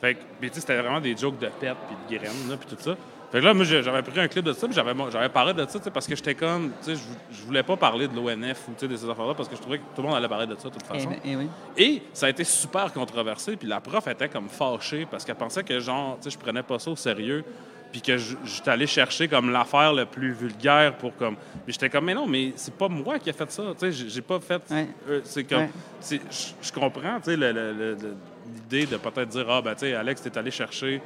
Fait 0.00 0.14
que, 0.14 0.20
puis 0.40 0.48
tu 0.48 0.54
sais, 0.54 0.60
c'était 0.60 0.80
vraiment 0.80 1.00
des 1.00 1.16
jokes 1.16 1.38
de 1.38 1.48
pète 1.48 1.76
puis 1.88 2.18
de 2.18 2.22
graines, 2.22 2.56
puis 2.58 2.76
tout 2.76 2.82
ça. 2.82 2.96
Fait 3.30 3.40
que 3.40 3.44
là, 3.44 3.52
moi, 3.52 3.64
j'avais 3.64 4.02
pris 4.02 4.18
un 4.18 4.28
clip 4.28 4.42
de 4.42 4.54
ça, 4.54 4.66
puis 4.66 4.74
j'avais, 4.74 5.28
parlé 5.28 5.52
de 5.52 5.66
ça, 5.68 5.78
parce 5.92 6.06
que 6.06 6.16
j'étais 6.16 6.34
comme, 6.34 6.70
tu 6.82 6.94
sais, 6.96 7.02
je, 7.30 7.44
voulais 7.44 7.62
pas 7.62 7.76
parler 7.76 8.08
de 8.08 8.16
l'ONF 8.16 8.68
ou, 8.68 8.86
de 8.86 8.96
ces 8.96 9.10
affaires-là, 9.10 9.34
parce 9.34 9.50
que 9.50 9.56
je 9.56 9.60
trouvais 9.60 9.78
que 9.78 9.82
tout 9.94 10.00
le 10.00 10.08
monde 10.08 10.16
allait 10.16 10.28
parler 10.28 10.46
de 10.46 10.54
ça 10.54 10.70
de 10.70 10.74
toute 10.74 10.82
Eh 10.90 10.94
façon. 10.94 11.10
ben, 11.10 11.18
eh 11.22 11.36
oui. 11.36 11.48
Et 11.76 12.02
ça 12.14 12.24
a 12.26 12.30
été 12.30 12.42
super 12.42 12.90
controversé, 12.90 13.56
puis 13.56 13.68
la 13.68 13.82
prof 13.82 14.06
était 14.06 14.30
comme 14.30 14.48
fâchée, 14.48 15.06
parce 15.10 15.26
qu'elle 15.26 15.34
pensait 15.34 15.62
que, 15.62 15.78
genre, 15.78 16.16
tu 16.16 16.30
sais, 16.30 16.30
je 16.30 16.38
prenais 16.42 16.62
pas 16.62 16.78
ça 16.78 16.90
au 16.90 16.96
sérieux, 16.96 17.44
puis 17.90 18.00
que 18.02 18.16
je- 18.18 18.36
j'étais 18.44 18.70
allé 18.70 18.86
chercher 18.86 19.28
comme 19.28 19.50
l'affaire 19.50 19.92
le 19.94 20.04
plus 20.04 20.32
vulgaire 20.32 20.96
pour 20.96 21.16
comme. 21.16 21.36
Mais 21.66 21.72
j'étais 21.72 21.88
comme, 21.88 22.04
mais 22.04 22.14
non, 22.14 22.26
mais 22.26 22.52
c'est 22.56 22.74
pas 22.74 22.88
moi 22.88 23.18
qui 23.18 23.30
ai 23.30 23.32
fait 23.32 23.50
ça, 23.50 23.62
tu 23.78 23.92
sais, 23.92 24.08
j'ai- 24.08 24.20
pas 24.22 24.38
fait. 24.40 24.62
Ouais. 24.70 24.88
Euh, 25.08 25.20
c'est 25.24 25.44
comme. 25.44 25.60
Ouais. 25.62 26.20
Je 26.62 26.72
comprends, 26.72 27.18
tu 27.20 27.34
sais, 27.34 27.36
l'idée 27.36 28.86
de 28.86 28.96
peut-être 28.96 29.28
dire, 29.28 29.46
ah, 29.48 29.62
ben, 29.62 29.74
tu 29.74 29.80
sais, 29.80 29.94
Alex, 29.94 30.22
t'es 30.22 30.36
allé 30.38 30.50
chercher 30.50 31.00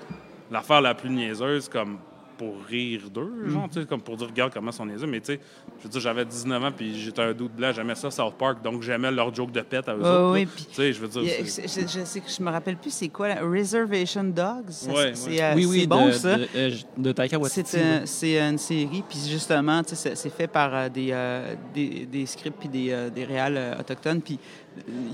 l'affaire 0.51 0.81
la 0.81 0.95
plus 0.95 1.11
niaiseuse, 1.11 1.69
comme 1.69 1.99
pour 2.43 2.65
rire 2.69 3.03
d'eux, 3.09 3.49
genre, 3.49 3.69
tu 3.71 3.81
sais, 3.81 3.87
comme 3.87 4.01
pour 4.01 4.17
dire, 4.17 4.27
regarde 4.27 4.53
comment 4.53 4.73
sont 4.73 4.85
niaiseux. 4.85 5.07
Mais, 5.07 5.21
tu 5.21 5.27
sais, 5.35 5.41
je 5.79 5.85
veux 5.85 5.89
dire, 5.89 6.01
j'avais 6.01 6.25
19 6.25 6.65
ans, 6.65 6.73
puis 6.77 6.99
j'étais 7.01 7.23
un 7.23 7.33
doute 7.33 7.53
blanc, 7.55 7.71
j'aimais 7.73 7.95
ça, 7.95 8.11
South 8.11 8.35
Park, 8.37 8.63
donc 8.63 8.83
j'aimais 8.83 9.11
leur 9.13 9.33
joke 9.35 9.53
de 9.53 9.61
pète 9.61 9.89
à 9.89 9.95
eux 9.95 10.01
puis- 10.47 10.65
Tu 10.67 10.75
sais, 10.75 10.93
je 10.93 11.01
veux 11.01 11.09
dire. 11.09 11.23
A- 11.23 11.45
Je, 11.45 11.87
je 12.01 12.05
sais 12.05 12.21
que 12.21 12.29
je 12.31 12.43
me 12.43 12.51
rappelle 12.51 12.77
plus 12.77 12.91
c'est 12.93 13.09
quoi, 13.09 13.29
la 13.29 13.41
Reservation 13.43 14.25
Dogs. 14.25 14.71
Ouais, 14.89 15.13
euh, 15.13 15.55
oui, 15.55 15.63
c'est 15.63 15.69
oui, 15.69 15.87
bon 15.87 16.07
de, 16.09 16.13
ça. 16.13 16.37
De, 16.37 16.49
euh, 16.57 16.71
de 16.97 17.13
Taika 17.13 17.39
Waititi. 17.39 17.63
C'est 17.71 17.83
un- 17.83 18.07
c'est 18.07 18.41
une 18.41 18.59
série, 18.59 19.05
puis 19.09 19.19
justement, 19.31 19.83
tu 19.85 19.95
sais, 19.95 20.15
c'est 20.17 20.31
fait 20.31 20.49
par 20.49 20.75
euh, 20.75 20.89
des, 20.89 21.09
euh, 21.13 21.55
des, 21.73 22.07
des 22.07 22.27
scripts 22.27 22.59
puis 22.59 22.69
des, 22.69 22.91
euh, 22.91 23.11
des 23.11 23.25
réals 23.25 23.57
euh, 23.57 23.79
autochtones, 23.79 24.21
puis 24.21 24.39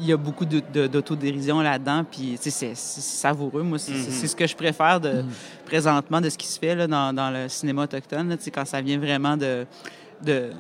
il 0.00 0.06
y 0.06 0.12
a 0.12 0.16
beaucoup 0.16 0.44
d'autodérision 0.44 1.60
là-dedans, 1.60 2.04
puis 2.10 2.36
c'est 2.40 2.74
savoureux. 2.74 3.62
Moi, 3.62 3.78
c'est 3.78 3.94
c'est- 3.94 4.26
ce 4.26 4.36
que 4.36 4.46
je 4.46 4.54
préfère 4.56 5.00
de, 5.00 5.24
présentement 5.66 6.20
de 6.20 6.28
ce 6.30 6.38
qui 6.38 6.46
se 6.46 6.58
fait 6.58 6.74
là, 6.74 6.86
dans, 6.86 7.12
dans 7.12 7.30
le 7.30 7.48
cinéma 7.48 7.82
autochtone, 7.84 8.28
là, 8.28 8.36
quand 8.52 8.64
ça 8.64 8.80
vient 8.80 8.98
vraiment 8.98 9.36
de... 9.36 9.66
de, 10.22 10.50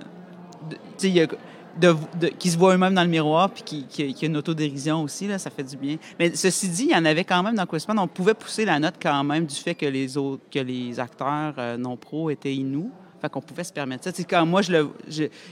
qui 2.38 2.50
se 2.50 2.58
voient 2.58 2.74
eux-mêmes 2.74 2.94
dans 2.94 3.02
le 3.04 3.08
miroir 3.08 3.50
puis 3.50 3.62
qui, 3.62 3.84
qui, 3.86 4.12
qui 4.12 4.24
a 4.24 4.28
une 4.28 4.36
autodérision 4.36 5.02
aussi, 5.02 5.28
là, 5.28 5.38
ça 5.38 5.48
fait 5.50 5.62
du 5.62 5.76
bien. 5.76 5.96
Mais 6.18 6.34
ceci 6.34 6.68
dit, 6.68 6.84
il 6.84 6.90
y 6.90 6.96
en 6.96 7.04
avait 7.04 7.22
quand 7.24 7.40
même 7.42 7.54
dans 7.54 7.66
Questman. 7.66 7.98
On 8.00 8.08
pouvait 8.08 8.34
pousser 8.34 8.64
la 8.64 8.80
note 8.80 8.94
quand 9.00 9.22
même 9.22 9.46
du 9.46 9.54
fait 9.54 9.74
que 9.76 9.86
les 9.86 10.16
autres, 10.16 10.42
que 10.50 10.58
les 10.58 10.98
acteurs 10.98 11.54
euh, 11.58 11.76
non 11.76 11.96
pro 11.96 12.30
étaient 12.30 12.54
inou. 12.54 12.90
Fait 13.20 13.28
qu'on 13.28 13.40
pouvait 13.40 13.64
se 13.64 13.72
permettre 13.72 14.04
ça. 14.04 14.12
Tu 14.12 14.22
sais, 14.22 14.24
quand 14.28 14.46
moi, 14.46 14.62
je 14.62 14.70
le, 14.72 14.90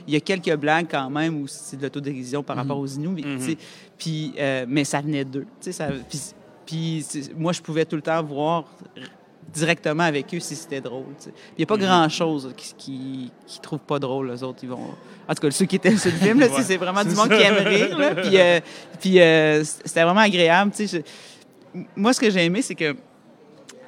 il 0.07 0.15
y 0.15 0.17
a 0.17 0.21
quelques 0.21 0.55
blagues 0.57 0.87
quand 0.91 1.11
même 1.11 1.41
où 1.43 1.47
c'est 1.49 1.77
de 1.77 1.83
l'autodérision 1.83 2.43
par 2.43 2.57
rapport 2.57 2.79
aux 2.79 2.87
Inuits. 2.87 3.25
mais, 3.25 3.57
Puis, 3.99 4.35
euh, 4.39 4.65
mais 4.69 4.85
ça 4.85 5.01
venait 5.01 5.25
d'eux. 5.25 5.47
Puis, 6.65 7.05
moi, 7.37 7.53
je 7.53 7.61
pouvais 7.63 7.85
tout 7.85 7.97
le 7.97 8.03
temps 8.03 8.23
voir 8.23 8.65
directement 9.53 10.03
avec 10.03 10.35
eux 10.35 10.41
si 10.41 10.57
c'était 10.57 10.81
drôle. 10.81 11.05
Il 11.27 11.33
n'y 11.59 11.63
a 11.65 11.67
pas 11.67 11.77
grand-chose 11.77 12.53
qui, 12.57 12.75
qui, 12.77 13.33
qui 13.47 13.61
trouvent 13.61 13.79
pas 13.79 13.99
drôle, 13.99 14.31
les 14.31 14.43
autres. 14.43 14.59
Ils 14.63 14.69
vont... 14.69 14.91
En 15.29 15.35
tout 15.35 15.41
cas, 15.43 15.51
ceux 15.51 15.65
qui 15.67 15.77
étaient 15.77 15.97
sur 15.97 16.11
le 16.11 16.17
film, 16.19 16.39
Ouais, 16.43 16.63
c'est 16.63 16.77
vraiment 16.77 17.05
du 17.05 17.15
monde 17.15 17.29
qui 17.29 17.43
aime 17.43 17.65
rire. 17.67 17.97
Puis, 18.23 18.39
euh, 18.39 18.61
puis 19.01 19.21
euh, 19.21 19.63
c'était 19.65 20.03
vraiment 20.03 20.21
agréable. 20.21 20.73
Je- 20.79 20.99
Moi, 21.95 22.13
ce 22.13 22.21
que 22.21 22.31
j'ai 22.31 22.45
aimé, 22.45 22.63
c'est 22.63 22.75
que 22.75 22.97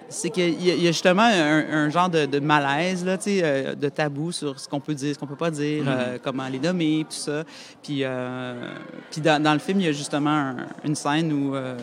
c'est 0.09 0.31
qu'il 0.31 0.61
y, 0.61 0.69
y 0.83 0.89
a 0.89 0.91
justement 0.93 1.23
un, 1.23 1.59
un 1.87 1.91
genre 1.91 2.09
de, 2.09 2.27
de 2.27 2.39
malaise, 2.41 3.05
là, 3.05 3.19
tu 3.19 3.25
sais, 3.25 3.41
euh, 3.43 3.75
de 3.75 3.89
tabou 3.89 4.33
sur 4.33 4.59
ce 4.59 4.69
qu'on 4.69 4.81
peut 4.81 4.95
dire, 4.95 5.15
ce 5.15 5.19
qu'on 5.19 5.27
peut 5.27 5.37
pas 5.37 5.51
dire, 5.51 5.85
euh, 5.87 6.19
comment 6.23 6.49
les 6.49 6.59
nommer, 6.59 7.05
tout 7.09 7.17
ça. 7.17 7.45
Puis, 7.83 8.01
euh, 8.03 8.55
puis 9.11 9.21
dans, 9.21 9.43
dans 9.43 9.53
le 9.53 9.59
film, 9.59 9.81
il 9.81 9.87
y 9.87 9.89
a 9.89 9.93
justement 9.93 10.31
un- 10.31 10.57
une 10.85 10.95
scène 10.95 11.33
où 11.33 11.55
euh, 11.55 11.77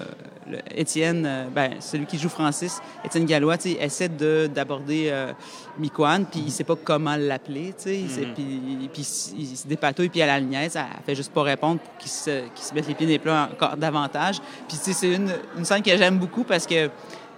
le- 0.49 0.57
Étienne, 0.75 1.23
euh, 1.25 1.45
ben, 1.53 1.73
celui 1.79 2.05
qui 2.05 2.17
joue 2.17 2.29
Francis, 2.29 2.79
Étienne 3.03 3.25
Gallois, 3.25 3.57
tu 3.57 3.71
sais, 3.73 3.77
essaie 3.79 4.09
de- 4.09 4.47
d'aborder 4.53 5.09
euh, 5.09 5.31
Miquan, 5.77 6.23
puis 6.29 6.41
il 6.47 6.51
sait 6.51 6.63
pas 6.63 6.75
comment 6.83 7.15
l'appeler, 7.17 7.73
tu 7.77 7.83
sais. 7.83 7.99
il 7.99 8.09
sait- 8.09 8.27
Puis, 8.33 8.89
puis 8.91 9.07
il, 9.37 9.41
il 9.51 9.57
se 9.57 9.67
dépatouille, 9.67 10.09
puis 10.09 10.21
à 10.21 10.25
la 10.27 10.41
niaise, 10.41 10.75
elle 10.75 11.03
fait 11.05 11.15
juste 11.15 11.31
pas 11.31 11.43
répondre 11.43 11.79
pour 11.79 11.97
qu'il 11.97 12.09
se, 12.11 12.41
qu'il 12.55 12.65
se 12.65 12.73
mette 12.73 12.87
les 12.87 12.95
pieds 12.95 13.05
dans 13.05 13.11
les 13.13 13.19
plats 13.19 13.49
encore 13.53 13.77
davantage. 13.77 14.37
Puis, 14.67 14.77
c'est 14.81 15.13
une, 15.13 15.31
une 15.57 15.65
scène 15.65 15.83
que 15.83 15.95
j'aime 15.95 16.17
beaucoup 16.17 16.43
parce 16.43 16.65
que 16.65 16.89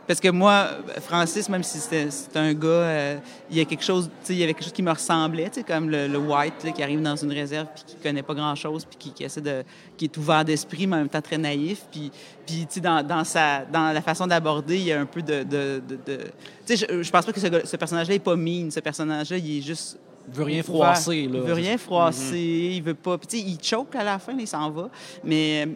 parce 0.07 0.19
que 0.19 0.29
moi, 0.29 0.69
Francis, 1.01 1.49
même 1.49 1.63
si 1.63 1.79
c'est 1.79 2.37
un 2.37 2.53
gars, 2.53 2.67
euh, 2.67 3.17
il 3.51 3.57
y 3.57 3.59
a 3.59 3.65
quelque 3.65 3.83
chose, 3.83 4.09
il 4.29 4.35
y 4.35 4.43
avait 4.43 4.53
quelque 4.53 4.63
chose 4.63 4.73
qui 4.73 4.81
me 4.83 4.91
ressemblait, 4.91 5.51
comme 5.67 5.89
le, 5.89 6.07
le 6.07 6.17
White 6.17 6.63
là, 6.63 6.71
qui 6.71 6.81
arrive 6.81 7.01
dans 7.01 7.15
une 7.15 7.31
réserve 7.33 7.67
puis 7.75 7.83
qui 7.85 7.95
connaît 7.97 8.23
pas 8.23 8.33
grand-chose 8.33 8.85
puis 8.85 8.97
qui, 8.97 9.11
qui 9.11 9.23
essaie 9.23 9.41
de, 9.41 9.63
qui 9.97 10.05
est 10.05 10.17
ouvert 10.17 10.45
d'esprit 10.45 10.87
mais 10.87 10.95
en 10.95 10.99
même 10.99 11.09
temps 11.09 11.21
très 11.21 11.37
naïf 11.37 11.83
puis, 11.91 12.11
puis 12.45 12.65
dans, 12.81 13.05
dans 13.05 13.23
sa, 13.23 13.65
dans 13.65 13.91
la 13.91 14.01
façon 14.01 14.25
d'aborder, 14.27 14.77
il 14.77 14.83
y 14.85 14.93
a 14.93 14.99
un 15.01 15.05
peu 15.05 15.21
de, 15.21 15.43
de, 15.43 15.81
de- 15.87 15.99
de- 16.05 16.17
tu 16.65 16.77
sais, 16.77 16.87
je, 16.89 17.03
je 17.03 17.11
pense 17.11 17.25
pas 17.25 17.33
que 17.33 17.39
ce, 17.39 17.75
personnage-là 17.75 18.15
est 18.15 18.19
pas 18.19 18.35
mean, 18.35 18.71
ce 18.71 18.79
personnage-là, 18.79 19.37
il 19.37 19.57
est 19.57 19.61
juste 19.61 19.99
Il 20.29 20.35
veut 20.35 20.43
rien 20.45 20.63
froisser. 20.63 21.23
Là. 21.27 21.39
Il 21.39 21.41
veut 21.41 21.53
rien 21.53 21.77
froisser, 21.77 22.73
il 22.75 22.81
veut 22.83 22.93
pas. 22.93 23.17
Puis, 23.17 23.27
tu 23.27 23.37
sais, 23.37 23.43
il 23.43 23.57
choke 23.63 23.95
à 23.95 24.03
la 24.03 24.19
fin, 24.19 24.33
il 24.37 24.47
s'en 24.47 24.69
va. 24.71 24.89
Mais, 25.23 25.67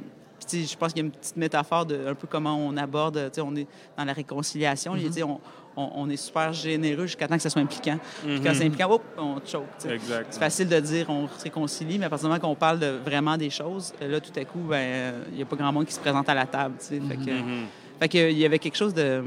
euh, 0.54 0.66
je 0.66 0.76
pense 0.78 0.94
qu'il 0.94 1.02
y 1.02 1.06
a 1.06 1.08
une 1.08 1.12
petite 1.12 1.38
métaphore 1.38 1.86
de 1.86 2.08
un 2.08 2.16
peu 2.16 2.28
comment 2.28 2.56
on 2.58 2.76
aborde. 2.78 3.16
Tu 3.32 3.36
sais, 3.36 3.42
on 3.42 3.56
est 3.56 3.68
dans 3.98 4.06
la 4.06 4.14
réconciliation. 4.14 4.96
Il 4.96 5.10
dit, 5.10 5.24
on, 5.24 5.40
on, 5.78 5.90
on 5.96 6.10
est 6.10 6.18
super 6.18 6.52
généreux 6.54 7.06
jusqu'à 7.06 7.28
temps 7.28 7.36
que 7.38 7.42
ça 7.42 7.50
soit 7.50 7.62
impliquant. 7.62 7.98
Puis 8.24 8.42
quand 8.42 8.52
c'est 8.54 8.66
impliquant, 8.66 8.92
hop, 8.92 9.04
on 9.18 9.36
choke. 9.46 9.64
C'est 9.80 10.40
facile 10.40 10.68
de 10.68 10.80
dire 10.80 11.10
on 11.10 11.28
se 11.28 11.44
réconcilie, 11.44 11.98
mais 11.98 12.06
à 12.06 12.10
partir 12.10 12.28
du 12.28 12.34
moment 12.34 12.42
qu'on 12.42 12.56
parle 12.56 12.80
de 12.80 13.00
vraiment 13.06 13.38
des 13.38 13.50
choses, 13.50 13.94
là, 14.02 14.20
tout 14.20 14.38
à 14.38 14.44
coup, 14.46 14.60
ben, 14.60 14.76
euh, 14.76 15.24
il 15.32 15.36
n'y 15.38 15.42
a 15.42 15.46
pas 15.46 15.56
grand 15.56 15.72
monde 15.72 15.86
qui 15.86 15.94
se 15.94 16.00
présente 16.00 16.28
à 16.28 16.34
la 16.34 16.46
table. 16.46 16.76
Fait 16.80 16.98
que, 17.00 17.32
Mhm. 17.32 17.66
fait 18.00 18.10
que, 18.10 18.32
il 18.32 18.38
y 18.38 18.46
avait 18.46 18.60
quelque 18.60 18.78
chose 18.78 18.94
de 18.94 19.24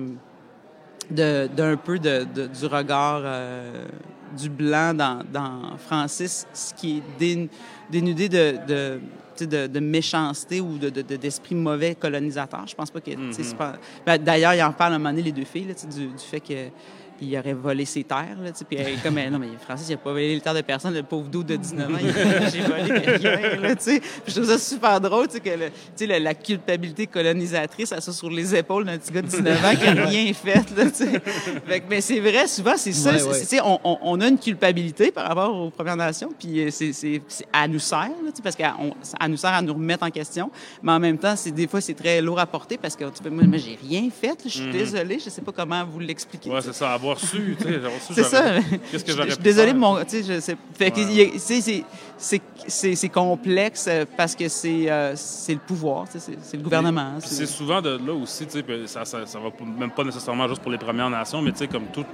de- 1.10 1.48
d'un 1.54 1.76
peu 1.76 1.98
de, 1.98 2.24
de- 2.34 2.46
du 2.46 2.64
regard 2.66 3.20
euh, 3.24 3.84
du 4.38 4.48
blanc 4.48 4.94
dans, 4.94 5.20
dans 5.30 5.76
Francis, 5.76 6.46
ce 6.54 6.72
qui 6.74 6.96
est 6.98 7.02
dé- 7.18 7.50
dénudé 7.90 8.28
de, 8.28 8.56
de, 8.66 9.00
de, 9.42 9.66
de, 9.66 9.80
méchanceté 9.80 10.60
ou 10.60 10.78
de, 10.78 10.88
d'esprit 10.90 11.54
mauvais 11.54 11.94
colonisateur. 11.94 12.66
Je 12.66 12.74
pense 12.74 12.90
pas 12.90 13.00
que. 13.00 13.10
Mm-hmm. 13.10 13.74
Ben, 14.06 14.18
d'ailleurs, 14.18 14.54
il 14.54 14.62
en 14.62 14.72
parle 14.72 14.92
à 14.92 14.96
un 14.96 14.98
moment 14.98 15.10
donné, 15.10 15.22
les 15.22 15.32
deux 15.32 15.44
filles, 15.44 15.66
là, 15.66 15.74
du, 15.74 16.06
du 16.06 16.18
fait 16.18 16.40
que 16.40 16.68
il 17.20 17.36
aurait 17.38 17.54
volé 17.54 17.84
ses 17.84 18.04
terres. 18.04 18.36
Là, 18.42 18.50
puis 18.68 18.78
elle, 18.78 19.00
comme, 19.00 19.14
non, 19.14 19.38
mais 19.38 19.48
Francis, 19.60 19.88
il 19.88 19.92
n'a 19.92 19.98
pas 19.98 20.12
volé 20.12 20.34
les 20.34 20.40
terres 20.40 20.54
de 20.54 20.62
personne. 20.62 20.94
Le 20.94 21.02
pauvre 21.02 21.28
doux 21.28 21.42
de 21.42 21.56
19 21.56 21.94
ans, 21.94 21.98
j'ai 22.52 22.60
volé 22.60 23.00
quelqu'un. 23.00 23.60
Là, 23.60 23.74
je 24.26 24.32
trouve 24.32 24.46
ça 24.46 24.58
super 24.58 25.00
drôle 25.00 25.28
que 25.28 25.50
le, 25.50 26.06
la, 26.06 26.18
la 26.18 26.34
culpabilité 26.34 27.06
colonisatrice, 27.06 27.90
ça 27.90 28.00
soit 28.00 28.12
sur 28.12 28.30
les 28.30 28.54
épaules 28.54 28.84
d'un 28.84 28.98
petit 28.98 29.12
gars 29.12 29.22
de 29.22 29.26
19 29.26 29.64
ans 29.64 29.74
qui 29.76 29.94
n'a 29.94 30.04
rien 30.04 30.32
fait. 30.32 30.64
Là, 30.76 30.86
fait 30.90 31.82
mais 31.88 32.00
c'est 32.00 32.20
vrai, 32.20 32.46
souvent, 32.46 32.76
c'est 32.76 32.92
ça. 32.92 33.12
Ouais, 33.12 33.22
ouais. 33.22 33.60
On, 33.64 33.78
on, 33.84 33.98
on, 34.02 34.20
a 34.20 34.28
une 34.28 34.38
culpabilité 34.38 35.10
par 35.10 35.28
rapport 35.28 35.54
aux 35.54 35.70
Premières 35.70 35.96
Nations, 35.96 36.30
puis 36.38 36.66
c'est, 36.70 37.22
à 37.52 37.68
nous 37.68 37.78
sert, 37.78 38.08
là, 38.24 38.30
parce 38.42 38.56
qu'elle 38.56 38.72
nous 39.28 39.36
sert 39.36 39.52
à 39.52 39.62
nous 39.62 39.74
remettre 39.74 40.04
en 40.04 40.10
question. 40.10 40.50
Mais 40.82 40.92
en 40.92 41.00
même 41.00 41.18
temps, 41.18 41.36
c'est, 41.36 41.50
des 41.50 41.66
fois, 41.66 41.80
c'est 41.80 41.94
très 41.94 42.20
lourd 42.20 42.38
à 42.38 42.46
porter 42.46 42.78
parce 42.78 42.96
que 42.96 43.04
moi, 43.28 43.44
moi 43.44 43.58
j'ai 43.58 43.78
rien 43.88 44.08
fait. 44.10 44.38
Je 44.44 44.48
suis 44.48 44.60
mm-hmm. 44.62 44.72
désolée, 44.72 45.18
je 45.18 45.26
ne 45.26 45.30
sais 45.30 45.42
pas 45.42 45.52
comment 45.52 45.84
vous 45.84 46.00
l'expliquer. 46.00 46.50
Oui, 46.50 46.60
c'est 46.62 46.74
ça, 46.74 46.94
avoir 47.04 47.20
su. 47.20 47.56
c'est 48.12 48.22
ça. 48.24 48.56
Qu'est-ce 48.90 49.04
que 49.04 49.12
j'aurais 49.12 49.28
pu 49.36 49.42
Désolé 49.42 49.66
faire? 49.68 49.74
de 49.74 49.78
mon. 49.78 49.98
C'est 52.68 53.08
complexe 53.08 53.88
parce 54.16 54.34
que 54.34 54.48
c'est 54.48 54.90
euh, 54.90 55.14
le 55.48 55.58
pouvoir, 55.58 56.06
c'est 56.08 56.56
le 56.56 56.62
gouvernement. 56.62 57.14
C'est 57.20 57.46
souvent 57.46 57.80
de 57.80 57.90
là 58.04 58.12
aussi, 58.12 58.46
sais, 58.48 58.64
ça, 58.86 59.04
ça, 59.04 59.26
ça 59.26 59.38
va 59.38 59.50
même 59.78 59.90
pas 59.90 60.04
nécessairement 60.04 60.48
juste 60.48 60.62
pour 60.62 60.70
les 60.70 60.78
Premières 60.78 61.10
Nations, 61.10 61.42
mais 61.42 61.52
comme 61.66 61.86
tout 61.92 62.04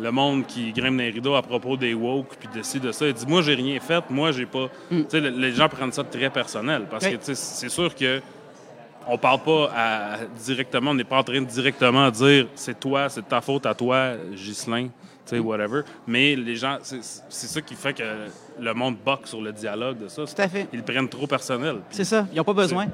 le 0.00 0.10
monde 0.12 0.46
qui 0.46 0.72
grimpe 0.72 0.96
dans 0.96 1.02
les 1.02 1.10
rideaux 1.10 1.34
à 1.34 1.42
propos 1.42 1.76
des 1.76 1.94
woke 1.94 2.36
puis 2.38 2.48
décide 2.52 2.82
de 2.82 2.92
ça. 2.92 3.06
Il 3.06 3.14
dit 3.14 3.26
Moi, 3.26 3.42
j'ai 3.42 3.54
rien 3.54 3.78
fait, 3.80 4.04
moi, 4.10 4.32
j'ai 4.32 4.46
pas. 4.46 4.68
Mm. 4.90 5.02
Les 5.12 5.52
gens 5.52 5.68
prennent 5.68 5.92
ça 5.92 6.04
très 6.04 6.30
personnel 6.30 6.86
parce 6.90 7.04
Oui. 7.06 7.18
que, 7.18 7.34
c'est 7.34 7.68
sûr 7.68 7.94
que 7.94 8.20
on 9.08 9.18
parle 9.18 9.40
pas 9.42 9.70
à- 9.74 10.16
directement, 10.44 10.90
on 10.90 10.94
n'est 10.94 11.04
pas 11.04 11.18
en 11.18 11.24
train 11.24 11.40
de 11.40 11.46
directement 11.46 12.10
dire 12.10 12.46
c'est 12.54 12.78
toi, 12.78 13.08
c'est 13.08 13.26
ta 13.28 13.40
faute 13.40 13.66
à 13.66 13.74
toi, 13.74 14.12
Ghislain, 14.34 14.84
tu 15.26 15.36
sais, 15.36 15.38
whatever. 15.38 15.82
Mais 16.06 16.34
les 16.36 16.56
gens, 16.56 16.78
c'est 16.82 17.02
ça 17.02 17.60
qui 17.60 17.74
fait 17.74 17.92
que 17.94 18.02
le 18.60 18.74
monde 18.74 18.96
boque 19.04 19.26
sur 19.26 19.40
le 19.40 19.52
dialogue 19.52 19.98
de 19.98 20.08
ça. 20.08 20.22
Tout 20.24 20.42
à 20.42 20.48
fait. 20.48 20.66
Ils 20.72 20.78
le 20.78 20.84
prennent 20.84 21.08
trop 21.08 21.26
personnel. 21.26 21.76
C'est 21.90 22.04
ça. 22.04 22.26
Ils 22.32 22.36
n'ont 22.36 22.44
pas 22.44 22.54
besoin. 22.54 22.86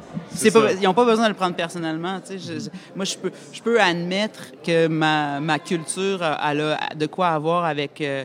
pas- 0.51 0.73
ils 0.73 0.83
n'ont 0.83 0.95
pas 0.95 1.05
besoin 1.05 1.25
de 1.25 1.31
le 1.31 1.35
prendre 1.37 1.55
personnellement. 1.57 2.21
tu 2.21 2.39
sais. 2.39 2.61
Je- 2.61 2.71
moi, 2.97 3.05
je 3.05 3.17
peux, 3.17 3.31
je 3.53 3.63
peux 3.63 3.81
admettre 3.81 4.53
que 4.65 4.89
ma, 4.89 5.41
ma 5.41 5.59
culture, 5.59 6.21
elle 6.23 6.61
a 6.61 6.79
de 6.95 7.07
quoi 7.07 7.29
avoir 7.29 7.65
avec, 7.65 8.01
euh, 8.01 8.25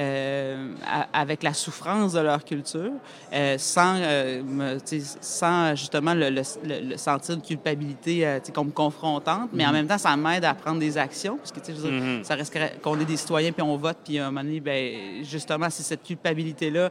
euh, 0.00 0.72
avec 1.12 1.42
la 1.42 1.52
souffrance 1.52 2.14
de 2.14 2.20
leur 2.20 2.42
culture, 2.44 2.92
euh, 3.32 3.58
sans, 3.58 3.96
euh, 3.98 4.78
sans 5.20 5.74
justement 5.76 6.14
le, 6.14 6.30
le- 6.30 6.96
sentir 6.96 7.36
de 7.36 7.42
culpabilité 7.44 8.26
euh, 8.26 8.38
tu 8.40 8.46
sais, 8.46 8.52
comme 8.52 8.72
confrontante. 8.72 9.50
Mais 9.52 9.66
en 9.66 9.72
même 9.72 9.86
temps, 9.86 9.98
ça 9.98 10.16
m'aide 10.16 10.44
à 10.44 10.54
prendre 10.54 10.80
des 10.80 10.96
actions. 10.96 11.36
Parce 11.36 11.52
que, 11.52 11.60
dire, 11.60 11.90
Mhm. 11.92 12.24
ça 12.24 12.34
reste 12.34 12.56
qu'on 12.82 12.98
est 12.98 13.04
des 13.04 13.16
citoyens 13.16 13.52
puis 13.52 13.62
on 13.62 13.76
vote. 13.76 13.98
Puis 14.04 14.18
à 14.18 14.26
un 14.26 14.30
moment 14.30 14.42
donné, 14.44 14.60
ben, 14.60 15.22
justement, 15.24 15.68
c'est 15.70 15.82
cette 15.82 16.02
culpabilité-là, 16.02 16.90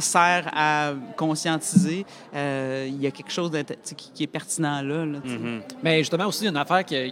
sert 0.00 0.48
à 0.52 0.92
conscientiser. 1.16 2.04
Euh, 2.34 2.86
il 2.88 3.00
y 3.00 3.06
a 3.06 3.10
quelque 3.10 3.30
chose 3.32 3.50
qui, 3.84 3.94
qui 4.14 4.22
est 4.24 4.26
pertinent 4.26 4.82
là. 4.82 5.04
Mhm. 5.06 5.62
Mais 5.82 5.98
justement 5.98 6.26
aussi, 6.26 6.46
une 6.46 6.56
affaire 6.56 6.84
que, 6.84 7.08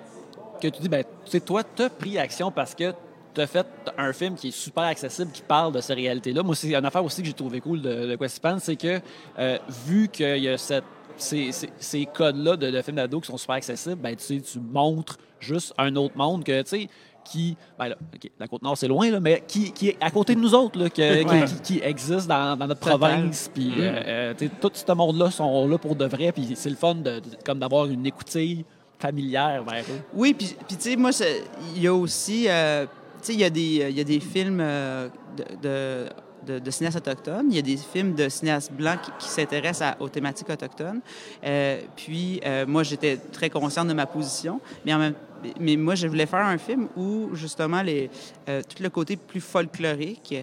que 0.61 0.69
tu 0.69 0.81
dis, 0.83 0.89
ben, 0.89 1.05
tu 1.25 1.31
sais, 1.31 1.41
toi, 1.41 1.63
tu 1.65 1.83
as 1.83 1.91
pris 1.91 2.19
action 2.19 2.51
parce 2.51 2.75
que 2.75 2.93
tu 3.39 3.43
as 3.43 3.47
fait 3.47 3.67
un 3.97 4.13
film 4.13 4.35
qui 4.35 4.49
est 4.49 4.53
super 4.57 4.85
accessible, 4.85 5.31
qui 5.33 5.43
parle 5.43 5.73
de 5.73 5.81
ces 5.81 5.95
réalités-là. 5.95 6.43
Moi, 6.43 6.55
c'est 6.55 6.75
une 6.75 6.85
affaire 6.85 7.05
aussi 7.05 7.23
que 7.23 7.27
j'ai 7.29 7.33
trouvé 7.35 7.61
cool 7.61 7.81
de, 7.81 8.07
de 8.07 8.17
Questipan, 8.17 8.59
c'est 8.59 8.77
que 8.77 9.01
euh, 9.39 9.59
vu 9.87 10.09
qu'il 10.09 10.39
y 10.39 10.49
a 10.49 10.59
cette, 10.59 10.85
ces, 11.17 11.53
ces- 11.53 11.71
ces 11.79 12.07
codes-là 12.07 12.57
de, 12.57 12.71
de 12.71 12.83
films 12.83 12.97
d'ado 12.97 13.21
qui 13.21 13.27
sont 13.27 13.37
super 13.39 13.57
accessibles, 13.57 13.97
ben, 13.97 14.15
tu 14.17 14.25
sais, 14.25 14.41
tu 14.41 14.59
montres 14.61 15.17
juste 15.41 15.73
un 15.79 15.95
autre 15.97 16.17
monde 16.17 16.45
que, 16.45 16.63
tu 16.63 16.69
sais, 16.69 16.89
qui, 17.25 17.57
ben 17.79 17.89
là, 17.89 17.97
OK, 18.15 18.31
la 18.39 18.49
Côte-Nord, 18.49 18.79
c'est 18.79 18.89
loin, 18.89 19.11
là, 19.11 19.21
mais 19.21 19.43
qui, 19.47 19.71
qui 19.73 19.89
est 19.89 19.97
à 20.01 20.11
côté 20.11 20.35
de 20.35 20.41
nous 20.41 20.55
autres, 20.55 20.79
là, 20.79 20.89
que- 20.89 21.23
qui- 21.23 21.29
Ouais. 21.29 21.45
qui, 21.45 21.61
qui 21.75 21.81
existe 21.85 22.27
dans, 22.27 22.57
dans 22.57 22.67
notre 22.67 22.81
Total. 22.81 22.99
province. 22.99 23.51
Puis, 23.53 23.73
euh, 23.79 24.03
euh, 24.07 24.35
tu 24.39 24.47
sais, 24.47 24.53
tout 24.61 24.71
ce 24.73 24.93
monde-là 24.93 25.31
sont 25.31 25.69
là 25.69 25.77
pour 25.77 25.95
de 25.95 26.07
vrai, 26.07 26.33
puis 26.33 26.49
c'est 26.55 26.71
le 26.71 26.77
fun 26.77 26.95
de, 26.95 27.21
de- 27.21 27.23
comme 27.45 27.59
d'avoir 27.59 27.85
une 27.87 28.07
écoutille 28.07 28.65
familière 28.99 29.63
vers 29.65 29.83
eux. 29.83 30.01
Oui, 30.15 30.35
puis, 30.35 30.57
puis 30.67 30.77
tu 30.77 30.91
sais, 30.91 30.97
moi, 30.97 31.11
il 31.77 31.83
y 31.83 31.87
a 31.87 31.95
aussi, 31.95 32.47
euh, 32.49 32.87
sais, 33.23 33.35
il 33.35 33.41
y, 33.41 33.45
a 33.45 33.51
des- 33.51 34.21
films 34.21 34.61
euh, 34.61 35.09
de, 35.63 36.09
de, 36.47 36.59
de- 36.59 36.71
cinéastes 36.71 36.99
autochtones, 36.99 37.47
il 37.51 37.57
y 37.57 37.59
a 37.59 37.63
des 37.63 37.77
films 37.77 38.15
de 38.15 38.29
cinéastes 38.29 38.73
blancs 38.73 38.99
qui, 39.19 39.29
s'intéressent 39.29 39.95
aux 40.01 40.09
thématiques 40.09 40.51
autochtones. 40.51 41.01
Euh, 41.45 41.81
puis, 41.97 42.41
euh, 42.45 42.67
moi, 42.67 42.83
j'étais 42.83 43.17
très 43.17 43.51
consciente 43.51 43.89
de 43.89 43.95
ma 43.95 44.07
position, 44.07 44.61
mais 44.85 45.77
moi, 45.77 45.95
je 45.95 46.07
voulais 46.07 46.27
faire 46.27 46.45
un 46.47 46.59
film 46.59 46.89
où, 46.97 47.31
justement, 47.35 47.83
tout 47.83 48.83
le 48.83 48.89
côté 48.89 49.17
plus 49.17 49.41
folklorique 49.41 50.35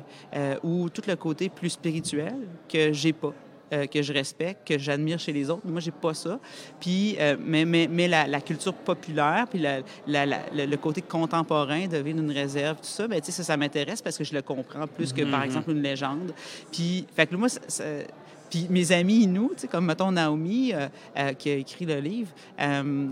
ou 0.63 0.89
tout 0.89 1.03
le 1.07 1.15
côté 1.15 1.49
plus 1.49 1.71
spirituel 1.71 2.36
que 2.69 2.93
j'ai 2.93 3.13
pas. 3.13 3.34
Euh, 3.74 3.86
que 3.88 4.01
je 4.01 4.13
respecte, 4.13 4.68
que 4.68 4.78
j'admire 4.78 5.18
chez 5.20 5.34
les 5.34 5.49
autres. 5.49 5.61
Moi, 5.66 5.80
j'ai 5.82 5.91
pas 5.91 6.13
ça. 6.13 6.39
Puis, 6.80 7.16
euh, 7.20 7.36
mais, 7.39 7.66
mais, 7.66 7.88
mais 7.89 8.07
la, 8.07 8.28
la 8.28 8.39
culture 8.41 8.74
populaire, 8.74 9.47
puis 9.49 9.59
la, 9.59 9.80
la- 10.07 10.26
la- 10.26 10.66
le 10.66 10.78
côté 10.78 11.01
contemporain 11.01 11.88
de 11.88 11.97
vivre 11.97 12.20
une 12.20 12.32
réserve, 12.32 12.78
tout 12.78 12.84
ça, 12.88 13.07
ben, 13.07 13.20
ça, 13.24 13.43
ça 13.43 13.57
m'intéresse 13.57 14.01
parce 14.01 14.18
que 14.18 14.24
je 14.24 14.34
le 14.34 14.41
comprends 14.41 14.86
plus 14.88 15.11
que, 15.13 15.24
par 15.32 15.43
exemple, 15.43 15.72
une 15.72 15.82
légende. 15.82 16.32
Puis, 16.72 17.05
fait 17.16 17.26
que 17.28 17.36
moi, 17.36 17.49
ça- 17.49 17.61
ça- 17.68 17.84
puis 18.49 18.68
mes 18.70 18.91
amis, 18.91 19.28
sais, 19.57 19.68
comme, 19.68 19.86
mettons, 19.88 20.11
Naomi, 20.11 20.72
euh, 20.74 20.88
euh, 21.18 21.34
qui 21.34 21.49
a 21.49 21.55
écrit 21.55 21.86
le 21.86 21.99
livre, 21.99 22.30
euh, 22.61 23.07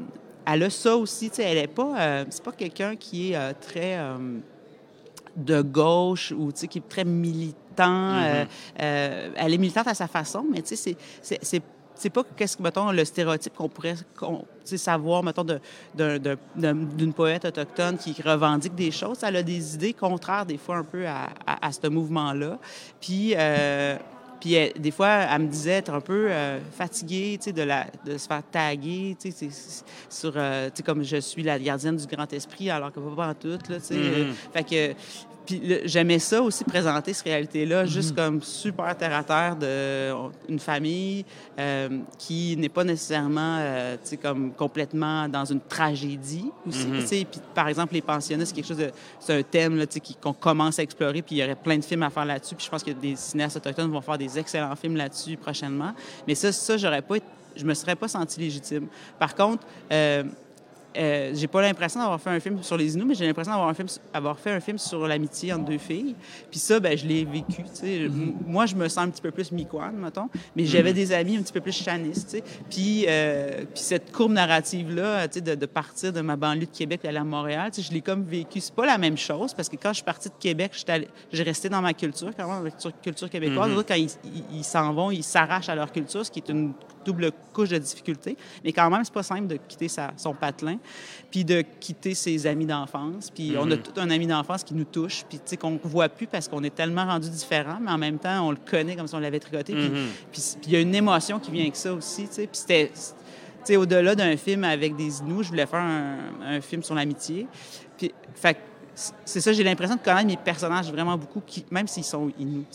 elle 0.45 0.63
a 0.63 0.69
ça 0.69 0.95
aussi, 0.95 1.29
tu 1.29 1.37
sais, 1.37 1.43
elle 1.43 1.57
est 1.57 1.67
pas, 1.67 2.25
c'est 2.29 2.43
pas 2.43 2.51
quelqu'un 2.51 2.95
qui 2.95 3.31
est 3.33 3.53
très 3.55 3.97
de 5.35 5.61
gauche 5.61 6.31
ou, 6.37 6.51
tu 6.51 6.59
sais, 6.59 6.67
qui 6.67 6.77
est 6.79 6.87
très 6.87 7.05
militant. 7.05 7.57
Euh, 7.81 8.45
euh, 8.81 9.29
elle 9.35 9.53
est 9.53 9.57
militante 9.57 9.87
à 9.87 9.93
sa 9.93 10.07
façon, 10.07 10.45
mais, 10.51 10.61
tu 10.61 10.75
sais, 10.75 10.95
c'est- 11.21 11.63
pas 12.09 12.23
qu'est-ce 12.35 12.57
que 12.57 12.63
mettons 12.63 12.91
le 12.91 13.05
stéréotype 13.05 13.53
qu'on 13.55 13.69
pourrait 13.69 13.95
savoir 14.65 15.23
mettons 15.23 15.45
d'une 15.95 17.13
poète 17.13 17.45
autochtone 17.45 17.97
qui 17.97 18.15
revendique 18.21 18.75
des 18.75 18.91
choses. 18.91 19.19
Elle 19.23 19.37
a 19.37 19.43
des 19.43 19.75
idées 19.75 19.93
contraires 19.93 20.45
des 20.45 20.57
fois 20.57 20.77
un 20.77 20.83
peu 20.83 21.07
à, 21.07 21.29
à, 21.45 21.67
à 21.67 21.71
ce 21.71 21.87
mouvement 21.87 22.33
là 22.33 22.57
puis 22.99 23.33
euh, 23.37 23.95
puis 24.41 24.55
elle- 24.55 24.73
des 24.73 24.91
fois, 24.91 25.07
elle 25.07 25.43
me 25.43 25.47
disait 25.47 25.71
être 25.71 25.93
un 25.93 26.01
peu 26.01 26.27
euh, 26.29 26.59
fatiguée, 26.77 27.37
tu 27.39 27.45
sais, 27.45 27.51
de, 27.53 27.61
la, 27.61 27.85
de 28.05 28.17
se 28.17 28.27
faire 28.27 28.41
taguer, 28.51 29.15
tu 29.17 29.31
sais, 29.31 29.37
c'est- 29.37 29.53
c'est- 29.53 29.85
sur, 30.09 30.33
euh, 30.35 30.67
tu 30.67 30.77
sais, 30.77 30.83
comme 30.83 31.01
je 31.01 31.15
suis 31.15 31.43
la 31.43 31.57
gardienne 31.57 31.95
du 31.95 32.05
grand 32.07 32.31
esprit, 32.33 32.69
alors 32.69 32.91
que 32.91 32.99
pas 32.99 33.29
en 33.29 33.33
tout, 33.35 33.47
là, 33.69 33.77
tu 33.77 33.83
sais. 33.83 34.25
Fait 34.51 34.63
que, 34.65 34.93
puis 35.45 35.61
j'aimais 35.85 36.19
ça 36.19 36.41
aussi, 36.41 36.63
présenter 36.63 37.13
cette 37.13 37.25
réalité-là, 37.25 37.85
juste 37.85 38.15
comme 38.15 38.41
super 38.41 38.95
terre-à-terre 38.95 39.55
d'une 40.47 40.59
famille 40.59 41.25
euh, 41.59 41.99
qui 42.17 42.55
n'est 42.57 42.69
pas 42.69 42.83
nécessairement, 42.83 43.57
euh, 43.59 43.95
tu 44.03 44.09
sais, 44.09 44.17
comme 44.17 44.53
complètement 44.53 45.27
dans 45.27 45.45
une 45.45 45.59
tragédie 45.59 46.49
aussi, 46.67 46.87
tu 46.91 47.01
sais. 47.07 47.27
Puis, 47.29 47.41
par 47.53 47.67
exemple, 47.67 47.93
les 47.93 48.01
pensionnats, 48.01 48.45
c'est 48.45 48.55
quelque 48.55 48.67
chose 48.67 48.77
de... 48.77 48.91
C'est 49.19 49.37
un 49.37 49.43
thème, 49.43 49.77
là, 49.77 49.85
tu 49.85 49.99
sais, 50.03 50.15
qu'on 50.21 50.33
commence 50.33 50.79
à 50.79 50.83
explorer, 50.83 51.21
puis 51.21 51.35
il 51.35 51.39
y 51.39 51.43
aurait 51.43 51.55
plein 51.55 51.77
de 51.77 51.83
films 51.83 52.03
à 52.03 52.09
faire 52.09 52.25
là-dessus. 52.25 52.55
Puis 52.55 52.65
je 52.65 52.71
pense 52.71 52.83
que 52.83 52.91
des 52.91 53.15
cinéastes 53.15 53.57
autochtones 53.57 53.91
vont 53.91 54.01
faire 54.01 54.17
des 54.17 54.37
excellents 54.39 54.75
films 54.75 54.95
là-dessus 54.95 55.37
prochainement. 55.37 55.93
Mais 56.27 56.35
ça, 56.35 56.51
ça 56.51 56.77
j'aurais 56.77 57.01
pas... 57.01 57.17
été- 57.17 57.25
Je 57.55 57.65
me 57.65 57.73
serais 57.73 57.95
pas 57.95 58.07
senti 58.07 58.39
légitime. 58.39 58.87
Par 59.19 59.35
contre... 59.35 59.63
Euh, 59.91 60.23
euh, 60.97 61.31
j'ai 61.33 61.47
pas 61.47 61.61
l'impression 61.61 61.99
d'avoir 61.99 62.19
fait 62.21 62.29
un 62.29 62.39
film 62.39 62.61
sur 62.63 62.77
les 62.77 62.93
Inuits, 62.93 63.05
mais 63.05 63.15
j'ai 63.15 63.25
l'impression 63.25 63.51
d'avoir 63.51 63.69
un 63.69 63.73
film, 63.73 63.87
avoir 64.13 64.37
fait 64.39 64.51
un 64.51 64.59
film 64.59 64.77
sur 64.77 65.07
l'amitié 65.07 65.51
entre 65.53 65.65
deux 65.65 65.77
filles. 65.77 66.15
Puis 66.51 66.59
ça, 66.59 66.79
ben, 66.79 66.97
je 66.97 67.05
l'ai 67.07 67.25
vécu. 67.25 67.63
tu 67.63 67.69
sais. 67.73 68.01
M- 68.05 68.33
Moi, 68.45 68.65
je 68.65 68.75
me 68.75 68.87
sens 68.87 68.99
un 69.05 69.09
petit 69.09 69.21
peu 69.21 69.31
plus 69.31 69.51
miquane, 69.51 69.95
mettons, 69.97 70.29
mais 70.55 70.65
j'avais 70.65 70.93
des 70.93 71.11
amis 71.11 71.37
un 71.37 71.41
petit 71.41 71.53
peu 71.53 71.61
plus 71.61 71.75
chanistes. 71.75 72.37
Puis, 72.69 73.05
euh, 73.07 73.63
puis 73.73 73.83
cette 73.83 74.11
courbe 74.11 74.33
narrative-là, 74.33 75.27
de, 75.27 75.55
de 75.55 75.65
partir 75.65 76.13
de 76.13 76.21
ma 76.21 76.35
banlieue 76.35 76.61
de 76.67 76.77
Québec 76.77 77.01
et 77.03 77.07
aller 77.07 77.17
à 77.17 77.23
Montréal, 77.23 77.71
je 77.77 77.91
l'ai 77.91 78.01
comme 78.01 78.23
vécu. 78.23 78.59
C'est 78.59 78.75
pas 78.75 78.85
la 78.85 78.97
même 78.97 79.17
chose, 79.17 79.53
parce 79.53 79.69
que 79.69 79.75
quand 79.75 79.89
je 79.89 79.95
suis 79.95 80.03
partie 80.03 80.29
de 80.29 80.35
Québec, 80.39 80.71
j'ai 81.31 81.43
resté 81.43 81.69
dans 81.69 81.81
ma 81.81 81.93
culture, 81.93 82.31
quand 82.37 82.47
même, 82.47 82.63
la 82.63 82.71
culture, 82.71 82.91
culture 83.01 83.29
québécoise. 83.29 83.71
Autres, 83.71 83.87
Quand 83.87 83.95
ils 84.53 84.63
s'en 84.63 84.93
vont, 84.93 85.11
ils 85.11 85.23
s'arrachent 85.23 85.69
à 85.69 85.75
leur 85.75 85.91
culture, 85.91 86.25
ce 86.25 86.31
qui 86.31 86.39
est 86.39 86.49
une 86.49 86.73
double 87.05 87.31
couche 87.53 87.69
de 87.69 87.77
difficulté. 87.77 88.35
Mais 88.63 88.71
quand 88.71 88.89
même, 88.89 89.03
c'est 89.03 89.13
pas 89.13 89.23
simple 89.23 89.47
de 89.47 89.57
quitter 89.67 89.87
sa- 89.87 90.11
son 90.17 90.33
patelin, 90.33 90.77
puis 91.31 91.43
de 91.45 91.63
quitter 91.79 92.13
ses 92.13 92.45
amis 92.47 92.65
d'enfance. 92.65 93.29
Puis 93.29 93.55
on 93.59 93.69
a 93.71 93.77
tout 93.77 93.93
un 93.99 94.09
ami 94.09 94.27
d'enfance 94.27 94.63
qui 94.63 94.73
nous 94.73 94.83
touche, 94.85 95.23
puis 95.27 95.37
tu 95.37 95.43
sais, 95.45 95.57
qu'on 95.57 95.79
voit 95.83 96.09
plus 96.09 96.27
parce 96.27 96.47
qu'on 96.47 96.63
est 96.63 96.73
tellement 96.75 97.05
rendus 97.05 97.29
différents, 97.29 97.79
mais 97.81 97.91
en 97.91 97.97
même 97.97 98.17
temps, 98.19 98.47
on 98.47 98.51
le 98.51 98.57
connaît 98.57 98.95
comme 98.95 99.07
si 99.07 99.15
on 99.15 99.19
l'avait 99.19 99.39
tricoté. 99.39 99.73
Puis- 99.73 99.89
Puis 100.31 100.41
puis 100.61 100.61
il 100.67 100.73
y 100.73 100.75
a 100.75 100.79
une 100.81 100.95
émotion 100.95 101.39
qui 101.39 101.51
vient 101.51 101.63
avec 101.63 101.75
ça 101.75 101.93
aussi, 101.93 102.27
tu 102.27 102.33
sais. 102.33 102.47
Puis 102.47 102.61
c'était... 103.65 103.77
au-delà 103.77 104.15
d'un 104.15 104.35
film 104.37 104.63
avec 104.63 104.95
des 104.95 105.19
Inuits, 105.19 105.43
je 105.43 105.49
voulais 105.49 105.65
faire 105.65 105.79
un, 105.79 106.17
un 106.45 106.61
film 106.61 106.83
sur 106.83 106.95
l'amitié. 106.95 107.47
Puis, 107.97 108.11
fait 108.35 108.57
c'est 109.25 109.41
ça, 109.41 109.51
j'ai 109.53 109.63
l'impression 109.63 109.95
de 109.95 110.01
connaître 110.01 110.27
mes 110.27 110.37
personnages 110.37 110.91
vraiment 110.91 111.17
beaucoup, 111.17 111.41
qui, 111.45 111.65
même 111.71 111.87
s'ils 111.87 112.03
sont 112.03 112.31
Inuits. 112.37 112.67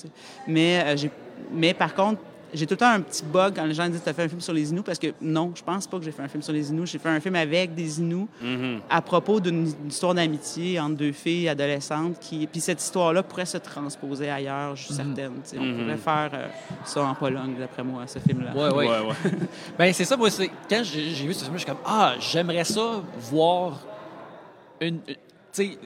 Mais, 0.48 0.82
euh, 0.84 1.08
mais 1.52 1.72
par 1.74 1.94
contre, 1.94 2.20
j'ai 2.54 2.66
tout 2.66 2.74
le 2.74 2.78
temps 2.78 2.90
un 2.90 3.00
petit 3.00 3.22
bug 3.24 3.54
quand 3.56 3.64
les 3.64 3.74
gens 3.74 3.88
disent 3.88 4.02
Tu 4.02 4.08
as 4.08 4.12
fait 4.14 4.22
un 4.24 4.28
film 4.28 4.40
sur 4.40 4.52
les 4.52 4.70
Inuits? 4.70 4.82
Parce 4.82 4.98
que 4.98 5.08
non, 5.20 5.52
je 5.54 5.62
pense 5.62 5.86
pas 5.86 5.98
que 5.98 6.04
j'ai 6.04 6.12
fait 6.12 6.22
un 6.22 6.28
film 6.28 6.42
sur 6.42 6.52
les 6.52 6.70
Inuits. 6.70 6.86
J'ai 6.86 6.98
fait 6.98 7.08
un 7.08 7.20
film 7.20 7.34
avec 7.36 7.74
des 7.74 7.98
Inuits 8.00 8.26
Mhm. 8.42 8.80
à 8.88 9.02
propos 9.02 9.40
d'une 9.40 9.72
histoire 9.88 10.14
d'amitié 10.14 10.78
entre 10.80 10.96
deux 10.96 11.12
filles 11.12 11.48
adolescentes. 11.48 12.18
Qui... 12.20 12.46
Puis 12.46 12.60
cette 12.60 12.82
histoire-là 12.82 13.22
pourrait 13.22 13.46
se 13.46 13.58
transposer 13.58 14.30
ailleurs, 14.30 14.76
je 14.76 14.84
suis 14.84 14.94
certaine. 14.94 15.32
tu 15.44 15.50
sais. 15.50 15.58
On 15.58 15.62
Mhm. 15.64 15.78
pourrait 15.82 15.96
faire 15.96 16.30
euh, 16.34 16.46
ça 16.84 17.02
en 17.04 17.14
Pologne, 17.14 17.54
d'après 17.58 17.82
moi, 17.84 18.06
ce 18.06 18.18
film-là. 18.18 18.52
Ouais, 18.54 18.72
ouais. 18.74 18.88
Ouais, 18.88 19.00
ouais. 19.08 19.30
Ben, 19.78 19.92
c'est 19.92 20.04
ça, 20.04 20.16
moi, 20.16 20.30
c'est. 20.30 20.50
Quand 20.68 20.82
j'ai 20.84 21.02
vu 21.26 21.34
ce 21.34 21.44
film, 21.44 21.54
je 21.54 21.58
suis 21.58 21.66
comme, 21.66 21.76
ah, 21.84 22.14
j'aimerais 22.18 22.64
ça 22.64 23.02
voir 23.30 23.80
une. 24.80 25.00
une- 25.08 25.14
Tu 25.52 25.64
sais, 25.64 25.78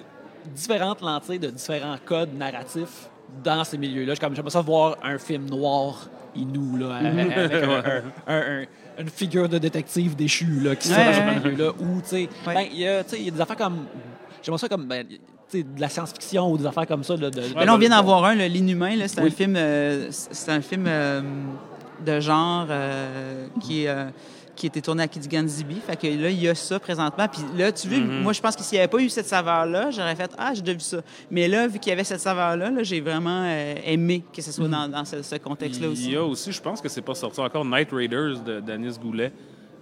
différentes 0.55 1.01
lentilles 1.01 1.39
de 1.39 1.49
différents 1.51 1.97
codes 2.05 2.35
narratifs 2.37 3.09
dans 3.45 3.65
ces 3.65 3.79
milieux-là. 3.79 4.15
J'aimerais 4.21 4.51
ça 4.51 4.61
voir 4.61 4.97
un 5.03 5.19
film 5.19 5.49
noir 5.49 6.09
inou, 6.35 6.77
là, 6.77 6.97
avec 6.97 7.37
un- 7.37 7.71
un- 7.71 8.03
un- 8.35 8.63
un- 8.63 8.65
une 8.99 9.09
figure 9.09 9.49
de 9.49 9.59
détective 9.59 10.15
déchu, 10.17 10.61
là, 10.61 10.77
qui 10.77 10.89
fait 10.89 11.05
dans 11.05 11.13
ce 11.43 11.49
milieu-là. 11.49 11.71
Ou, 11.81 12.01
tu 12.03 12.09
sais, 12.09 12.29
Ouais. 12.47 12.55
ben, 12.55 12.67
il 12.73 12.79
y 12.81 12.87
a 12.89 13.03
tu 13.05 13.11
sais, 13.11 13.17
il 13.19 13.25
y 13.27 13.29
a 13.29 13.33
des 13.33 13.41
affaires 13.41 13.57
comme. 13.57 13.85
J'aimerais 14.43 14.59
ça 14.59 14.69
comme. 14.69 14.87
ben, 14.87 15.07
de 15.55 15.65
la 15.81 15.89
science-fiction 15.91 16.51
ou 16.51 16.57
des 16.57 16.65
affaires 16.65 16.87
comme 16.87 17.05
ça. 17.05 17.15
là, 17.17 17.29
de, 17.31 17.43
Mais 17.55 17.67
là, 17.67 17.75
on 17.75 17.79
vient 17.79 17.91
d'en 17.91 18.03
voir 18.03 18.25
un, 18.25 18.35
le 18.35 18.47
L'Inhumain. 18.47 18.97
là, 18.97 19.07
C'est 19.07 19.21
un 19.21 19.29
film, 19.31 19.55
euh, 19.57 20.07
c'est 20.11 20.51
un 20.51 20.63
film 20.63 20.87
euh, 20.89 21.21
de 22.07 22.21
genre 22.21 22.67
euh, 22.71 23.49
qui 23.61 23.85
est. 23.85 23.95
qui 24.55 24.67
été 24.67 24.83
tourné 24.83 25.03
à 25.03 25.09
Kidigan-Zibi. 25.09 25.77
Fait 25.87 25.97
que 25.97 26.07
là, 26.07 26.31
il 26.31 26.41
y 26.43 26.49
a 26.49 26.55
ça 26.55 26.79
présentement. 26.79 27.27
Puis 27.29 27.43
là, 27.57 27.73
tu 27.73 27.89
vois, 27.89 27.99
moi, 27.99 28.33
je 28.33 28.41
pense 28.41 28.55
que 28.57 28.63
s'il 28.63 28.77
n'y 28.77 28.81
avait 28.81 28.89
pas 28.91 28.99
eu 28.99 29.09
cette 29.09 29.27
saveur-là, 29.27 29.91
j'aurais 29.91 30.15
fait 30.17 30.31
Ah, 30.39 30.53
j'ai 30.55 30.63
déjà 30.63 30.75
vu 30.75 30.81
ça. 30.81 30.99
Mais 31.31 31.49
là, 31.49 31.67
vu 31.69 31.79
qu'il 31.79 31.91
y 31.91 31.93
avait 31.93 32.05
cette 32.05 32.21
saveur-là, 32.21 32.71
là, 32.71 32.83
j'ai 32.83 33.01
vraiment 33.01 33.45
euh, 33.47 33.75
aimé 33.85 34.25
que 34.35 34.43
ce 34.43 34.53
soit 34.53 34.69
dans, 34.69 34.89
dans 34.89 35.05
ce, 35.05 35.23
ce 35.23 35.37
contexte-là 35.37 35.87
Il 35.89 35.93
aussi. 35.93 36.11
y 36.13 36.17
a 36.17 36.23
aussi, 36.25 36.53
je 36.53 36.61
pense 36.61 36.81
que 36.81 36.89
c'est 36.89 37.03
pas 37.03 37.15
sorti 37.15 37.41
encore, 37.41 37.65
Night 37.65 37.89
Raiders 37.93 38.41
de 38.41 38.61
Denis 38.61 38.97
Goulet. 39.01 39.33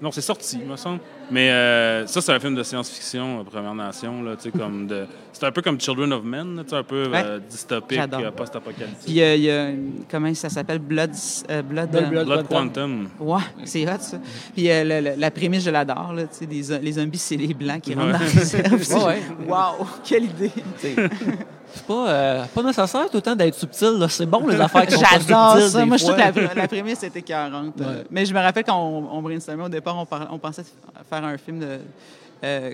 Non, 0.02 0.10
c'est 0.10 0.22
sorti, 0.22 0.56
me 0.58 0.76
semble. 0.76 1.00
Mais 1.30 1.50
euh, 1.50 2.06
ça, 2.06 2.22
c'est 2.22 2.32
un 2.32 2.40
film 2.40 2.54
de 2.54 2.62
science-fiction, 2.62 3.40
euh, 3.40 3.44
Première 3.44 3.74
Nation, 3.74 4.22
là, 4.22 4.34
tu 4.34 4.44
sais, 4.44 4.50
comme 4.50 4.86
de... 4.86 5.06
C'est 5.32 5.44
un 5.44 5.52
peu 5.52 5.60
comme 5.60 5.78
Children 5.78 6.12
of 6.14 6.24
Men, 6.24 6.56
là, 6.56 6.62
tu 6.64 6.70
sais, 6.70 6.76
un 6.76 6.82
peu 6.82 7.06
Ouais. 7.08 7.22
euh, 7.22 7.38
dystopique, 7.38 7.98
J'adore. 7.98 8.20
euh, 8.24 8.30
post-apocalyptique. 8.30 9.04
Puis 9.04 9.20
euh, 9.20 9.34
il 9.36 9.42
y 9.42 9.50
a, 9.50 9.68
comment 10.10 10.32
ça 10.34 10.48
s'appelle, 10.48 10.78
Blood... 10.78 11.10
euh, 11.50 11.62
Blood, 11.62 11.90
Blood, 11.90 12.08
Blood. 12.10 12.26
Blood 12.26 12.48
Quantum. 12.48 13.08
Ouais, 13.18 13.40
c'est 13.64 13.84
hot, 13.86 13.98
ça. 14.00 14.18
Puis 14.54 14.70
euh, 14.70 14.84
le- 14.84 15.10
le- 15.10 15.16
la 15.20 15.30
prémisse, 15.30 15.64
je 15.64 15.70
l'adore, 15.70 16.14
là, 16.14 16.22
tu 16.22 16.28
sais, 16.32 16.46
des, 16.46 16.78
les 16.80 16.92
zombies, 16.92 17.18
c'est 17.18 17.36
les 17.36 17.52
blancs 17.52 17.82
qui 17.82 17.92
rentrent 17.94 18.06
Ouais. 18.06 18.12
dans 18.12 18.18
le 18.20 18.24
réserve. 18.78 19.04
Ouais, 19.06 19.20
ouais. 19.46 19.48
Wow, 19.48 19.86
quelle 20.02 20.24
idée! 20.24 20.50
C'est 21.74 21.86
pas, 21.86 22.08
euh, 22.08 22.44
pas 22.54 22.62
nécessaire 22.62 23.06
tout 23.10 23.16
le 23.16 23.22
temps 23.22 23.36
d'être 23.36 23.54
subtil. 23.54 23.98
là. 23.98 24.08
C'est 24.08 24.26
bon, 24.26 24.46
les 24.46 24.60
affaires 24.60 24.86
qui 24.86 24.94
sont 24.94 25.00
pas 25.00 25.18
J'adore 25.18 25.52
subtiles, 25.52 25.70
ça. 25.70 25.78
des 25.80 25.84
Moi, 25.86 25.96
je 25.96 26.04
trouve 26.04 26.16
que 26.16 26.40
la, 26.40 26.54
la 26.54 26.68
prémisse 26.68 27.02
était 27.02 27.22
40. 27.22 27.78
Ouais. 27.78 27.86
Mais 28.10 28.24
je 28.26 28.34
me 28.34 28.40
rappelle 28.40 28.64
quand 28.64 28.78
on, 28.78 29.08
on 29.12 29.22
brainstormait 29.22 29.64
au 29.64 29.68
départ, 29.68 29.96
on, 29.98 30.06
parlait- 30.06 30.26
on 30.30 30.38
pensait 30.38 30.64
faire 31.08 31.24
un 31.24 31.36
film 31.38 31.60
de. 31.60 31.78
euh, 32.44 32.70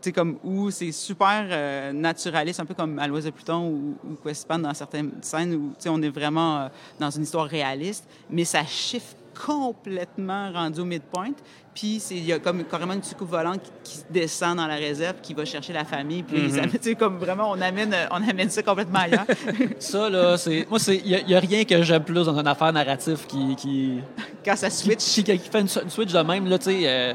tu 0.00 0.10
sais, 0.10 0.12
comme 0.12 0.36
où 0.44 0.70
c'est 0.70 0.92
super 0.92 1.44
euh, 1.50 1.92
naturaliste, 1.92 2.60
un 2.60 2.64
peu 2.64 2.74
comme 2.74 2.98
À 3.00 3.08
l'Ouest 3.08 3.26
de 3.26 3.32
Pluton 3.32 3.66
ou, 3.66 3.96
ou 4.08 4.14
Questpan 4.24 4.58
dans 4.60 4.72
certaines 4.72 5.10
scènes 5.22 5.54
où 5.54 5.68
tu 5.70 5.74
sais, 5.80 5.88
on 5.88 6.00
est 6.02 6.08
vraiment 6.08 6.58
euh, 6.60 6.68
dans 7.00 7.10
une 7.10 7.24
histoire 7.24 7.46
réaliste, 7.46 8.04
mais 8.30 8.44
ça 8.44 8.64
chiffre 8.64 9.14
complètement 9.46 10.50
rendu 10.52 10.80
au 10.80 10.84
midpoint. 10.84 11.30
Puis 11.74 12.00
c'est- 12.00 12.16
il 12.16 12.24
y 12.24 12.32
a 12.32 12.38
comme 12.38 12.64
carrément 12.64 12.94
une 12.94 13.02
soucoupe 13.02 13.30
volante 13.30 13.60
qui, 13.84 13.98
qui 13.98 14.04
descend 14.10 14.56
dans 14.56 14.66
la 14.66 14.74
réserve, 14.76 15.16
qui 15.22 15.32
va 15.34 15.44
chercher 15.44 15.72
la 15.72 15.84
famille. 15.84 16.22
Puis 16.22 16.50
tu 16.72 16.78
sais, 16.80 16.94
comme 16.94 17.18
vraiment, 17.18 17.50
on 17.50 17.60
amène, 17.60 17.94
euh, 17.94 18.06
on 18.10 18.28
amène 18.28 18.50
ça 18.50 18.62
complètement 18.62 19.00
ailleurs. 19.00 19.26
Ça, 19.78 20.10
là, 20.10 20.36
c'est. 20.36 20.66
Moi, 20.68 20.78
c'est. 20.78 20.96
Il 20.96 21.24
n'y 21.26 21.34
a, 21.34 21.40
rien 21.40 21.64
que 21.64 21.82
j'aime 21.82 22.02
plus 22.02 22.14
dans 22.14 22.38
une 22.38 22.46
affaire 22.48 22.72
narrative 22.72 23.26
qui. 23.26 23.54
qui... 23.56 24.00
Quand 24.44 24.56
ça 24.56 24.68
qui, 24.70 24.76
switch, 24.76 25.04
qui- 25.14 25.24
qui 25.24 25.38
fait 25.38 25.60
une, 25.60 25.68
une 25.82 25.90
switch 25.90 26.12
de 26.12 26.18
même, 26.20 26.48
là, 26.48 26.58
tu 26.58 26.64
sais. 26.70 26.80
euh, 26.84 27.14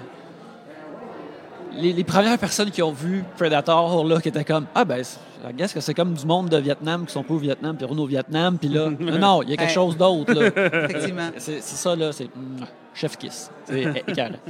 les, 1.76 1.92
les 1.94 2.04
premières 2.04 2.38
personnes 2.38 2.70
qui 2.72 2.82
ont 2.84 2.92
vu 2.92 3.24
Predator, 3.38 4.06
là, 4.06 4.22
qui 4.22 4.30
étaient 4.30 4.44
comme 4.46 4.66
Ah, 4.76 4.86
ben, 4.86 5.04
je 5.44 5.56
guess 5.56 5.74
que 5.74 5.80
c'est 5.80 5.94
comme 5.94 6.14
du 6.14 6.26
monde 6.26 6.50
de 6.50 6.58
Vietnam 6.58 7.06
qui 7.06 7.12
sont 7.12 7.24
pas 7.24 7.34
au 7.34 7.38
Vietnam, 7.38 7.76
puis 7.76 7.86
Renault 7.86 8.04
au 8.04 8.08
Vietnam, 8.08 8.58
puis 8.58 8.70
là. 8.70 8.90
non, 9.00 9.18
non, 9.18 9.42
il 9.44 9.50
y 9.50 9.54
a 9.54 9.58
quelque 9.58 9.72
chose 9.72 9.98
d'autre, 9.98 10.34
là. 10.34 10.48
effectivement. 10.86 11.30
C'est 11.38 11.62
c'est 11.62 11.76
ça, 11.76 11.96
là, 11.96 12.12
c'est 12.12 12.26
mm, 12.26 12.66
chef 12.94 13.18
kiss. 13.18 13.52
C'est 13.66 14.04
écœurant. 14.08 14.36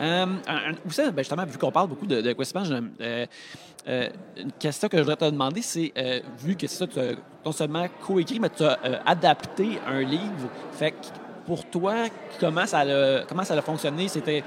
Euh, 0.00 0.26
vous 0.84 0.92
savez, 0.92 1.10
ben, 1.10 1.18
justement, 1.18 1.44
vu 1.44 1.58
qu'on 1.58 1.70
parle 1.70 1.88
beaucoup 1.88 2.06
de, 2.06 2.20
de 2.20 2.34
euh, 3.00 3.26
euh, 3.88 4.08
une 4.36 4.52
question 4.52 4.88
que 4.88 4.96
je 4.96 5.02
voudrais 5.02 5.16
te 5.16 5.24
demander, 5.24 5.62
c'est, 5.62 5.92
euh, 5.96 6.20
vu 6.38 6.54
que 6.54 6.66
c'est 6.66 6.76
ça, 6.76 6.86
tu 6.86 6.98
as 6.98 7.12
non 7.44 7.52
seulement 7.52 7.86
coécrit, 8.06 8.38
mais 8.38 8.50
tu 8.50 8.62
as 8.62 8.78
euh, 8.84 8.98
adapté 9.06 9.78
un 9.86 10.00
livre. 10.00 10.48
Fait 10.72 10.92
que 10.92 10.96
pour 11.46 11.64
toi, 11.66 11.94
comment 12.38 12.66
ça 12.66 12.80
a, 12.80 13.24
comment 13.24 13.44
ça 13.44 13.54
a 13.54 13.62
fonctionné? 13.62 14.08
C'était. 14.08 14.42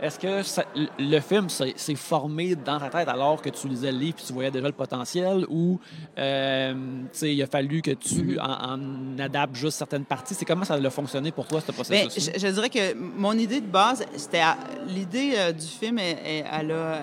Est-ce 0.00 0.18
que 0.18 0.42
ça- 0.42 0.64
le 0.98 1.20
film 1.20 1.48
s'est 1.48 1.94
formé 1.94 2.54
dans 2.54 2.78
ta 2.78 2.90
tête 2.90 3.08
alors 3.08 3.40
que 3.40 3.48
tu 3.48 3.66
lisais 3.66 3.90
le 3.90 3.98
livre 3.98 4.18
et 4.22 4.26
tu 4.26 4.32
voyais 4.32 4.50
déjà 4.50 4.66
le 4.66 4.72
potentiel 4.74 5.46
ou 5.48 5.80
euh, 6.18 6.74
il 7.22 7.42
a 7.42 7.46
fallu 7.46 7.80
que 7.80 7.92
tu 7.92 8.38
en, 8.38 8.74
en 8.74 9.18
adaptes 9.18 9.56
juste 9.56 9.78
certaines 9.78 10.04
parties? 10.04 10.34
C'est 10.34 10.44
comment 10.44 10.64
ça 10.64 10.74
a 10.74 10.90
fonctionné 10.90 11.32
pour 11.32 11.46
toi, 11.46 11.60
ce 11.60 11.72
Bien, 11.90 12.02
processus? 12.02 12.30
je, 12.34 12.38
je 12.46 12.52
dirais 12.52 12.68
que 12.68 12.94
mon 12.94 13.32
idée 13.32 13.60
de 13.60 13.66
base, 13.66 14.04
c'était 14.16 14.42
l'idée 14.86 15.32
euh, 15.36 15.52
du 15.52 15.66
film, 15.66 15.98
elle, 15.98 16.44
elle- 16.52 16.72
a, 16.72 17.02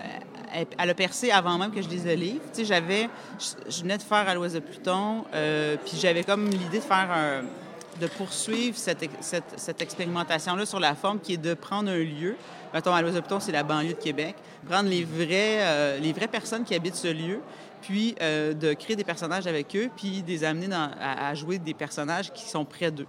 elle, 0.53 0.67
elle 0.77 0.89
a 0.89 0.93
percé 0.93 1.31
avant 1.31 1.57
même 1.57 1.71
que 1.71 1.81
je 1.81 1.89
lise 1.89 2.05
le 2.05 2.13
livre. 2.13 2.41
Tu 2.53 2.59
sais, 2.59 2.65
j'avais, 2.65 3.09
je, 3.39 3.71
je 3.71 3.81
venais 3.81 3.97
de 3.97 4.03
faire 4.03 4.27
à 4.29 4.35
l'Ouest 4.35 4.53
de 4.53 4.59
Pluton, 4.59 5.25
euh, 5.33 5.77
puis 5.83 5.97
j'avais 5.99 6.23
comme 6.23 6.47
l'idée 6.47 6.77
de 6.77 6.83
faire 6.83 7.09
un, 7.11 7.41
de 7.99 8.07
poursuivre 8.07 8.77
cette, 8.77 9.03
cette, 9.21 9.53
cette 9.57 9.81
expérimentation-là 9.81 10.65
sur 10.67 10.79
la 10.79 10.93
forme 10.93 11.19
qui 11.19 11.33
est 11.33 11.37
de 11.37 11.55
prendre 11.55 11.89
un 11.89 11.97
lieu. 11.97 12.35
Mettons, 12.73 12.93
à 12.93 13.03
Pluton, 13.03 13.39
c'est 13.39 13.51
la 13.51 13.63
banlieue 13.63 13.93
de 13.93 14.01
Québec. 14.01 14.35
Prendre 14.67 14.89
les, 14.89 15.05
euh, 15.11 15.99
les 15.99 16.11
vraies 16.11 16.27
personnes 16.27 16.63
qui 16.63 16.73
habitent 16.73 16.95
ce 16.95 17.07
lieu, 17.07 17.39
puis 17.83 18.15
euh, 18.21 18.53
de 18.53 18.73
créer 18.73 18.95
des 18.95 19.03
personnages 19.03 19.45
avec 19.45 19.75
eux, 19.75 19.89
puis 19.95 20.23
de 20.23 20.27
les 20.29 20.43
amener 20.43 20.67
dans- 20.67 20.89
à, 20.99 21.27
à 21.29 21.35
jouer 21.35 21.59
des 21.59 21.73
personnages 21.75 22.31
qui 22.33 22.45
sont 22.49 22.65
près 22.65 22.89
d'eux. 22.91 23.05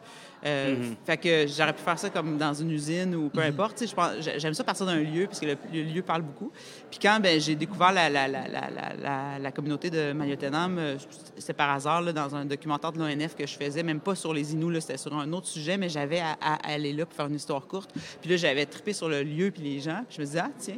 Euh, 0.46 0.90
Fait 1.06 1.16
que 1.16 1.46
j'aurais 1.46 1.72
pu 1.72 1.80
faire 1.80 1.98
ça 1.98 2.10
comme 2.10 2.36
dans 2.36 2.52
une 2.52 2.70
usine 2.70 3.14
ou 3.14 3.30
peu 3.30 3.40
importe. 3.40 3.82
Pense- 3.94 4.20
j'ai- 4.20 4.38
J'aime 4.38 4.52
ça 4.52 4.62
partir 4.62 4.84
d'un 4.84 4.96
lieu, 5.00 5.24
parce 5.26 5.40
que 5.40 5.46
le, 5.46 5.56
le 5.72 5.82
lieu 5.84 6.02
parle 6.02 6.20
beaucoup. 6.20 6.52
Puis 6.90 6.98
quand 7.00 7.18
ben, 7.18 7.40
j'ai 7.40 7.54
découvert 7.54 7.92
la, 7.92 8.10
la, 8.10 8.28
la, 8.28 9.38
la, 9.38 9.52
communauté 9.52 9.88
de 9.88 10.12
Mayotenam, 10.12 10.76
euh, 10.78 10.96
c'était 11.38 11.54
par 11.54 11.70
hasard 11.70 12.02
là, 12.02 12.12
dans 12.12 12.34
un 12.36 12.44
documentaire 12.44 12.92
de 12.92 12.98
l'ONF 12.98 13.34
que 13.34 13.46
je 13.46 13.54
faisais, 13.56 13.82
même 13.82 14.00
pas 14.00 14.14
sur 14.14 14.34
les 14.34 14.52
Inuits, 14.52 14.82
c'était 14.82 14.98
sur 14.98 15.14
un 15.16 15.32
autre 15.32 15.46
sujet, 15.46 15.78
mais 15.78 15.88
j'avais 15.88 16.20
à, 16.20 16.36
à 16.42 16.72
aller 16.74 16.92
là 16.92 17.06
pour 17.06 17.14
faire 17.16 17.26
une 17.26 17.36
histoire 17.36 17.66
courte. 17.66 17.90
Puis 18.20 18.28
là, 18.28 18.36
j'avais 18.36 18.66
trippé 18.66 18.92
sur 18.92 19.08
le 19.08 19.22
lieu 19.22 19.50
puis 19.50 19.62
les 19.62 19.80
gens. 19.80 20.02
Puis 20.06 20.16
je 20.16 20.20
me 20.20 20.26
disais, 20.26 20.40
ah, 20.40 20.50
tiens, 20.58 20.76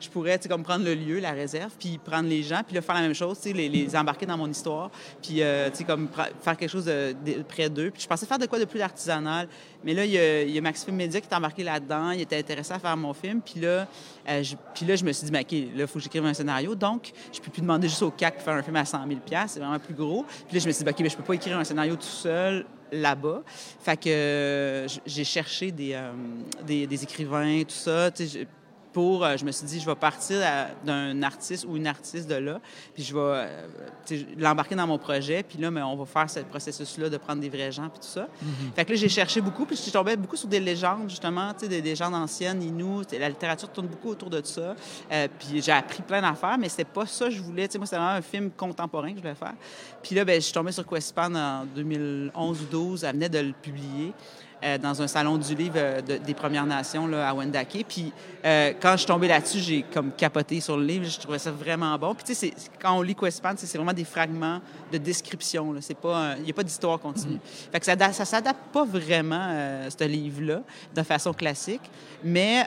je 0.00 0.08
pourrais, 0.08 0.38
comme 0.48 0.62
prendre 0.62 0.84
le 0.84 0.94
lieu, 0.94 1.18
la 1.20 1.32
réserve, 1.32 1.72
puis 1.78 1.98
prendre 1.98 2.28
les 2.28 2.42
gens, 2.42 2.60
puis 2.66 2.74
là, 2.74 2.82
faire 2.82 2.94
la 2.94 3.02
même 3.02 3.14
chose, 3.14 3.38
les, 3.44 3.68
les 3.68 3.96
embarquer 3.96 4.26
dans 4.26 4.36
mon 4.36 4.50
histoire, 4.50 4.90
puis, 5.22 5.42
euh, 5.42 5.70
comme 5.86 6.08
faire 6.40 6.56
quelque 6.56 6.70
chose 6.70 6.90
près 7.48 7.68
d'eux. 7.68 7.90
Puis 7.90 8.02
je 8.02 8.06
pensais 8.06 8.26
faire 8.26 8.38
de 8.38 8.46
quoi 8.46 8.58
de 8.58 8.64
plus 8.64 8.80
artisanal. 8.80 9.48
Mais 9.84 9.94
là, 9.94 10.04
il 10.04 10.10
y 10.10 10.18
a, 10.18 10.42
il 10.42 10.50
y 10.50 10.58
a 10.58 10.60
Max 10.60 10.84
Film 10.84 10.96
Media 10.96 11.20
qui 11.20 11.28
est 11.28 11.34
embarqué 11.34 11.62
là-dedans. 11.62 12.10
Il 12.10 12.20
était 12.20 12.38
intéressé 12.38 12.72
à 12.72 12.78
faire 12.78 12.96
mon 12.96 13.12
film. 13.12 13.40
Puis 13.40 13.60
là, 13.60 13.86
euh, 14.28 14.42
je, 14.42 14.56
puis 14.74 14.84
là, 14.84 14.96
je 14.96 15.04
me 15.04 15.12
suis 15.12 15.30
dit, 15.30 15.38
OK, 15.38 15.52
là, 15.52 15.82
il 15.82 15.86
faut 15.86 15.98
que 15.98 16.00
j'écrive 16.00 16.24
un 16.24 16.34
scénario. 16.34 16.74
Donc, 16.74 17.12
je 17.32 17.40
peux 17.40 17.50
plus 17.50 17.62
demander 17.62 17.88
juste 17.88 18.02
au 18.02 18.10
CAC 18.10 18.38
de 18.38 18.42
faire 18.42 18.54
un 18.54 18.62
film 18.62 18.76
à 18.76 18.84
100 18.84 19.06
000 19.06 19.20
C'est 19.46 19.60
vraiment 19.60 19.78
plus 19.78 19.94
gros. 19.94 20.24
Puis 20.48 20.56
là, 20.56 20.60
je 20.60 20.66
me 20.66 20.72
suis 20.72 20.84
dit, 20.84 20.90
OK, 20.90 21.00
mais 21.00 21.08
je 21.08 21.16
peux 21.16 21.22
pas 21.22 21.34
écrire 21.34 21.58
un 21.58 21.64
scénario 21.64 21.94
tout 21.96 22.02
seul 22.02 22.66
là-bas. 22.92 23.42
Fait 23.80 23.96
que 23.96 24.08
euh, 24.08 24.88
j'ai 25.04 25.24
cherché 25.24 25.72
des, 25.72 25.96
des 26.66 27.02
écrivains, 27.02 27.62
tout 27.62 27.74
ça. 27.74 28.10
Pour, 28.96 29.26
euh, 29.26 29.36
je 29.36 29.44
me 29.44 29.52
suis 29.52 29.66
dit, 29.66 29.78
je 29.78 29.84
vais 29.84 29.94
partir 29.94 30.40
d'un 30.82 31.22
artiste 31.22 31.66
ou 31.68 31.76
une 31.76 31.86
artiste 31.86 32.30
de 32.30 32.36
là, 32.36 32.60
puis 32.94 33.02
je 33.02 33.12
vais 33.12 33.20
euh, 33.20 34.22
l'embarquer 34.38 34.74
dans 34.74 34.86
mon 34.86 34.96
projet, 34.96 35.42
puis 35.42 35.58
là, 35.58 35.70
mais 35.70 35.82
on 35.82 35.96
va 35.96 36.06
faire 36.06 36.30
ce 36.30 36.40
processus-là 36.40 37.10
de 37.10 37.18
prendre 37.18 37.42
des 37.42 37.50
vrais 37.50 37.70
gens, 37.70 37.90
puis 37.90 38.00
tout 38.00 38.06
ça. 38.06 38.26
Fait 38.74 38.86
que 38.86 38.92
là, 38.92 38.96
j'ai 38.96 39.10
cherché 39.10 39.42
beaucoup, 39.42 39.66
puis 39.66 39.76
je 39.76 39.90
tombais 39.90 40.16
beaucoup 40.16 40.36
sur 40.36 40.48
des 40.48 40.60
légendes, 40.60 41.10
justement, 41.10 41.52
des 41.60 41.82
légendes 41.82 42.14
anciennes, 42.14 42.62
Inou. 42.62 43.02
La 43.12 43.28
littérature 43.28 43.68
tourne 43.70 43.88
beaucoup 43.88 44.08
autour 44.08 44.30
de 44.30 44.40
ça. 44.42 44.74
Euh, 45.12 45.28
puis 45.38 45.60
j'ai 45.60 45.72
appris 45.72 46.00
plein 46.02 46.22
d'affaires, 46.22 46.56
mais 46.56 46.70
c'était 46.70 46.84
pas 46.84 47.04
ça 47.04 47.26
que 47.26 47.32
je 47.32 47.42
voulais. 47.42 47.68
Tu 47.68 47.72
sais, 47.72 47.78
moi, 47.78 47.86
c'était 47.86 47.98
vraiment 47.98 48.16
un 48.16 48.22
film 48.22 48.50
contemporain 48.50 49.10
que 49.10 49.16
je 49.16 49.20
voulais 49.20 49.34
faire. 49.34 49.54
Puis 50.02 50.14
là, 50.14 50.24
ben, 50.24 50.36
je 50.36 50.46
suis 50.46 50.54
tombée 50.54 50.72
sur 50.72 50.86
Questpan 50.86 51.34
en 51.34 51.66
2011 51.66 52.62
ou 52.62 52.64
12. 52.64 53.04
Elle 53.04 53.12
venait 53.12 53.28
de 53.28 53.40
le 53.40 53.52
publier. 53.52 54.14
Euh, 54.64 54.78
dans 54.78 55.02
un 55.02 55.06
salon 55.06 55.36
du 55.36 55.54
livre 55.54 55.74
euh, 55.76 56.00
de- 56.00 56.16
des 56.16 56.34
Premières 56.34 56.66
Nations 56.66 57.06
là, 57.06 57.28
à 57.28 57.34
Wendake. 57.34 57.84
Puis 57.88 58.12
euh, 58.44 58.72
quand 58.80 58.92
je 58.92 58.96
suis 58.98 59.06
tombée 59.06 59.28
là-dessus, 59.28 59.58
j'ai 59.60 59.82
comme 59.82 60.12
capoté 60.12 60.60
sur 60.60 60.76
le 60.76 60.84
livre. 60.84 61.04
Je 61.04 61.18
trouvais 61.20 61.38
ça 61.38 61.50
vraiment 61.50 61.96
bon. 61.98 62.14
Puis 62.14 62.24
tu 62.24 62.34
sais, 62.34 62.52
quand 62.80 62.96
on 62.96 63.02
lit 63.02 63.14
Questpan, 63.14 63.52
c'est 63.56 63.66
c'est 63.66 63.78
vraiment 63.78 63.92
des 63.92 64.04
fragments 64.04 64.60
de 64.92 64.98
description. 64.98 65.74
C'est 65.80 65.96
pas, 65.98 66.34
il 66.38 66.44
n'y 66.44 66.50
a 66.50 66.54
pas 66.54 66.62
d'histoire 66.62 66.98
continue. 66.98 67.38
Fait 67.72 67.78
que 67.80 67.84
ça, 67.86 67.96
ça 68.12 68.24
s'adapte 68.24 68.72
pas 68.72 68.84
vraiment, 68.84 69.50
ce 69.90 70.04
livre-là, 70.04 70.62
de 70.94 71.02
façon 71.02 71.32
classique. 71.32 71.82
Mais 72.24 72.66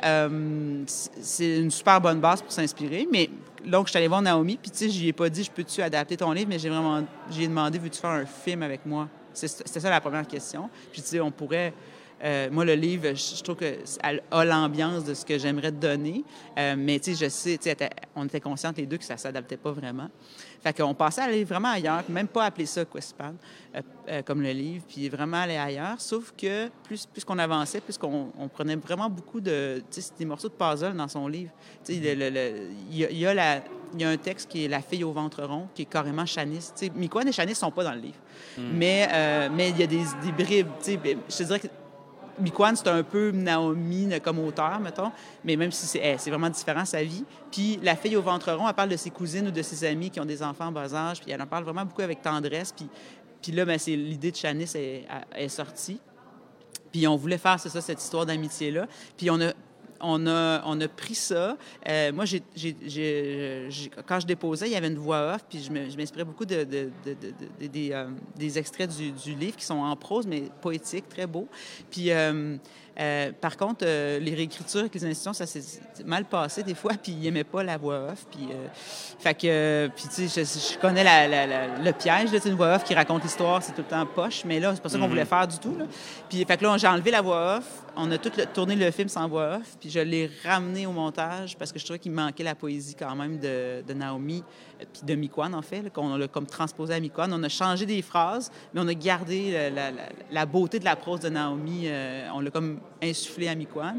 c'est- 0.86 1.12
c'est 1.22 1.58
une 1.60 1.72
super 1.72 2.00
bonne 2.02 2.20
base 2.20 2.42
pour 2.42 2.52
s'inspirer. 2.52 3.08
Mais 3.12 3.30
donc, 3.66 3.88
je 3.88 3.92
suis 3.92 3.98
allée 3.98 4.08
voir 4.08 4.22
Naomi, 4.22 4.58
puis 4.62 4.72
tu 4.72 4.78
sais, 4.78 4.90
je 4.90 5.00
lui 5.00 5.08
ai 5.10 5.14
pas 5.14 5.30
dit, 5.30 5.44
je 5.44 5.52
peux-tu 5.52 5.82
adapter 5.82 6.16
ton 6.18 6.32
livre, 6.32 6.48
mais 6.50 6.60
j'ai 6.60 6.70
vraiment, 6.70 7.04
j'ai 7.30 7.48
demandé, 7.48 7.78
veux-tu 7.80 8.00
faire 8.00 8.12
un 8.12 8.26
film 8.26 8.64
avec 8.64 8.86
moi? 8.86 9.08
C'est- 9.48 9.80
ça 9.80 9.90
la 9.90 10.02
première 10.02 10.28
question. 10.28 10.70
Puis 10.92 11.02
tu 11.02 11.08
sais, 11.10 11.20
on 11.20 11.32
pourrait 11.32 11.74
Euh, 12.24 12.50
moi, 12.52 12.66
le 12.66 12.74
livre, 12.76 13.10
je, 13.14 13.36
je 13.38 13.44
trouve 13.44 13.56
que 13.56 13.76
elle 14.04 14.22
a 14.32 14.46
l'ambiance 14.46 15.06
de 15.06 15.14
ce 15.14 15.26
que 15.26 15.38
j'aimerais 15.38 15.72
donner. 15.72 16.24
Euh, 16.58 16.76
mais 16.78 17.00
tu 17.00 17.16
sais, 17.16 17.26
je 17.26 17.30
sais, 17.30 17.58
tu 17.58 17.70
sais, 17.70 17.78
on 18.16 18.26
était 18.26 18.42
conscients 18.42 18.74
les 18.76 18.86
deux 18.86 18.98
que 18.98 19.04
ça 19.06 19.16
s'adaptait 19.18 19.58
pas 19.58 19.72
vraiment. 19.72 20.10
Fait 20.62 20.76
qu'on 20.76 20.94
passait 20.94 21.22
à 21.22 21.26
aller 21.26 21.46
vraiment 21.46 21.70
ailleurs, 21.70 22.04
même 22.10 22.28
pas 22.28 22.44
appeler 22.46 22.66
ça 22.66 22.84
Questpad, 22.84 23.36
euh, 23.76 23.82
euh, 24.10 24.22
comme 24.24 24.42
le 24.42 24.52
livre, 24.52 24.84
puis 24.88 25.08
vraiment 25.08 25.38
aller 25.38 25.56
ailleurs. 25.56 26.02
Sauf 26.02 26.34
que 26.38 26.68
plus, 26.84 27.06
plus 27.06 27.24
qu'on 27.24 27.40
avançait, 27.40 27.80
plus 27.80 27.98
qu'on 27.98 28.32
on 28.38 28.48
prenait 28.50 28.76
vraiment 28.76 29.10
beaucoup 29.10 29.40
de, 29.40 29.82
tu 29.90 30.02
sais, 30.02 30.12
des 30.20 30.26
morceaux 30.26 30.50
de 30.50 30.54
puzzle 30.54 30.94
dans 30.98 31.08
son 31.08 31.28
livre. 31.30 31.52
Tu 31.86 31.94
sais, 31.94 32.00
il 32.00 32.96
y, 32.98 33.06
a- 33.06 33.12
y 33.12 33.26
a 33.26 33.34
la- 33.34 33.62
il 33.94 34.02
y 34.02 34.04
a 34.04 34.10
un 34.10 34.18
texte 34.18 34.50
qui 34.52 34.66
est 34.66 34.68
La 34.68 34.82
fille 34.82 35.04
au 35.04 35.12
ventre 35.12 35.42
rond, 35.44 35.68
qui 35.74 35.84
est 35.84 35.86
carrément 35.86 36.26
Chanis. 36.26 36.70
Tu 36.78 36.86
sais, 36.88 36.92
Miquan 36.94 37.22
et 37.22 37.32
Chanis 37.32 37.56
sont 37.56 37.72
pas 37.72 37.84
dans 37.86 37.94
le 37.94 38.02
livre. 38.02 38.20
Mais 38.58 39.08
euh, 39.12 39.50
mais 39.52 39.70
il 39.70 39.80
y 39.80 39.84
a 39.84 39.88
des, 39.88 40.04
des 40.24 40.32
bribes. 40.32 40.68
tu 40.80 40.92
sais, 40.92 40.98
ben, 40.98 41.18
Je 41.30 41.38
te 41.38 41.44
dirais 41.44 41.60
que 41.60 41.68
Miquan, 42.40 42.76
c'est 42.76 42.88
un 42.88 43.04
peu 43.04 43.32
Naomi 43.32 44.10
comme 44.24 44.40
auteur, 44.40 44.80
mettons, 44.80 45.12
mais 45.44 45.56
même 45.56 45.72
si 45.72 45.86
c'est 45.88 46.30
vraiment 46.30 46.50
différent 46.50 46.86
sa 46.86 47.04
vie. 47.04 47.24
Puis 47.52 47.80
la 47.82 47.96
fille 47.96 48.16
au 48.16 48.22
ventre 48.22 48.52
rond, 48.52 48.68
elle 48.68 48.74
parle 48.74 48.90
de 48.90 48.98
ses 48.98 49.10
cousines 49.10 49.48
ou 49.48 49.52
de 49.52 49.62
ses 49.62 49.84
amis 49.86 50.10
qui 50.10 50.20
ont 50.20 50.26
des 50.26 50.42
enfants 50.44 50.68
en 50.68 50.72
bas 50.72 50.94
âge, 50.94 51.22
puis 51.22 51.32
elle 51.32 51.42
en 51.42 51.48
parle 51.48 51.64
vraiment 51.64 51.86
beaucoup 51.86 52.02
avec 52.02 52.22
tendresse. 52.22 52.72
Puis, 52.72 52.88
puis 53.42 53.52
là, 53.52 53.66
ben, 53.66 53.78
c'est 53.78 53.96
l'idée 53.96 54.32
de 54.32 54.36
Chanis 54.36 54.72
est, 54.76 55.48
sortie. 55.48 56.00
Puis 56.92 57.08
on 57.08 57.16
voulait 57.16 57.38
faire, 57.38 57.60
ça, 57.60 57.82
cette 57.82 58.02
histoire 58.02 58.26
d'amitié-là. 58.26 58.88
Puis 59.18 59.30
on 59.30 59.40
a, 59.42 59.54
on 60.02 60.28
a, 60.28 60.62
on 60.66 60.80
a 60.82 60.88
pris 60.88 61.16
ça. 61.16 61.58
Euh, 61.88 62.12
moi, 62.14 62.26
j'ai, 62.26 62.44
quand 64.06 64.20
je 64.20 64.26
déposais, 64.28 64.68
il 64.68 64.74
y 64.74 64.76
avait 64.76 64.88
une 64.88 64.98
voix 64.98 65.34
off, 65.36 65.46
puis 65.50 65.62
je 65.64 65.72
m'inspirais 65.98 66.24
beaucoup 66.26 66.46
de, 66.46 66.64
de- 66.64 66.90
de- 67.06 67.14
de- 67.14 67.34
de- 67.62 67.68
des, 67.68 67.90
euh, 67.92 68.08
des 68.36 68.58
extraits 68.58 68.90
du, 68.96 69.12
du 69.12 69.36
livre 69.36 69.56
qui 69.58 69.66
sont 69.66 69.80
en 69.80 69.96
prose, 69.96 70.26
mais 70.28 70.44
poétiques, 70.62 71.10
très 71.10 71.28
beaux. 71.28 71.48
Puis, 71.90 72.12
euh, 72.12 72.58
par 73.40 73.56
contre, 73.56 73.86
les 73.86 74.34
réécritures 74.36 74.82
avec 74.82 74.94
les 74.94 75.06
institutions, 75.06 75.32
ça 75.34 75.46
s'est 75.46 75.62
mal 76.06 76.26
passé 76.26 76.64
des 76.64 76.76
fois, 76.76 76.92
puis 77.02 77.14
ils 77.14 77.22
n'aimaient 77.22 77.44
pas 77.46 77.64
la 77.64 77.78
voix 77.78 78.10
off. 78.12 78.26
Puis, 78.30 78.50
fait 79.20 79.34
que, 79.34 79.90
puis 79.96 80.06
tu 80.14 80.28
sais, 80.28 80.44
je, 80.46 80.74
je 80.74 80.78
connais 80.80 81.04
la- 81.04 81.28
la- 81.28 81.48
la- 81.48 81.78
le 81.78 81.92
piège, 81.94 82.32
là, 82.32 82.38
tu 82.40 82.42
sais, 82.42 82.50
une 82.50 82.56
voix 82.56 82.76
off 82.76 82.84
qui 82.84 82.94
raconte 82.94 83.24
l'histoire, 83.24 83.64
c'est 83.64 83.72
tout 83.72 83.82
le 83.82 83.88
temps 83.88 84.06
poche, 84.06 84.44
mais 84.46 84.60
là, 84.60 84.74
c'est 84.76 84.82
pas 84.82 84.90
ça 84.90 84.98
qu'on 85.00 85.08
voulait 85.08 85.26
faire 85.26 85.48
du 85.48 85.58
tout. 85.60 85.76
Là. 85.78 85.86
Puis, 86.30 86.44
fait 86.44 86.58
que 86.58 86.64
là, 86.66 86.78
j'ai 86.78 86.88
enlevé 86.88 87.12
la 87.12 87.22
voix 87.22 87.58
off, 87.58 87.84
on 87.96 88.10
a 88.12 88.18
tout 88.18 88.32
le- 88.38 88.46
tourné 88.46 88.76
le 88.76 88.92
film 88.92 89.10
sans 89.10 89.28
voix 89.28 89.58
off, 89.58 89.78
puis 89.80 89.90
je 89.90 90.00
l'ai 90.00 90.30
ramené 90.44 90.86
au 90.86 90.92
montage 90.92 91.58
parce 91.58 91.72
que 91.72 91.80
je 91.80 91.84
trouvais 91.84 92.00
qu'il 92.00 92.12
manquait 92.12 92.44
la 92.44 92.56
poésie 92.56 92.96
quand 92.96 93.16
même 93.16 93.40
de, 93.40 93.94
Naomi, 93.94 94.44
euh, 94.80 94.86
puis 94.92 95.04
de 95.04 95.16
Miquan, 95.16 95.54
en 95.54 95.62
fait, 95.62 95.92
qu'on 95.92 96.16
l'a 96.16 96.28
comme 96.28 96.46
transposé 96.46 96.94
à 96.94 97.00
Miquan. 97.00 97.30
On 97.32 97.44
a 97.44 97.50
changé 97.50 97.86
des 97.86 98.02
phrases, 98.02 98.52
mais 98.74 98.82
on 98.82 98.88
a 98.88 98.94
gardé 98.94 99.72
la, 100.32 100.46
beauté 100.46 100.80
de 100.80 100.86
la 100.86 100.96
prose 100.96 101.20
de 101.22 101.30
Naomi, 101.30 101.84
euh, 101.86 102.28
on 102.34 102.40
l'a 102.40 102.52
comme 102.52 102.80
insufflé 103.02 103.48
à 103.48 103.56
Miquan. 103.56 103.98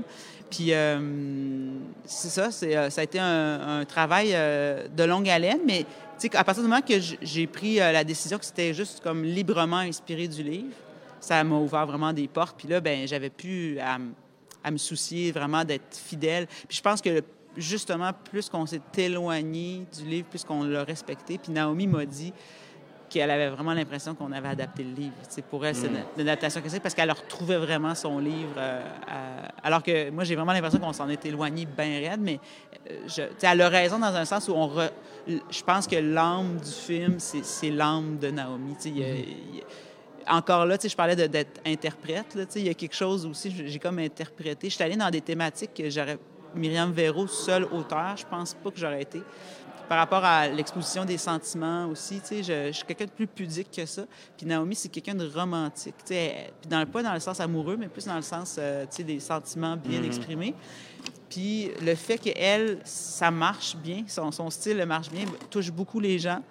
Puis 0.50 0.72
euh, 0.72 1.70
c'est 2.04 2.28
ça, 2.28 2.50
ça 2.50 3.00
a 3.00 3.04
été 3.04 3.18
un, 3.18 3.84
travail 3.84 4.30
de 4.32 5.04
longue 5.04 5.28
haleine, 5.28 5.60
mais 5.64 5.86
à 6.34 6.44
partir 6.44 6.62
du 6.62 6.68
moment 6.68 6.82
que 6.82 6.94
j'ai 7.22 7.46
pris 7.46 7.76
la 7.76 8.04
décision 8.04 8.38
que 8.38 8.44
c'était 8.44 8.74
juste 8.74 9.00
comme 9.00 9.22
librement 9.22 9.78
inspiré 9.78 10.26
du 10.26 10.42
livre, 10.42 10.74
ça 11.20 11.44
m'a 11.44 11.56
ouvert 11.56 11.86
vraiment 11.86 12.12
des 12.12 12.26
portes. 12.28 12.56
Puis 12.58 12.68
là, 12.68 12.80
ben 12.80 13.06
j'avais 13.06 13.30
pu 13.30 13.78
à, 13.80 13.98
me 14.70 14.76
soucier 14.78 15.30
vraiment 15.32 15.64
d'être 15.64 15.96
fidèle. 15.96 16.46
Puis 16.68 16.78
je 16.78 16.82
pense 16.82 17.00
que 17.00 17.22
justement, 17.56 18.10
plus 18.30 18.48
qu'on 18.48 18.66
s'est 18.66 18.80
éloigné 18.96 19.86
du 19.98 20.04
livre, 20.08 20.28
plus 20.28 20.44
qu'on 20.44 20.64
l'a 20.64 20.84
respecté. 20.84 21.38
Puis 21.38 21.52
Naomi 21.52 21.86
m'a 21.86 22.04
dit 22.06 22.32
qu'elle 23.08 23.30
avait 23.32 23.48
vraiment 23.48 23.74
l'impression 23.74 24.14
qu'on 24.14 24.30
avait 24.30 24.46
adapté 24.50 24.84
le 24.84 24.92
livre. 24.94 25.14
Sais, 25.28 25.42
pour 25.42 25.66
elle, 25.66 25.74
c'est 25.74 25.88
une, 25.88 25.96
une 26.16 26.28
adaptation 26.28 26.60
que 26.60 26.68
c'est 26.68 26.78
parce 26.78 26.94
qu'elle 26.94 27.10
retrouvait 27.10 27.56
vraiment 27.58 27.92
son 27.96 28.20
livre. 28.20 28.54
euh, 28.56 28.82
à- 29.08 29.66
alors 29.66 29.82
que 29.82 30.10
moi, 30.10 30.22
j'ai 30.22 30.36
vraiment 30.36 30.52
l'impression 30.52 30.78
qu'on 30.78 30.92
s'en 30.92 31.08
est 31.08 31.26
éloigné 31.26 31.66
bien 31.66 32.08
raide, 32.08 32.20
mais 32.20 32.38
euh, 32.88 32.98
je, 33.08 33.22
elle 33.42 33.60
a 33.62 33.68
raison 33.68 33.98
dans 33.98 34.14
un 34.14 34.24
sens 34.24 34.46
où 34.48 34.52
on 34.52 34.68
re- 34.68 34.92
je 35.26 35.62
pense 35.64 35.88
que 35.88 35.96
l'âme 35.96 36.58
du 36.58 36.70
film, 36.70 37.16
c'est 37.18 37.44
c'est 37.44 37.70
l'âme 37.70 38.18
de 38.18 38.30
Naomi. 38.30 38.76
Tu 38.76 38.82
sais, 38.82 38.88
il 38.90 38.98
y 38.98 39.02
a- 39.04 39.14
il 39.16 39.56
y 39.56 39.60
a- 39.60 39.64
encore 40.28 40.66
là, 40.66 40.78
tu 40.78 40.82
sais, 40.82 40.88
je 40.88 40.96
parlais 40.96 41.16
d'être 41.16 41.60
interprète. 41.66 42.34
Là, 42.34 42.46
tu 42.46 42.52
sais, 42.52 42.60
il 42.60 42.66
y 42.66 42.70
a 42.70 42.74
quelque 42.74 42.94
chose 42.94 43.26
aussi, 43.26 43.52
j'ai 43.66 43.78
comme 43.78 43.98
interprété. 43.98 44.68
Je 44.68 44.74
suis 44.74 44.84
allée 44.84 44.96
dans 44.96 45.10
des 45.10 45.20
thématiques 45.20 45.74
que 45.74 45.88
j'aurais. 45.90 46.18
Myriam 46.54 46.90
Véro, 46.90 47.28
seule 47.28 47.64
auteur, 47.64 48.16
je 48.16 48.26
pense 48.26 48.54
pas 48.54 48.70
que 48.70 48.78
j'aurais 48.78 49.02
été. 49.02 49.22
Par 49.88 49.98
rapport 49.98 50.24
à 50.24 50.48
l'exposition 50.48 51.04
des 51.04 51.18
sentiments 51.18 51.86
aussi, 51.86 52.20
tu 52.20 52.26
sais, 52.26 52.42
je, 52.42 52.66
je 52.68 52.76
suis 52.76 52.84
quelqu'un 52.84 53.06
de 53.06 53.10
plus 53.10 53.26
pudique 53.26 53.70
que 53.70 53.86
ça. 53.86 54.02
Puis 54.36 54.46
Naomi, 54.46 54.74
c'est 54.74 54.88
quelqu'un 54.88 55.14
de 55.14 55.28
romantique. 55.28 55.94
Tu 55.98 56.14
sais, 56.14 56.52
puis 56.60 56.68
dans, 56.68 56.84
pas 56.86 57.02
dans 57.02 57.14
le 57.14 57.20
sens 57.20 57.40
amoureux, 57.40 57.76
mais 57.76 57.88
plus 57.88 58.04
dans 58.04 58.16
le 58.16 58.22
sens, 58.22 58.56
euh, 58.58 58.84
tu 58.84 58.96
sais, 58.96 59.04
des 59.04 59.20
sentiments 59.20 59.76
bien 59.76 60.02
exprimés. 60.02 60.54
Puis 61.28 61.70
le 61.80 61.94
fait 61.94 62.18
qu'elle, 62.18 62.78
ça 62.84 63.30
marche 63.30 63.76
bien, 63.76 64.04
son, 64.08 64.32
son 64.32 64.50
style 64.50 64.84
marche 64.84 65.10
bien, 65.10 65.24
touche 65.48 65.70
beaucoup 65.70 66.00
les 66.00 66.18
gens, 66.18 66.42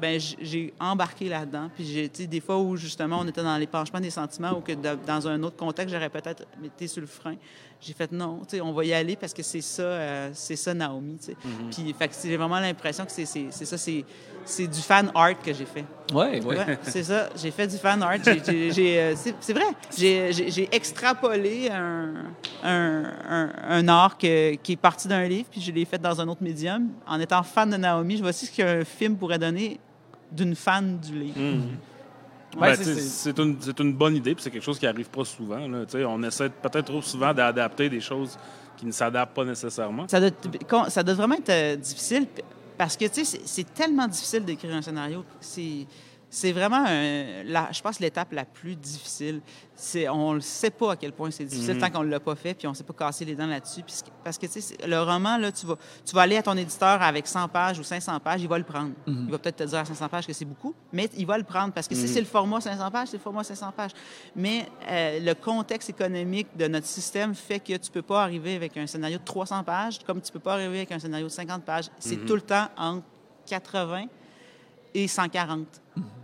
ben 0.00 0.18
j'ai 0.40 0.72
embarqué 0.80 1.28
là-dedans. 1.28 1.68
Puis 1.74 1.84
j'ai, 1.84 2.26
des 2.26 2.40
fois 2.40 2.58
où 2.58 2.76
justement 2.76 3.18
on 3.20 3.28
était 3.28 3.42
dans 3.42 3.56
l'épanchement 3.56 4.00
des 4.00 4.10
sentiments 4.10 4.52
ou 4.56 4.60
que 4.60 4.72
de- 4.72 4.98
dans 5.06 5.28
un 5.28 5.42
autre 5.42 5.56
contexte, 5.56 5.94
j'aurais 5.94 6.08
peut-être 6.10 6.44
été 6.64 6.86
sur 6.88 7.00
le 7.00 7.06
frein. 7.06 7.36
J'ai 7.82 7.94
fait 7.94 8.12
non, 8.12 8.40
tu 8.46 8.56
sais, 8.56 8.60
on 8.60 8.72
va 8.72 8.84
y 8.84 8.92
aller 8.92 9.16
parce 9.16 9.32
que 9.32 9.42
c'est 9.42 9.62
ça, 9.62 9.82
euh, 9.82 10.30
c'est 10.34 10.56
ça 10.56 10.74
Naomi, 10.74 11.16
tu 11.18 11.26
sais. 11.26 11.36
Puis 11.70 11.94
fait 11.98 12.08
que 12.08 12.14
j'ai 12.22 12.36
vraiment 12.36 12.60
l'impression 12.60 13.06
que 13.06 13.10
c'est, 13.12 13.24
c'est, 13.24 13.46
c'est 13.50 13.64
ça, 13.64 13.78
c'est, 13.78 14.04
c'est 14.44 14.66
du 14.66 14.80
fan 14.80 15.10
art 15.14 15.40
que 15.40 15.52
j'ai 15.54 15.64
fait. 15.64 15.84
Oui, 16.12 16.26
oui. 16.44 16.56
Ouais, 16.56 16.78
c'est 16.82 17.04
ça. 17.04 17.30
J'ai 17.36 17.50
fait 17.50 17.66
du 17.66 17.78
fan 17.78 18.02
art. 18.02 18.16
J'ai- 18.22 18.42
j'ai- 18.44 18.70
j'ai, 18.72 19.00
euh, 19.00 19.14
c'est 19.16 19.34
c'est 19.40 19.52
vrai. 19.54 19.64
J'ai 19.96 20.68
extrapolé 20.72 21.70
un, 21.70 22.12
un, 22.62 23.02
un- 23.28 23.50
un 23.68 23.88
art 23.88 24.18
que- 24.18 24.54
qui 24.56 24.72
est 24.72 24.76
parti 24.76 25.08
d'un 25.08 25.26
livre, 25.26 25.48
puis 25.50 25.60
je 25.62 25.72
l'ai 25.72 25.84
fait 25.86 25.98
dans 25.98 26.20
un 26.20 26.28
autre 26.28 26.42
médium. 26.42 26.88
En 27.06 27.18
étant 27.18 27.42
fan 27.42 27.70
de 27.70 27.76
Naomi, 27.76 28.16
je 28.16 28.20
vois 28.20 28.30
aussi 28.30 28.44
ce 28.46 28.52
qu'un 28.54 28.84
film 28.84 29.16
pourrait 29.16 29.38
donner 29.38 29.80
d'une 30.32 30.54
fan 30.54 30.98
du 30.98 31.12
livre. 31.18 31.34
Ben, 31.36 32.60
Ouais, 32.60 32.76
tu 32.76 32.82
c'est- 32.84 33.38
une, 33.38 33.92
bonne 33.94 34.16
idée, 34.16 34.34
puis 34.34 34.42
c'est 34.42 34.50
quelque 34.50 34.64
chose 34.64 34.78
qui 34.78 34.86
arrive 34.86 35.08
pas 35.08 35.24
souvent. 35.24 35.68
Là, 35.68 35.84
on 36.08 36.22
essaie 36.24 36.48
peut-être 36.48 36.86
trop 36.86 37.00
souvent 37.02 37.32
d'adapter 37.32 37.88
des 37.88 38.00
choses 38.00 38.36
qui 38.76 38.86
ne 38.86 38.90
s'adaptent 38.92 39.34
pas 39.34 39.44
nécessairement. 39.44 40.08
Ça 40.08 40.18
doit, 40.18 40.30
con- 40.68 40.88
ça 40.88 41.02
doit 41.04 41.14
vraiment 41.14 41.36
être 41.36 41.50
euh, 41.50 41.76
difficile 41.76 42.26
parce 42.76 42.96
que, 42.96 43.04
c'est 43.12 43.72
tellement 43.74 44.08
difficile 44.08 44.44
d'écrire 44.44 44.74
un 44.74 44.82
scénario. 44.82 45.24
C'est 45.38 45.86
c'est 46.32 46.52
vraiment, 46.52 46.84
un- 46.86 47.42
la, 47.44 47.72
je 47.72 47.80
pense, 47.82 47.98
l'étape 47.98 48.32
la 48.32 48.44
plus 48.44 48.76
difficile. 48.76 49.40
C'est- 49.74 50.08
On 50.08 50.34
ne 50.34 50.40
sait 50.40 50.70
pas 50.70 50.92
à 50.92 50.96
quel 50.96 51.12
point 51.12 51.30
c'est 51.32 51.44
difficile 51.44 51.78
tant 51.80 51.90
qu'on 51.90 52.04
ne 52.04 52.08
l'a 52.10 52.20
pas 52.20 52.36
fait, 52.36 52.54
puis 52.54 52.66
on 52.66 52.70
ne 52.70 52.74
s'est 52.76 52.84
pas 52.84 52.92
cassé 52.92 53.24
les 53.24 53.34
dents 53.34 53.46
là-dessus. 53.46 53.82
Puis 53.82 53.94
Parce 54.22 54.38
que, 54.38 54.46
tu 54.46 54.52
sais, 54.52 54.60
c'est- 54.60 54.86
le 54.86 55.00
roman, 55.02 55.38
là, 55.38 55.50
tu 55.50 55.66
vas, 55.66 55.76
tu 56.04 56.14
vas 56.14 56.20
aller 56.22 56.36
à 56.36 56.42
ton 56.42 56.56
éditeur 56.56 57.00
avec 57.02 57.26
100 57.26 57.48
pages 57.48 57.78
ou 57.78 57.82
500 57.82 58.20
pages, 58.20 58.42
il 58.42 58.48
va 58.48 58.58
le 58.58 58.64
prendre. 58.64 58.90
Il 59.26 59.30
va 59.30 59.38
peut-être 59.38 59.56
te 59.56 59.62
dire 59.64 59.78
à 59.78 59.84
500 59.84 60.08
pages 60.08 60.26
que 60.26 60.32
c'est 60.32 60.44
beaucoup, 60.44 60.74
mais 60.92 61.08
il 61.16 61.26
va 61.26 61.36
le 61.38 61.44
prendre 61.44 61.72
parce 61.72 61.88
que 61.88 61.94
si 61.94 62.06
c'est 62.06 62.20
le 62.20 62.26
format 62.26 62.60
500 62.60 62.90
pages, 62.90 63.08
c'est 63.08 63.16
le 63.16 63.22
format 63.22 63.42
500 63.42 63.72
pages. 63.72 63.92
Mais 64.36 64.66
euh, 64.88 65.18
le 65.20 65.34
contexte 65.34 65.90
économique 65.90 66.48
de 66.56 66.68
notre 66.68 66.86
système 66.86 67.34
fait 67.34 67.58
que 67.60 67.76
tu 67.76 67.90
peux 67.90 68.02
pas 68.02 68.22
arriver 68.22 68.54
avec 68.54 68.76
un 68.76 68.86
scénario 68.86 69.18
de 69.18 69.24
300 69.24 69.64
pages 69.64 69.98
comme 70.06 70.20
tu 70.20 70.30
peux 70.30 70.38
pas 70.38 70.52
arriver 70.54 70.76
avec 70.78 70.92
un 70.92 70.98
scénario 70.98 71.26
de 71.26 71.32
50 71.32 71.64
pages. 71.64 71.86
C'est 71.98 72.16
tout 72.26 72.34
le 72.34 72.42
temps 72.42 72.68
entre 72.76 73.04
80 73.46 74.04
et 74.94 75.08
140, 75.08 75.66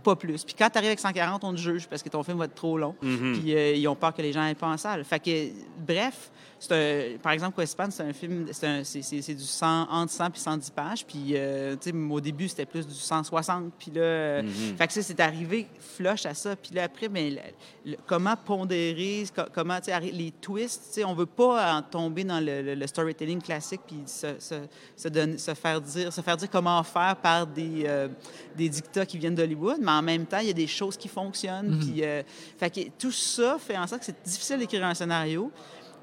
pas 0.07 0.15
plus. 0.15 0.45
Puis 0.45 0.55
quand 0.57 0.69
tu 0.69 0.77
arrives 0.77 0.87
avec 0.87 0.99
140, 0.99 1.43
on 1.43 1.51
te 1.51 1.59
juge 1.59 1.85
parce 1.87 2.01
que 2.01 2.07
ton 2.07 2.23
film 2.23 2.37
va 2.37 2.45
être 2.45 2.55
trop 2.55 2.77
long. 2.77 2.95
Puis 3.01 3.53
euh, 3.53 3.73
ils 3.75 3.85
ont 3.89 3.95
peur 3.95 4.13
que 4.13 4.21
les 4.21 4.31
gens 4.31 4.41
aillent 4.41 4.55
pas 4.55 4.67
en 4.67 4.77
salle. 4.77 5.03
Fait 5.03 5.19
que, 5.19 5.49
bref, 5.87 6.29
c'est 6.59 6.71
un- 6.73 7.17
par 7.19 7.33
exemple, 7.33 7.55
Questpan, 7.61 7.89
c'est 7.91 8.01
un 8.01 8.13
film, 8.13 8.47
c'est 8.51 9.33
du 9.35 9.43
100, 9.43 9.87
entre 9.91 10.11
100 10.11 10.31
puis 10.31 10.41
110 10.41 10.71
pages. 10.71 11.05
Puis, 11.05 11.33
euh, 11.35 11.75
au 12.09 12.19
début, 12.19 12.47
c'était 12.47 12.65
plus 12.65 12.87
du 12.87 12.95
160. 12.95 13.71
Puis 13.77 13.91
là, 13.91 14.01
euh, 14.01 14.41
fait 14.75 14.87
que 14.87 14.93
ça, 14.93 15.03
c'est 15.03 15.19
arrivé 15.19 15.67
flush 15.79 16.25
à 16.25 16.33
ça. 16.33 16.55
Puis 16.55 16.73
là, 16.73 16.85
après, 16.85 17.09
mais 17.09 17.29
le- 17.29 17.91
le- 17.91 17.97
comment 18.07 18.35
pondérer, 18.35 19.25
co- 19.35 19.43
comment, 19.53 19.77
les 20.01 20.31
twists, 20.41 20.99
on 21.05 21.13
veut 21.13 21.27
pas 21.27 21.75
en 21.77 21.81
tomber 21.83 22.23
dans 22.23 22.39
le, 22.43 22.87
storytelling 22.87 23.39
classique 23.41 23.81
puis 23.85 23.97
se, 24.07 24.39
se- 24.39 24.55
se 24.95 25.07
donner- 25.09 25.37
se 25.37 25.53
faire 25.53 25.79
dire, 25.79 26.11
se 26.11 26.21
faire 26.21 26.37
dire 26.37 26.49
comment 26.49 26.81
faire 26.83 27.17
par 27.17 27.45
des, 27.45 27.83
euh, 27.85 28.07
des 28.55 28.67
dictats 28.69 29.05
qui 29.05 29.19
viennent 29.19 29.35
d'Hollywood, 29.35 29.77
mais 29.79 29.91
en 29.91 30.01
même 30.01 30.25
temps, 30.25 30.39
il 30.39 30.47
y 30.47 30.51
a 30.51 30.53
des 30.53 30.65
choses 30.67 30.97
qui 30.97 31.07
fonctionnent. 31.07 31.77
Puis, 31.79 32.03
euh, 32.03 32.23
fait 32.57 32.69
que 32.73 32.79
tout 32.97 33.11
ça 33.11 33.57
fait 33.59 33.77
en 33.77 33.85
sorte 33.85 33.99
que 33.99 34.07
c'est 34.07 34.23
difficile 34.23 34.57
d'écrire 34.57 34.83
un 34.85 34.95
scénario. 34.95 35.51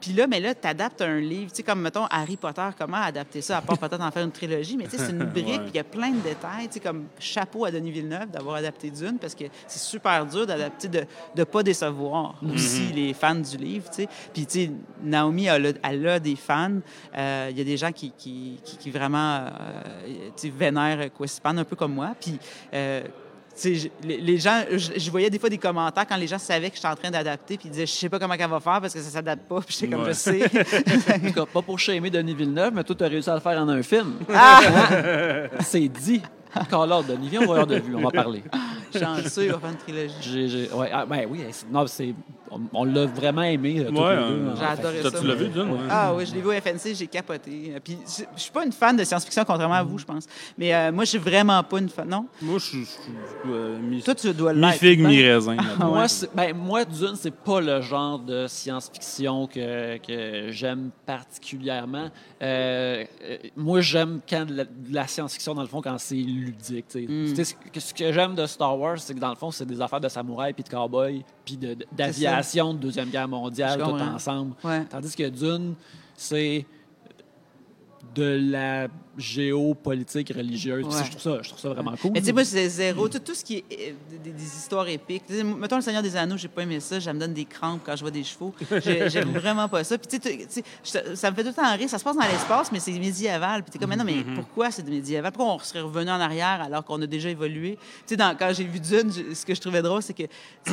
Puis 0.04 0.12
là, 0.12 0.26
mais 0.26 0.38
là, 0.38 0.54
tu 0.54 0.68
adaptes 0.68 1.00
un 1.00 1.18
livre, 1.18 1.50
tu 1.50 1.56
sais, 1.56 1.62
comme, 1.62 1.80
mettons, 1.80 2.04
Harry 2.10 2.36
Potter, 2.36 2.68
comment 2.78 2.98
adapter 2.98 3.40
ça, 3.40 3.56
à 3.56 3.62
part 3.62 3.78
peut-être 3.78 4.02
en 4.02 4.10
faire 4.10 4.22
une 4.22 4.32
trilogie, 4.32 4.76
mais 4.76 4.84
tu 4.84 4.90
sais, 4.90 4.98
c'est 4.98 5.12
une 5.12 5.24
brique, 5.24 5.62
puis 5.62 5.70
il 5.72 5.76
y 5.76 5.78
a 5.78 5.84
plein 5.84 6.10
de 6.10 6.20
détails, 6.20 6.66
tu 6.66 6.74
sais, 6.74 6.80
comme 6.80 7.06
chapeau 7.18 7.64
à 7.64 7.70
Denis 7.70 7.90
Villeneuve 7.90 8.30
d'avoir 8.30 8.56
adapté 8.56 8.90
Dune, 8.90 9.16
parce 9.18 9.34
que 9.34 9.44
c'est 9.66 9.78
super 9.78 10.26
dur 10.26 10.46
d'adapter, 10.46 10.88
de 10.88 11.06
ne 11.38 11.44
pas 11.44 11.62
décevoir 11.62 12.34
aussi 12.52 12.92
les 12.92 13.14
fans 13.14 13.34
du 13.34 13.56
livre, 13.56 13.88
tu 13.88 14.02
sais. 14.02 14.08
Puis, 14.34 14.44
tu 14.44 14.66
sais, 14.66 14.70
Naomi, 15.02 15.46
elle 15.46 15.66
a, 15.68 15.70
elle 15.90 16.06
a 16.06 16.20
des 16.20 16.36
fans, 16.36 16.80
Euh, 17.16 17.48
il 17.50 17.56
y 17.56 17.62
a 17.62 17.64
des 17.64 17.78
gens 17.78 17.92
qui, 17.92 18.12
qui, 18.18 18.60
qui, 18.62 18.76
qui 18.76 18.90
vraiment, 18.90 19.36
euh, 19.36 19.48
tu 20.36 20.48
sais, 20.48 20.50
vénèrent 20.50 21.10
Questpan, 21.14 21.56
un 21.56 21.64
peu 21.64 21.76
comme 21.76 21.94
moi, 21.94 22.14
puis... 22.20 22.38
euh, 22.74 23.00
les, 24.02 24.18
les 24.20 24.38
gens, 24.38 24.62
je, 24.70 24.92
je 24.98 25.10
voyais 25.10 25.30
des 25.30 25.38
fois 25.38 25.48
des 25.48 25.58
commentaires 25.58 26.06
quand 26.06 26.16
les 26.16 26.26
gens 26.26 26.38
savaient 26.38 26.70
que 26.70 26.76
j'étais 26.76 26.88
en 26.88 26.96
train 26.96 27.10
d'adapter, 27.10 27.56
puis 27.56 27.68
ils 27.68 27.70
disaient, 27.70 27.86
je 27.86 27.92
sais 27.92 28.08
pas 28.08 28.18
comment 28.18 28.34
elle 28.34 28.48
va 28.50 28.60
faire 28.60 28.80
parce 28.80 28.92
que 28.94 29.00
ça 29.00 29.10
s'adapte 29.10 29.42
pas. 29.48 29.60
Puis 29.66 29.76
j'étais 29.78 29.92
comme, 29.92 30.02
Ouais. 30.04 30.08
je 30.08 30.18
sais. 30.18 30.44
En 30.44 31.18
tout 31.20 31.32
cas, 31.32 31.46
pas 31.46 31.62
pour 31.62 31.78
shamer 31.78 32.10
Denis 32.10 32.34
Villeneuve, 32.34 32.72
mais 32.74 32.82
toi, 32.84 32.94
tu 32.96 33.04
as 33.04 33.08
réussi 33.08 33.30
à 33.30 33.34
le 33.34 33.40
faire 33.40 33.58
en 33.60 33.68
un 33.68 33.82
film. 33.82 34.14
ah! 34.34 34.60
C'est 35.60 35.88
dit. 35.88 36.20
Quand 36.70 36.86
l'ordre, 36.86 37.08
Denis, 37.08 37.28
viens, 37.28 37.40
on 37.42 37.46
va 37.46 37.50
avoir 37.52 37.66
de 37.66 37.76
vue, 37.76 37.94
on 37.94 38.02
va 38.02 38.10
parler. 38.10 38.42
Chanceux, 38.98 39.44
il 39.46 39.50
va 39.52 39.58
faire 39.58 39.70
une 39.70 39.76
trilogie. 39.76 40.14
J'ai, 40.20 40.48
j'ai- 40.48 40.70
ouais, 40.72 40.90
ah, 40.92 41.04
ben 41.04 41.26
oui, 41.28 41.40
c'est- 41.50 41.66
non, 41.70 41.84
c'est, 41.86 42.14
on, 42.50 42.60
on 42.72 42.84
l'a 42.84 43.06
vraiment 43.06 43.42
aimé. 43.42 43.80
euh, 43.80 43.88
tous 43.90 44.00
Ouais, 44.00 44.14
les 44.16 44.22
hein. 44.22 44.28
deux, 44.30 44.52
J'ai 44.56 44.64
en 44.64 44.68
adoré 44.68 44.96
fait. 44.98 45.02
ça. 45.02 45.10
T'as-tu 45.10 45.26
l'as 45.26 45.34
vu, 45.34 45.48
Dune? 45.48 45.70
Ouais. 45.72 45.78
Ah 45.90 46.14
oui, 46.14 46.24
je 46.26 46.34
l'ai 46.34 46.40
vu 46.40 46.46
au 46.48 46.52
FNC, 46.52 46.94
j'ai 46.94 47.06
capoté. 47.08 47.72
Puis 47.82 47.98
je 48.06 48.22
je 48.36 48.40
suis 48.40 48.52
pas 48.52 48.64
une 48.64 48.70
fan 48.72 48.96
de 48.96 49.02
science-fiction, 49.02 49.42
contrairement 49.44 49.74
à 49.74 49.82
vous, 49.82 49.98
je 49.98 50.04
pense. 50.04 50.26
Mais 50.56 50.72
euh, 50.72 50.92
moi, 50.92 51.04
je 51.04 51.10
suis 51.10 51.18
vraiment 51.18 51.60
pas 51.64 51.78
une 51.80 51.88
fan. 51.88 52.08
Non? 52.08 52.26
Moi, 52.40 52.58
je 52.60 52.64
suis 52.64 52.84
je 52.84 52.90
suis, 52.90 53.12
euh, 53.50 53.78
mi- 53.80 54.02
Toi, 54.02 54.14
tu 54.14 54.32
dois 54.32 54.52
l'être. 54.52 54.74
mi-figue, 54.74 55.02
Ben, 55.02 55.08
mi-raisin. 55.08 55.56
Moi, 55.80 56.06
c'est- 56.06 56.30
ben, 56.34 56.54
moi, 56.56 56.84
Dune, 56.84 57.14
c'est 57.16 57.34
pas 57.34 57.60
le 57.60 57.80
genre 57.80 58.20
de 58.20 58.46
science-fiction 58.46 59.48
que, 59.48 59.96
que 59.98 60.52
j'aime 60.52 60.90
particulièrement. 61.06 62.08
Euh, 62.42 63.04
euh, 63.24 63.36
moi, 63.56 63.80
j'aime 63.80 64.20
quand 64.28 64.44
de 64.46 64.54
la, 64.54 64.64
de 64.64 64.70
la 64.94 65.06
science-fiction, 65.08 65.54
dans 65.54 65.62
le 65.62 65.68
fond, 65.68 65.80
quand 65.82 65.96
c'est 65.98 66.14
ludique. 66.44 66.86
Mm. 66.94 67.34
Sais, 67.34 67.56
Ce 67.78 67.94
que, 67.94 68.12
j'aime 68.12 68.34
de 68.34 68.46
Star 68.46 68.78
Wars, 68.78 68.98
c'est 68.98 69.14
que 69.14 69.18
dans 69.20 69.30
le 69.30 69.34
fond, 69.36 69.50
c'est 69.50 69.66
des 69.66 69.80
affaires 69.80 70.00
de 70.00 70.08
samouraï 70.08 70.52
puis 70.52 70.62
de 70.62 70.68
cowboy 70.68 71.24
puis 71.44 71.56
de- 71.56 71.76
d'aviation 71.92 72.74
de 72.74 72.78
Deuxième 72.78 73.08
Guerre 73.10 73.28
mondiale, 73.28 73.78
tout 73.80 73.90
ensemble. 73.90 74.54
Ouais. 74.62 74.84
Tandis 74.84 75.14
que 75.16 75.28
Dune, 75.28 75.74
c'est 76.14 76.64
de 78.14 78.50
la 78.50 78.88
géopolitique 79.16 80.32
religieuse. 80.34 80.84
Ouais. 80.84 81.04
Je, 81.04 81.10
trouve 81.10 81.20
ça, 81.22 81.38
je 81.42 81.48
trouve 81.48 81.60
ça 81.60 81.68
vraiment 81.70 81.94
cool. 81.96 82.12
Mais 82.12 82.20
tu 82.20 82.26
sais, 82.26 82.32
moi, 82.32 82.44
c'est 82.44 82.68
zéro. 82.68 83.08
Tout, 83.08 83.18
tout 83.18 83.34
ce 83.34 83.44
qui 83.44 83.56
est 83.58 83.64
euh, 83.72 83.92
des, 84.22 84.30
des 84.32 84.42
histoires 84.44 84.88
épiques. 84.88 85.24
Mettons, 85.30 85.76
Le 85.76 85.82
Seigneur 85.82 86.02
des 86.02 86.16
Anneaux, 86.16 86.36
j'ai 86.36 86.48
pas 86.48 86.62
aimé 86.62 86.80
ça. 86.80 87.00
Ça 87.00 87.12
me 87.12 87.18
donne 87.20 87.34
des 87.34 87.44
crampes 87.44 87.80
quand 87.84 87.94
je 87.96 88.00
vois 88.02 88.10
des 88.10 88.24
chevaux. 88.24 88.54
J'ai- 88.84 89.08
J'aime 89.10 89.30
vraiment 89.32 89.68
pas 89.68 89.84
ça. 89.84 89.96
Puis 89.98 90.18
tu 90.18 90.30
sais, 90.48 90.64
ça 91.14 91.30
me 91.30 91.36
fait 91.36 91.42
tout 91.42 91.48
le 91.48 91.54
temps 91.54 91.76
rire. 91.76 91.88
Ça 91.88 91.98
se 91.98 92.04
passe 92.04 92.16
dans 92.16 92.22
l'espace, 92.22 92.72
mais 92.72 92.80
c'est 92.80 92.92
médiéval. 92.92 93.62
Puis 93.62 93.72
t'es 93.72 93.78
comme, 93.78 93.90
mais 93.90 93.96
non, 93.96 94.04
mais 94.04 94.24
pourquoi 94.34 94.70
c'est 94.70 94.86
médiéval? 94.88 95.32
Pourquoi 95.32 95.54
on 95.54 95.58
serait 95.58 95.80
revenu 95.80 96.10
en 96.10 96.20
arrière 96.20 96.60
alors 96.62 96.84
qu'on 96.84 97.00
a 97.02 97.06
déjà 97.06 97.28
évolué? 97.30 97.78
Tu 98.06 98.14
sais, 98.16 98.34
quand 98.38 98.52
j'ai 98.54 98.64
vu 98.64 98.80
Dune, 98.80 99.12
je- 99.12 99.34
ce 99.34 99.44
que 99.46 99.54
je 99.54 99.60
trouvais 99.60 99.82
drôle, 99.82 100.02
c'est 100.02 100.14
que 100.14 100.24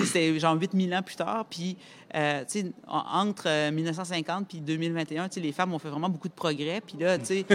c'était 0.03 0.37
genre 0.39 0.55
8000 0.59 0.93
ans 0.95 1.01
plus 1.01 1.15
tard. 1.15 1.45
Puis, 1.49 1.77
euh, 2.15 2.41
tu 2.49 2.61
sais, 2.61 2.71
en- 2.87 3.27
entre 3.27 3.43
euh, 3.47 3.71
1950 3.71 4.47
puis 4.47 4.59
2021, 4.61 5.27
tu 5.29 5.35
sais, 5.35 5.39
les 5.39 5.51
femmes 5.51 5.73
ont 5.73 5.79
fait 5.79 5.89
vraiment 5.89 6.09
beaucoup 6.09 6.27
de 6.27 6.33
progrès. 6.33 6.81
Puis 6.85 6.97
là, 6.99 7.17
tu 7.17 7.25
sais, 7.25 7.45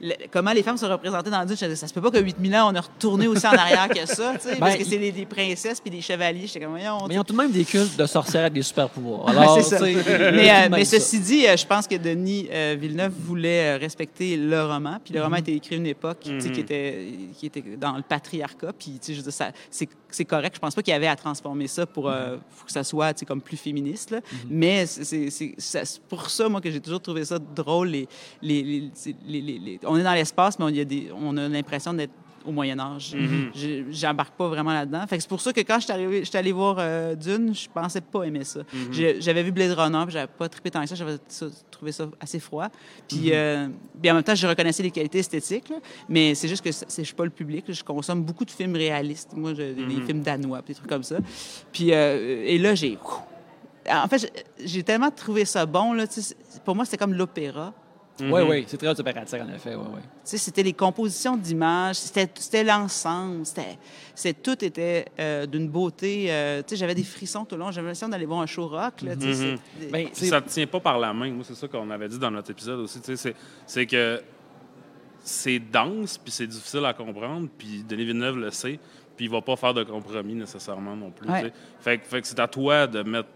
le- 0.00 0.08
le- 0.08 0.12
le- 0.14 0.14
le- 0.20 0.26
comment 0.32 0.52
les 0.52 0.62
femmes 0.62 0.76
sont 0.76 0.88
représentées 0.88 1.30
dans 1.30 1.44
Dune, 1.44 1.56
je 1.56 1.64
disais, 1.64 1.76
ça 1.76 1.86
se 1.88 1.92
peut 1.94 2.00
pas 2.00 2.10
que 2.10 2.18
8000 2.20 2.54
ans, 2.56 2.70
on 2.72 2.74
a 2.76 2.80
retourné 2.80 3.26
aussi 3.26 3.46
en 3.46 3.50
arrière 3.52 3.88
que 3.88 4.06
ça, 4.06 4.34
tu 4.34 4.48
sais, 4.48 4.56
parce 4.56 4.72
Ben, 4.74 4.78
que 4.78 4.84
c'est 4.88 4.98
des, 4.98 5.12
des 5.12 5.26
princesses 5.26 5.80
puis 5.80 5.90
des 5.90 6.00
chevaliers. 6.00 6.46
J'étais 6.46 6.60
comme, 6.60 6.70
voyons, 6.70 6.98
Mais 7.08 7.14
ils 7.14 7.18
ont 7.18 7.24
tout 7.24 7.32
de 7.32 7.38
même 7.38 7.50
des 7.50 7.64
cultes 7.64 7.96
de 7.96 8.06
sorcières 8.06 8.42
avec 8.42 8.52
des 8.54 8.62
super 8.62 8.88
pouvoirs. 8.88 9.28
Alors, 9.28 9.60
ça. 9.62 9.78
Mais, 9.80 10.50
euh, 10.50 10.84
ça. 10.84 10.98
ceci 10.98 11.20
dit, 11.20 11.46
euh, 11.46 11.56
je 11.56 11.66
pense 11.66 11.86
que 11.86 11.96
Denis 11.96 12.48
euh, 12.52 12.76
Villeneuve 12.78 13.12
voulait 13.18 13.76
respecter 13.76 14.36
le 14.36 14.64
roman. 14.64 14.98
Puis 15.04 15.12
le 15.14 15.20
Mhm. 15.20 15.24
roman 15.24 15.36
a 15.36 15.40
été 15.40 15.54
écrit 15.54 15.74
à 15.74 15.78
une 15.78 15.86
époque 15.86 16.18
tu 16.24 16.40
sais, 16.40 16.50
qui, 16.50 16.60
était, 16.60 17.06
qui 17.38 17.46
était 17.46 17.64
dans 17.78 17.92
le 17.96 18.02
patriarcat. 18.02 18.72
Puis 18.78 18.92
tu 18.92 19.06
sais, 19.06 19.12
je 19.12 19.18
veux 19.18 19.24
dire, 19.24 19.32
ça- 19.32 19.52
c'est 19.70 19.88
c'est 20.14 20.24
correct. 20.24 20.54
Je 20.56 20.60
pense 20.60 20.74
pas 20.74 20.82
qu'il 20.82 20.92
y 20.92 20.94
avait 20.96 21.06
à 21.06 21.16
transformer 21.16 21.66
ça 21.66 21.86
pour, 21.86 22.08
euh, 22.08 22.34
Mhm. 22.36 22.40
pour 22.56 22.66
que 22.66 22.72
ça 22.72 22.84
soit 22.84 23.24
comme 23.26 23.40
plus 23.40 23.56
féministe. 23.56 24.10
là. 24.10 24.20
Mais 24.48 24.86
c'est- 24.86 25.30
c'est 25.30 25.54
c'est- 25.58 26.00
pour 26.08 26.30
ça, 26.30 26.48
moi, 26.48 26.60
que 26.60 26.70
j'ai 26.70 26.80
toujours 26.80 27.00
trouvé 27.00 27.24
ça 27.24 27.38
drôle. 27.38 27.88
Les, 27.88 28.08
les, 28.42 28.90
on 29.84 29.96
est 29.96 30.02
dans 30.02 30.14
l'espace, 30.14 30.58
mais 30.58 30.64
on, 30.64 30.68
y 30.68 30.80
a 30.80 30.84
des, 30.84 31.10
on 31.14 31.36
a 31.36 31.48
l'impression 31.48 31.92
d'être 31.94 32.12
au 32.46 32.52
Moyen 32.52 32.78
Âge. 32.78 33.14
Je- 33.54 33.84
J'embarque 33.90 34.34
pas 34.34 34.48
vraiment 34.48 34.72
là-dedans. 34.72 35.06
Fait 35.06 35.16
que 35.16 35.22
c'est 35.22 35.28
pour 35.28 35.40
ça 35.40 35.52
que 35.52 35.60
quand 35.60 35.76
je 35.78 35.84
suis 35.84 35.92
arrivé- 35.92 36.24
j'étais 36.24 36.38
allé 36.38 36.52
voir 36.52 36.76
euh, 36.78 37.14
Dune, 37.14 37.54
je 37.54 37.68
pensais 37.72 38.00
pas 38.00 38.22
aimer 38.24 38.44
ça. 38.44 38.60
J'ai- 38.92 39.20
J'avais 39.20 39.42
vu 39.42 39.52
Blade 39.52 39.72
Runner, 39.72 40.02
puis 40.04 40.12
j'avais 40.12 40.26
pas 40.28 40.48
trippé 40.48 40.70
tant 40.70 40.80
que 40.82 40.88
ça. 40.88 40.94
J'avais 40.94 41.16
trouvé 41.70 41.92
ça 41.92 42.08
assez 42.20 42.38
froid. 42.40 42.68
Puis, 43.08 43.30
euh, 43.32 43.68
puis 44.00 44.10
en 44.10 44.14
même 44.14 44.22
temps, 44.22 44.34
je 44.34 44.46
reconnaissais 44.46 44.82
les 44.82 44.90
qualités 44.90 45.18
esthétiques, 45.18 45.68
là, 45.68 45.76
mais 46.08 46.34
c'est 46.34 46.48
juste 46.48 46.62
que 46.64 46.72
c'est- 46.72 46.86
je 46.98 47.02
suis 47.02 47.14
pas 47.14 47.24
le 47.24 47.30
public. 47.30 47.66
là. 47.68 47.74
Je 47.74 47.84
consomme 47.84 48.22
beaucoup 48.22 48.44
de 48.44 48.50
films 48.50 48.74
réalistes. 48.76 49.30
Moi, 49.36 49.54
je- 49.54 49.72
des 49.72 50.00
films 50.06 50.20
danois, 50.22 50.62
des 50.62 50.74
trucs 50.74 50.88
comme 50.88 51.02
ça. 51.02 51.16
Puis, 51.72 51.92
euh, 51.92 52.44
et 52.46 52.58
là, 52.58 52.74
j'ai... 52.74 52.98
En 53.90 54.06
fait, 54.06 54.30
j'ai- 54.62 54.82
tellement 54.82 55.10
trouvé 55.10 55.44
ça 55.46 55.64
bon. 55.64 55.94
Là, 55.94 56.04
pour 56.64 56.74
moi, 56.76 56.84
c'était 56.84 56.98
comme 56.98 57.14
l'opéra. 57.14 57.72
Oui, 58.20 58.42
oui, 58.48 58.64
c'est 58.66 58.76
très 58.76 58.98
opératique, 58.98 59.40
en 59.40 59.52
effet. 59.54 59.74
Ouais, 59.74 59.82
ouais. 59.82 60.00
Tu 60.00 60.08
sais, 60.24 60.38
c'était 60.38 60.62
les 60.62 60.72
compositions 60.72 61.36
d'images, 61.36 61.96
c'était, 61.96 62.28
c'était 62.34 62.64
l'ensemble, 62.64 63.44
c'était, 63.46 64.34
tout 64.34 64.64
était 64.64 65.06
euh, 65.20 65.46
d'une 65.46 65.68
beauté. 65.68 66.26
euh, 66.30 66.58
tu 66.62 66.70
sais, 66.70 66.76
j'avais 66.76 66.94
des 66.94 67.04
frissons 67.04 67.44
tout 67.44 67.54
le 67.54 67.60
long. 67.60 67.70
J'avais 67.70 67.86
l'impression 67.86 68.08
d'aller 68.08 68.26
voir 68.26 68.40
un 68.40 68.46
show 68.46 68.66
rock. 68.66 69.02
Là, 69.02 69.14
Mhm. 69.14 69.32
c'est- 69.32 69.90
Ben, 69.90 70.08
c'est- 70.12 70.26
Ça 70.26 70.40
te 70.40 70.48
tient 70.48 70.66
pas 70.66 70.80
par 70.80 70.98
la 70.98 71.12
main. 71.12 71.30
Moi, 71.30 71.44
c'est 71.46 71.54
ça 71.54 71.68
qu'on 71.68 71.88
avait 71.90 72.08
dit 72.08 72.18
dans 72.18 72.30
notre 72.30 72.50
épisode 72.50 72.80
aussi. 72.80 73.00
tu 73.00 73.06
sais, 73.06 73.16
C'est, 73.16 73.34
c'est 73.66 73.86
que 73.86 74.20
c'est 75.22 75.58
dense, 75.58 76.18
puis 76.18 76.32
c'est 76.32 76.46
difficile 76.46 76.84
à 76.84 76.94
comprendre, 76.94 77.48
puis 77.58 77.84
Denis 77.88 78.04
Villeneuve 78.06 78.38
le 78.38 78.50
sait, 78.50 78.78
puis 79.16 79.26
il 79.26 79.30
va 79.30 79.40
pas 79.42 79.56
faire 79.56 79.74
de 79.74 79.84
compromis 79.84 80.34
nécessairement 80.34 80.96
non 80.96 81.10
plus. 81.10 81.28
Ouais. 81.28 81.42
tu 81.42 81.46
sais. 81.48 81.52
Fait, 81.80 81.98
que- 81.98 82.06
fait 82.06 82.20
que 82.22 82.26
c'est 82.26 82.40
à 82.40 82.48
toi 82.48 82.86
de 82.86 83.02
mettre, 83.02 83.28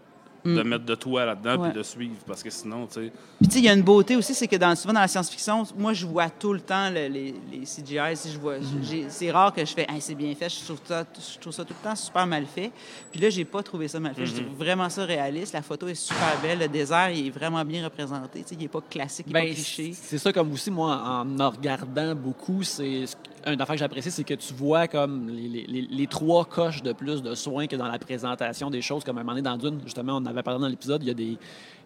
de 0.45 0.61
Mm. 0.61 0.67
mettre 0.67 0.85
de 0.85 0.95
toi 0.95 1.25
là-dedans, 1.25 1.57
Ouais. 1.61 1.69
puis 1.69 1.77
de 1.79 1.83
suivre, 1.83 2.15
parce 2.27 2.43
que 2.43 2.49
sinon, 2.49 2.85
tu 2.87 2.93
sais... 2.95 3.11
Puis, 3.39 3.47
tu 3.47 3.53
sais, 3.53 3.59
il 3.59 3.65
y 3.65 3.69
a 3.69 3.73
une 3.73 3.81
beauté 3.81 4.15
aussi, 4.15 4.33
c'est 4.33 4.47
que 4.47 4.55
dans, 4.57 4.75
souvent 4.75 4.93
dans 4.93 4.99
la 4.99 5.07
science-fiction, 5.07 5.63
moi, 5.77 5.93
je 5.93 6.05
vois 6.05 6.29
tout 6.29 6.51
le 6.53 6.59
temps 6.59 6.89
le- 6.89 7.07
les, 7.07 7.33
les 7.51 7.59
CGI. 7.65 8.15
Si 8.15 8.31
je 8.31 8.37
vois, 8.39 8.55
j'ai- 8.81 9.05
c'est 9.09 9.31
rare 9.31 9.53
que 9.53 9.63
je 9.65 9.73
fais, 9.73 9.85
Hey, 9.89 10.01
c'est 10.01 10.15
bien 10.15 10.33
fait. 10.35 10.49
Je 10.49 10.63
trouve, 10.65 10.79
ça, 10.85 11.05
je 11.35 11.39
trouve 11.39 11.53
ça 11.53 11.63
tout 11.63 11.73
le 11.81 11.89
temps 11.89 11.95
super 11.95 12.25
mal 12.27 12.45
fait. 12.45 12.71
Puis 13.11 13.19
là, 13.21 13.29
j'ai 13.29 13.45
pas 13.45 13.61
trouvé 13.63 13.87
ça 13.87 13.99
mal 13.99 14.13
fait. 14.15 14.25
Je 14.25 14.33
trouve 14.41 14.55
vraiment 14.57 14.89
ça 14.89 15.05
réaliste. 15.05 15.53
La 15.53 15.61
photo 15.61 15.87
est 15.87 15.95
super 15.95 16.39
belle. 16.41 16.59
Le 16.59 16.67
désert, 16.67 17.09
il 17.09 17.27
est 17.27 17.31
vraiment 17.31 17.63
bien 17.65 17.83
représenté. 17.83 18.41
Tu 18.43 18.49
sais, 18.49 18.55
il 18.59 18.63
est 18.63 18.67
pas 18.67 18.81
classique, 18.81 19.25
il 19.27 19.31
est 19.31 19.33
Ben, 19.41 19.47
pas 19.47 19.53
cliché. 19.53 19.91
c'est 19.93 20.17
ça 20.17 20.31
comme 20.33 20.51
aussi, 20.51 20.71
moi, 20.71 21.01
en 21.05 21.39
en 21.39 21.49
regardant 21.49 22.15
beaucoup, 22.15 22.63
c'est 22.63 23.05
un 23.45 23.53
affaire 23.59 23.75
que 23.75 23.79
j'apprécie, 23.79 24.09
c'est 24.11 24.23
que 24.23 24.35
tu 24.35 24.53
vois 24.53 24.87
comme 24.87 25.27
les, 25.29 25.49
les- 25.49 25.65
les- 25.67 25.87
les 25.91 26.07
trois 26.07 26.45
coches 26.45 26.81
de 26.81 26.93
plus 26.93 27.21
de 27.21 27.35
soins 27.35 27.67
que 27.67 27.75
dans 27.75 27.87
la 27.87 27.99
présentation 27.99 28.69
des 28.69 28.81
choses, 28.81 29.03
comme 29.03 29.17
un 29.17 29.21
moment 29.23 29.33
donné 29.33 29.41
dans 29.41 29.57
Dune, 29.57 29.79
justement, 29.83 30.13
on 30.17 30.25
en 30.25 30.32
avait 30.33 30.43
parlé 30.43 30.59
dans 30.59 30.67
l'épisode, 30.67 31.01
il 31.03 31.07
y 31.07 31.11
a 31.11 31.13
des 31.13 31.37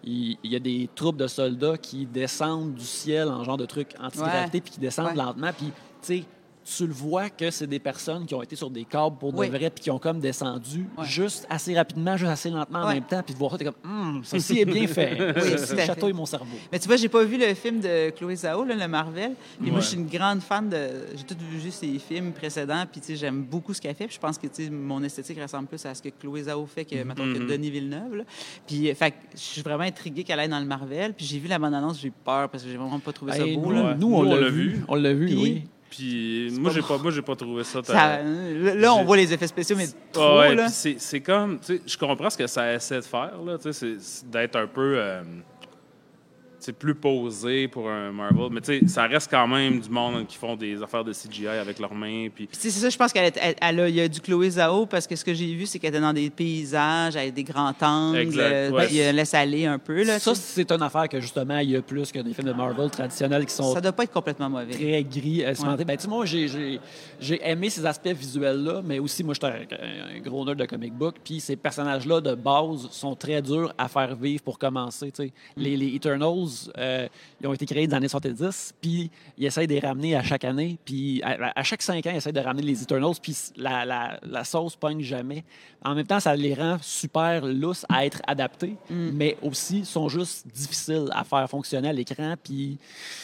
il, 0.03 0.37
y 0.43 0.55
a 0.55 0.59
des 0.59 0.89
troupes 0.95 1.17
de 1.17 1.27
soldats 1.27 1.77
qui 1.77 2.05
descendent 2.05 2.75
du 2.75 2.85
ciel 2.85 3.27
en 3.29 3.43
genre 3.43 3.57
de 3.57 3.65
truc 3.65 3.89
antigravité 3.99 4.61
puis 4.61 4.71
qui 4.71 4.79
descendent 4.79 5.07
Ouais. 5.07 5.15
lentement 5.15 5.51
puis 5.57 5.67
tu 5.67 5.73
sais 6.01 6.23
tu 6.75 6.85
le 6.85 6.91
vois 6.93 7.29
que 7.29 7.49
c'est 7.49 7.67
des 7.67 7.79
personnes 7.79 8.25
qui 8.25 8.35
ont 8.35 8.41
été 8.43 8.55
sur 8.57 8.69
des 8.69 8.83
câbles 8.83 9.17
pour 9.17 9.31
de 9.31 9.37
Oui. 9.37 9.47
vrai 9.49 9.69
puis 9.69 9.83
qui 9.83 9.89
ont 9.91 9.99
comme 9.99 10.19
descendu 10.19 10.85
Ouais. 10.97 11.05
juste 11.05 11.47
assez 11.49 11.73
rapidement, 11.73 12.17
juste 12.17 12.31
assez 12.31 12.49
lentement 12.49 12.79
en 12.79 12.87
Ouais. 12.87 12.95
même 12.95 13.03
temps 13.03 13.21
puis 13.23 13.33
de 13.33 13.39
voir 13.39 13.51
ça 13.51 13.57
t'es 13.57 13.65
comme 13.65 13.73
Hum, 13.85 14.21
ceci 14.25 14.59
est 14.59 14.65
bien 14.65 14.85
fait. 14.87 15.17
Oui, 15.35 15.57
Ça 15.57 15.85
chatouille 15.85 16.13
mon 16.13 16.25
cerveau. 16.25 16.57
Mais 16.71 16.79
tu 16.79 16.87
vois, 16.87 16.97
j'ai 16.97 17.07
pas 17.09 17.23
vu 17.23 17.37
le 17.37 17.53
film 17.53 17.79
de 17.79 18.09
Chloé 18.09 18.35
Zhao, 18.35 18.65
là, 18.65 18.75
le 18.75 18.87
Marvel. 18.87 19.31
Puis 19.61 19.71
moi, 19.71 19.79
je 19.79 19.85
suis 19.87 19.97
une 19.97 20.07
grande 20.07 20.41
fan 20.41 20.67
de. 20.69 20.77
J'ai 21.15 21.23
tout 21.23 21.37
vu 21.49 21.59
juste 21.61 21.79
ses 21.79 21.97
films 21.99 22.31
précédents. 22.33 22.83
Puis 22.91 22.99
tu 23.01 23.07
sais, 23.07 23.15
j'aime 23.15 23.43
beaucoup 23.43 23.73
ce 23.73 23.79
qu'elle 23.81 23.95
fait. 23.95 24.07
Puis 24.07 24.15
je 24.15 24.19
pense 24.19 24.37
que 24.37 24.47
tu 24.47 24.65
sais, 24.65 24.69
mon 24.69 25.01
esthétique 25.03 25.39
ressemble 25.41 25.67
plus 25.67 25.85
à 25.85 25.95
ce 25.95 26.01
que 26.01 26.09
Chloé 26.09 26.43
Zhao 26.43 26.65
fait 26.65 26.83
que, 26.85 27.01
mettons, 27.03 27.23
que 27.33 27.39
Mhm. 27.39 27.47
Denis 27.47 27.71
Villeneuve. 27.71 28.15
là. 28.15 28.23
Puis, 28.67 28.89
euh, 28.89 28.93
fait 28.95 29.11
que 29.11 29.15
je 29.35 29.39
suis 29.39 29.61
vraiment 29.61 29.83
intriguée 29.83 30.23
qu'elle 30.23 30.39
aille 30.39 30.49
dans 30.49 30.59
le 30.59 30.65
Marvel. 30.65 31.13
Puis 31.13 31.25
j'ai 31.25 31.39
vu 31.39 31.47
la 31.47 31.59
bande-annonce, 31.59 32.01
j'ai 32.01 32.09
eu 32.09 32.13
peur 32.25 32.49
parce 32.49 32.63
que 32.63 32.69
j'ai 32.69 32.77
vraiment 32.77 32.99
pas 32.99 33.13
trouvé 33.13 33.31
ça 33.33 33.45
Hey, 33.45 33.55
beau. 33.55 33.67
nous, 33.67 33.71
là. 33.71 33.95
Nous, 33.97 34.07
on 34.07 34.09
Nous, 34.23 34.29
on 34.31 34.35
l'a 34.35 34.41
l'a 34.41 34.49
vu. 34.49 34.69
vu. 34.69 34.85
On 34.89 34.95
l'a 34.95 35.13
vu, 35.13 35.25
Puis- 35.27 35.35
oui. 35.41 35.63
Puis 35.89 36.51
moi, 36.59 36.71
j'ai 36.73 36.81
pas, 36.81 36.97
moi, 36.97 37.11
j'ai 37.11 37.21
pas 37.21 37.35
trouvé 37.35 37.63
ça... 37.63 37.81
Là, 37.93 38.93
on 38.93 39.03
voit 39.03 39.17
les 39.17 39.31
effets 39.33 39.47
spéciaux, 39.47 39.75
mais 39.77 39.87
Ah 39.87 40.11
trop, 40.11 40.39
ouais, 40.39 40.55
là. 40.55 40.67
c'est, 40.69 40.95
c'est 40.99 41.21
comme, 41.21 41.59
tu 41.59 41.77
sais, 41.77 41.81
je 41.85 41.97
comprends 41.97 42.29
ce 42.29 42.37
que 42.37 42.47
ça 42.47 42.73
essaie 42.73 42.97
de 42.97 43.01
faire, 43.05 43.37
là, 43.45 43.57
tu 43.57 43.71
sais, 43.71 43.95
c'est, 43.99 44.29
d'être 44.29 44.55
un 44.57 44.67
peu, 44.67 44.95
euh, 44.97 45.21
plus 46.77 46.95
posé 46.95 47.67
pour 47.67 47.89
un 47.89 48.11
Marvel, 48.11 48.47
mais 48.51 48.61
tu 48.61 48.79
sais, 48.79 48.87
ça 48.87 49.07
reste 49.07 49.29
quand 49.31 49.47
même 49.47 49.79
du 49.79 49.89
monde 49.89 50.25
qui 50.27 50.37
font 50.37 50.55
des 50.55 50.81
affaires 50.81 51.03
de 51.03 51.13
CGI 51.13 51.47
avec 51.47 51.79
leurs 51.79 51.93
mains, 51.93 52.27
puis 52.33 52.47
c'est 52.51 52.69
ça, 52.69 52.89
je 52.89 52.97
pense 52.97 53.13
qu'elle 53.13 53.31
elle- 53.41 53.55
elle 53.61 53.79
a, 53.79 53.89
il 53.89 53.95
y 53.95 54.01
a 54.01 54.07
du 54.07 54.19
Chloé 54.19 54.49
Zhao 54.49 54.85
parce 54.85 55.07
que 55.07 55.15
ce 55.15 55.23
que 55.23 55.33
j'ai 55.33 55.53
vu, 55.53 55.65
c'est 55.65 55.79
qu'elle 55.79 55.89
était 55.91 56.01
dans 56.01 56.13
des 56.13 56.29
paysages 56.29 57.15
avec 57.15 57.33
des 57.33 57.43
grands 57.43 57.73
angles. 57.81 58.17
Exact, 58.17 58.41
euh, 58.41 58.69
ouais. 58.71 58.87
puis 58.87 58.97
elle 58.97 59.15
laisse 59.15 59.33
aller 59.33 59.65
un 59.65 59.79
peu. 59.79 60.03
Là, 60.03 60.19
Ça, 60.19 60.33
c'est 60.35 60.71
une 60.71 60.81
affaire 60.81 61.07
que 61.09 61.19
justement, 61.21 61.59
il 61.59 61.71
y 61.71 61.75
a 61.75 61.81
plus 61.81 62.11
que 62.11 62.19
des 62.19 62.33
films 62.33 62.47
de 62.47 62.53
Marvel 62.53 62.89
traditionnels 62.89 63.45
qui 63.45 63.53
sont 63.53 63.73
ça 63.73 63.81
doit 63.81 63.91
pas 63.91 64.03
être 64.03 64.13
complètement 64.13 64.49
mauvais. 64.49 64.73
très 64.73 65.03
gris, 65.03 65.43
euh, 65.43 65.53
cimentés. 65.53 65.85
Ben, 65.85 65.95
tu 65.97 66.03
sais, 66.03 66.09
moi, 66.09 66.25
j'ai- 66.25 66.47
j'ai 66.47 66.79
j'ai 67.19 67.39
aimé 67.49 67.69
ces 67.69 67.85
aspects 67.85 68.07
visuels-là, 68.09 68.81
mais 68.83 68.99
aussi, 68.99 69.23
moi, 69.23 69.33
j'étais 69.33 69.47
un, 69.47 70.15
un 70.17 70.19
gros 70.19 70.45
nerd 70.45 70.57
de 70.59 70.65
comic 70.65 70.93
book, 70.93 71.15
puis 71.23 71.39
ces 71.39 71.55
personnages-là, 71.55 72.21
de 72.21 72.35
base, 72.35 72.87
sont 72.91 73.15
très 73.15 73.41
durs 73.41 73.73
à 73.77 73.87
faire 73.87 74.15
vivre 74.15 74.43
pour 74.43 74.59
commencer. 74.59 75.11
tu 75.11 75.23
sais. 75.23 75.33
Les, 75.55 75.75
les 75.77 75.95
Eternals, 75.95 76.47
euh, 76.77 77.07
ils 77.41 77.47
ont 77.47 77.53
été 77.53 77.65
créés 77.65 77.87
dans 77.87 77.97
les 77.97 78.03
années 78.03 78.07
70, 78.07 78.73
puis 78.81 79.09
ils 79.37 79.45
essayent 79.45 79.67
de 79.67 79.73
les 79.73 79.79
ramener 79.79 80.15
à 80.15 80.23
chaque 80.23 80.43
année, 80.43 80.77
puis 80.85 81.21
à, 81.23 81.51
à 81.55 81.63
chaque 81.63 81.81
cinq 81.81 82.05
ans, 82.05 82.11
ils 82.11 82.17
essayent 82.17 82.33
de 82.33 82.39
ramener 82.39 82.63
les 82.63 82.81
Eternals, 82.83 83.15
puis 83.21 83.35
la, 83.55 83.85
la, 83.85 84.19
la 84.23 84.43
sauce 84.43 84.75
pogne 84.75 85.01
jamais. 85.01 85.43
En 85.83 85.95
même 85.95 86.05
temps, 86.07 86.19
ça 86.19 86.35
les 86.35 86.53
rend 86.53 86.77
super 86.81 87.45
lousses 87.45 87.85
à 87.89 88.05
être 88.05 88.21
adaptés, 88.27 88.75
mais 88.89 89.37
aussi 89.41 89.85
sont 89.85 90.09
juste 90.09 90.47
difficiles 90.47 91.09
à 91.11 91.23
faire 91.23 91.49
fonctionner 91.49 91.89
à 91.89 91.93
l'écran, 91.93 92.35
puis... 92.43 92.77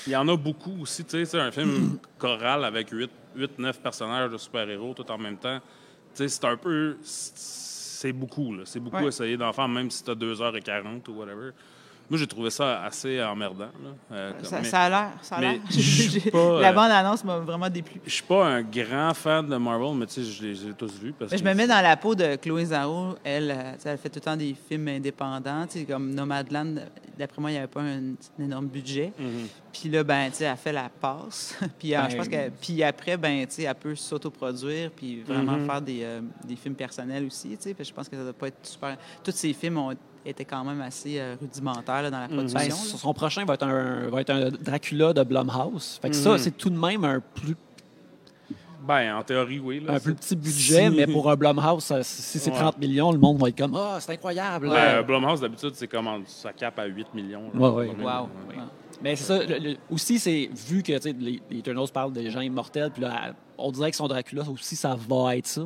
Il 0.08 0.14
y 0.14 0.16
en 0.16 0.28
a 0.28 0.36
beaucoup 0.38 0.82
aussi, 0.82 1.04
tu 1.04 1.12
sais, 1.12 1.26
c'est 1.26 1.40
un 1.40 1.52
film 1.52 1.98
choral 2.18 2.64
avec 2.66 2.92
8-9 2.94 3.08
personnages 3.82 4.32
de 4.32 4.38
super-héros 4.38 4.94
tout 4.94 5.10
en 5.12 5.18
même 5.18 5.38
temps. 5.38 5.60
Tu 6.16 6.24
sais, 6.24 6.28
c'est 6.28 6.46
un 6.46 6.58
peu... 6.58 6.98
C'est 7.04 8.12
beaucoup, 8.14 8.54
là. 8.54 8.64
C'est 8.66 8.82
beaucoup 8.82 8.98
Ouais. 8.98 9.08
essayer 9.08 9.38
d'en 9.38 9.54
faire, 9.54 9.68
même 9.70 9.90
si 9.90 10.04
tu 10.04 10.12
as 10.12 10.16
2h40 10.16 11.08
ou 11.10 11.14
whatever. 11.14 11.52
Moi, 12.10 12.20
j'ai 12.20 12.28
trouvé 12.28 12.50
ça 12.50 12.84
assez 12.84 13.24
emmerdant. 13.24 13.66
Là. 13.84 13.90
Euh, 14.12 14.32
Ça, 14.44 14.60
mais 14.60 14.66
ça 14.68 14.82
a 14.82 14.90
l'air. 14.90 15.10
Ça 15.22 15.36
a 15.38 15.40
mais 15.42 15.54
l'air. 15.54 15.62
je 15.72 15.80
suis 15.80 16.30
pas, 16.32 16.62
La 16.62 16.70
euh, 16.70 16.74
bande-annonce 16.74 17.24
m'a 17.24 17.40
vraiment 17.40 17.70
déplu. 17.70 18.00
Je 18.06 18.12
suis 18.12 18.24
pas 18.24 18.46
un 18.46 18.62
grand 18.62 19.14
fan 19.14 19.48
de 19.48 19.56
Marvel, 19.58 19.96
mais 19.96 20.06
tu 20.06 20.14
sais, 20.16 20.24
je 20.24 20.44
les 20.44 20.68
ai 20.68 20.74
tous 20.74 20.94
vus. 21.00 21.14
Parce 21.18 21.32
Mais 21.32 21.38
je 21.38 21.44
que 21.44 21.50
me 21.50 21.54
mets 21.54 21.68
dans 21.68 21.82
la 21.82 21.98
peau 21.98 22.14
de 22.14 22.36
Chloé 22.36 22.66
Zhao. 22.66 23.16
Elle, 23.24 23.52
euh, 23.52 23.74
elle 23.86 23.98
fait 23.98 24.10
tout 24.10 24.16
le 24.20 24.22
temps 24.22 24.36
des 24.38 24.54
films 24.70 24.88
indépendants. 24.90 25.66
tu 25.66 25.80
sais, 25.80 25.86
Comme 25.86 26.14
Nomadland, 26.14 26.82
d'après 27.18 27.42
moi, 27.42 27.50
il 27.52 27.54
n'y 27.54 27.60
avait 27.60 27.68
pas 27.68 27.82
un, 27.82 28.12
un 28.40 28.44
énorme 28.44 28.68
budget. 28.68 29.14
Mhm. 29.18 29.48
Puis 29.72 29.90
là, 29.90 30.04
ben, 30.04 30.30
tu 30.30 30.36
sais, 30.38 30.44
elle 30.44 30.58
fait 30.58 30.74
la 30.74 30.90
passe. 30.90 31.58
puis, 31.80 31.96
euh, 31.96 32.02
Ben, 32.02 32.10
je 32.10 32.18
pense 32.18 32.28
que, 32.28 32.50
puis 32.50 32.84
après, 32.84 33.18
ben, 33.18 33.46
tu 33.48 33.54
sais, 33.56 33.64
elle 33.64 33.76
peut 33.76 33.96
s'autoproduire 33.96 34.92
puis 34.92 35.22
vraiment 35.24 35.54
Mhm. 35.54 35.66
faire 35.66 35.82
des, 35.82 36.00
euh, 36.04 36.22
des 36.46 36.56
films 36.58 36.76
personnels 36.76 37.26
aussi. 37.26 37.50
tu 37.58 37.58
sais. 37.60 37.76
Je 37.80 37.94
pense 37.94 38.08
que 38.10 38.16
ça 38.18 38.24
doit 38.24 38.34
pas 38.34 38.48
être 38.50 38.60
super. 38.64 38.98
Tous 39.24 39.32
ces 39.32 39.54
films 39.54 39.78
ont 39.78 39.94
été 40.26 40.45
quand 40.45 40.64
même 40.64 40.82
assez 40.82 41.20
euh, 41.20 41.36
rudimentaires 41.41 42.02
là, 42.04 42.10
dans 42.12 42.20
la 42.20 42.28
production. 42.28 42.60
Ben, 42.60 42.72
son 42.72 43.14
prochain 43.14 43.45
va 43.45 43.54
être, 43.56 43.64
un, 43.64 44.08
va 44.10 44.22
être 44.22 44.30
un 44.30 44.50
Dracula 44.50 45.14
de 45.14 45.24
Blumhouse. 45.24 46.00
Fait 46.02 46.10
que 46.10 46.16
Mhm. 46.16 46.22
ça, 46.22 46.38
c'est 46.38 46.58
tout 46.58 46.70
de 46.70 46.78
même 46.80 47.04
un 47.04 47.20
plus, 47.20 47.56
Ben, 48.86 49.16
en 49.16 49.24
théorie, 49.24 49.60
oui. 49.60 49.80
Là, 49.80 49.94
un 49.94 50.00
plus 50.00 50.14
petit 50.14 50.36
budget, 50.36 50.90
Si- 50.90 50.95
mais 50.95 51.08
pour 51.08 51.30
un 51.32 51.36
Blumhouse, 51.38 51.94
si 52.04 52.38
c'est 52.40 52.52
Ouais. 52.52 52.58
30 52.58 52.78
millions, 52.80 53.14
le 53.14 53.18
monde 53.18 53.38
va 53.40 53.48
être 53.48 53.58
comme 53.58 53.74
«Ah, 53.78 53.98
c'est 54.02 54.12
incroyable! 54.12 54.68
Ben, 54.70 54.76
euh, 54.76 55.04
Blumhouse, 55.04 55.40
d'habitude, 55.40 55.72
c'est 55.74 55.88
comme 55.88 56.06
en- 56.08 56.20
ça 56.26 56.52
cape 56.52 56.78
à 56.80 56.86
8 56.86 57.08
millions. 57.14 57.50
là. 57.54 57.60
Ouais, 57.62 57.70
ouais. 57.70 57.95
Wow. 57.98 58.04
ouais. 58.50 58.56
Ouais. 58.58 58.64
Mais 59.02 59.16
c'est 59.16 59.24
ça. 59.24 59.44
le- 59.44 59.58
le- 59.58 59.78
aussi, 59.90 60.20
c'est 60.20 60.50
vu 60.68 60.84
que 60.84 60.91
tu 60.98 61.02
sais, 61.02 61.16
les, 61.18 61.41
les 61.50 61.60
Eternals 61.60 61.88
parlent 61.94 62.12
des 62.14 62.30
gens 62.30 62.41
immortels, 62.41 62.91
puis 62.91 63.02
là, 63.02 63.34
on 63.58 63.72
dirait 63.72 63.91
que 63.91 63.98
son 63.98 64.08
Dracula 64.08 64.44
aussi, 64.50 64.76
ça 64.76 64.95
va 65.10 65.36
être 65.38 65.48
ça. 65.48 65.62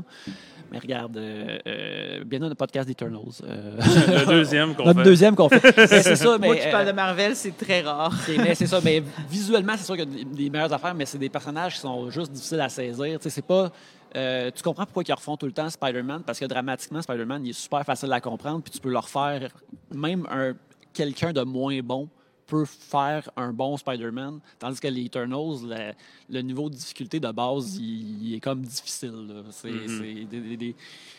Mais 0.72 0.80
regarde, 0.80 1.16
euh, 1.18 1.58
euh, 1.66 2.24
bientôt 2.26 2.46
notre 2.46 2.58
podcast 2.58 2.88
d'Eternals. 2.88 3.22
Euh, 3.44 3.78
Le 4.08 4.26
deuxième 4.26 4.76
qu'on 4.76 4.86
notre 4.86 5.00
fait. 5.00 5.06
deuxième 5.06 5.36
qu'on 5.36 5.50
fait. 5.50 5.78
Mais 5.78 6.04
c'est 6.04 6.16
ça, 6.16 6.38
mais. 6.40 6.48
Moi 6.48 6.56
qui 6.58 6.68
euh, 6.68 6.72
parle 6.72 6.88
de 6.88 6.92
Marvel, 6.92 7.36
c'est 7.36 7.58
très 7.58 7.82
rare. 7.82 8.14
c'est- 8.26 8.38
mais 8.38 8.54
c'est 8.56 8.68
ça, 8.68 8.80
mais 8.84 9.02
visuellement, 9.30 9.74
c'est 9.78 9.86
sûr 9.86 9.96
qu'il 9.96 10.10
y 10.18 10.22
a 10.22 10.24
des, 10.26 10.36
des 10.44 10.50
meilleures 10.50 10.74
affaires, 10.74 10.94
mais 10.96 11.06
c'est 11.06 11.18
des 11.18 11.30
personnages 11.30 11.76
qui 11.76 11.80
sont 11.82 12.10
juste 12.10 12.32
difficiles 12.32 12.60
à 12.62 12.70
saisir. 12.70 13.18
Tu 13.20 13.24
sais, 13.24 13.30
c'est 13.30 13.46
pas. 13.46 13.72
euh, 14.16 14.52
tu 14.54 14.62
comprends 14.64 14.84
pourquoi 14.86 15.04
ils 15.08 15.14
refont 15.14 15.38
tout 15.38 15.46
le 15.46 15.52
temps 15.54 15.70
Spider-Man, 15.70 16.24
parce 16.26 16.40
que 16.40 16.46
dramatiquement, 16.46 17.02
Spider-Man, 17.02 17.46
il 17.46 17.50
est 17.52 17.54
super 17.54 17.84
facile 17.86 18.12
à 18.12 18.20
comprendre, 18.20 18.62
puis 18.62 18.72
tu 18.72 18.80
peux 18.80 18.90
le 18.92 19.00
refaire. 19.00 19.50
Même 19.94 20.28
un 20.30 20.54
quelqu'un 20.94 21.32
de 21.32 21.42
moins 21.44 21.80
bon 21.84 22.10
peut 22.48 22.66
faire 22.66 23.30
un 23.36 23.52
bon 23.54 23.76
Spider-Man, 23.78 24.40
tandis 24.58 24.80
que 24.80 24.88
les 24.88 25.06
Eternals, 25.06 25.60
le, 25.64 25.92
le 26.34 26.42
niveau 26.42 26.70
de 26.70 26.76
difficulté 26.76 27.20
de 27.20 27.30
base, 27.32 27.76
il, 27.78 28.28
il 28.30 28.36
est 28.36 28.40
comme 28.40 28.62
difficile. 28.62 29.44
C'est 29.52 29.70
c'est 29.88 30.76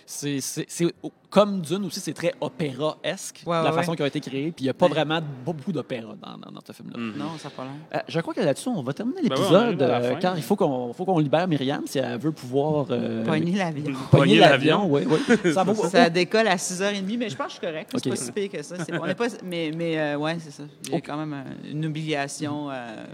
c'est- 0.06 0.40
c'est- 0.40 0.64
c'est- 0.68 0.94
comme 1.28 1.60
Dune 1.60 1.84
aussi, 1.84 2.00
c'est 2.00 2.14
très 2.14 2.32
opéra-esque, 2.40 3.42
Ouais, 3.46 3.56
la 3.62 3.64
ouais, 3.70 3.72
façon 3.76 3.90
ouais. 3.90 3.96
qui 3.98 4.02
a 4.02 4.06
été 4.06 4.20
créée, 4.20 4.50
puis 4.52 4.62
il 4.62 4.64
n'y 4.64 4.70
a 4.70 4.74
pas 4.74 4.88
vraiment 4.88 5.20
pas 5.20 5.52
beaucoup 5.52 5.70
d'opéra 5.72 6.14
dans, 6.20 6.38
dans, 6.38 6.50
dans 6.50 6.60
ce 6.66 6.72
film-là. 6.72 6.98
Mhm. 6.98 7.18
Non, 7.18 7.36
ça 7.38 7.48
n'a 7.48 7.55
pas 7.55 7.64
l'air. 7.64 7.72
Euh, 7.94 7.98
je 8.09 8.20
crois 8.20 8.32
que 8.32 8.40
là-dessus, 8.40 8.68
on 8.70 8.82
va 8.82 8.94
terminer 8.94 9.20
Ben 9.22 9.28
l'épisode, 9.36 9.82
euh, 9.82 10.14
car 10.16 10.36
il 10.38 10.42
faut 10.42 10.56
qu'on 10.56 10.94
faut 10.94 11.05
qu'on 11.05 11.18
libère 11.18 11.46
Myriam 11.46 11.82
si 11.86 11.98
elle 11.98 12.18
veut 12.18 12.32
pouvoir 12.32 12.86
euh, 12.90 13.22
Pogner 13.26 13.52
l'avion. 13.56 13.94
pogner 14.10 14.38
l'avion. 14.38 14.86
Oui, 14.90 15.02
oui. 15.06 15.52
Ça 15.90 16.09
décolle 16.09 16.48
à 16.48 16.56
6h30, 16.56 17.18
mais 17.18 17.28
je 17.28 17.36
pense 17.36 17.46
que 17.48 17.52
je 17.52 17.59
suis 17.59 17.66
correct. 17.66 17.90
C'est 17.92 18.06
Ok. 18.06 18.09
pas 18.09 18.16
si 18.16 18.32
pire 18.32 18.50
que 18.50 18.62
ça. 18.62 18.76
C'est- 18.84 18.98
on 18.98 19.05
est 19.05 19.14
pas, 19.14 19.26
mais 19.44 19.70
mais 19.76 19.98
euh, 19.98 20.16
ouais, 20.16 20.38
c'est 20.40 20.50
ça. 20.52 20.62
J'ai 20.88 20.94
Ok. 20.96 21.09
Quand 21.19 21.27
même 21.27 21.45
euh, 21.47 21.70
une 21.73 21.85
obligation 21.86 22.70
euh, 22.70 23.05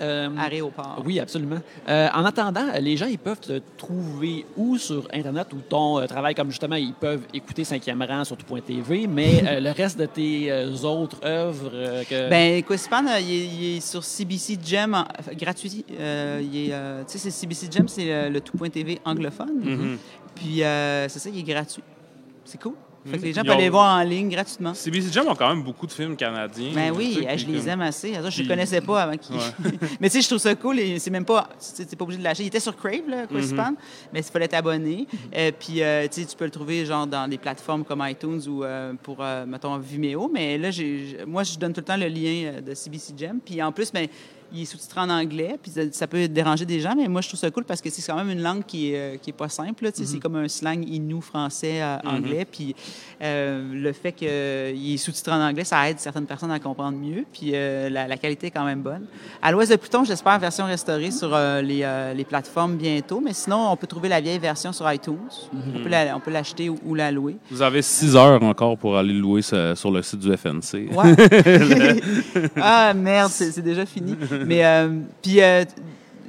Euh, 0.00 0.28
aéroport. 0.38 1.00
oui, 1.04 1.20
absolument. 1.20 1.60
Euh, 1.88 2.08
en 2.14 2.24
attendant, 2.24 2.64
les 2.80 2.96
gens, 2.96 3.06
ils 3.06 3.18
peuvent 3.18 3.38
te 3.38 3.60
trouver 3.76 4.44
où 4.56 4.76
sur 4.78 5.06
Internet 5.12 5.52
ou 5.52 5.58
ton 5.68 5.98
euh, 6.00 6.06
travail, 6.06 6.34
comme 6.34 6.50
justement, 6.50 6.74
ils 6.76 6.94
peuvent 6.94 7.22
écouter 7.32 7.62
5e 7.62 8.04
rang 8.08 8.24
sur 8.24 8.36
tout.tv, 8.36 9.06
mais 9.06 9.60
le 9.60 9.70
reste 9.70 9.98
de 9.98 10.06
tes 10.06 10.50
autres 10.82 11.20
œuvres 11.24 11.70
que... 12.08 12.30
Ben, 12.30 12.62
euh, 12.68 13.20
il, 13.20 13.30
est- 13.30 13.46
il 13.46 13.76
est 13.76 13.80
sur 13.80 14.02
CBC 14.02 14.58
Gem 14.64 14.94
enfin, 14.94 15.32
gratuit. 15.34 15.84
Il 15.88 15.94
est, 15.94 16.74
tu 17.06 17.12
sais, 17.12 17.18
c'est 17.18 17.30
CBC 17.30 17.68
Gem, 17.70 17.86
c'est 17.86 18.06
le, 18.06 18.30
le 18.30 18.40
tout.tv 18.40 18.98
anglophone. 19.04 19.60
Mhm. 19.62 19.98
Puis, 20.34 20.64
euh, 20.64 21.06
c'est 21.08 21.18
ça, 21.20 21.28
il 21.28 21.38
est 21.38 21.42
gratuit. 21.42 21.82
C'est 22.44 22.60
cool. 22.60 22.74
Fait 23.04 23.18
que 23.18 23.22
les 23.24 23.32
gens 23.32 23.42
peuvent 23.42 23.52
aller 23.56 23.68
voir 23.68 23.98
en 23.98 24.02
ligne 24.02 24.28
gratuitement. 24.28 24.74
CBC 24.74 25.12
Jam 25.12 25.26
ont 25.28 25.34
quand 25.34 25.48
même 25.48 25.62
beaucoup 25.62 25.86
de 25.86 25.92
films 25.92 26.16
canadiens. 26.16 26.70
Ben 26.74 26.92
oui, 26.94 27.26
euh, 27.28 27.36
je 27.36 27.46
les 27.46 27.68
aime 27.68 27.80
assez. 27.80 28.14
Alors, 28.14 28.30
Je 28.30 28.42
les 28.42 28.48
connaissais 28.48 28.80
pas 28.80 29.02
avant 29.02 29.16
qu'ils. 29.16 29.36
Mais 30.00 30.08
tu 30.08 30.16
sais, 30.16 30.22
je 30.22 30.28
trouve 30.28 30.38
ça 30.38 30.54
cool. 30.54 30.78
C'est 30.98 31.10
même 31.10 31.24
pas. 31.24 31.48
Tu 31.76 31.82
n'es 31.82 31.86
pas 31.86 32.04
obligé 32.04 32.18
de 32.18 32.24
lâcher. 32.24 32.44
Il 32.44 32.46
était 32.46 32.60
sur 32.60 32.76
Crave, 32.76 33.08
là, 33.08 33.26
Quispan, 33.26 33.74
mais 34.12 34.20
il 34.20 34.24
fallait 34.24 34.48
t'abonner. 34.48 35.06
Euh, 35.34 35.50
puis, 35.58 35.82
euh, 35.82 36.06
tu 36.08 36.20
sais, 36.20 36.26
tu 36.26 36.36
peux 36.36 36.44
le 36.44 36.50
trouver 36.50 36.84
genre 36.84 37.06
dans 37.06 37.28
des 37.28 37.38
plateformes 37.38 37.84
comme 37.84 38.04
iTunes 38.06 38.40
ou 38.46 38.64
euh, 38.64 38.92
pour, 39.02 39.24
mettons, 39.46 39.78
Vimeo. 39.78 40.30
Mais 40.32 40.58
là, 40.58 40.70
moi, 41.26 41.42
je 41.42 41.58
donne 41.58 41.72
tout 41.72 41.80
le 41.80 41.84
temps 41.84 41.96
le 41.96 42.08
lien 42.08 42.60
de 42.64 42.74
CBC 42.74 43.14
Gem. 43.16 43.40
Puis 43.44 43.62
en 43.62 43.72
plus, 43.72 43.92
ben, 43.92 44.06
il 44.52 44.62
est 44.62 44.64
sous-titré 44.64 45.00
en 45.00 45.10
anglais, 45.10 45.56
puis 45.62 45.70
ça, 45.70 45.80
ça 45.92 46.06
peut 46.06 46.28
déranger 46.28 46.64
des 46.64 46.80
gens, 46.80 46.94
mais 46.96 47.08
moi, 47.08 47.20
je 47.20 47.28
trouve 47.28 47.40
ça 47.40 47.50
cool 47.50 47.64
parce 47.64 47.80
que 47.80 47.90
c'est 47.90 48.02
quand 48.02 48.16
même 48.16 48.30
une 48.30 48.42
langue 48.42 48.64
qui 48.64 48.92
est, 48.92 48.98
euh, 48.98 49.16
qui 49.16 49.30
est 49.30 49.34
pas 49.34 49.48
simple. 49.48 49.88
C'est 49.92 50.18
comme 50.18 50.36
un 50.36 50.48
slang 50.48 50.84
inou 50.86 51.20
français 51.20 51.82
euh, 51.82 51.96
anglais. 52.04 52.46
Puis 52.50 52.74
euh, 53.22 53.62
le 53.72 53.92
fait 53.92 54.12
qu'il 54.12 54.28
est 54.28 54.96
sous-titré 54.96 55.32
en 55.32 55.40
anglais, 55.40 55.64
ça 55.64 55.88
aide 55.88 55.98
certaines 55.98 56.26
personnes 56.26 56.50
à 56.50 56.58
comprendre 56.58 56.98
mieux. 56.98 57.24
Puis 57.32 57.52
euh, 57.54 57.88
la, 57.88 58.08
la 58.08 58.16
qualité 58.16 58.48
est 58.48 58.50
quand 58.50 58.64
même 58.64 58.82
bonne. 58.82 59.04
À 59.40 59.52
l'Ouest 59.52 59.70
de 59.70 59.76
Pluton, 59.76 60.04
j'espère 60.04 60.38
version 60.38 60.66
restaurée 60.66 61.10
sur 61.10 61.32
euh, 61.32 61.62
les, 61.62 61.86
les 62.16 62.24
plateformes 62.24 62.76
bientôt, 62.76 63.20
mais 63.20 63.32
sinon, 63.32 63.70
on 63.70 63.76
peut 63.76 63.86
trouver 63.86 64.08
la 64.08 64.20
vieille 64.20 64.38
version 64.38 64.72
sur 64.72 64.90
iTunes. 64.92 65.16
On 65.52 65.82
peut 65.82 65.90
On 66.14 66.20
peut 66.20 66.30
l'acheter 66.30 66.68
ou, 66.68 66.78
ou 66.84 66.94
la 66.94 67.10
louer. 67.10 67.36
Vous 67.50 67.62
avez 67.62 67.82
6 67.82 68.16
heures 68.16 68.42
encore 68.42 68.76
pour 68.76 68.96
aller 68.96 69.12
le 69.12 69.20
louer 69.20 69.42
sur 69.42 69.90
le 69.90 70.02
site 70.02 70.20
du 70.20 70.36
FNC. 70.36 70.90
Ouais. 70.92 71.14
ah 72.56 72.92
merde, 72.94 73.30
c'est 73.30 73.62
déjà 73.62 73.86
fini. 73.86 74.16
Mais 74.46 74.64
euh, 74.64 75.00
puis 75.20 75.40
euh, 75.40 75.64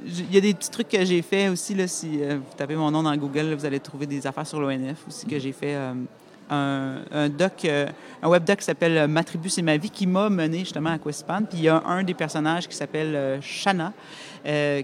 il 0.06 0.34
y 0.34 0.38
a 0.38 0.40
des 0.40 0.54
petits 0.54 0.70
trucs 0.70 0.88
que 0.88 1.04
j'ai 1.04 1.22
fait 1.22 1.48
aussi 1.48 1.74
là. 1.74 1.86
Si 1.86 2.22
euh, 2.22 2.36
vous 2.36 2.56
tapez 2.56 2.76
mon 2.76 2.90
nom 2.90 3.02
dans 3.02 3.16
Google, 3.16 3.50
là, 3.50 3.56
vous 3.56 3.64
allez 3.64 3.80
trouver 3.80 4.06
des 4.06 4.26
affaires 4.26 4.46
sur 4.46 4.60
l'ONF 4.60 5.06
aussi 5.08 5.26
que 5.26 5.38
j'ai 5.38 5.52
fait. 5.52 5.74
un, 5.74 6.98
un 7.10 7.28
doc, 7.30 7.66
un 8.22 8.28
web 8.28 8.44
doc 8.44 8.58
qui 8.58 8.64
s'appelle 8.64 9.08
Ma 9.08 9.24
tribu, 9.24 9.48
c'est 9.48 9.62
ma 9.62 9.78
vie, 9.78 9.90
qui 9.90 10.06
m'a 10.06 10.28
mené 10.28 10.60
justement 10.60 10.90
à 10.90 10.98
Quespan. 10.98 11.42
Puis 11.48 11.58
il 11.58 11.64
y 11.64 11.68
a 11.68 11.82
un 11.86 12.02
des 12.02 12.14
personnages 12.14 12.68
qui 12.68 12.76
s'appelle 12.76 13.40
Shana, 13.40 13.92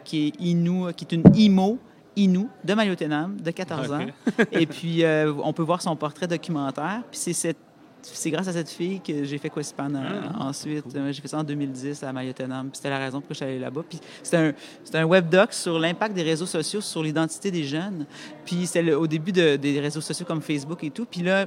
qui 0.04 0.28
est 0.28 0.40
Inou, 0.40 0.90
qui 0.96 1.04
est 1.04 1.14
une 1.14 1.24
Imo. 1.34 1.78
Inou 2.16 2.50
de 2.64 2.74
Mayotenam, 2.74 3.36
de 3.40 3.50
14 3.52 3.92
ans. 3.92 4.06
Et 4.50 4.66
puis, 4.66 5.04
on 5.44 5.52
peut 5.52 5.62
voir 5.62 5.80
son 5.80 5.94
portrait 5.94 6.26
documentaire. 6.26 7.02
Puis 7.10 7.20
c'est 7.20 7.32
cette 7.32 7.69
c'est 8.02 8.30
grâce 8.30 8.48
à 8.48 8.52
cette 8.52 8.68
fille 8.70 9.00
que 9.00 9.24
j'ai 9.24 9.38
fait 9.38 9.50
Quespan 9.50 9.94
euh, 9.94 10.22
ensuite. 10.38 10.84
Euh, 10.96 11.12
J'ai 11.12 11.20
fait 11.22 11.28
ça 11.28 11.38
en 11.38 11.44
2010 11.44 12.02
à 12.02 12.12
Mayotenam. 12.12 12.70
C'était 12.72 12.90
la 12.90 12.98
raison 12.98 13.20
pour 13.20 13.30
laquelle 13.30 13.34
je 13.34 13.44
suis 13.44 13.44
allée 13.44 13.58
là-bas. 13.58 13.82
Puis 13.88 13.98
c'était 14.22 14.36
un, 14.38 14.52
c'était 14.84 14.98
un 14.98 15.04
web 15.04 15.28
doc 15.28 15.52
sur 15.52 15.78
l'impact 15.78 16.14
des 16.14 16.22
réseaux 16.22 16.46
sociaux 16.46 16.80
sur 16.80 17.02
l'identité 17.02 17.50
des 17.50 17.64
jeunes. 17.64 18.06
Puis 18.44 18.66
c'était 18.66 18.82
le- 18.82 18.98
au 18.98 19.06
début 19.06 19.32
de- 19.32 19.56
des 19.56 19.80
réseaux 19.80 20.00
sociaux 20.00 20.26
comme 20.26 20.40
Facebook 20.42 20.82
et 20.84 20.90
tout. 20.90 21.04
Puis 21.04 21.22
là, 21.22 21.46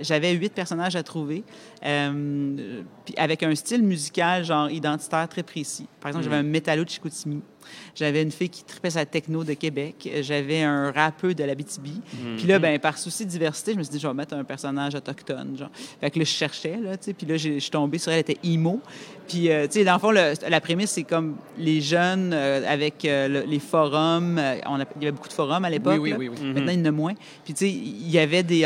j'avais 0.00 0.32
huit 0.32 0.52
personnages 0.52 0.96
à 0.96 1.02
trouver, 1.02 1.44
euh, 1.84 2.82
puis 3.04 3.14
avec 3.16 3.42
un 3.42 3.54
style 3.54 3.82
musical 3.82 4.44
genre 4.44 4.70
identitaire 4.70 5.28
très 5.28 5.42
précis. 5.42 5.86
Par 6.00 6.08
exemple, 6.08 6.24
j'avais 6.24 6.36
un 6.36 6.42
métallo 6.42 6.84
de 6.84 6.88
Chicoutimi. 6.88 7.42
J'avais 7.94 8.22
une 8.22 8.30
fille 8.30 8.50
qui 8.50 8.64
tripait 8.64 8.90
sa 8.90 9.04
techno 9.04 9.44
de 9.44 9.54
Québec. 9.54 10.10
J'avais 10.20 10.62
un 10.62 10.90
rappeur 10.90 11.34
de 11.34 11.44
l'Abitibi. 11.44 12.00
Puis 12.36 12.46
là, 12.46 12.58
ben, 12.58 12.78
par 12.78 12.98
souci 12.98 13.24
de 13.24 13.30
diversité, 13.30 13.72
je 13.72 13.78
me 13.78 13.82
suis 13.82 13.92
dit, 13.92 13.98
je 13.98 14.06
vais 14.06 14.14
mettre 14.14 14.34
un 14.34 14.44
personnage 14.44 14.94
autochtone. 14.94 15.56
Genre. 15.56 15.70
Fait 16.00 16.10
que 16.10 16.18
là, 16.18 16.24
je 16.24 16.30
cherchais, 16.30 16.76
là, 16.76 16.96
tu 16.96 17.04
sais. 17.04 17.12
Puis 17.12 17.26
là, 17.26 17.36
je 17.36 17.58
suis 17.58 17.70
tombée 17.70 17.98
sur 17.98 18.12
elle, 18.12 18.24
elle 18.26 18.34
était 18.34 18.48
emo. 18.48 18.80
Puis, 19.28 19.50
euh, 19.50 19.66
tu 19.66 19.72
sais, 19.78 19.84
dans 19.84 19.94
le 19.94 19.98
fond, 19.98 20.10
le- 20.10 20.34
la 20.48 20.60
prémisse, 20.60 20.90
c'est 20.90 21.02
comme 21.04 21.36
les 21.58 21.80
jeunes 21.80 22.32
euh, 22.34 22.62
avec 22.68 23.04
euh, 23.04 23.28
le- 23.28 23.44
les 23.48 23.58
forums. 23.58 24.40
on 24.66 24.80
a- 24.80 24.84
il 24.96 25.02
y 25.02 25.06
avait 25.06 25.12
beaucoup 25.12 25.28
de 25.28 25.32
forums 25.32 25.64
à 25.64 25.70
l'époque. 25.70 25.98
oui, 26.00 26.14
oui, 26.18 26.28
oui. 26.28 26.52
Maintenant, 26.52 26.72
il 26.72 26.78
y 26.78 26.82
en 26.82 26.86
a 26.86 26.90
moins. 26.90 27.12
Puis, 27.44 27.54
tu 27.54 27.64
sais, 27.66 27.70
il 27.70 28.10
y 28.10 28.18
avait 28.18 28.42
des, 28.42 28.58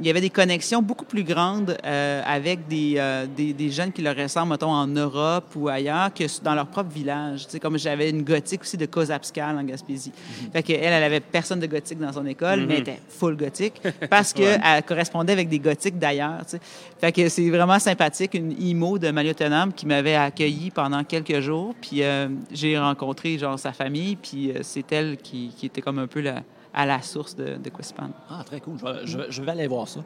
il 0.00 0.06
y 0.06 0.10
avait 0.10 0.20
des 0.20 0.30
connexions 0.30 0.80
beaucoup 0.82 1.04
plus 1.04 1.24
grandes 1.24 1.76
avec 1.84 2.66
des, 2.68 3.00
des, 3.36 3.52
des 3.52 3.70
jeunes 3.70 3.92
qui 3.92 4.02
leur 4.02 4.16
ressemblent, 4.16 4.50
mettons, 4.52 4.70
en 4.72 4.86
Europe 4.86 5.46
ou 5.56 5.68
ailleurs, 5.68 6.12
que 6.14 6.24
dans 6.42 6.54
leur 6.54 6.66
propre 6.66 6.90
village. 6.90 7.44
Tu 7.46 7.52
sais, 7.52 7.60
comme 7.60 7.78
j'avais 7.78 8.10
une 8.10 8.22
gothique 8.22 8.62
aussi 8.62 8.76
de 8.76 8.86
Cosapscal 8.86 9.56
en 9.56 9.62
Gaspésie. 9.64 10.12
Fait 10.52 10.62
qu'elle, 10.62 10.80
elle 10.82 11.02
avait 11.02 11.20
personne 11.20 11.60
de 11.60 11.66
gothique 11.66 11.98
dans 11.98 12.12
son 12.12 12.26
école, 12.26 12.64
mais 12.66 12.74
elle 12.74 12.80
était 12.80 13.00
full 13.08 13.36
gothique 13.36 13.80
parce 14.10 14.32
qu'elle 14.32 14.60
correspondait 14.86 15.32
avec 15.32 15.48
des 15.48 15.58
gothiques 15.58 15.98
d'ailleurs. 15.98 16.38
tu 16.44 16.52
sais. 16.56 16.60
Fait 17.00 17.12
que 17.12 17.28
c'est 17.28 17.48
vraiment 17.50 17.78
sympathique, 17.78 18.34
une 18.34 18.52
IMO 18.60 18.98
de 18.98 19.10
Maliotenam 19.10 19.72
qui 19.80 19.86
m'avait 19.86 20.14
accueilli 20.14 20.70
pendant 20.70 21.02
quelques 21.04 21.40
jours. 21.40 21.74
Puis 21.80 22.02
euh, 22.02 22.28
j'ai 22.52 22.78
rencontré 22.78 23.38
genre 23.38 23.58
sa 23.58 23.72
famille, 23.72 24.16
puis 24.16 24.50
euh, 24.50 24.58
c'est 24.62 24.92
elle 24.92 25.16
qui, 25.16 25.48
qui 25.56 25.64
était 25.66 25.80
comme 25.80 25.98
un 25.98 26.06
peu 26.06 26.20
la- 26.20 26.42
à 26.74 26.84
la 26.86 27.00
source 27.02 27.34
de, 27.34 27.56
de 27.56 27.70
Quispan. 27.70 28.10
Ah, 28.28 28.42
très 28.44 28.60
cool. 28.60 28.76
Je 28.78 28.84
vais, 28.84 28.98
je 29.06 29.18
vais- 29.18 29.26
je 29.30 29.42
vais 29.42 29.50
aller 29.52 29.66
voir 29.66 29.88
ça. 29.88 30.00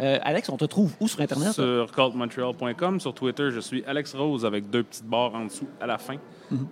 Euh, 0.00 0.18
Alex, 0.22 0.48
on 0.48 0.56
te 0.56 0.64
trouve 0.64 0.92
où 1.00 1.06
sur 1.08 1.20
Internet? 1.20 1.52
Sur 1.52 1.90
cultmontreal.com. 1.92 2.98
Sur 3.00 3.14
Twitter, 3.14 3.50
je 3.52 3.60
suis 3.60 3.84
Alex 3.86 4.14
Rose 4.14 4.44
avec 4.44 4.68
deux 4.68 4.82
petites 4.82 5.06
barres 5.06 5.34
en 5.34 5.44
dessous 5.44 5.68
à 5.80 5.86
la 5.86 5.96
fin. 5.96 6.16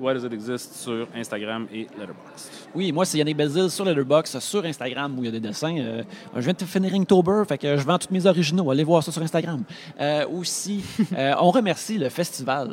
Why 0.00 0.14
Does 0.14 0.24
It 0.26 0.32
Exist 0.32 0.74
sur 0.74 1.06
Instagram 1.14 1.66
et 1.72 1.86
Letterboxd? 1.98 2.50
Oui, 2.74 2.90
moi, 2.92 3.05
c'est 3.05 3.18
Yannick 3.18 3.36
Belzil 3.36 3.70
sur 3.70 3.84
Letterboxd, 3.84 4.40
sur 4.40 4.64
Instagram, 4.64 5.14
où 5.16 5.22
il 5.22 5.26
y 5.26 5.28
a 5.28 5.32
des 5.32 5.40
dessins. 5.40 5.76
Euh, 5.78 6.02
je 6.34 6.40
viens 6.40 6.52
de 6.52 6.64
finir 6.64 6.94
Inktober, 6.94 7.42
fait 7.48 7.59
que 7.59 7.76
je 7.76 7.84
vends 7.84 7.98
tous 7.98 8.12
mes 8.12 8.26
originaux. 8.26 8.70
Allez 8.70 8.84
voir 8.84 9.02
ça 9.02 9.12
sur 9.12 9.22
Instagram. 9.22 9.62
Euh, 10.00 10.26
aussi, 10.28 10.82
euh, 11.16 11.34
on 11.40 11.50
remercie 11.50 11.98
le 11.98 12.09
Festival 12.09 12.68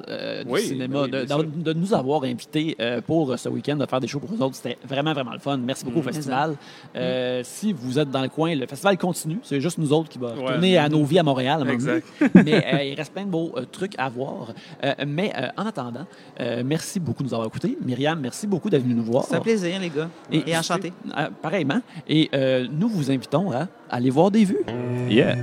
du 0.46 0.52
Oui, 0.52 0.62
cinéma 0.62 1.04
oui, 1.04 1.12
de, 1.12 1.74
nous 1.74 1.94
avoir 1.94 2.24
invités 2.24 2.76
pour 3.06 3.38
ce 3.38 3.50
week-end, 3.50 3.76
de 3.76 3.86
faire 3.86 4.00
des 4.00 4.08
shows 4.08 4.20
pour 4.20 4.34
eux 4.36 4.42
autres. 4.42 4.56
C'était 4.56 4.78
vraiment, 4.88 5.14
vraiment 5.14 5.34
le 5.34 5.40
fun. 5.40 5.58
Merci 5.58 5.86
beaucoup 5.86 6.00
au 6.00 6.04
Festival. 6.04 6.56
Euh, 6.96 7.42
Si 7.44 7.74
vous 7.74 8.00
êtes 8.00 8.10
dans 8.10 8.22
le 8.22 8.30
coin, 8.30 8.56
le 8.56 8.66
festival 8.66 8.98
continue. 8.98 9.40
C'est 9.44 9.62
juste 9.62 9.78
nous 9.78 9.92
autres 9.94 10.10
qui 10.10 10.18
va 10.18 10.34
Ouais. 10.34 10.42
retourner 10.44 10.78
à 10.78 10.90
nos 10.90 11.04
vies 11.04 11.20
à 11.20 11.24
Montréal. 11.24 11.64
à. 11.68 11.72
Exact. 11.72 12.08
mais 12.34 12.90
il 12.92 12.96
reste 12.96 13.14
plein 13.14 13.26
de 13.26 13.30
beaux 13.30 13.54
trucs 13.72 13.94
à 13.98 14.10
voir. 14.10 14.54
Mais 15.06 15.32
en 15.58 15.66
attendant, 15.66 16.06
euh, 16.40 16.64
merci 16.96 17.00
beaucoup 17.00 17.24
de 17.24 17.28
nous 17.28 17.34
avoir 17.34 17.48
écoutés. 17.48 17.78
Myriam, 17.84 18.20
merci 18.20 18.48
beaucoup 18.48 18.70
d'être 18.70 18.84
venue 18.84 18.94
nous 18.94 19.04
voir. 19.04 19.26
C'est 19.28 19.36
un 19.36 19.42
plaisir, 19.42 19.80
les 19.80 19.90
gars. 19.90 20.10
Et- 20.32 20.50
Et, 20.50 20.58
enchanté. 20.58 20.94
Euh, 21.18 21.28
pareillement. 21.42 21.82
Et 22.08 22.30
euh, 22.34 22.68
nous 22.72 22.88
vous 22.88 23.12
invitons 23.12 23.52
à 23.52 23.68
aller 23.90 24.10
voir 24.10 24.32
des 24.32 24.46
vues. 24.46 24.60
Yeah. 25.10 25.36